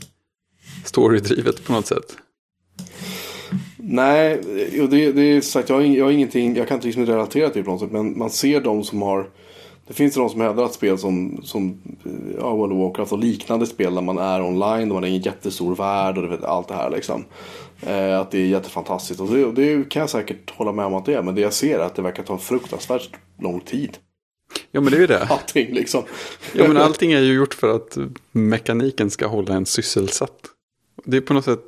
storydrivet 0.84 1.64
på 1.64 1.72
något 1.72 1.86
sätt. 1.86 2.16
Nej, 3.76 4.40
det, 4.90 5.12
det 5.12 5.22
är 5.22 5.40
sagt, 5.40 5.68
jag 5.68 5.76
har, 5.76 5.82
ing- 5.82 5.97
jag 5.97 6.05
har 6.05 6.12
ingenting, 6.12 6.57
jag 6.57 6.68
kan 6.68 6.74
inte 6.74 6.86
liksom 6.86 7.07
relatera 7.07 7.51
till 7.51 7.61
det 7.61 7.64
på 7.64 7.70
något 7.70 7.80
sätt. 7.80 7.92
Men 7.92 8.18
man 8.18 8.30
ser 8.30 8.61
de 8.61 8.84
som 8.84 9.03
har, 9.03 9.30
det 9.87 9.95
finns 9.95 10.14
de 10.14 10.28
som 10.28 10.41
hävdar 10.41 10.64
att 10.64 10.74
spel 10.74 10.99
som, 10.99 11.41
som 11.43 11.80
ja, 12.39 12.55
World 12.55 12.72
of 12.72 12.78
Warcraft 12.78 13.12
och 13.12 13.18
liknande 13.18 13.66
spel 13.66 13.95
där 13.95 14.03
man 14.03 14.18
är 14.18 14.43
online, 14.43 14.89
där 14.89 14.95
man 14.95 15.05
är 15.05 15.09
i 15.09 15.16
en 15.16 15.22
jättestor 15.22 15.74
värld 15.74 16.16
och 16.16 16.22
du 16.22 16.28
vet, 16.28 16.45
allt 16.45 16.68
det 16.68 16.74
här 16.74 16.91
liksom. 16.91 17.24
Eh, 17.80 18.20
att 18.20 18.30
det 18.30 18.39
är 18.39 18.47
jättefantastiskt. 18.47 19.20
Och 19.20 19.28
det, 19.28 19.53
det 19.53 19.89
kan 19.91 20.01
jag 20.01 20.11
säkert 20.11 20.51
hålla 20.51 20.72
med 20.72 20.87
om 20.87 20.95
att 20.95 21.05
det 21.05 21.14
är. 21.14 21.22
Men 21.22 21.34
det 21.34 21.41
jag 21.41 21.53
ser 21.53 21.78
är 21.78 21.82
att 21.82 21.95
det 21.95 22.03
verkar 22.03 22.22
ta 22.22 22.32
en 22.32 22.39
fruktansvärt 22.39 23.11
lång 23.41 23.61
tid. 23.61 23.99
Ja 24.70 24.80
men 24.80 24.91
det 24.91 24.97
är 24.97 25.01
ju 25.01 25.07
det. 25.07 25.26
Allting 25.30 25.74
liksom. 25.74 26.03
Ja 26.53 26.68
men 26.68 26.76
allting 26.76 27.12
är 27.12 27.20
ju 27.20 27.34
gjort 27.34 27.55
för 27.55 27.76
att 27.76 27.99
mekaniken 28.32 29.11
ska 29.11 29.26
hålla 29.26 29.55
en 29.55 29.66
sysselsatt. 29.66 30.41
Det 31.05 31.16
är 31.16 31.20
på 31.20 31.34
något 31.34 31.45
sätt, 31.45 31.61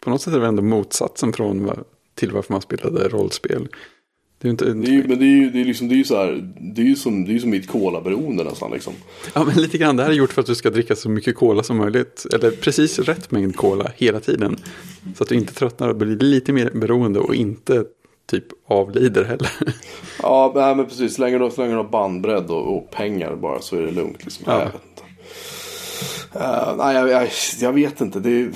på 0.00 0.10
något 0.10 0.22
sätt 0.22 0.34
är 0.34 0.40
det 0.40 0.46
ändå 0.46 0.62
motsatsen 0.62 1.32
från 1.32 1.84
till 2.14 2.32
varför 2.32 2.52
man 2.52 2.62
spelade 2.62 3.08
rollspel. 3.08 3.68
Det 4.44 4.48
är 4.48 4.50
ju 4.50 4.50
inte, 4.50 4.64
Det 4.64 4.88
är 4.88 4.92
ju, 4.92 5.08
men 5.08 5.18
det 5.18 5.24
är 5.24 5.36
ju, 5.36 5.50
det 5.50 5.60
är 5.60 5.64
liksom, 5.64 5.88
det 5.88 5.94
är 5.94 5.96
ju 5.96 6.04
så 6.04 6.16
här, 6.16 6.52
det 6.60 6.82
är 6.82 6.86
ju 6.86 6.96
som, 6.96 7.24
det 7.24 7.30
är 7.30 7.32
ju 7.32 7.40
som 7.40 7.50
mitt 7.50 7.68
colaberoende 7.68 8.44
nästan 8.44 8.70
liksom. 8.70 8.92
Ja, 9.34 9.44
men 9.44 9.54
lite 9.54 9.78
grann. 9.78 9.96
Det 9.96 10.02
här 10.02 10.10
är 10.10 10.14
gjort 10.14 10.32
för 10.32 10.40
att 10.40 10.46
du 10.46 10.54
ska 10.54 10.70
dricka 10.70 10.96
så 10.96 11.08
mycket 11.08 11.36
cola 11.36 11.62
som 11.62 11.76
möjligt. 11.76 12.26
Eller 12.34 12.50
precis 12.50 12.98
rätt 12.98 13.30
mängd 13.30 13.56
cola 13.56 13.92
hela 13.96 14.20
tiden. 14.20 14.56
Så 15.16 15.22
att 15.22 15.28
du 15.28 15.34
inte 15.34 15.54
tröttnar 15.54 15.88
och 15.88 15.96
blir 15.96 16.16
lite 16.16 16.52
mer 16.52 16.70
beroende 16.74 17.18
och 17.20 17.34
inte 17.34 17.84
typ 18.30 18.44
avlider 18.66 19.24
heller. 19.24 19.50
Ja, 20.22 20.52
nej, 20.54 20.76
men 20.76 20.86
precis. 20.86 21.14
Så 21.14 21.22
länge 21.22 21.38
du, 21.38 21.50
så 21.50 21.60
länge 21.60 21.72
du 21.72 21.76
har 21.76 21.84
bandbredd 21.84 22.50
och, 22.50 22.76
och 22.76 22.90
pengar 22.90 23.36
bara 23.36 23.60
så 23.60 23.76
är 23.76 23.80
det 23.80 23.90
lugnt. 23.90 24.24
Liksom. 24.24 24.44
Ja. 24.46 24.58
Jag 24.58 24.64
vet 24.64 24.74
inte. 24.74 25.02
Eh, 26.44 26.76
nej, 26.76 26.94
jag, 26.94 27.08
jag, 27.08 27.28
jag 27.60 27.72
vet 27.72 28.00
inte. 28.00 28.20
Det 28.20 28.30
är, 28.30 28.50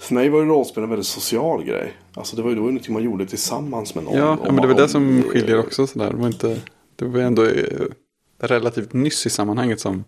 för 0.00 0.14
mig 0.14 0.28
var 0.28 0.40
ju 0.40 0.46
rollspel 0.46 0.82
en 0.84 0.90
väldigt 0.90 1.06
social 1.06 1.64
grej. 1.64 1.92
Alltså 2.14 2.36
det 2.36 2.42
var 2.42 2.50
ju 2.50 2.56
då 2.56 2.62
någonting 2.62 2.92
man 2.94 3.02
gjorde 3.02 3.26
tillsammans 3.26 3.94
med 3.94 4.04
någon. 4.04 4.16
Ja, 4.18 4.38
ja 4.44 4.52
men 4.52 4.56
det 4.56 4.60
var 4.62 4.74
man- 4.74 4.76
det 4.76 4.88
som 4.88 5.08
om- 5.08 5.22
skiljer 5.22 5.58
också. 5.58 5.86
Sådär. 5.86 6.10
Det, 6.10 6.16
var 6.16 6.26
inte, 6.26 6.60
det 6.96 7.04
var 7.04 7.20
ändå 7.20 7.44
eh, 7.44 7.86
relativt 8.38 8.92
nyss 8.92 9.26
i 9.26 9.30
sammanhanget 9.30 9.80
som 9.80 10.04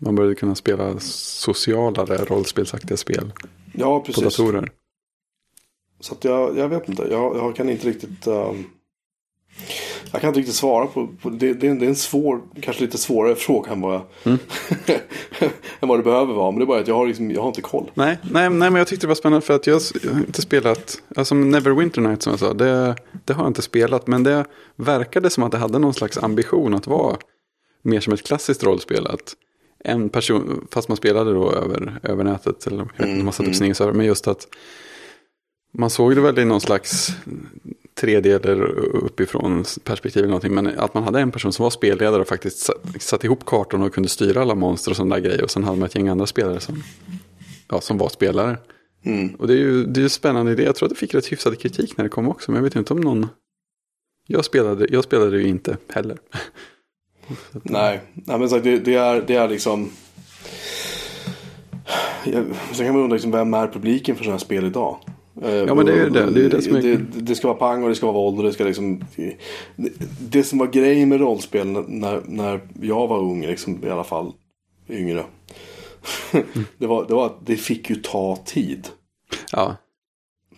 man 0.00 0.14
började 0.14 0.34
kunna 0.34 0.54
spela 0.54 0.94
socialare 1.00 2.16
rollspelsaktiga 2.16 2.96
spel 2.96 3.32
Ja, 3.72 3.98
på 4.00 4.06
precis. 4.06 4.24
datorer. 4.24 4.70
Så 6.00 6.14
att 6.14 6.24
jag, 6.24 6.58
jag 6.58 6.68
vet 6.68 6.88
inte. 6.88 7.02
Jag, 7.10 7.36
jag 7.36 7.56
kan 7.56 7.70
inte 7.70 7.88
riktigt... 7.88 8.26
ehm, 8.26 8.64
jag 10.12 10.20
kan 10.20 10.28
inte 10.28 10.40
riktigt 10.40 10.54
svara 10.54 10.86
på... 10.86 11.08
på 11.22 11.30
det, 11.30 11.54
det, 11.54 11.66
är 11.66 11.70
en, 11.70 11.78
det 11.78 11.86
är 11.86 11.88
en 11.88 11.96
svår, 11.96 12.40
kanske 12.60 12.82
lite 12.82 12.98
svårare 12.98 13.34
fråga 13.34 13.72
än 13.72 13.80
vad, 13.80 13.94
jag, 13.94 14.02
Mm. 14.24 14.38
än 15.80 15.88
vad 15.88 15.98
det 15.98 16.02
behöver 16.02 16.34
vara. 16.34 16.50
Men 16.50 16.58
det 16.58 16.64
är 16.64 16.66
bara 16.66 16.80
att 16.80 16.88
jag 16.88 16.94
har, 16.94 17.06
liksom, 17.06 17.30
jag 17.30 17.40
har 17.40 17.48
inte 17.48 17.62
koll. 17.62 17.90
Nej, 17.94 18.18
nej, 18.22 18.50
nej, 18.50 18.70
men 18.70 18.74
jag 18.74 18.86
tyckte 18.86 19.06
det 19.06 19.08
var 19.08 19.14
spännande 19.14 19.46
för 19.46 19.54
att 19.54 19.66
jag, 19.66 19.80
jag 20.02 20.12
har 20.12 20.18
inte 20.20 20.42
spelat, 20.42 21.02
alltså 21.16 21.34
Neverwinter 21.34 22.00
Night 22.00 22.22
som 22.22 22.30
jag 22.30 22.40
sa, 22.40 22.54
det, 22.54 22.96
det 23.24 23.32
har 23.32 23.42
jag 23.42 23.50
inte 23.50 23.62
spelat, 23.62 24.06
men 24.06 24.22
det 24.22 24.44
verkade 24.76 25.30
som 25.30 25.42
att 25.42 25.52
det 25.52 25.58
hade 25.58 25.78
någon 25.78 25.94
slags 25.94 26.18
ambition 26.18 26.74
att 26.74 26.86
vara 26.86 27.16
mer 27.82 28.00
som 28.00 28.12
ett 28.12 28.26
klassiskt 28.26 28.64
rollspel. 28.64 29.06
Att 29.06 29.34
en 29.84 30.08
person, 30.08 30.66
fast 30.70 30.88
man 30.88 30.96
spelade 30.96 31.32
då 31.32 31.52
över, 31.52 32.00
över 32.02 32.24
nätet, 32.24 32.66
eller 32.66 32.88
om 32.98 33.24
man 33.24 33.32
satte 33.32 33.48
upp 33.48 33.56
sin 33.56 33.64
egen 33.64 33.74
server, 33.74 33.92
men 33.92 34.06
just 34.06 34.28
att 34.28 34.46
man 35.78 35.90
såg 35.90 36.14
det 36.14 36.20
väl 36.20 36.38
i 36.38 36.44
någon 36.44 36.60
slags 36.60 37.16
3D 38.00 38.46
eller 38.46 38.62
uppifrån 39.04 39.64
perspektiv 39.84 40.20
eller 40.20 40.28
någonting. 40.28 40.54
Men 40.54 40.78
att 40.78 40.94
man 40.94 41.02
hade 41.02 41.20
en 41.20 41.32
person 41.32 41.52
som 41.52 41.62
var 41.62 41.70
spelledare 41.70 42.20
och 42.20 42.28
faktiskt 42.28 42.58
satt, 42.58 43.02
satt 43.02 43.24
ihop 43.24 43.44
kartan 43.44 43.82
och 43.82 43.94
kunde 43.94 44.08
styra 44.08 44.42
alla 44.42 44.54
monster 44.54 44.90
och 44.90 44.96
sådana 44.96 45.14
där 45.14 45.22
grejer. 45.22 45.44
Och 45.44 45.50
sen 45.50 45.64
hade 45.64 45.78
man 45.78 45.86
ett 45.86 45.94
gäng 45.94 46.08
andra 46.08 46.26
spelare 46.26 46.60
som, 46.60 46.82
ja, 47.68 47.80
som 47.80 47.98
var 47.98 48.08
spelare. 48.08 48.58
Mm. 49.04 49.34
Och 49.34 49.46
det 49.46 49.52
är 49.52 49.58
ju 49.58 49.84
det 49.84 50.00
är 50.00 50.04
en 50.04 50.10
spännande 50.10 50.52
idé. 50.52 50.62
Jag 50.62 50.76
tror 50.76 50.86
att 50.86 50.94
det 50.94 50.98
fick 50.98 51.14
rätt 51.14 51.32
hyfsad 51.32 51.58
kritik 51.58 51.96
när 51.96 52.04
det 52.04 52.08
kom 52.08 52.28
också. 52.28 52.50
Men 52.50 52.56
jag 52.56 52.64
vet 52.64 52.76
inte 52.76 52.92
om 52.92 53.00
någon... 53.00 53.28
Jag 54.26 54.44
spelade, 54.44 54.86
jag 54.90 55.04
spelade 55.04 55.38
ju 55.38 55.48
inte 55.48 55.76
heller. 55.88 56.18
Nej, 57.52 58.00
Nej 58.14 58.38
men 58.38 58.48
sagt, 58.48 58.64
det, 58.64 58.78
det, 58.78 58.94
är, 58.94 59.24
det 59.26 59.34
är 59.34 59.48
liksom... 59.48 59.90
Jag, 62.24 62.44
sen 62.72 62.86
kan 62.86 62.94
man 62.94 63.02
undra 63.02 63.14
liksom, 63.14 63.30
vem 63.30 63.54
är 63.54 63.68
publiken 63.68 64.16
för 64.16 64.24
sådana 64.24 64.36
här 64.36 64.44
spel 64.44 64.64
idag? 64.64 64.98
Ja, 65.42 65.74
men 65.74 65.86
det 65.86 65.92
är 65.92 66.04
ju 66.04 66.10
det. 66.10 66.30
Det 66.30 66.44
är 66.44 66.50
det 66.50 66.62
som 66.62 66.76
är- 66.76 66.82
det, 66.82 66.96
det 67.20 67.34
ska 67.34 67.48
vara 67.48 67.58
pang 67.58 67.82
och 67.82 67.88
det 67.88 67.94
ska 67.94 68.06
vara 68.06 68.14
våld 68.14 68.38
och 68.38 68.44
det 68.44 68.52
ska 68.52 68.64
liksom... 68.64 69.04
Det, 69.76 69.92
det 70.30 70.42
som 70.42 70.58
var 70.58 70.66
grejen 70.66 71.08
med 71.08 71.20
rollspel 71.20 71.66
när, 71.88 72.22
när 72.26 72.60
jag 72.82 73.06
var 73.08 73.18
ung, 73.18 73.46
liksom, 73.46 73.84
i 73.84 73.90
alla 73.90 74.04
fall 74.04 74.32
yngre. 74.88 75.24
det, 76.78 76.86
var, 76.86 77.04
det 77.08 77.14
var 77.14 77.26
att 77.26 77.46
det 77.46 77.56
fick 77.56 77.90
ju 77.90 77.96
ta 77.96 78.36
tid. 78.44 78.88
Ja, 79.52 79.76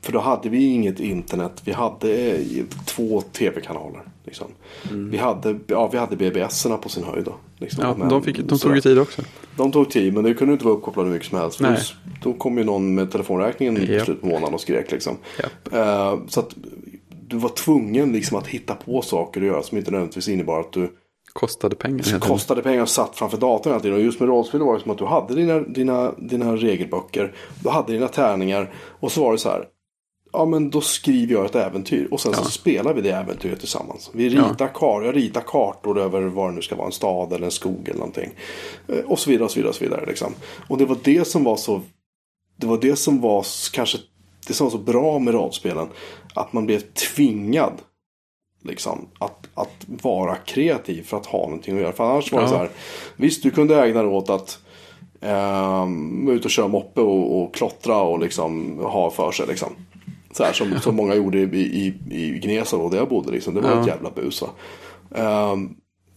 För 0.07 0.13
då 0.13 0.19
hade 0.19 0.49
vi 0.49 0.65
inget 0.65 1.01
internet. 1.01 1.63
Vi 1.65 1.73
hade 1.73 2.31
eh, 2.37 2.65
två 2.87 3.21
tv-kanaler. 3.21 4.01
Liksom. 4.25 4.47
Vi 5.11 5.17
hade, 5.19 5.59
ja, 5.67 5.89
vi 5.93 5.99
hade 5.99 6.17
BBS-erna 6.17 6.77
på 6.77 6.89
sin 6.89 7.05
höjd. 7.05 7.25
Då, 7.25 7.35
liksom. 7.59 7.85
Ja, 7.85 7.95
Men- 7.99 8.09
de, 8.09 8.23
fick, 8.23 8.39
de 8.39 8.59
tog 8.59 8.75
ju 8.75 8.81
tid 8.81 8.99
också. 8.99 9.23
De 9.57 9.73
tog 9.73 9.91
tid, 9.91 10.15
men 10.15 10.25
det 10.25 10.35
kunde 10.35 10.53
inte 10.53 10.65
vara 10.65 10.75
uppkopplade 10.75 11.09
hur 11.09 11.15
mycket 11.15 11.29
som 11.29 11.39
helst. 11.39 11.61
Nej. 11.61 11.79
Då 12.23 12.33
kom 12.33 12.59
ju 12.59 12.65
någon 12.65 12.95
med 12.95 13.11
telefonräkningen 13.11 13.77
i 13.77 13.87
slutet 13.87 14.21
på 14.21 14.27
månaden 14.27 14.55
och 14.55 14.61
skrek 14.61 14.93
liksom. 14.93 15.17
Japp. 15.43 15.75
Eh, 15.75 16.19
så 16.29 16.41
att 16.41 16.55
du 17.29 17.37
var 17.37 17.49
tvungen 17.49 18.13
liksom 18.13 18.39
att 18.39 18.47
hitta 18.47 18.75
på 18.75 19.03
saker 19.03 19.41
att 19.41 19.47
göra 19.47 19.63
som 19.63 19.79
inte 19.79 19.91
nödvändigtvis 19.91 20.29
innebar 20.29 20.61
att 20.61 20.73
du 20.73 20.93
Kostade 21.33 21.77
pengar. 21.77 22.19
kostade 22.19 22.63
pengar 22.63 22.83
och 22.83 22.89
satt 22.89 23.17
framför 23.17 23.39
datorn 23.39 23.73
hela 23.73 23.83
tiden. 23.83 23.97
Och 23.97 24.03
just 24.03 24.21
med 24.21 24.29
rollspel 24.29 24.61
var 24.61 24.75
det 24.75 24.81
som 24.81 24.91
att 24.91 24.99
du 24.99 25.05
hade 25.05 25.35
dina, 25.35 25.61
dina, 25.61 26.13
dina 26.19 26.57
regelböcker. 26.57 27.33
Du 27.63 27.69
hade 27.69 27.93
dina 27.93 28.09
tärningar. 28.09 28.73
Och 29.01 29.13
så 29.13 29.21
var 29.25 29.33
det 29.33 29.39
så 29.39 29.49
här. 29.49 29.65
Ja 30.39 30.45
men 30.45 30.71
då 30.71 30.81
skriver 30.81 31.35
jag 31.35 31.45
ett 31.45 31.55
äventyr. 31.55 32.09
Och 32.11 32.21
sen 32.21 32.35
så 32.35 32.41
Ja. 32.45 32.49
spelar 32.51 32.95
vi 32.95 33.01
det 33.01 33.11
äventyret 33.11 33.59
tillsammans. 33.59 34.11
Vi 34.15 34.29
Ja. 34.29 34.43
ritar, 34.51 34.69
kar, 34.75 35.03
jag 35.03 35.17
ritar 35.17 35.41
kartor 35.41 35.99
över 35.99 36.23
vad 36.23 36.51
det 36.51 36.55
nu 36.55 36.63
ska 36.63 36.77
vara. 36.77 36.87
En 36.87 36.93
stad 36.93 37.33
eller 37.33 37.45
en 37.45 37.51
skog 37.51 37.89
eller 37.89 37.99
någonting. 37.99 38.31
Eh, 38.89 38.99
Och 38.99 39.19
så 39.19 39.31
vidare 39.31 39.45
och 39.45 39.51
så 39.51 39.57
vidare. 39.59 39.69
Och, 39.71 39.75
så 39.77 39.85
vidare 39.85 40.07
liksom. 40.07 40.35
och 40.69 40.79
det 40.79 40.85
var 40.85 40.97
det 41.05 41.25
som 41.29 41.45
var 41.45 41.57
så. 41.57 41.81
Det 42.57 42.67
var 42.67 42.79
det 42.79 42.97
som 42.97 43.21
var 43.21 43.47
kanske. 43.73 43.99
Det 44.47 44.53
som 44.55 44.65
var 44.65 44.71
så 44.71 44.79
bra 44.79 45.19
med 45.19 45.35
rollspelen. 45.35 45.87
Att 46.35 46.53
man 46.53 46.67
blev 46.67 46.81
tvingad 46.81 47.73
liksom, 48.65 49.09
att, 49.19 49.49
att 49.55 49.87
vara 50.03 50.37
kreativ 50.37 51.03
för 51.03 51.17
att 51.17 51.27
ha 51.27 51.39
någonting 51.39 51.75
att 51.75 51.81
göra. 51.81 51.93
För 51.93 52.05
annars 52.05 52.33
var 52.33 52.39
det 52.41 52.45
Ja. 52.47 52.51
så 52.51 52.57
här. 52.57 52.71
Visst, 53.17 53.43
du 53.43 53.51
kunde 53.51 53.83
ägna 53.85 54.03
dig 54.03 54.11
åt 54.13 54.31
att 54.31 54.59
um, 55.21 56.29
ut 56.29 56.45
och 56.45 56.51
köra 56.51 56.69
moppe 56.69 57.01
och, 57.01 57.43
och 57.43 57.55
klottra 57.55 58.01
och 58.03 58.19
liksom 58.21 58.79
ha 58.79 59.11
för 59.11 59.33
sig. 59.33 59.47
Liksom. 59.47 59.73
Så 60.37 60.45
här 60.45 60.53
som, 60.53 60.81
som 60.81 60.97
många 60.97 61.15
gjorde 61.15 61.39
i, 61.39 61.43
i, 61.57 61.95
i 62.11 62.39
Gnesta 62.39 62.77
då, 62.77 62.89
där 62.89 62.99
jag 62.99 63.09
bodde. 63.09 63.33
Liksom. 63.33 63.55
Det 63.55 63.61
var 63.61 63.71
Ja. 63.71 63.81
ett 63.81 63.87
jävla 63.87 64.11
bus. 64.11 64.43
Ehm, 65.15 65.69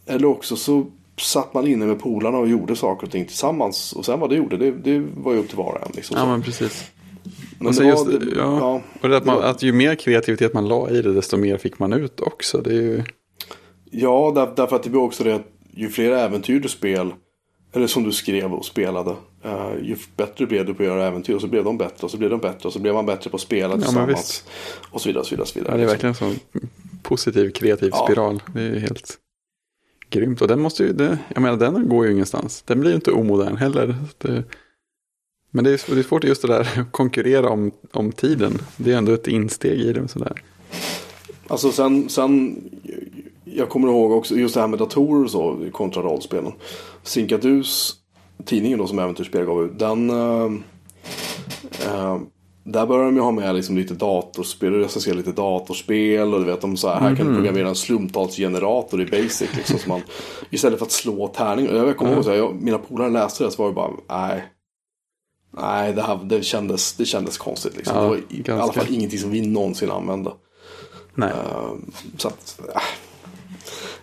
eller 0.06 0.28
också 0.28 0.56
så 0.56 0.86
satt 1.22 1.54
man 1.54 1.68
inne 1.68 1.86
med 1.86 2.00
polarna 2.00 2.38
och 2.38 2.48
gjorde 2.48 2.76
saker 2.76 3.06
och 3.08 3.12
ting 3.12 3.26
tillsammans. 3.26 3.94
Och 3.94 4.06
sen 4.06 4.20
vad 4.20 4.30
det 4.30 4.36
gjorde, 4.36 4.58
det, 4.58 4.72
det 4.72 5.00
var 5.18 5.34
ju 5.34 5.40
upp 5.40 5.48
till 5.48 5.58
var 5.58 5.74
och 5.76 5.82
en. 5.88 5.92
Liksom, 5.96 6.18
Ja 6.18 6.24
så. 6.24 6.28
men 6.30 6.42
precis. 6.42 6.92
Men 7.60 7.68
Och 7.68 7.76
så 7.76 7.82
det 7.82 7.88
just, 7.88 8.06
var- 8.06 8.14
det- 8.14 8.26
ja, 8.36 8.58
ja. 8.60 8.82
och 9.02 9.10
det 9.10 9.18
att, 9.18 9.26
man, 9.26 9.36
det 9.36 9.42
var- 9.42 9.50
att 9.50 9.64
ju 9.64 9.74
mer 9.74 9.96
kreativitet 9.96 10.54
man 10.54 10.68
la 10.68 10.90
i 10.90 11.02
det 11.02 11.14
desto 11.14 11.38
mer 11.38 11.58
fick 11.58 11.80
man 11.80 11.94
ut 11.94 12.20
också. 12.22 12.58
Det 12.62 12.70
är 12.70 12.74
ju... 12.82 13.04
Ja, 13.92 14.32
där, 14.36 14.50
därför 14.56 14.76
att 14.76 14.84
det 14.84 14.90
blir 14.90 15.02
också 15.02 15.24
det 15.24 15.36
att 15.36 15.48
ju 15.74 15.90
fler 15.90 16.12
äventyr 16.12 16.60
du 16.60 16.70
spel, 16.70 17.14
eller 17.72 17.88
som 17.88 18.04
du 18.04 18.12
skrev 18.12 18.54
och 18.54 18.66
spelade, 18.66 19.16
eh, 19.44 19.72
ju 19.82 19.96
bättre 20.16 20.46
blev 20.46 20.66
du 20.66 20.74
på 20.74 20.84
att 20.84 20.88
göra 20.90 21.08
äventyr. 21.08 21.36
Och 21.36 21.42
så 21.42 21.48
blev 21.48 21.64
de 21.64 21.78
bättre 21.78 22.06
och 22.06 22.12
så 22.12 22.18
blev 22.18 22.30
de 22.30 22.40
bättre 22.40 22.68
och 22.68 22.74
så 22.74 22.80
blev 22.80 22.94
man 22.94 23.06
bättre 23.06 23.30
på 23.30 23.36
att 23.36 23.42
spela 23.42 23.76
tillsammans. 23.78 24.10
visst. 24.20 24.50
och 24.92 25.02
så 25.02 25.10
vidare, 25.10 25.24
så 25.24 25.30
vidare. 25.30 25.48
Så 25.48 25.60
vidare 25.60 25.74
Ja, 25.74 25.78
det 25.78 25.84
är 25.84 25.88
verkligen 25.88 26.10
en 26.10 26.16
sån 26.16 26.40
positiv 27.04 27.52
kreativ 27.52 27.90
Ja. 27.94 28.06
spiral. 28.06 28.44
Det 28.54 28.62
är 28.62 28.74
ju 28.74 28.80
helt 28.80 29.18
grymt. 30.10 30.42
Och 30.42 30.48
den 30.48 30.60
måste 30.62 30.84
ju, 30.84 30.94
det, 30.94 31.18
jag 31.34 31.42
menar 31.42 31.58
den 31.58 31.90
går 31.90 32.06
ju 32.06 32.12
ingenstans. 32.12 32.62
Den 32.62 32.80
blir 32.80 32.90
ju 32.90 32.96
inte 32.96 33.12
omodern 33.12 33.58
heller. 33.58 33.96
Det, 34.18 34.44
men 35.52 35.64
det 35.64 35.70
är, 35.70 35.96
det 35.96 36.00
är 36.00 36.04
svårt 36.04 36.24
just 36.24 36.42
det 36.42 36.48
där 36.48 36.60
att 36.82 36.92
konkurrera 36.92 37.50
om, 37.50 37.72
om 37.92 38.12
tiden. 38.12 38.62
Det 38.78 38.92
är 38.94 38.98
ändå 38.98 39.14
ett 39.14 39.28
insteg 39.28 39.80
i 39.80 39.94
det. 39.94 40.08
Sådär. 40.08 40.44
Alltså 41.48 41.72
sen, 41.72 42.10
sen, 42.10 42.62
jag 43.56 43.70
kommer 43.70 43.88
ihåg 43.88 44.12
också 44.12 44.36
just 44.36 44.56
det 44.56 44.62
här 44.62 44.68
med 44.68 44.80
datorer 44.80 45.24
och 45.24 45.32
så 45.32 45.58
kontra 45.72 46.02
rollspelen. 46.02 46.54
Sinkadus, 47.04 47.96
tidningen 48.46 48.80
då 48.80 48.88
som 48.88 49.00
Äventyrsspel 49.00 49.46
gav 49.46 49.64
ut, 49.64 49.80
den... 49.80 50.10
eh, 50.10 50.50
där 52.64 52.86
började 52.86 53.08
de 53.08 53.16
ju 53.16 53.22
ha 53.22 53.32
med 53.32 53.56
liksom 53.56 53.78
lite 53.78 53.94
datorspel, 53.94 54.74
recensera 54.74 55.16
lite 55.16 55.32
datorspel 55.32 56.34
och 56.34 56.40
du 56.40 56.46
vet 56.46 56.62
de 56.62 56.78
så 56.78 56.88
här, 56.88 57.00
här 57.00 57.16
kan 57.16 57.28
du 57.28 57.36
programmera 57.36 57.70
en 57.70 57.76
slumptalsgenerator 57.76 59.02
i 59.02 59.06
Basic 59.06 59.56
liksom. 59.56 59.80
Så 59.80 59.90
man, 59.90 60.02
istället 60.50 60.80
för 60.80 60.86
att 60.86 60.92
slå 60.92 61.28
tärningar. 61.28 61.74
Jag 61.74 61.98
kommer 61.98 62.14
ihåg 62.14 62.24
så 62.24 62.30
här, 62.30 62.38
jag, 62.38 62.56
mina 62.62 62.78
polare 62.78 63.10
läste 63.10 63.44
det 63.44 63.52
så 63.52 63.62
var 63.62 63.70
det 63.70 63.76
bara, 63.76 63.92
nej. 64.10 64.44
Nej, 65.58 65.94
det, 65.94 66.02
här, 66.02 66.20
det, 66.24 66.44
kändes, 66.44 66.94
det 66.94 67.06
kändes 67.06 67.38
konstigt 67.38 67.78
liksom. 67.78 67.98
Ja, 67.98 68.04
det 68.04 68.10
var 68.10 68.18
i, 68.18 68.44
i 68.48 68.52
alla 68.52 68.74
fall 68.74 68.94
ingenting 68.94 69.20
som 69.20 69.32
vi 69.32 69.48
någonsin 69.48 69.92
använde. 69.92 70.32
Nej. 71.16 71.30
Eh, 71.30 71.72
så 72.18 72.28
att, 72.28 72.62
äh. 72.76 72.82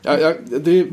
Ja, 0.07 0.19
ja, 0.19 0.35
det, 0.59 0.87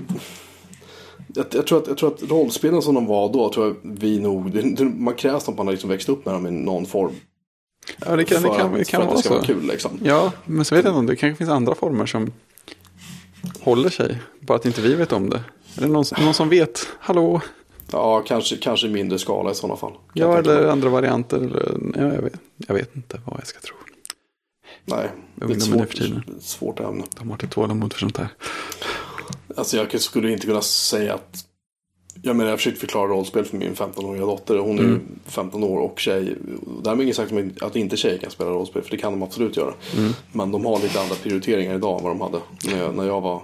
jag, 1.35 1.45
jag, 1.51 1.67
tror 1.67 1.81
att, 1.81 1.87
jag 1.87 1.97
tror 1.97 2.13
att 2.13 2.23
rollspelen 2.23 2.81
som 2.81 2.95
de 2.95 3.05
var 3.05 3.33
då, 3.33 3.53
tror 3.53 3.67
jag 3.67 3.75
vi 3.83 4.19
nog, 4.19 4.51
det, 4.51 4.61
det, 4.61 4.83
man 4.83 5.13
krävs 5.13 5.49
att 5.49 5.57
man 5.57 5.67
har 5.67 5.71
liksom 5.71 5.89
växt 5.89 6.09
upp 6.09 6.25
med 6.25 6.33
dem 6.35 6.47
i 6.47 6.51
någon 6.51 6.85
form. 6.85 7.15
Ja, 8.05 8.15
det 8.15 8.25
kan, 8.25 8.41
det 8.41 8.47
för 8.47 8.57
kan, 8.57 8.71
att, 8.71 8.77
det 8.77 8.85
kan 8.85 9.01
för 9.01 9.07
att 9.07 9.07
vara 9.07 9.17
det 9.17 9.23
ska 9.23 9.33
vara 9.33 9.43
kul 9.43 9.67
liksom. 9.67 9.99
Ja, 10.03 10.31
men 10.45 10.65
så 10.65 10.75
vet 10.75 10.85
jag 10.85 10.91
inte 10.91 10.99
om 10.99 11.05
det 11.05 11.15
kanske 11.15 11.37
finns 11.37 11.49
andra 11.49 11.75
former 11.75 12.05
som 12.05 12.31
håller 13.59 13.89
sig. 13.89 14.21
Bara 14.39 14.57
att 14.57 14.65
inte 14.65 14.81
vi 14.81 14.95
vet 14.95 15.11
om 15.11 15.29
det. 15.29 15.43
Eller 15.77 15.87
någon, 15.87 16.05
någon 16.21 16.33
som 16.33 16.49
vet. 16.49 16.87
Hallå? 16.99 17.41
Ja, 17.91 18.23
kanske, 18.25 18.57
kanske 18.57 18.87
mindre 18.87 19.19
skala 19.19 19.51
i 19.51 19.55
sådana 19.55 19.75
fall. 19.75 19.91
kan 19.91 20.01
Ja, 20.13 20.27
jag 20.27 20.39
eller 20.39 20.67
andra 20.67 20.89
varianter. 20.89 21.37
Eller, 21.37 21.77
ja, 21.95 22.13
jag, 22.15 22.21
vet, 22.21 22.33
jag 22.57 22.75
vet 22.75 22.95
inte 22.95 23.21
vad 23.25 23.39
jag 23.39 23.47
ska 23.47 23.59
tro. 23.59 23.75
Nej, 24.85 25.09
det 25.35 25.45
är 25.45 25.51
ett 25.51 25.63
svårt, 25.63 26.01
svårt 26.41 26.79
ämne. 26.79 27.03
De 27.17 27.29
har 27.29 27.35
inte 27.35 27.47
tålamod 27.47 27.93
för 27.93 27.99
sånt 27.99 28.17
här. 28.17 28.27
Alltså 29.55 29.77
jag 29.77 30.01
skulle 30.01 30.31
inte 30.31 30.47
kunna 30.47 30.61
säga 30.61 31.13
att 31.13 31.45
jag 32.21 32.35
menar 32.35 32.49
jag 32.49 32.59
försökte 32.59 32.79
förklara 32.79 33.07
rollspel 33.07 33.45
för 33.45 33.57
min 33.57 33.73
15-åriga 33.75 34.25
dotter. 34.25 34.57
Hon 34.57 34.79
är 34.79 34.83
Mm. 34.83 35.01
15 35.25 35.63
år 35.63 35.79
och 35.79 35.99
tjej. 35.99 36.35
Därmed 36.83 37.03
inget 37.03 37.15
sagt 37.15 37.33
att 37.61 37.75
inte 37.75 37.97
tjejer 37.97 38.17
kan 38.17 38.31
spela 38.31 38.49
rollspel. 38.49 38.81
För 38.81 38.91
det 38.91 38.97
kan 38.97 39.13
de 39.13 39.23
absolut 39.23 39.57
göra. 39.57 39.73
Mm. 39.97 40.13
Men 40.31 40.51
de 40.51 40.65
har 40.65 40.79
lite 40.79 41.01
andra 41.01 41.15
prioriteringar 41.15 41.75
idag 41.75 41.97
än 41.97 42.03
vad 42.03 42.11
de 42.11 42.21
hade 42.21 42.39
när 42.73 42.83
jag, 42.83 42.95
när 42.95 43.05
jag 43.05 43.21
var. 43.21 43.41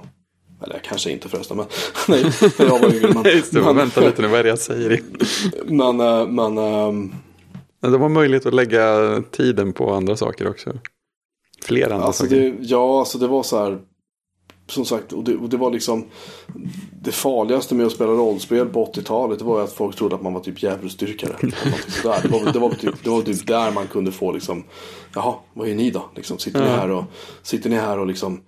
Eller 0.63 0.79
kanske 0.83 1.11
inte 1.11 1.29
förresten. 1.29 1.57
Men 1.57 1.65
nej, 2.07 2.23
när 2.59 2.65
jag 2.65 2.79
var 2.79 2.95
yngre. 2.95 3.13
Men, 3.13 3.23
Just 3.35 3.53
det, 3.53 3.61
men 3.61 3.75
vänta 3.75 4.01
lite 4.01 4.21
nu, 4.21 4.27
vad 4.27 4.39
är 4.39 4.43
det 4.43 4.49
jag 4.49 4.59
säger? 4.59 5.01
men, 5.65 5.99
eh, 5.99 6.27
men 6.27 6.57
ehm, 6.57 7.13
Men 7.81 7.91
De 7.91 8.01
har 8.01 8.09
möjlighet 8.09 8.45
att 8.45 8.53
lägga 8.53 9.21
tiden 9.31 9.73
på 9.73 9.93
andra 9.93 10.15
saker 10.17 10.47
också. 10.49 10.71
Fler 11.63 11.89
andra 11.89 12.05
Alltså 12.07 12.23
saker. 12.23 12.35
det, 12.35 12.55
ja, 12.61 12.99
alltså 12.99 13.17
det 13.17 13.27
var 13.27 13.43
så 13.43 13.57
här. 13.63 13.79
Som 14.69 14.85
sagt, 14.85 15.13
och 15.13 15.23
det, 15.23 15.35
och 15.35 15.49
det 15.49 15.57
var 15.57 15.71
liksom. 15.71 16.05
Det 17.01 17.11
farligaste 17.11 17.75
med 17.75 17.85
att 17.85 17.91
spela 17.91 18.11
rollspel 18.11 18.65
på 18.69 18.85
80-talet. 18.85 19.39
Det 19.39 19.45
var 19.45 19.63
att 19.63 19.73
folk 19.73 19.95
trodde 19.95 20.15
att 20.15 20.21
man 20.21 20.33
var 20.33 20.41
typ 20.41 20.63
djävulsdyrkare. 20.63 21.35
sådär. 21.87 22.19
Det 22.23 22.27
var, 22.29 22.53
det, 22.53 22.59
var 22.59 22.69
typ, 22.69 23.03
det 23.03 23.09
var 23.09 23.21
typ 23.21 23.47
där 23.47 23.71
man 23.71 23.87
kunde 23.87 24.11
få 24.11 24.31
liksom. 24.31 24.63
Jaha, 25.15 25.35
vad 25.53 25.67
är 25.67 25.75
ni 25.75 25.91
då? 25.91 26.09
Liksom, 26.15 26.37
sitter, 26.37 26.59
ni 26.61 26.67
här 26.67 26.89
och, 26.91 27.03
sitter 27.43 27.69
ni 27.69 27.75
här 27.75 27.99
och 27.99 28.07
liksom. 28.07 28.41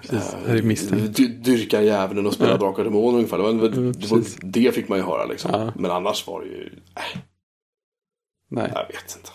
Precis, 0.00 0.36
är 0.46 0.62
misstänkt. 0.62 1.16
dy, 1.16 1.28
dyrkar 1.28 1.82
djävulen 1.82 2.26
och 2.26 2.32
spelar 2.32 2.50
Ja. 2.52 2.56
Drakar 2.58 2.78
och 2.78 2.84
Demoner 2.84 3.16
ungefär. 3.16 3.36
Det, 3.36 3.42
var, 3.42 3.52
det, 3.52 3.76
Mm, 3.76 3.86
var, 3.86 3.92
precis. 3.92 4.38
det 4.42 4.74
fick 4.74 4.88
man 4.88 4.98
ju 4.98 5.04
höra 5.04 5.24
liksom. 5.26 5.50
Ja. 5.54 5.72
Men 5.76 5.90
annars 5.90 6.26
var 6.26 6.40
det 6.40 6.46
ju. 6.46 6.64
Äh, 6.96 7.20
Nej. 8.50 8.70
jag 8.74 8.86
vet 8.86 9.16
inte. 9.16 9.30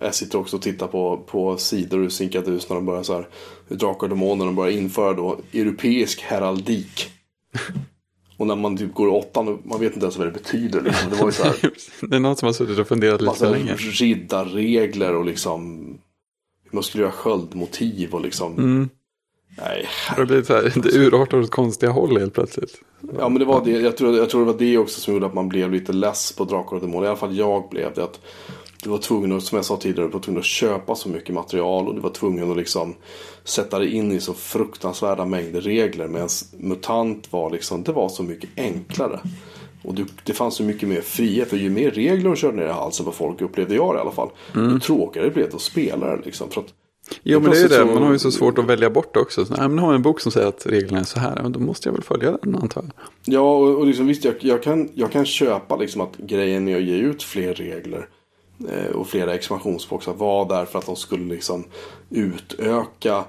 Jag 0.00 0.14
sitter 0.14 0.38
också 0.38 0.56
och 0.56 0.62
tittar 0.62 0.86
på, 0.86 1.16
på 1.26 1.56
sidor 1.56 2.04
ur 2.04 2.08
Sinkadus 2.08 2.68
när 2.68 2.76
de 2.76 2.86
börjar 2.86 3.02
så 3.02 3.14
här. 3.14 3.28
Hur 3.68 3.76
Drakar 3.76 4.02
och 4.02 4.08
Demoner 4.08 4.44
de 4.44 4.54
börjar 4.54 4.72
införa 4.72 5.12
då 5.12 5.38
europeisk 5.52 6.20
heraldik. 6.20 7.10
Och 8.38 8.46
när 8.46 8.56
man 8.56 8.76
typ 8.76 8.94
går 8.94 9.08
i 9.08 9.10
åttan 9.10 9.58
man 9.64 9.80
vet 9.80 9.92
inte 9.92 10.04
ens 10.04 10.16
vad 10.16 10.26
det 10.26 10.30
betyder. 10.30 10.80
Liksom. 10.80 11.10
Det 11.10 11.16
var 11.16 11.26
ju 11.26 11.32
så 11.32 11.44
här. 11.44 11.56
Det 12.08 12.16
är 12.16 12.20
någon 12.20 12.36
som 12.36 12.46
har 12.46 12.52
suttit 12.52 12.78
och 12.78 12.88
funderat 12.88 13.20
lite 13.20 13.34
för 13.34 13.50
länge. 13.50 13.74
riddarregler 13.76 15.14
och 15.14 15.24
liksom. 15.24 15.88
Man 16.70 16.82
skulle 16.82 17.02
göra 17.02 17.12
sköldmotiv 17.12 18.14
och 18.14 18.20
liksom. 18.20 18.52
Mm. 18.58 18.88
Nej, 19.58 19.88
Det 20.16 20.26
blir 20.26 20.42
så 20.42 20.54
här, 20.54 20.72
det 20.76 20.98
urartar 20.98 21.38
åt 21.38 21.50
konstiga 21.50 21.92
håll 21.92 22.18
helt 22.18 22.34
plötsligt. 22.34 22.80
Ja 23.18 23.28
men 23.28 23.38
det 23.38 23.44
var 23.44 23.64
det. 23.64 23.70
Jag 23.70 23.96
tror, 23.96 24.16
jag 24.16 24.30
tror 24.30 24.40
det 24.40 24.52
var 24.52 24.58
det 24.58 24.78
också 24.78 25.00
som 25.00 25.14
gjorde 25.14 25.26
att 25.26 25.34
man 25.34 25.48
blev 25.48 25.72
lite 25.72 25.92
less 25.92 26.32
på 26.32 26.44
Drakar 26.44 26.76
och 26.76 26.82
Demoner. 26.82 27.04
I 27.06 27.08
alla 27.08 27.16
fall 27.16 27.36
jag 27.36 27.68
blev 27.70 27.94
det. 27.94 28.04
Att 28.04 28.20
du 28.86 28.90
var 28.90 28.98
tvungen 28.98 29.32
att, 29.32 29.42
som 29.42 29.56
jag 29.56 29.64
sa 29.64 29.76
tidigare, 29.76 30.08
du 30.08 30.12
var 30.12 30.20
tvungen 30.20 30.38
att 30.38 30.44
köpa 30.44 30.94
så 30.94 31.08
mycket 31.08 31.34
material. 31.34 31.88
Och 31.88 31.94
du 31.94 32.00
var 32.00 32.10
tvungen 32.10 32.50
att 32.50 32.56
liksom 32.56 32.94
sätta 33.44 33.78
dig 33.78 33.94
in 33.94 34.12
i 34.12 34.20
så 34.20 34.34
fruktansvärda 34.34 35.24
mängder 35.24 35.60
regler. 35.60 36.08
Medan 36.08 36.28
MUTANT 36.56 37.32
var 37.32 37.50
liksom, 37.50 37.82
det 37.82 37.92
var 37.92 38.08
så 38.08 38.22
mycket 38.22 38.50
enklare. 38.56 39.20
Och 39.82 39.94
du, 39.94 40.06
det 40.24 40.32
fanns 40.32 40.54
så 40.54 40.62
mycket 40.62 40.88
mer 40.88 41.00
frihet. 41.00 41.50
För 41.50 41.56
ju 41.56 41.70
mer 41.70 41.90
regler 41.90 42.30
de 42.30 42.36
körde 42.36 42.56
ner 42.56 42.66
i 42.66 42.72
halsen 42.72 43.06
på 43.06 43.12
folk, 43.12 43.40
upplevde 43.40 43.74
jag 43.74 43.94
det 43.94 43.98
i 43.98 44.00
alla 44.00 44.10
fall. 44.10 44.28
Ju 44.54 44.80
tråkigare 44.80 45.30
blev 45.30 45.50
det 45.50 45.56
att 45.56 45.62
spela 45.62 46.06
det 46.06 46.22
liksom. 46.24 46.50
För 46.50 46.60
att 46.60 46.68
Jo 47.22 47.40
men 47.40 47.50
det 47.50 47.58
är 47.58 47.62
ju 47.62 47.68
det, 47.68 47.84
man 47.84 48.02
har 48.02 48.12
ju 48.12 48.18
så 48.18 48.30
svårt 48.30 48.58
att 48.58 48.64
välja 48.64 48.90
bort 48.90 49.16
också. 49.16 49.44
Så, 49.44 49.54
nej, 49.54 49.68
men 49.68 49.78
har 49.78 49.88
jag 49.88 49.94
en 49.94 50.02
bok 50.02 50.20
som 50.20 50.32
säger 50.32 50.48
att 50.48 50.66
reglerna 50.66 50.98
är 51.00 51.04
så 51.04 51.20
här, 51.20 51.48
då 51.48 51.60
måste 51.60 51.88
jag 51.88 51.94
väl 51.94 52.02
följa 52.02 52.38
den 52.42 52.56
antar 52.56 52.82
jag. 52.82 52.92
Ja, 53.34 53.56
och, 53.56 53.78
och 53.78 53.86
liksom, 53.86 54.06
visst 54.06 54.24
jag, 54.24 54.34
jag, 54.40 54.62
kan, 54.62 54.88
jag 54.94 55.12
kan 55.12 55.24
köpa 55.24 55.76
liksom 55.76 56.00
att 56.00 56.16
grejen 56.16 56.64
med 56.64 56.76
att 56.76 56.82
ge 56.82 56.96
ut 56.96 57.22
fler 57.22 57.54
regler 57.54 58.08
och 58.94 59.06
flera 59.08 59.34
expansionsboxar 59.34 60.12
var 60.14 60.48
därför 60.48 60.78
att 60.78 60.86
de 60.86 60.96
skulle 60.96 61.34
liksom 61.34 61.64
utöka 62.10 63.24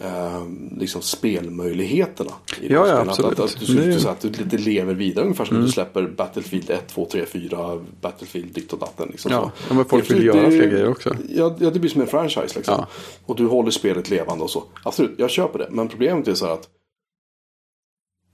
eh, 0.00 0.42
liksom 0.76 1.02
spelmöjligheterna. 1.02 2.30
I 2.60 2.72
Ja, 2.72 2.88
ja, 2.88 3.00
absolut. 3.00 3.38
Att, 3.38 3.44
att, 3.44 3.66
du, 3.66 3.74
du, 3.74 4.00
så 4.00 4.08
att 4.08 4.20
du 4.20 4.28
lite 4.28 4.58
lever 4.58 4.94
vidare 4.94 5.24
ungefär 5.24 5.44
som 5.44 5.60
du 5.60 5.68
släpper 5.68 6.02
Battlefield 6.02 6.70
1, 6.70 6.88
2, 6.88 7.04
3, 7.12 7.26
4, 7.26 7.80
Battlefield 8.00 8.52
ditt 8.54 8.72
och 8.72 8.78
datten. 8.78 9.08
Liksom, 9.10 9.32
Ja, 9.32 9.52
så. 9.68 9.74
men 9.74 9.84
folk 9.84 10.10
vill 10.10 10.24
göra 10.24 10.50
fler 10.50 10.66
grejer 10.66 10.88
också. 10.88 11.16
Ja, 11.28 11.56
ja, 11.58 11.70
det 11.70 11.78
blir 11.78 11.90
som 11.90 12.00
en 12.00 12.06
franchise 12.06 12.56
liksom. 12.56 12.74
Ja. 12.78 12.86
Och 13.26 13.36
du 13.36 13.46
håller 13.46 13.70
spelet 13.70 14.10
levande 14.10 14.44
och 14.44 14.50
så. 14.50 14.64
Absolut, 14.82 15.14
jag 15.18 15.30
köper 15.30 15.58
det. 15.58 15.68
Men 15.70 15.88
problemet 15.88 16.28
är 16.28 16.34
så 16.34 16.46
här 16.46 16.52
att 16.52 16.68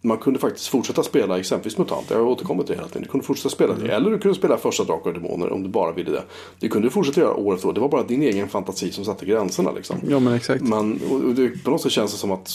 man 0.04 0.18
kunde 0.18 0.38
faktiskt 0.38 0.68
fortsätta 0.68 1.02
spela 1.02 1.38
exempelvis 1.38 1.78
MUTANT. 1.78 2.10
Jag 2.10 2.16
har 2.18 2.24
återkommit 2.24 2.66
till 2.66 2.74
det 2.74 2.78
hela 2.80 2.88
tiden. 2.88 3.02
Du 3.02 3.08
kunde 3.08 3.26
fortsätta 3.26 3.48
spela 3.48 3.72
Mm. 3.74 3.86
det. 3.86 3.94
Eller 3.94 4.10
du 4.10 4.18
kunde 4.18 4.34
spela 4.38 4.56
första 4.56 4.84
Drakar 4.84 5.10
och 5.10 5.14
Demoner 5.14 5.52
om 5.52 5.62
du 5.62 5.68
bara 5.68 5.92
ville 5.92 6.10
det. 6.10 6.22
Det 6.60 6.68
kunde 6.68 6.86
du 6.88 6.92
fortsätta 6.92 7.20
göra 7.20 7.34
år 7.34 7.54
efter 7.54 7.68
år. 7.68 7.72
Det 7.72 7.80
var 7.80 7.88
bara 7.88 8.02
din 8.02 8.22
egen 8.22 8.48
fantasi 8.48 8.92
som 8.92 9.04
satte 9.04 9.26
gränserna 9.26 9.72
liksom. 9.72 9.96
Ja, 10.08 10.18
men 10.20 10.34
exakt. 10.34 10.62
Men 10.62 11.00
och, 11.10 11.34
det, 11.34 11.64
på 11.64 11.70
något 11.70 11.80
sätt 11.80 11.92
känns 11.92 12.12
det 12.12 12.18
som 12.18 12.30
att 12.32 12.50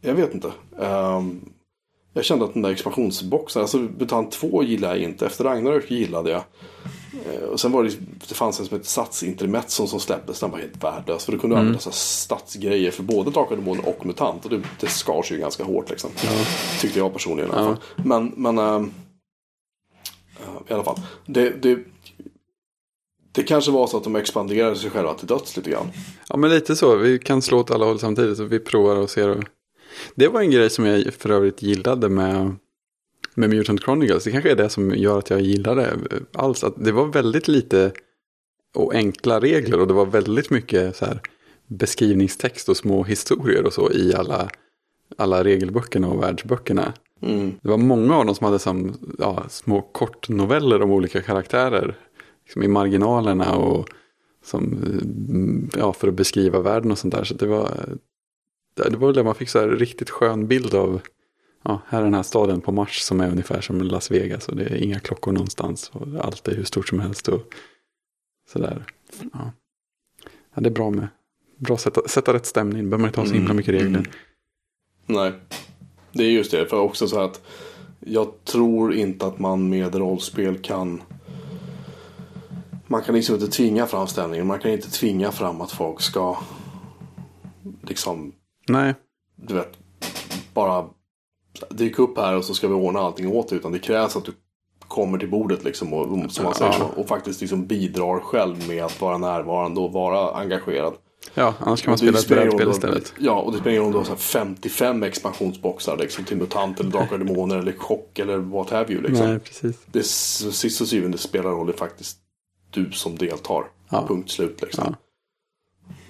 jag 0.00 0.14
vet 0.14 0.34
inte. 0.34 0.52
Ehm, 0.80 1.40
jag 2.12 2.24
kände 2.24 2.44
att 2.44 2.52
den 2.54 2.62
där 2.62 2.70
expansionsboxen, 2.70 3.62
alltså 3.62 3.78
Mutant 3.78 4.32
2 4.32 4.62
gillade 4.62 4.94
jag 4.94 5.02
inte. 5.10 5.26
Efter 5.26 5.44
Ragnarök 5.44 5.90
gillade 5.90 6.30
jag. 6.30 6.42
Eh, 7.32 7.42
och 7.42 7.60
sen 7.60 7.72
var 7.72 7.84
det, 7.84 7.92
det 8.28 8.34
fanns 8.34 8.60
en 8.60 8.66
som 8.66 8.76
hette 8.76 8.88
Satsintermezzon 8.88 9.88
som 9.88 10.00
släpptes. 10.00 10.40
Den 10.40 10.50
var 10.50 10.58
helt 10.58 10.84
värdelös. 10.84 11.24
För 11.24 11.32
då 11.32 11.38
kunde 11.38 11.56
du 11.56 11.60
använda 11.60 11.80
så 11.80 11.90
här 11.90 11.94
stadsgrejer 11.94 12.90
för 12.90 13.02
både 13.02 13.30
Drakar 13.30 13.86
och 13.86 14.06
MUTANT. 14.06 14.44
Och 14.44 14.50
det, 14.50 14.62
det 14.80 14.86
skar 14.86 15.22
sig 15.22 15.36
ju 15.36 15.40
ganska 15.40 15.64
hårt 15.64 15.90
liksom. 15.90 16.10
Tyckte 16.80 16.98
jag 16.98 17.12
personligen 17.12 17.50
i 17.50 17.54
alla 17.54 17.64
fall. 17.64 17.76
Men, 17.96 18.32
men 18.36 18.58
ehm, 18.58 18.92
eh, 20.40 20.70
i 20.70 20.74
alla 20.74 20.84
fall. 20.84 21.00
Det, 21.26 21.50
det, 21.62 21.78
det 23.32 23.42
kanske 23.42 23.70
var 23.70 23.86
så 23.86 23.96
att 23.96 24.04
de 24.04 24.16
expanderade 24.16 24.76
sig 24.76 24.90
själva 24.90 25.14
till 25.14 25.26
döds 25.26 25.56
lite 25.56 25.70
grann. 25.70 25.86
Ja, 26.28 26.36
men 26.36 26.50
lite 26.50 26.76
så. 26.76 26.96
Vi 26.96 27.18
kan 27.18 27.42
slå 27.42 27.58
åt 27.58 27.70
alla 27.70 27.84
håll 27.84 27.98
samtidigt. 27.98 28.36
Så 28.36 28.44
vi 28.44 28.58
provar 28.58 28.96
och 28.96 29.10
ser. 29.10 29.42
Det 30.14 30.28
var 30.28 30.40
en 30.40 30.50
grej 30.50 30.70
som 30.70 30.86
jag 30.86 31.14
för 31.14 31.30
övrigt 31.30 31.62
gillade 31.62 32.08
med, 32.08 32.56
med 33.34 33.50
Mutant 33.50 33.82
Chronicles. 33.82 34.24
Det 34.24 34.30
kanske 34.30 34.50
är 34.50 34.56
det 34.56 34.68
som 34.68 34.90
gör 34.90 35.18
att 35.18 35.30
jag 35.30 35.40
gillar 35.40 35.76
det 35.76 35.98
alls. 36.32 36.64
Att 36.64 36.84
det 36.84 36.92
var 36.92 37.06
väldigt 37.06 37.48
lite 37.48 37.92
och 38.74 38.94
enkla 38.94 39.40
regler. 39.40 39.80
Och 39.80 39.86
det 39.86 39.94
var 39.94 40.06
väldigt 40.06 40.50
mycket 40.50 40.96
så 40.96 41.04
här 41.04 41.20
beskrivningstext 41.66 42.68
och 42.68 42.76
små 42.76 43.04
historier 43.04 43.66
och 43.66 43.72
så 43.72 43.92
i 43.92 44.14
alla, 44.14 44.50
alla 45.16 45.44
regelböckerna 45.44 46.08
och 46.08 46.22
världsböckerna. 46.22 46.92
Mm. 47.22 47.52
Det 47.62 47.68
var 47.68 47.76
många 47.76 48.16
av 48.16 48.26
dem 48.26 48.34
som 48.34 48.44
hade 48.44 48.58
som, 48.58 48.94
ja, 49.18 49.44
små 49.48 49.82
kortnoveller 49.82 50.82
om 50.82 50.90
olika 50.90 51.22
karaktärer. 51.22 51.98
Liksom 52.44 52.62
I 52.62 52.68
marginalerna 52.68 53.56
och 53.56 53.88
som, 54.44 54.64
mm, 54.64 55.70
ja, 55.76 55.92
för 55.92 56.08
att 56.08 56.14
beskriva 56.14 56.60
världen 56.60 56.90
och 56.90 56.98
sånt 56.98 57.14
där. 57.14 57.24
Så 57.24 57.34
det 57.34 57.46
var, 57.46 57.70
det 58.74 58.96
var 58.96 59.06
väl 59.06 59.14
där 59.14 59.24
man 59.24 59.34
fick 59.34 59.48
så 59.48 59.58
här 59.58 59.68
riktigt 59.68 60.10
skön 60.10 60.46
bild 60.46 60.74
av, 60.74 61.00
ja, 61.64 61.82
här 61.86 62.00
är 62.00 62.04
den 62.04 62.14
här 62.14 62.22
staden 62.22 62.60
på 62.60 62.72
Mars 62.72 62.98
som 63.00 63.20
är 63.20 63.30
ungefär 63.30 63.60
som 63.60 63.82
Las 63.82 64.10
Vegas. 64.10 64.48
Och 64.48 64.56
det 64.56 64.64
är 64.64 64.82
inga 64.82 65.00
klockor 65.00 65.32
någonstans 65.32 65.90
och 65.94 66.24
allt 66.24 66.48
är 66.48 66.56
hur 66.56 66.64
stort 66.64 66.88
som 66.88 67.00
helst. 67.00 67.28
Och 67.28 67.40
sådär. 68.52 68.84
Ja. 69.32 69.52
ja, 70.54 70.60
det 70.60 70.68
är 70.68 70.74
bra 70.74 70.90
med, 70.90 71.08
bra 71.56 71.74
att 71.74 71.80
sätta, 71.80 72.08
sätta 72.08 72.32
rätt 72.32 72.46
stämning. 72.46 72.90
behöver 72.90 72.98
man 72.98 73.08
inte 73.08 73.20
ha 73.20 73.26
så 73.26 73.34
himla 73.34 73.54
mycket 73.54 73.74
regler. 73.74 73.98
Mm. 73.98 74.10
Nej, 75.06 75.32
det 76.12 76.24
är 76.24 76.30
just 76.30 76.50
det. 76.50 76.66
För 76.66 76.80
också 76.80 77.08
så 77.08 77.16
här 77.16 77.24
att 77.24 77.42
jag 78.00 78.44
tror 78.44 78.94
inte 78.94 79.26
att 79.26 79.38
man 79.38 79.68
med 79.68 79.94
rollspel 79.94 80.58
kan 80.58 81.02
man 82.86 83.02
kan 83.02 83.14
liksom 83.14 83.34
inte 83.34 83.48
tvinga 83.48 83.86
fram 83.86 84.06
stämningen. 84.06 84.46
Man 84.46 84.58
kan 84.58 84.70
inte 84.70 84.90
tvinga 84.90 85.32
fram 85.32 85.60
att 85.60 85.72
folk 85.72 86.00
ska 86.00 86.38
liksom, 87.82 88.32
Nej, 88.68 88.94
du 89.36 89.54
vet, 89.54 89.78
bara 90.54 90.88
dyka 91.70 92.02
upp 92.02 92.18
här 92.18 92.36
och 92.36 92.44
så 92.44 92.54
ska 92.54 92.68
vi 92.68 92.74
ordna 92.74 93.00
allting 93.00 93.28
åt 93.28 93.48
dig. 93.48 93.58
Utan 93.58 93.72
det 93.72 93.78
krävs 93.78 94.16
att 94.16 94.24
du 94.24 94.32
kommer 94.88 95.18
till 95.18 95.30
bordet 95.30 95.64
liksom 95.64 95.92
och, 95.92 96.32
som 96.32 96.44
man 96.44 96.54
säger 96.54 96.72
så, 96.72 96.84
och 96.84 97.08
faktiskt 97.08 97.40
liksom 97.40 97.66
bidrar 97.66 98.20
själv 98.20 98.68
med 98.68 98.84
att 98.84 99.00
vara 99.00 99.18
närvarande 99.18 99.80
och 99.80 99.92
vara 99.92 100.34
engagerad. 100.34 100.94
ja, 101.34 101.54
annars 101.58 101.82
kan 101.82 101.90
man 101.90 101.98
spela 101.98 102.18
ett 102.18 102.28
brädspel 102.28 102.70
istället. 102.70 103.14
Ja, 103.18 103.40
och 103.40 103.52
det 103.52 103.58
spelar 103.58 103.70
ingen 103.70 103.82
roll 103.82 103.86
om 103.86 103.92
du 103.92 103.98
har 103.98 104.04
så 104.04 104.10
här 104.10 104.44
55 104.44 105.02
expansionsboxar 105.02 105.96
liksom, 105.96 106.24
till 106.24 106.36
MUTANT 106.36 106.80
eller 106.80 106.90
Drakar 106.90 107.12
och 107.12 107.18
Demoner 107.18 107.58
eller 107.58 107.72
Chock 107.72 108.18
eller 108.18 108.38
what 108.38 108.70
have 108.70 108.92
you. 108.92 109.02
Liksom. 109.02 109.26
Nej, 109.26 109.38
precis. 109.38 109.76
Det 109.86 110.02
sist 110.02 110.80
och 110.80 110.86
syvende 110.86 111.18
spelar 111.18 111.50
roll, 111.50 111.66
det 111.66 111.72
är 111.72 111.76
faktiskt 111.76 112.18
du 112.70 112.92
som 112.92 113.18
deltar. 113.18 113.64
Ja. 113.88 114.06
Punkt 114.08 114.30
slut 114.30 114.62
liksom. 114.62 114.84
Ja. 114.86 114.94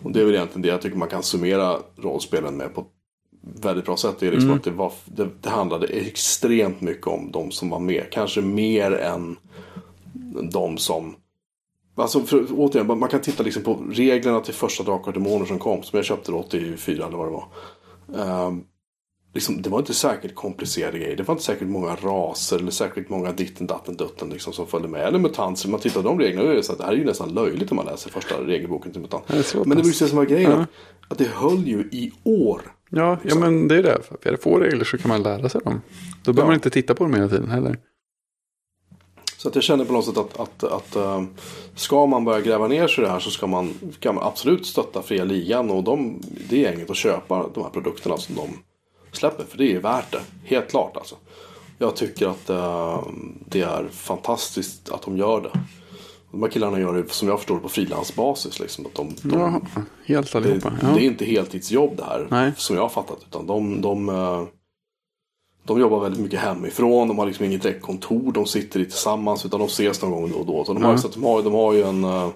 Och 0.03 0.13
det 0.13 0.21
är 0.21 0.25
väl 0.25 0.35
egentligen 0.35 0.63
det 0.63 0.69
jag 0.69 0.83
tycker 0.83 0.97
man 0.97 1.09
kan 1.09 1.23
summera 1.23 1.79
rollspelen 1.97 2.57
med 2.57 2.75
på 2.75 2.87
väldigt 3.61 3.85
bra 3.85 3.97
sätt. 3.97 4.17
Det, 4.19 4.27
är 4.27 4.31
liksom 4.31 4.49
Mm. 4.49 4.59
att 4.59 4.65
det, 4.65 4.71
var, 4.71 4.93
det, 5.05 5.29
det 5.41 5.51
handlade 5.51 5.87
extremt 5.87 6.81
mycket 6.81 7.07
om 7.07 7.31
de 7.33 7.51
som 7.51 7.71
var 7.71 7.79
med. 7.79 8.05
Kanske 8.11 8.41
mer 8.41 8.93
än 8.93 9.37
de 10.53 10.79
som 10.79 11.17
Alltså 11.97 12.21
för, 12.21 12.47
återigen, 12.51 12.99
man 12.99 13.09
kan 13.09 13.21
titta 13.21 13.43
liksom 13.43 13.63
på 13.63 13.79
reglerna 13.91 14.41
till 14.41 14.55
första 14.55 14.83
Drakar 14.83 15.07
och 15.07 15.13
Demoner 15.13 15.47
som 15.47 15.59
kom. 15.59 15.83
Som 15.83 15.97
jag 15.97 16.05
köpte 16.05 16.33
då 16.33 16.39
84 16.39 17.07
eller 17.07 17.17
vad 17.17 17.27
det 17.27 17.33
var. 17.33 17.47
Ehm, 18.25 18.65
liksom, 19.35 19.63
det 19.63 19.71
var 19.71 19.79
inte 19.79 19.95
särskilt 19.95 20.35
komplicerade 20.35 20.99
grejer. 20.99 21.17
Det 21.17 21.23
var 21.23 21.35
inte 21.35 21.45
särskilt 21.45 21.71
många 21.71 21.95
raser 21.95 22.59
eller 22.59 22.71
särskilt 22.71 23.09
många 23.09 23.33
ditten 23.33 23.67
datten 23.67 23.97
dutten 23.97 24.29
liksom, 24.31 24.53
som 24.53 24.67
följde 24.67 24.89
med. 24.89 25.01
Eller 25.01 25.19
mutanter. 25.19 25.69
Man 25.69 25.81
tittar 25.81 26.03
på 26.03 26.09
de 26.09 26.19
reglerna 26.21 26.49
och 26.49 26.55
det 26.55 26.63
så 26.63 26.73
att 26.73 26.79
det 26.79 26.85
här 26.85 26.93
är 26.93 26.97
ju 26.97 27.05
nästan 27.05 27.35
löjligt 27.35 27.71
om 27.71 27.77
man 27.77 27.87
läser 27.87 28.11
första 28.11 28.35
regelboken 28.35 28.93
till 28.93 29.01
mutant. 29.01 29.25
Men 29.29 29.69
det 29.69 29.75
var 29.75 29.85
just 29.85 30.01
det 30.01 30.09
som 30.09 30.19
var 30.19 30.25
grejen. 30.25 30.51
Ja. 30.51 30.61
Att, 30.61 30.69
att 31.09 31.19
det 31.19 31.29
höll 31.29 31.67
ju 31.67 31.79
i 31.81 32.13
år. 32.25 32.63
Ja, 32.97 33.19
ja, 33.23 33.35
men 33.35 33.69
det 33.69 33.77
är 33.77 33.83
det. 33.83 33.99
För 34.03 34.19
är 34.29 34.31
det 34.33 34.39
få 34.39 34.59
regler 34.61 34.85
så 34.85 34.99
kan 34.99 35.09
man 35.09 35.23
lära 35.23 35.49
sig 35.49 35.61
dem. 35.65 35.81
Då 36.25 36.33
behöver 36.33 36.43
Ja. 36.43 36.47
man 36.47 36.55
inte 36.55 36.71
titta 36.71 36.95
på 36.95 37.05
dem 37.05 37.15
hela 37.15 37.29
tiden 37.29 37.51
heller. 37.51 37.79
Så 39.37 39.49
att 39.49 39.55
jag 39.55 39.65
känner 39.65 39.85
på 39.85 39.93
något 39.93 40.05
sätt 40.05 40.17
att, 40.19 40.41
att, 40.41 40.65
att 40.65 40.97
eh, 40.97 41.23
ska 41.75 42.07
man 42.07 42.25
börja 42.25 42.41
gräva 42.41 42.69
ner 42.69 42.89
sig 42.89 43.05
i 43.05 43.07
det 43.07 43.13
här 43.13 43.21
så 43.21 43.31
ska 43.31 43.47
man, 43.47 43.75
kan 44.01 44.15
man 44.15 44.25
absolut 44.25 44.67
stötta 44.67 45.03
fria 45.03 45.25
ligan 45.25 45.71
och 45.71 45.85
de, 45.85 46.21
det 46.49 46.67
är 46.67 46.73
inget 46.73 46.91
att 46.91 46.97
köpa 46.97 47.47
de 47.55 47.63
här 47.63 47.71
produkterna 47.71 48.17
som 48.17 48.35
de 48.35 48.49
släpper. 49.13 49.45
För 49.45 49.59
det 49.59 49.73
är 49.75 49.81
värt 49.81 50.13
det, 50.13 50.21
helt 50.45 50.71
klart 50.71 50.97
alltså. 50.97 51.15
Jag 51.79 51.97
tycker 51.97 52.27
att 52.29 52.51
eh, 52.51 53.03
det 53.47 53.61
är 53.61 53.89
fantastiskt 53.93 54.91
att 54.91 55.03
de 55.03 55.17
gör 55.17 55.41
det. 55.41 55.61
De 56.35 56.43
här 56.43 56.51
killarna 56.51 56.81
gör 56.81 56.95
det 56.95 57.13
som 57.13 57.29
jag 57.29 57.39
förstår 57.39 57.55
det 57.55 57.61
på 57.61 57.69
frilansbasis. 57.69 58.61
Liksom, 58.61 58.87
att 58.87 58.95
de, 58.95 59.15
de, 59.23 59.39
Ja, 59.41 59.61
helt 60.07 60.33
det, 60.33 60.39
allihopa. 60.39 60.73
Ja. 60.83 60.89
det 60.89 61.01
är 61.01 61.07
inte 61.07 61.25
heltidsjobb 61.25 61.97
det 61.97 62.05
här. 62.05 62.27
Nej. 62.31 62.53
Som 62.57 62.77
jag 62.77 62.83
har 62.83 62.89
fattat. 62.89 63.19
Utan 63.29 63.47
de, 63.47 63.81
de, 63.81 64.09
eh, 64.09 64.43
de 65.65 65.81
jobbar 65.81 66.01
väldigt 66.01 66.21
mycket 66.21 66.41
hemifrån. 66.41 67.09
De 67.09 67.19
har 67.19 67.27
liksom 67.27 67.45
inget 67.45 67.63
direkt 67.63 67.83
kontor. 67.83 68.33
De 68.33 68.47
sitter 68.47 68.81
i 68.81 68.85
tillsammans. 68.85 69.47
Utan 69.47 69.61
de 69.61 69.67
ses 69.67 70.03
någon 70.03 70.11
gång 70.11 70.31
då 70.31 70.37
och 70.39 70.47
då. 70.47 70.65
Så 70.65 70.73
de, 70.75 70.83
har, 70.85 70.91
Ja. 70.93 70.99
så 70.99 71.07
att 71.07 71.13
de, 71.15 71.25
har, 71.25 71.43
de 71.43 71.53
har 71.53 71.73
ju 71.73 71.83
en, 71.83 72.05
eh, 72.05 72.29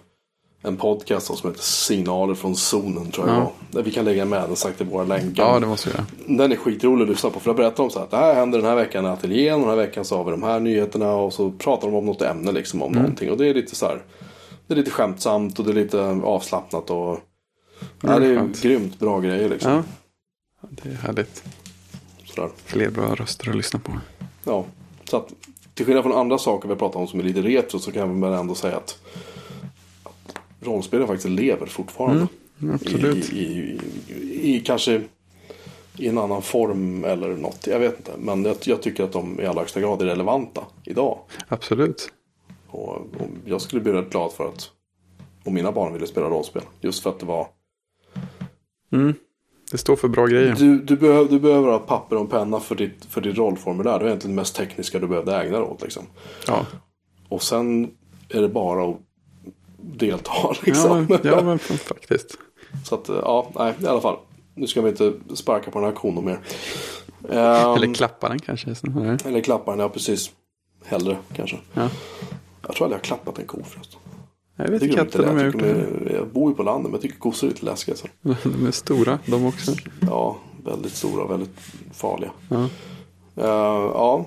en 0.63 0.77
podcast 0.77 1.27
som 1.27 1.51
heter 1.51 1.63
Signaler 1.63 2.35
från 2.35 2.57
zonen. 2.57 3.11
Tror 3.11 3.29
jag 3.29 3.37
Ja. 3.37 3.53
var. 3.73 3.83
Vi 3.83 3.91
kan 3.91 4.05
lägga 4.05 4.25
med 4.25 4.43
den 4.49 4.57
sagt 4.57 4.81
i 4.81 4.85
våra 4.85 5.05
länkar. 5.05 5.43
ja, 5.45 5.61
det 5.61 5.67
måste 5.67 5.89
jag 5.89 5.95
göra. 5.97 6.39
Den 6.39 6.53
är 6.53 6.57
skitrolig 6.57 7.03
att 7.03 7.09
lyssna 7.09 7.31
på. 7.31 7.41
För 7.41 7.51
där 7.51 7.57
berättar 7.57 7.83
de 7.85 7.91
så 7.91 7.99
här 7.99 8.05
att 8.05 8.11
det 8.11 8.17
här 8.17 8.35
händer 8.35 8.59
den 8.59 8.67
här 8.69 8.77
veckan 8.77 9.05
i 9.05 9.09
ateljén. 9.09 9.61
Den 9.61 9.69
här 9.69 9.77
veckan 9.77 10.05
så 10.05 10.17
har 10.17 10.25
vi 10.25 10.31
de 10.31 10.43
här 10.43 10.61
nyheterna. 10.61 11.13
Och 11.15 11.33
så 11.33 11.51
pratar 11.51 11.89
de 11.89 11.97
om 11.97 12.07
något 12.07 12.23
ämne 12.23 12.53
liksom. 12.53 12.83
Om 12.83 12.93
någonting. 12.93 13.31
Och 13.31 13.37
det 13.37 13.47
är 13.47 13.55
lite 13.55 13.75
så 13.77 13.87
här. 13.87 14.03
Det 14.67 14.75
är 14.75 14.77
lite 14.77 14.91
skämtsamt 14.91 15.59
och 15.59 15.65
det 15.65 15.71
är 15.71 15.75
lite 15.75 16.01
avslappnat. 16.25 16.91
Och, 16.91 17.19
ja, 18.01 18.19
det 18.19 18.27
är 18.27 18.37
skönt. 18.37 18.63
grymt 18.63 18.99
bra 18.99 19.21
grejer 19.21 19.49
liksom. 19.49 19.71
Ja. 19.73 19.83
Det 20.71 20.89
är 20.89 20.95
härligt. 20.95 21.45
Sådär. 22.25 22.51
Fler 22.65 22.91
bra 22.91 23.15
röster 23.15 23.51
att 23.51 23.57
lyssna 23.57 23.79
på. 23.79 23.93
Ja, 24.45 24.65
så 25.11 25.17
att 25.17 25.29
till 25.75 25.87
skillnad 25.87 26.05
från 26.05 26.13
andra 26.19 26.39
saker 26.39 26.69
vi 26.69 26.75
har 26.75 26.79
pratat 26.79 26.97
om 26.97 27.07
som 27.09 27.21
är 27.21 27.25
lite 27.25 27.41
retro 27.43 27.79
så 27.79 27.93
kan 27.93 28.19
man 28.19 28.33
ändå 28.33 28.55
säga 28.55 28.77
att, 28.77 28.99
att 30.61 30.67
rollspel 30.67 31.07
faktiskt 31.07 31.29
lever 31.29 31.67
fortfarande. 31.67 32.27
Absolut. 32.73 33.33
I, 33.33 33.39
i, 33.39 33.81
i, 34.09 34.57
i 34.57 34.61
kanske 34.61 35.03
i 35.97 36.09
en 36.09 36.19
annan 36.19 36.43
form 36.43 37.05
eller 37.05 37.37
något. 37.37 37.67
Jag 37.67 37.79
vet 37.79 37.97
inte. 37.97 38.13
Men 38.19 38.45
jag, 38.45 38.57
jag 38.65 38.83
tycker 38.83 39.05
att 39.05 39.13
de 39.13 39.41
i 39.41 39.47
allra 39.47 39.61
högsta 39.61 39.81
grad 39.81 40.03
är 40.03 40.07
relevanta 40.07 40.65
idag. 40.85 41.19
Absolut. 41.49 42.13
Och, 42.67 42.97
och 42.97 43.29
jag 43.45 43.61
skulle 43.61 43.83
bli 43.83 43.93
rätt 43.93 44.11
glad 44.11 44.33
för 44.33 44.49
att 44.49 44.71
om 45.45 45.55
mina 45.55 45.73
barn 45.73 45.93
ville 45.93 46.07
spela 46.07 46.29
rollspel. 46.29 46.63
Just 46.81 47.03
för 47.03 47.11
att 47.11 47.19
det 47.21 47.27
var 47.27 47.47
Mm. 48.93 49.15
Det 49.71 49.79
står 49.79 49.97
för 49.97 50.09
bra 50.09 50.27
grejer. 50.27 50.55
Du, 50.59 50.79
du, 50.79 50.97
behöver, 50.97 51.31
du 51.31 51.41
behöver 51.41 51.69
ha 51.69 51.79
papper 51.79 52.17
och 52.17 52.23
en 52.23 52.29
penna 52.29 52.61
för 52.61 52.75
ditt, 52.75 53.05
för 53.05 53.21
ditt 53.21 53.37
rollformulär. 53.37 53.99
Det 53.99 54.05
är 54.05 54.09
egentligen 54.09 54.37
det 54.37 54.41
mest 54.41 54.57
tekniska 54.57 54.99
du 54.99 55.07
behövde 55.07 55.37
ägna 55.37 55.59
dig 55.59 55.67
åt. 55.67 55.83
Liksom. 55.83 56.03
Ja, 56.47 56.67
Och 57.29 57.43
sen 57.43 57.91
är 58.29 58.43
det 58.43 58.49
bara 58.49 58.91
att 58.91 58.97
delta 59.83 60.31
ja, 60.43 60.55
liksom. 60.65 61.07
men, 61.09 61.19
ja 61.25 61.43
men 61.43 61.59
faktiskt. 61.59 62.39
Så 62.85 62.95
att, 62.95 63.09
ja, 63.09 63.51
nej, 63.55 63.75
i 63.83 63.87
alla 63.87 64.01
fall. 64.01 64.17
Nu 64.55 64.67
ska 64.67 64.83
vi 64.83 64.89
inte 64.91 65.13
sparka 65.35 65.71
på 65.71 65.79
den 65.79 65.89
här 65.89 65.97
konon 65.97 66.25
mer. 66.25 66.41
Ehm, 67.31 67.77
Eller 67.77 67.95
klappa 67.95 68.29
den 68.29 68.39
kanske. 68.39 68.75
eller 69.25 69.41
klappa 69.41 69.71
den, 69.71 69.81
ja 69.81 69.89
precis. 69.89 70.31
Hellre 70.85 71.17
kanske. 71.33 71.57
Ja. 71.75 71.89
Jag 72.67 72.77
tror 72.77 72.85
aldrig 72.87 72.99
jag 72.99 72.99
har 72.99 73.05
klappat 73.05 73.39
en 73.39 73.47
ko 73.47 73.63
förresten. 73.65 74.01
Jag 74.57 74.69
vet 74.69 74.83
Jag, 74.83 74.91
inte 75.07 75.19
de 75.19 75.37
lite, 75.37 75.59
har 75.59 75.67
jag, 75.67 75.95
gjort. 76.01 76.13
jag 76.13 76.29
bor 76.29 76.51
ju 76.51 76.57
på 76.57 76.63
landet 76.63 76.85
men 76.85 76.93
jag 76.93 77.03
tycker 77.03 77.19
kossor 77.19 77.47
är 77.47 77.51
lite 77.51 77.65
läskiga. 77.65 77.97
Så. 77.97 78.07
De 78.49 78.67
är 78.67 78.71
stora 78.71 79.19
de 79.27 79.47
också. 79.47 79.73
Ja, 80.01 80.37
väldigt 80.65 80.93
stora 80.93 81.23
och 81.25 81.31
väldigt 81.31 81.59
farliga. 81.93 82.31
Ja. 82.49 82.63
Eh, 83.37 83.91
ja. 83.95 84.27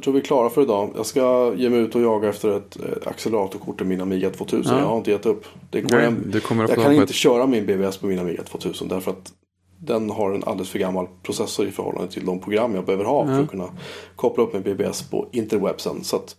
Jag 0.00 0.04
tror 0.04 0.14
vi 0.14 0.20
är 0.20 0.24
klara 0.24 0.50
för 0.50 0.62
idag. 0.62 0.90
Jag 0.96 1.06
ska 1.06 1.52
ge 1.56 1.70
mig 1.70 1.78
ut 1.80 1.94
och 1.94 2.00
jaga 2.02 2.28
efter 2.28 2.56
ett 2.56 2.76
eh, 2.76 3.08
acceleratorkort 3.08 3.76
till 3.78 3.86
min 3.86 4.00
Amiga 4.00 4.30
2000. 4.30 4.72
Ja. 4.74 4.80
Jag 4.80 4.86
har 4.88 4.96
inte 4.96 5.10
gett 5.10 5.26
upp. 5.26 5.44
Det 5.70 5.80
går 5.80 5.90
Nej, 5.90 6.00
hem. 6.04 6.22
du 6.26 6.40
kommer 6.40 6.68
Jag 6.68 6.82
kan 6.82 6.92
inte 6.92 7.04
ett... 7.04 7.14
köra 7.14 7.46
min 7.46 7.66
BBS 7.66 7.96
på 7.96 8.06
min 8.06 8.18
Amiga 8.18 8.42
2000 8.42 8.88
därför 8.88 9.10
att 9.10 9.32
den 9.78 10.10
har 10.10 10.32
en 10.32 10.44
alldeles 10.44 10.70
för 10.70 10.78
gammal 10.78 11.06
processor 11.22 11.66
i 11.66 11.70
förhållande 11.70 12.12
till 12.12 12.26
de 12.26 12.38
program 12.40 12.74
jag 12.74 12.84
behöver 12.84 13.04
ha 13.04 13.24
för 13.26 13.32
Ja. 13.32 13.40
att 13.40 13.50
kunna 13.50 13.68
koppla 14.16 14.44
upp 14.44 14.52
min 14.52 14.62
BBS 14.62 15.02
på 15.10 15.28
interwebsen. 15.32 16.04
Så 16.04 16.16
att, 16.16 16.36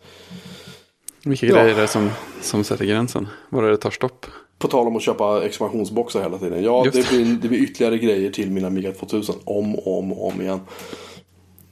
Vilka 1.24 1.46
Ja. 1.46 1.54
grejer 1.56 1.76
är 1.78 1.82
det 1.82 1.88
som, 1.88 2.10
som 2.42 2.64
sätter 2.64 2.86
gränsen? 2.86 3.28
Var 3.50 3.64
är 3.64 3.70
det 3.70 3.78
tar 3.78 3.92
stopp? 3.92 4.26
på 4.60 4.68
tal 4.68 4.88
om 4.88 4.96
att 4.96 5.02
köpa 5.02 5.46
expansionsboxar 5.46 6.22
hela 6.22 6.38
tiden. 6.38 6.64
Ja, 6.64 6.86
Just 6.86 7.10
det 7.12 7.16
blir, 7.18 7.26
det 7.42 7.48
blir 7.48 7.60
ytterligare 7.60 7.98
grejer 7.98 8.32
till 8.32 8.52
min 8.52 8.66
Amiga 8.66 8.92
2000 8.92 9.36
om 9.44 9.76
och 9.76 9.98
om 10.00 10.14
och 10.14 10.28
om 10.28 10.42
igen. 10.42 10.60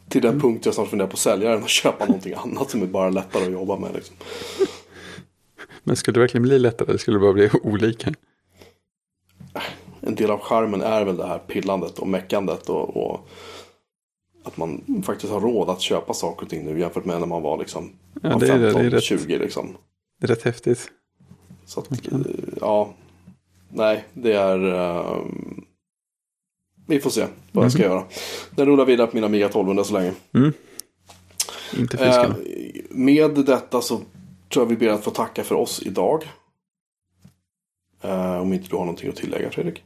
Till 0.10 0.26
Mm. 0.26 0.32
den 0.32 0.42
punkt 0.42 0.66
jag 0.66 0.76
snart 0.76 0.90
funderar 0.90 1.08
på 1.10 1.14
att 1.14 1.20
sälja 1.20 1.50
den 1.52 1.64
och 1.64 1.70
köpa 1.70 2.06
någonting 2.06 2.34
annat 2.34 2.70
som 2.70 2.82
är 2.82 2.86
bara 2.88 3.10
lättare 3.10 3.46
att 3.46 3.52
jobba 3.52 3.78
med. 3.80 3.94
Liksom. 3.94 4.16
Men 5.84 5.96
skulle 5.96 6.14
det 6.16 6.20
verkligen 6.20 6.44
bli 6.44 6.60
lättare? 6.60 6.98
Skulle 6.98 7.18
det 7.18 7.22
bara 7.22 7.34
bli 7.34 7.50
olika? 7.64 8.14
En 10.02 10.16
del 10.16 10.32
av 10.32 10.40
charmen 10.40 10.82
är 10.82 11.06
väl 11.06 11.18
det 11.18 11.28
här 11.28 11.40
pillandet 11.40 12.00
och 12.00 12.08
meckandet 12.08 12.70
och, 12.70 12.98
och 12.98 13.28
att 14.44 14.58
man 14.58 15.04
faktiskt 15.06 15.34
har 15.34 15.40
råd 15.40 15.70
att 15.70 15.82
köpa 15.82 16.14
saker 16.14 16.44
och 16.46 16.50
ting 16.50 16.66
nu 16.66 16.80
jämfört 16.80 17.06
med 17.06 17.20
när 17.20 17.28
man 17.28 17.42
var 17.42 17.58
liksom 17.58 17.92
Ja, 18.22 18.30
det 18.38 18.48
är 18.50 18.60
det. 18.60 18.66
15, 18.72 18.86
är 18.86 18.90
rätt. 18.90 19.04
20 19.04 19.38
liksom. 19.38 19.78
Det 20.20 20.26
är 20.26 20.28
rätt 20.28 20.44
häftigt. 20.44 20.92
Så 21.66 21.80
att, 21.80 21.92
eh, 21.92 22.20
ja, 22.62 22.94
nej, 23.70 24.06
det 24.14 24.34
är... 24.34 24.60
ehm, 24.74 25.59
vi 26.90 27.00
får 27.00 27.10
se 27.10 27.26
vad 27.52 27.66
jag 27.66 27.72
ska 27.72 27.82
Mhm. 27.82 27.92
göra. 27.92 28.04
Den 28.52 28.66
rullar 28.66 28.86
vidare 28.86 29.08
på 29.08 29.16
min 29.16 29.24
Amiga 29.24 29.46
1200 29.50 29.84
så 29.84 29.94
länge. 29.94 30.14
Inte 31.78 31.98
Eh, 31.98 32.04
fiskarna. 32.06 32.36
med 32.90 33.32
detta 33.46 33.82
så 33.82 33.98
tror 34.54 34.66
jag 34.66 34.66
vi 34.66 34.76
ber 34.76 34.88
att 34.88 35.04
få 35.04 35.12
tacka 35.12 35.44
för 35.44 35.56
oss 35.56 35.82
idag. 35.86 36.24
Eh, 38.02 38.42
om 38.42 38.54
inte 38.54 38.70
du 38.70 38.76
har 38.76 38.86
någonting 38.86 39.10
att 39.10 39.16
tillägga 39.16 39.50
Fredrik. 39.52 39.84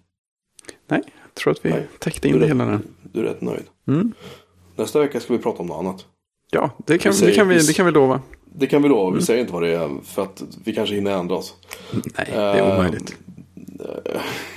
Nej, 0.88 1.02
jag 1.06 1.34
tror 1.36 1.52
att 1.52 1.66
vi 1.66 1.70
nej. 1.70 1.88
täckte 2.00 2.28
in 2.30 2.42
är 2.44 2.48
hela 2.48 2.66
den. 2.66 2.88
Du 3.14 3.20
är 3.20 3.24
rätt 3.24 3.42
nöjd. 3.42 3.64
Mm. 3.88 4.14
Nästa 4.76 5.00
vecka 5.00 5.20
ska 5.20 5.34
vi 5.34 5.40
prata 5.40 5.60
om 5.60 5.68
något 5.68 5.80
annat. 5.80 6.06
Ja, 6.52 6.70
det 6.86 6.98
kan, 6.98 7.12
Vi 7.12 7.18
säger- 7.18 7.32
det, 7.32 7.36
kan 7.36 7.48
vi, 7.48 7.58
det 7.58 7.74
kan 7.74 7.86
vi 7.86 7.92
lova. 7.92 8.22
Det 8.56 8.68
kan 8.68 8.84
vi 8.84 8.90
lova, 8.90 9.08
Mm. 9.08 9.20
vi 9.20 9.26
säger 9.26 9.42
inte 9.42 9.54
vad 9.54 9.64
det 9.64 9.70
är 9.70 9.90
för 10.04 10.22
att 10.24 10.44
vi 10.66 10.74
kanske 10.76 10.96
hinner 10.96 11.12
ändra 11.12 11.36
oss. 11.36 11.54
Nej, 11.92 12.04
det 12.32 12.34
är 12.34 12.58
Eh, 12.72 12.76
omöjligt. 12.76 13.16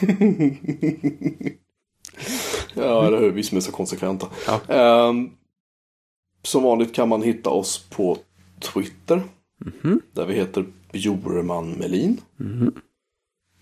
Ja, 2.76 3.06
eller 3.06 3.20
hur? 3.20 3.30
Vi 3.30 3.42
som 3.42 3.56
är 3.56 3.60
så 3.60 3.72
konsekventa. 3.72 4.26
Ja. 4.46 4.60
Ehm, 4.74 5.30
som 6.42 6.62
vanligt 6.62 6.94
kan 6.94 7.08
man 7.08 7.22
hitta 7.22 7.50
oss 7.50 7.86
på 7.90 8.18
Twitter. 8.60 9.22
Mhm. 9.64 10.00
Där 10.12 10.26
vi 10.26 10.34
heter 10.34 10.66
Bjurman 10.92 11.70
Melin. 11.70 12.20
Mhm. 12.36 12.64
Man 12.64 12.72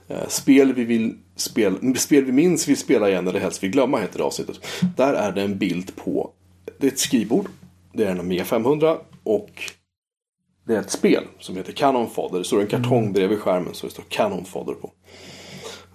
Eh, 0.07 0.27
spel 0.27 0.73
vi 0.73 0.83
vill 0.83 1.17
spel, 1.35 1.95
spel 1.97 2.25
vi 2.25 2.31
minns 2.31 2.67
vill 2.67 2.77
spela 2.77 3.09
igen 3.09 3.27
eller 3.27 3.39
helst 3.39 3.63
vill 3.63 3.71
glömma 3.71 3.99
heter 3.99 4.17
det 4.17 4.23
avsnittet. 4.23 4.59
Där 4.97 5.13
är 5.13 5.31
det 5.31 5.41
en 5.41 5.57
bild 5.57 5.95
på, 5.95 6.31
det 6.77 6.87
är 6.87 6.91
ett 6.91 6.99
skrivbord. 6.99 7.45
Det 7.93 8.03
är 8.03 8.11
en 8.11 8.19
Amiga 8.19 8.45
500 8.45 8.97
och 9.23 9.49
det 10.63 10.75
är 10.75 10.79
ett 10.79 10.91
spel 10.91 11.23
som 11.39 11.55
heter 11.55 11.73
Canon 11.73 12.09
Fodder. 12.09 12.37
Det 12.37 12.45
står 12.45 12.61
en 12.61 12.67
kartong 12.67 13.13
bredvid 13.13 13.39
skärmen 13.39 13.73
så 13.73 13.87
det 13.87 13.91
står 13.91 14.03
Canon 14.09 14.45
Fodder 14.45 14.73
på. 14.73 14.91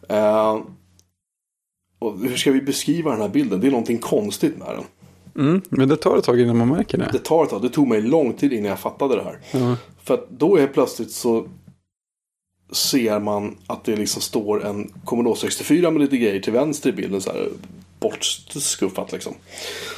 Eh, 0.08 0.60
och 1.98 2.18
hur 2.20 2.36
ska 2.36 2.52
vi 2.52 2.62
beskriva 2.62 3.10
den 3.10 3.20
här 3.20 3.28
bilden? 3.28 3.60
Det 3.60 3.66
är 3.66 3.70
någonting 3.70 3.98
konstigt 3.98 4.58
med 4.58 4.68
den. 4.68 4.84
Mm, 5.46 5.62
men 5.68 5.88
det 5.88 5.96
tar 5.96 6.16
ett 6.16 6.24
tag 6.24 6.40
innan 6.40 6.56
man 6.56 6.68
märker 6.68 6.98
det. 6.98 7.08
Det 7.12 7.18
tar 7.18 7.44
ett 7.44 7.50
tag. 7.50 7.62
Det 7.62 7.68
tog 7.68 7.88
mig 7.88 8.00
lång 8.00 8.32
tid 8.32 8.52
innan 8.52 8.68
jag 8.68 8.78
fattade 8.78 9.16
det 9.16 9.22
här. 9.22 9.38
Ja. 9.52 9.76
För 10.02 10.14
att 10.14 10.30
då 10.30 10.56
är 10.56 10.66
plötsligt 10.66 11.10
så 11.10 11.48
ser 12.72 13.20
man 13.20 13.56
att 13.66 13.84
det 13.84 13.96
liksom 13.96 14.22
står 14.22 14.66
en 14.66 14.92
Commodore 15.04 15.36
64 15.36 15.90
med 15.90 16.02
lite 16.02 16.16
grejer 16.16 16.40
till 16.40 16.52
vänster 16.52 16.88
i 16.90 16.92
bilden. 16.92 17.20
Så 17.20 17.32
här 17.32 17.48
bortskuffat 18.00 19.12
liksom. 19.12 19.34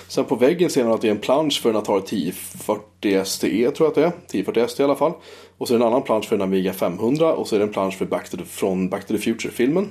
Sen 0.09 0.25
på 0.25 0.35
väggen 0.35 0.71
ser 0.71 0.85
man 0.85 0.93
att 0.93 1.01
det 1.01 1.09
är 1.09 1.13
en 1.13 1.19
plansch 1.19 1.61
för 1.63 1.71
en 1.71 1.77
Atari 1.77 1.99
1040 1.99 3.25
STE 3.25 3.71
tror 3.71 3.87
jag 3.87 3.89
att 3.89 3.95
det 3.95 4.03
är. 4.05 4.09
1040 4.09 4.69
STE 4.69 4.83
i 4.83 4.85
alla 4.85 4.97
fall. 4.97 5.13
Och 5.59 5.69
så 5.69 5.75
är 5.75 5.79
det 5.79 5.85
en 5.85 5.89
annan 5.91 6.03
plansch 6.03 6.29
för 6.29 6.37
en 6.37 6.43
Amiga 6.43 6.73
500. 6.73 7.33
Och 7.35 7.49
så 7.49 7.55
är 7.55 7.59
det 7.59 7.65
en 7.67 7.73
plansch 7.73 7.99
för 7.99 8.07
Back 8.07 8.29
to 8.31 8.37
the, 8.37 8.45
från 8.45 8.89
Back 8.89 9.07
to 9.07 9.15
the 9.15 9.21
Future-filmen. 9.21 9.89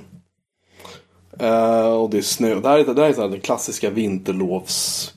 Eh, 1.40 1.92
och 1.92 2.10
det 2.10 2.18
är 2.18 2.22
snö. 2.22 2.54
Det 2.60 2.68
här 2.68 2.78
är, 2.78 2.94
det 2.94 3.02
här 3.02 3.24
är 3.24 3.28
den 3.28 3.40
klassiska 3.40 3.90
vinterlovs... 3.90 5.12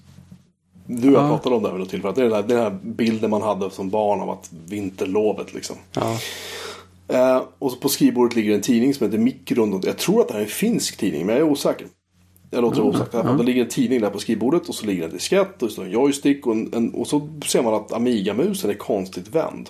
Du 0.86 1.08
och 1.08 1.14
jag 1.14 1.24
Ja. 1.24 1.30
pratade 1.30 1.56
om 1.56 1.64
det 1.64 1.70
här 1.70 1.74
vid 1.76 1.80
något 1.80 1.90
tillfälle. 1.90 2.14
Det 2.16 2.22
är 2.22 2.26
den 2.26 2.34
här, 2.34 2.44
den 2.44 2.58
här 2.58 2.80
bilden 2.84 3.30
man 3.30 3.42
hade 3.42 3.70
som 3.70 3.90
barn 3.90 4.22
av 4.22 4.30
att 4.30 4.50
vinterlovet 4.66 5.54
liksom. 5.54 5.76
Ja. 5.94 6.18
Eh, 7.12 7.44
och 7.60 7.72
så 7.72 7.78
på 7.78 7.90
skrivbordet 7.90 8.36
ligger 8.36 8.56
en 8.56 8.62
tidning 8.62 8.94
som 8.94 9.06
heter 9.06 9.18
Mikron. 9.18 9.82
Jag 9.84 9.98
tror 9.98 10.22
att 10.22 10.28
det 10.28 10.34
här 10.34 10.42
är 10.42 10.46
en 10.46 10.50
finsk 10.50 10.98
tidning, 10.98 11.26
men 11.26 11.36
jag 11.36 11.48
är 11.48 11.52
osäker. 11.52 11.88
Jag 12.50 12.62
låter 12.62 12.78
det 12.78 12.84
osagt. 12.84 13.14
i 13.14 13.18
alla 13.18 13.28
fall. 13.28 13.38
Det 13.38 13.44
ligger 13.44 13.62
en 13.62 13.70
tidning 13.70 14.02
där 14.02 14.10
på 14.10 14.20
skrivbordet 14.20 14.70
och 14.70 14.76
så 14.76 14.86
ligger 14.86 15.04
en 15.04 15.12
diskett 15.12 15.62
och 15.62 15.68
det 15.68 15.74
står 15.74 15.86
en 15.86 15.92
joystick. 15.92 16.48
Och, 16.48 16.54
en, 16.54 16.74
en, 16.74 16.94
och 16.94 17.08
så 17.08 17.30
ser 17.46 17.64
man 17.64 17.74
att 17.74 17.94
Amiga-musen 17.94 18.70
är 18.70 18.74
konstigt 18.74 19.28
vänd. 19.28 19.70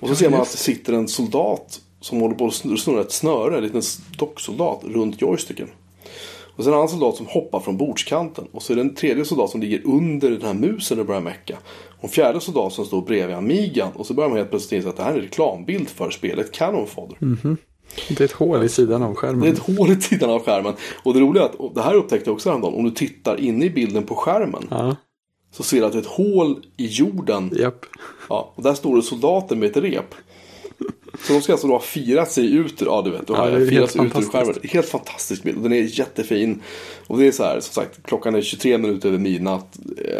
Och 0.00 0.08
så 0.08 0.14
ser 0.14 0.30
man 0.30 0.40
att 0.40 0.50
det 0.50 0.58
sitter 0.58 0.92
en 0.92 1.08
soldat 1.08 1.80
som 2.00 2.20
håller 2.20 2.34
på 2.34 2.46
att 2.46 2.54
snurra 2.54 3.00
ett 3.00 3.12
snöre, 3.12 3.56
en 3.56 3.62
liten 3.62 3.82
docksoldat, 4.18 4.84
runt 4.84 5.22
joysticken. 5.22 5.68
Och 6.56 6.64
sen 6.64 6.72
en 6.72 6.76
annan 6.78 6.88
soldat 6.88 7.16
som 7.16 7.26
hoppar 7.26 7.60
från 7.60 7.76
bordskanten. 7.76 8.44
Och 8.52 8.62
så 8.62 8.72
är 8.72 8.76
det 8.76 8.82
en 8.82 8.94
tredje 8.94 9.24
soldat 9.24 9.50
som 9.50 9.60
ligger 9.60 9.86
under 9.86 10.30
den 10.30 10.42
här 10.42 10.54
musen 10.54 11.00
och 11.00 11.06
börjar 11.06 11.20
mecka. 11.20 11.58
Och 11.98 12.04
en 12.04 12.10
fjärde 12.10 12.40
soldat 12.40 12.72
som 12.72 12.84
står 12.84 13.02
bredvid 13.02 13.36
Amigan. 13.36 13.92
Och 13.94 14.06
så 14.06 14.14
börjar 14.14 14.28
man 14.28 14.38
helt 14.38 14.50
plötsligt 14.50 14.72
inse 14.76 14.88
att 14.88 14.96
det 14.96 15.02
här 15.02 15.10
är 15.12 15.14
en 15.16 15.20
reklambild 15.22 15.88
för 15.88 16.10
spelet 16.10 16.52
Cannon 16.52 16.86
Fodder. 16.86 17.16
Det 18.08 18.20
är 18.20 18.24
ett 18.24 18.32
hål 18.32 18.64
i 18.64 18.68
sidan 18.68 19.02
av 19.02 19.14
skärmen. 19.14 19.40
Det 19.40 19.48
är 19.48 19.52
ett 19.52 19.78
hål 19.78 19.90
i 19.90 20.00
sidan 20.00 20.30
av 20.30 20.42
skärmen. 20.44 20.72
Och 21.02 21.14
det 21.14 21.20
roliga 21.20 21.42
är 21.42 21.46
att, 21.46 21.74
det 21.74 21.82
här 21.82 21.94
upptäckte 21.94 22.30
jag 22.30 22.34
också 22.34 22.48
häromdagen. 22.48 22.74
Om 22.74 22.84
du 22.84 22.90
tittar 22.90 23.40
inne 23.40 23.64
i 23.64 23.70
bilden 23.70 24.02
på 24.02 24.14
skärmen. 24.14 24.66
Ja, 24.70 24.96
Så 25.52 25.62
ser 25.62 25.80
du 25.80 25.86
att 25.86 25.92
det 25.92 25.98
är 25.98 26.02
ett 26.02 26.06
hål 26.06 26.64
i 26.76 26.86
jorden. 26.86 27.50
japp. 27.58 27.86
Ja, 28.28 28.52
och 28.56 28.62
där 28.62 28.74
står 28.74 28.96
det 28.96 29.02
soldater 29.02 29.56
med 29.56 29.70
ett 29.70 29.76
rep. 29.76 30.14
Så 31.20 31.32
de 31.32 31.42
ska 31.42 31.52
alltså 31.52 31.66
då 31.66 31.72
ha 31.74 31.80
firat 31.80 32.30
sig 32.32 32.54
ut 32.54 32.82
ur, 32.82 32.86
ja 32.86 33.02
du 33.04 33.10
vet, 33.10 33.26
då 33.26 33.34
Ja, 33.34 33.40
har 33.40 33.50
firat 33.50 33.70
helt 33.72 33.90
sig 33.90 34.06
ut 34.06 34.16
ur 34.18 34.22
skärmen. 34.22 34.54
Helt 34.62 34.88
fantastisk 34.88 35.42
bild. 35.42 35.62
Den 35.62 35.72
är 35.72 35.98
jättefin. 35.98 36.60
Och 37.06 37.18
det 37.18 37.26
är 37.26 37.32
så 37.32 37.42
här, 37.44 37.60
som 37.60 37.72
sagt, 37.82 38.00
klockan 38.04 38.34
är 38.34 38.42
23 38.42 38.78
minuter 38.78 39.08
över 39.08 39.18
midnatt. 39.18 39.78
Eh, 39.98 40.14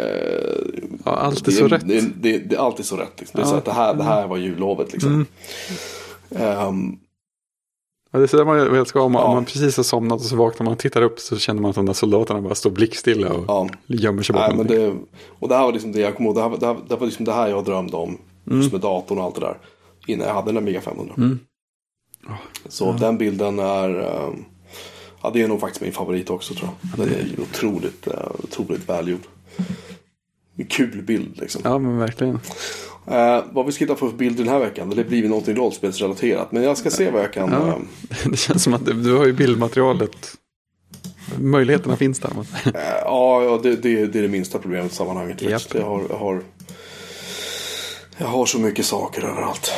Ja, 1.05 1.11
allt 1.11 1.47
är 1.47 1.51
så 1.51 1.67
rätt. 1.67 1.87
Det, 1.87 2.01
det, 2.21 2.37
det 2.37 2.55
är 2.55 2.59
alltid 2.59 2.85
så 2.85 2.95
rätt. 2.97 3.13
Liksom. 3.19 3.37
Det, 3.39 3.43
är 3.43 3.47
så 3.49 3.53
Ja. 3.53 3.57
att 3.57 3.65
det, 3.65 3.71
här, 3.71 3.93
det 3.93 4.03
här 4.03 4.27
var 4.27 4.37
jullovet 4.37 4.91
liksom. 4.93 5.13
Mm. 5.13 5.25
Ehm, 6.35 6.97
Ja, 8.11 8.19
det 8.19 8.25
är 8.25 8.27
så 8.27 8.37
där 8.37 8.45
man 8.45 8.71
väl 8.73 8.85
ska 8.85 9.01
om 9.01 9.11
man, 9.11 9.21
Ja. 9.21 9.27
om 9.27 9.33
man 9.35 9.45
precis 9.45 9.77
har 9.77 9.83
somnat 9.83 10.19
och 10.19 10.25
så 10.25 10.35
vaknar 10.35 10.63
man 10.65 10.73
och 10.73 10.79
tittar 10.79 11.01
upp 11.01 11.19
så 11.19 11.37
känner 11.37 11.61
man 11.61 11.69
att 11.69 11.75
de 11.75 11.85
där 11.85 11.93
soldaterna 11.93 12.41
bara 12.41 12.55
står 12.55 12.69
blickstilla 12.71 13.29
och 13.33 13.43
ja. 13.47 13.69
gömmer 13.87 14.23
sig 14.23 14.33
bakom 14.33 14.67
det, 14.67 14.93
och 15.39 15.49
det 15.49 15.55
här 15.55 15.63
var 15.63 15.71
liksom 15.73 15.91
det 15.91 15.99
jag 15.99 16.15
kom 16.15 16.25
ihåg. 16.25 16.35
Det, 16.35 16.41
här, 16.41 16.49
var- 16.49 16.57
det, 16.57 16.65
här, 16.67 16.77
det 16.89 16.95
var 16.95 17.05
liksom 17.05 17.25
det 17.25 17.33
här 17.33 17.47
jag 17.47 17.65
drömde 17.65 17.97
om. 17.97 18.17
Mm. 18.47 18.59
Just 18.59 18.71
med 18.71 18.81
datorn 18.81 19.17
och 19.17 19.23
allt 19.23 19.35
det 19.35 19.41
där. 19.41 19.57
Innan 20.07 20.27
jag 20.27 20.33
hade 20.33 20.47
den 20.47 20.57
Amiga 20.57 20.81
500. 20.81 21.13
Mm. 21.17 21.39
Så 22.65 22.91
den 22.91 23.17
bilden 23.17 23.59
är... 23.59 23.89
ehm, 23.89 24.45
ja, 25.21 25.29
det 25.33 25.41
är 25.41 25.47
nog 25.47 25.59
faktiskt 25.59 25.81
min 25.81 25.91
favorit 25.91 26.29
också 26.29 26.53
tror 26.53 26.69
jag. 26.69 26.99
Den 27.07 27.15
är 27.15 27.39
otroligt, 27.41 28.07
uh, 28.07 28.13
otroligt 28.43 28.89
välgjord. 28.89 29.21
En 30.57 30.65
kul 30.65 31.01
bild 31.01 31.37
liksom. 31.37 31.61
Ja, 31.63 31.77
men 31.77 31.97
verkligen. 31.97 32.39
Eh, 33.07 33.43
vad 33.51 33.65
vi 33.65 33.71
ska 33.71 33.85
hitta 33.85 33.95
för 33.95 34.09
bild 34.11 34.37
den 34.37 34.47
här 34.47 34.59
veckan. 34.59 34.89
Det 34.89 35.03
blir 35.03 35.29
någonting 35.29 35.55
rollspelsrelaterat. 35.55 36.51
Men 36.51 36.63
jag 36.63 36.77
ska 36.77 36.89
se 36.89 37.11
vad 37.11 37.21
jag 37.21 37.33
kan. 37.33 37.51
Ja. 37.51 37.67
eh, 37.67 37.75
Det 38.31 38.37
känns 38.37 38.63
som 38.63 38.73
att 38.73 38.85
du, 38.85 38.93
du 38.93 39.15
har 39.17 39.25
ju 39.25 39.33
bildmaterialet. 39.33 40.37
Möjligheterna 41.39 41.95
finns 41.95 42.19
där. 42.19 42.29
Eh, 42.65 42.71
Ja, 43.05 43.43
ja 43.43 43.59
det, 43.63 43.75
det, 43.75 44.05
det 44.05 44.19
är 44.19 44.21
det 44.21 44.27
minsta 44.27 44.59
problemet 44.59 44.91
i 44.91 44.95
sammanhanget. 44.95 45.41
Jag, 45.41 45.59
har, 45.81 46.01
jag, 46.09 46.17
har, 46.17 46.41
jag 48.17 48.27
har 48.27 48.45
så 48.45 48.59
mycket 48.59 48.85
saker 48.85 49.21
överallt. 49.21 49.71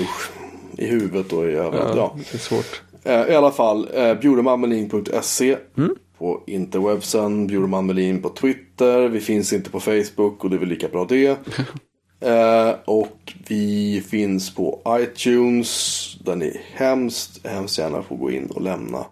Usch. 0.00 0.30
I 0.78 0.86
huvudet 0.86 1.32
och 1.32 1.44
i 1.44 1.52
överallt. 1.52 1.96
Ja. 1.96 2.16
Det 2.16 2.34
är 2.34 2.38
svårt. 2.38 2.82
Eh, 3.02 3.26
I 3.32 3.34
alla 3.34 3.50
fall, 3.50 3.88
eh, 3.94 4.14
bjudemanmelin.se 4.14 5.56
Mm. 5.76 5.94
på 6.18 6.42
interwebsen, 6.46 7.46
bjudemanmelin 7.46 8.22
på 8.22 8.28
Twitter. 8.28 9.08
Vi 9.08 9.20
finns 9.20 9.52
inte 9.52 9.70
på 9.70 9.80
Facebook 9.80 10.44
och 10.44 10.50
det 10.50 10.56
är 10.56 10.60
väl 10.60 10.68
lika 10.68 10.88
bra 10.88 11.04
det. 11.04 11.26
eh, 12.20 12.74
och 12.84 13.32
vi 13.48 14.02
finns 14.08 14.54
på 14.54 14.82
iTunes 14.88 16.14
där 16.24 16.36
ni 16.36 16.60
hemskt, 16.72 17.46
hemskt 17.46 17.78
gärna 17.78 18.02
får 18.02 18.16
gå 18.16 18.30
in 18.30 18.46
och 18.46 18.62
lämna 18.62 19.06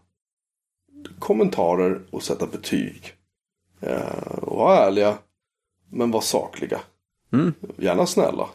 kommentarer 1.19 2.01
och 2.11 2.23
sätta 2.23 2.47
betyg. 2.47 3.13
Eh, 3.81 4.39
och 4.43 4.57
vara 4.57 4.79
ärliga, 4.87 5.15
men 5.91 6.11
var 6.11 6.21
sakliga. 6.21 6.81
Mm. 7.33 7.53
Gärna 7.77 8.07
snälla. 8.07 8.49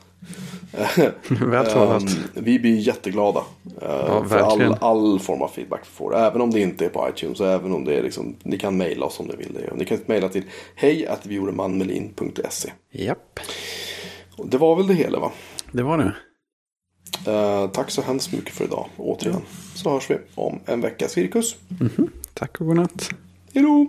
Väl 1.30 1.66
talat. 1.66 2.04
Ehm, 2.04 2.10
vi 2.34 2.60
blir 2.60 2.76
jätteglada 2.76 3.44
eh, 3.82 4.26
för 4.26 4.38
all, 4.38 4.76
all 4.82 5.20
form 5.20 5.42
av 5.42 5.48
feedback 5.48 5.82
vi 5.84 5.90
får. 5.96 6.16
Även 6.16 6.42
om 6.42 6.52
det 6.52 6.60
inte 6.60 6.86
är 6.86 6.90
på 6.90 7.10
iTunes. 7.10 7.42
Även 7.42 7.72
om 7.72 7.86
det 7.86 7.96
är 7.96 8.04
liksom, 8.04 8.36
ni 8.44 8.58
kan 8.58 8.78
mejla 8.78 9.06
oss 9.06 9.20
om 9.20 9.26
ni 9.26 9.36
vill 9.36 9.54
det. 9.54 9.76
Ni 9.76 9.86
kan 9.86 10.00
mejla 10.06 10.30
till 10.30 10.44
hej.vioremanmelin.se 10.76 12.72
Japp, 12.92 13.40
Det 14.46 14.58
var 14.58 14.76
väl 14.76 14.88
det 14.88 14.94
hela 14.94 15.20
va? 15.20 15.32
det 15.72 15.84
var 15.84 15.98
det. 15.98 16.14
Eh, 17.32 17.68
tack 17.70 17.92
så 17.92 18.02
hemskt 18.02 18.34
mycket 18.34 18.54
för 18.54 18.66
idag. 18.66 18.88
Återigen 18.98 19.42
så 19.76 19.90
hörs 19.90 20.10
vi 20.10 20.18
om 20.36 20.60
en 20.66 20.82
vecka 20.82 21.08
cirkus. 21.08 21.56
Tack 22.34 22.62
och 22.62 22.68
godnatt. 22.68 23.10
Hej 23.54 23.64
då! 23.64 23.88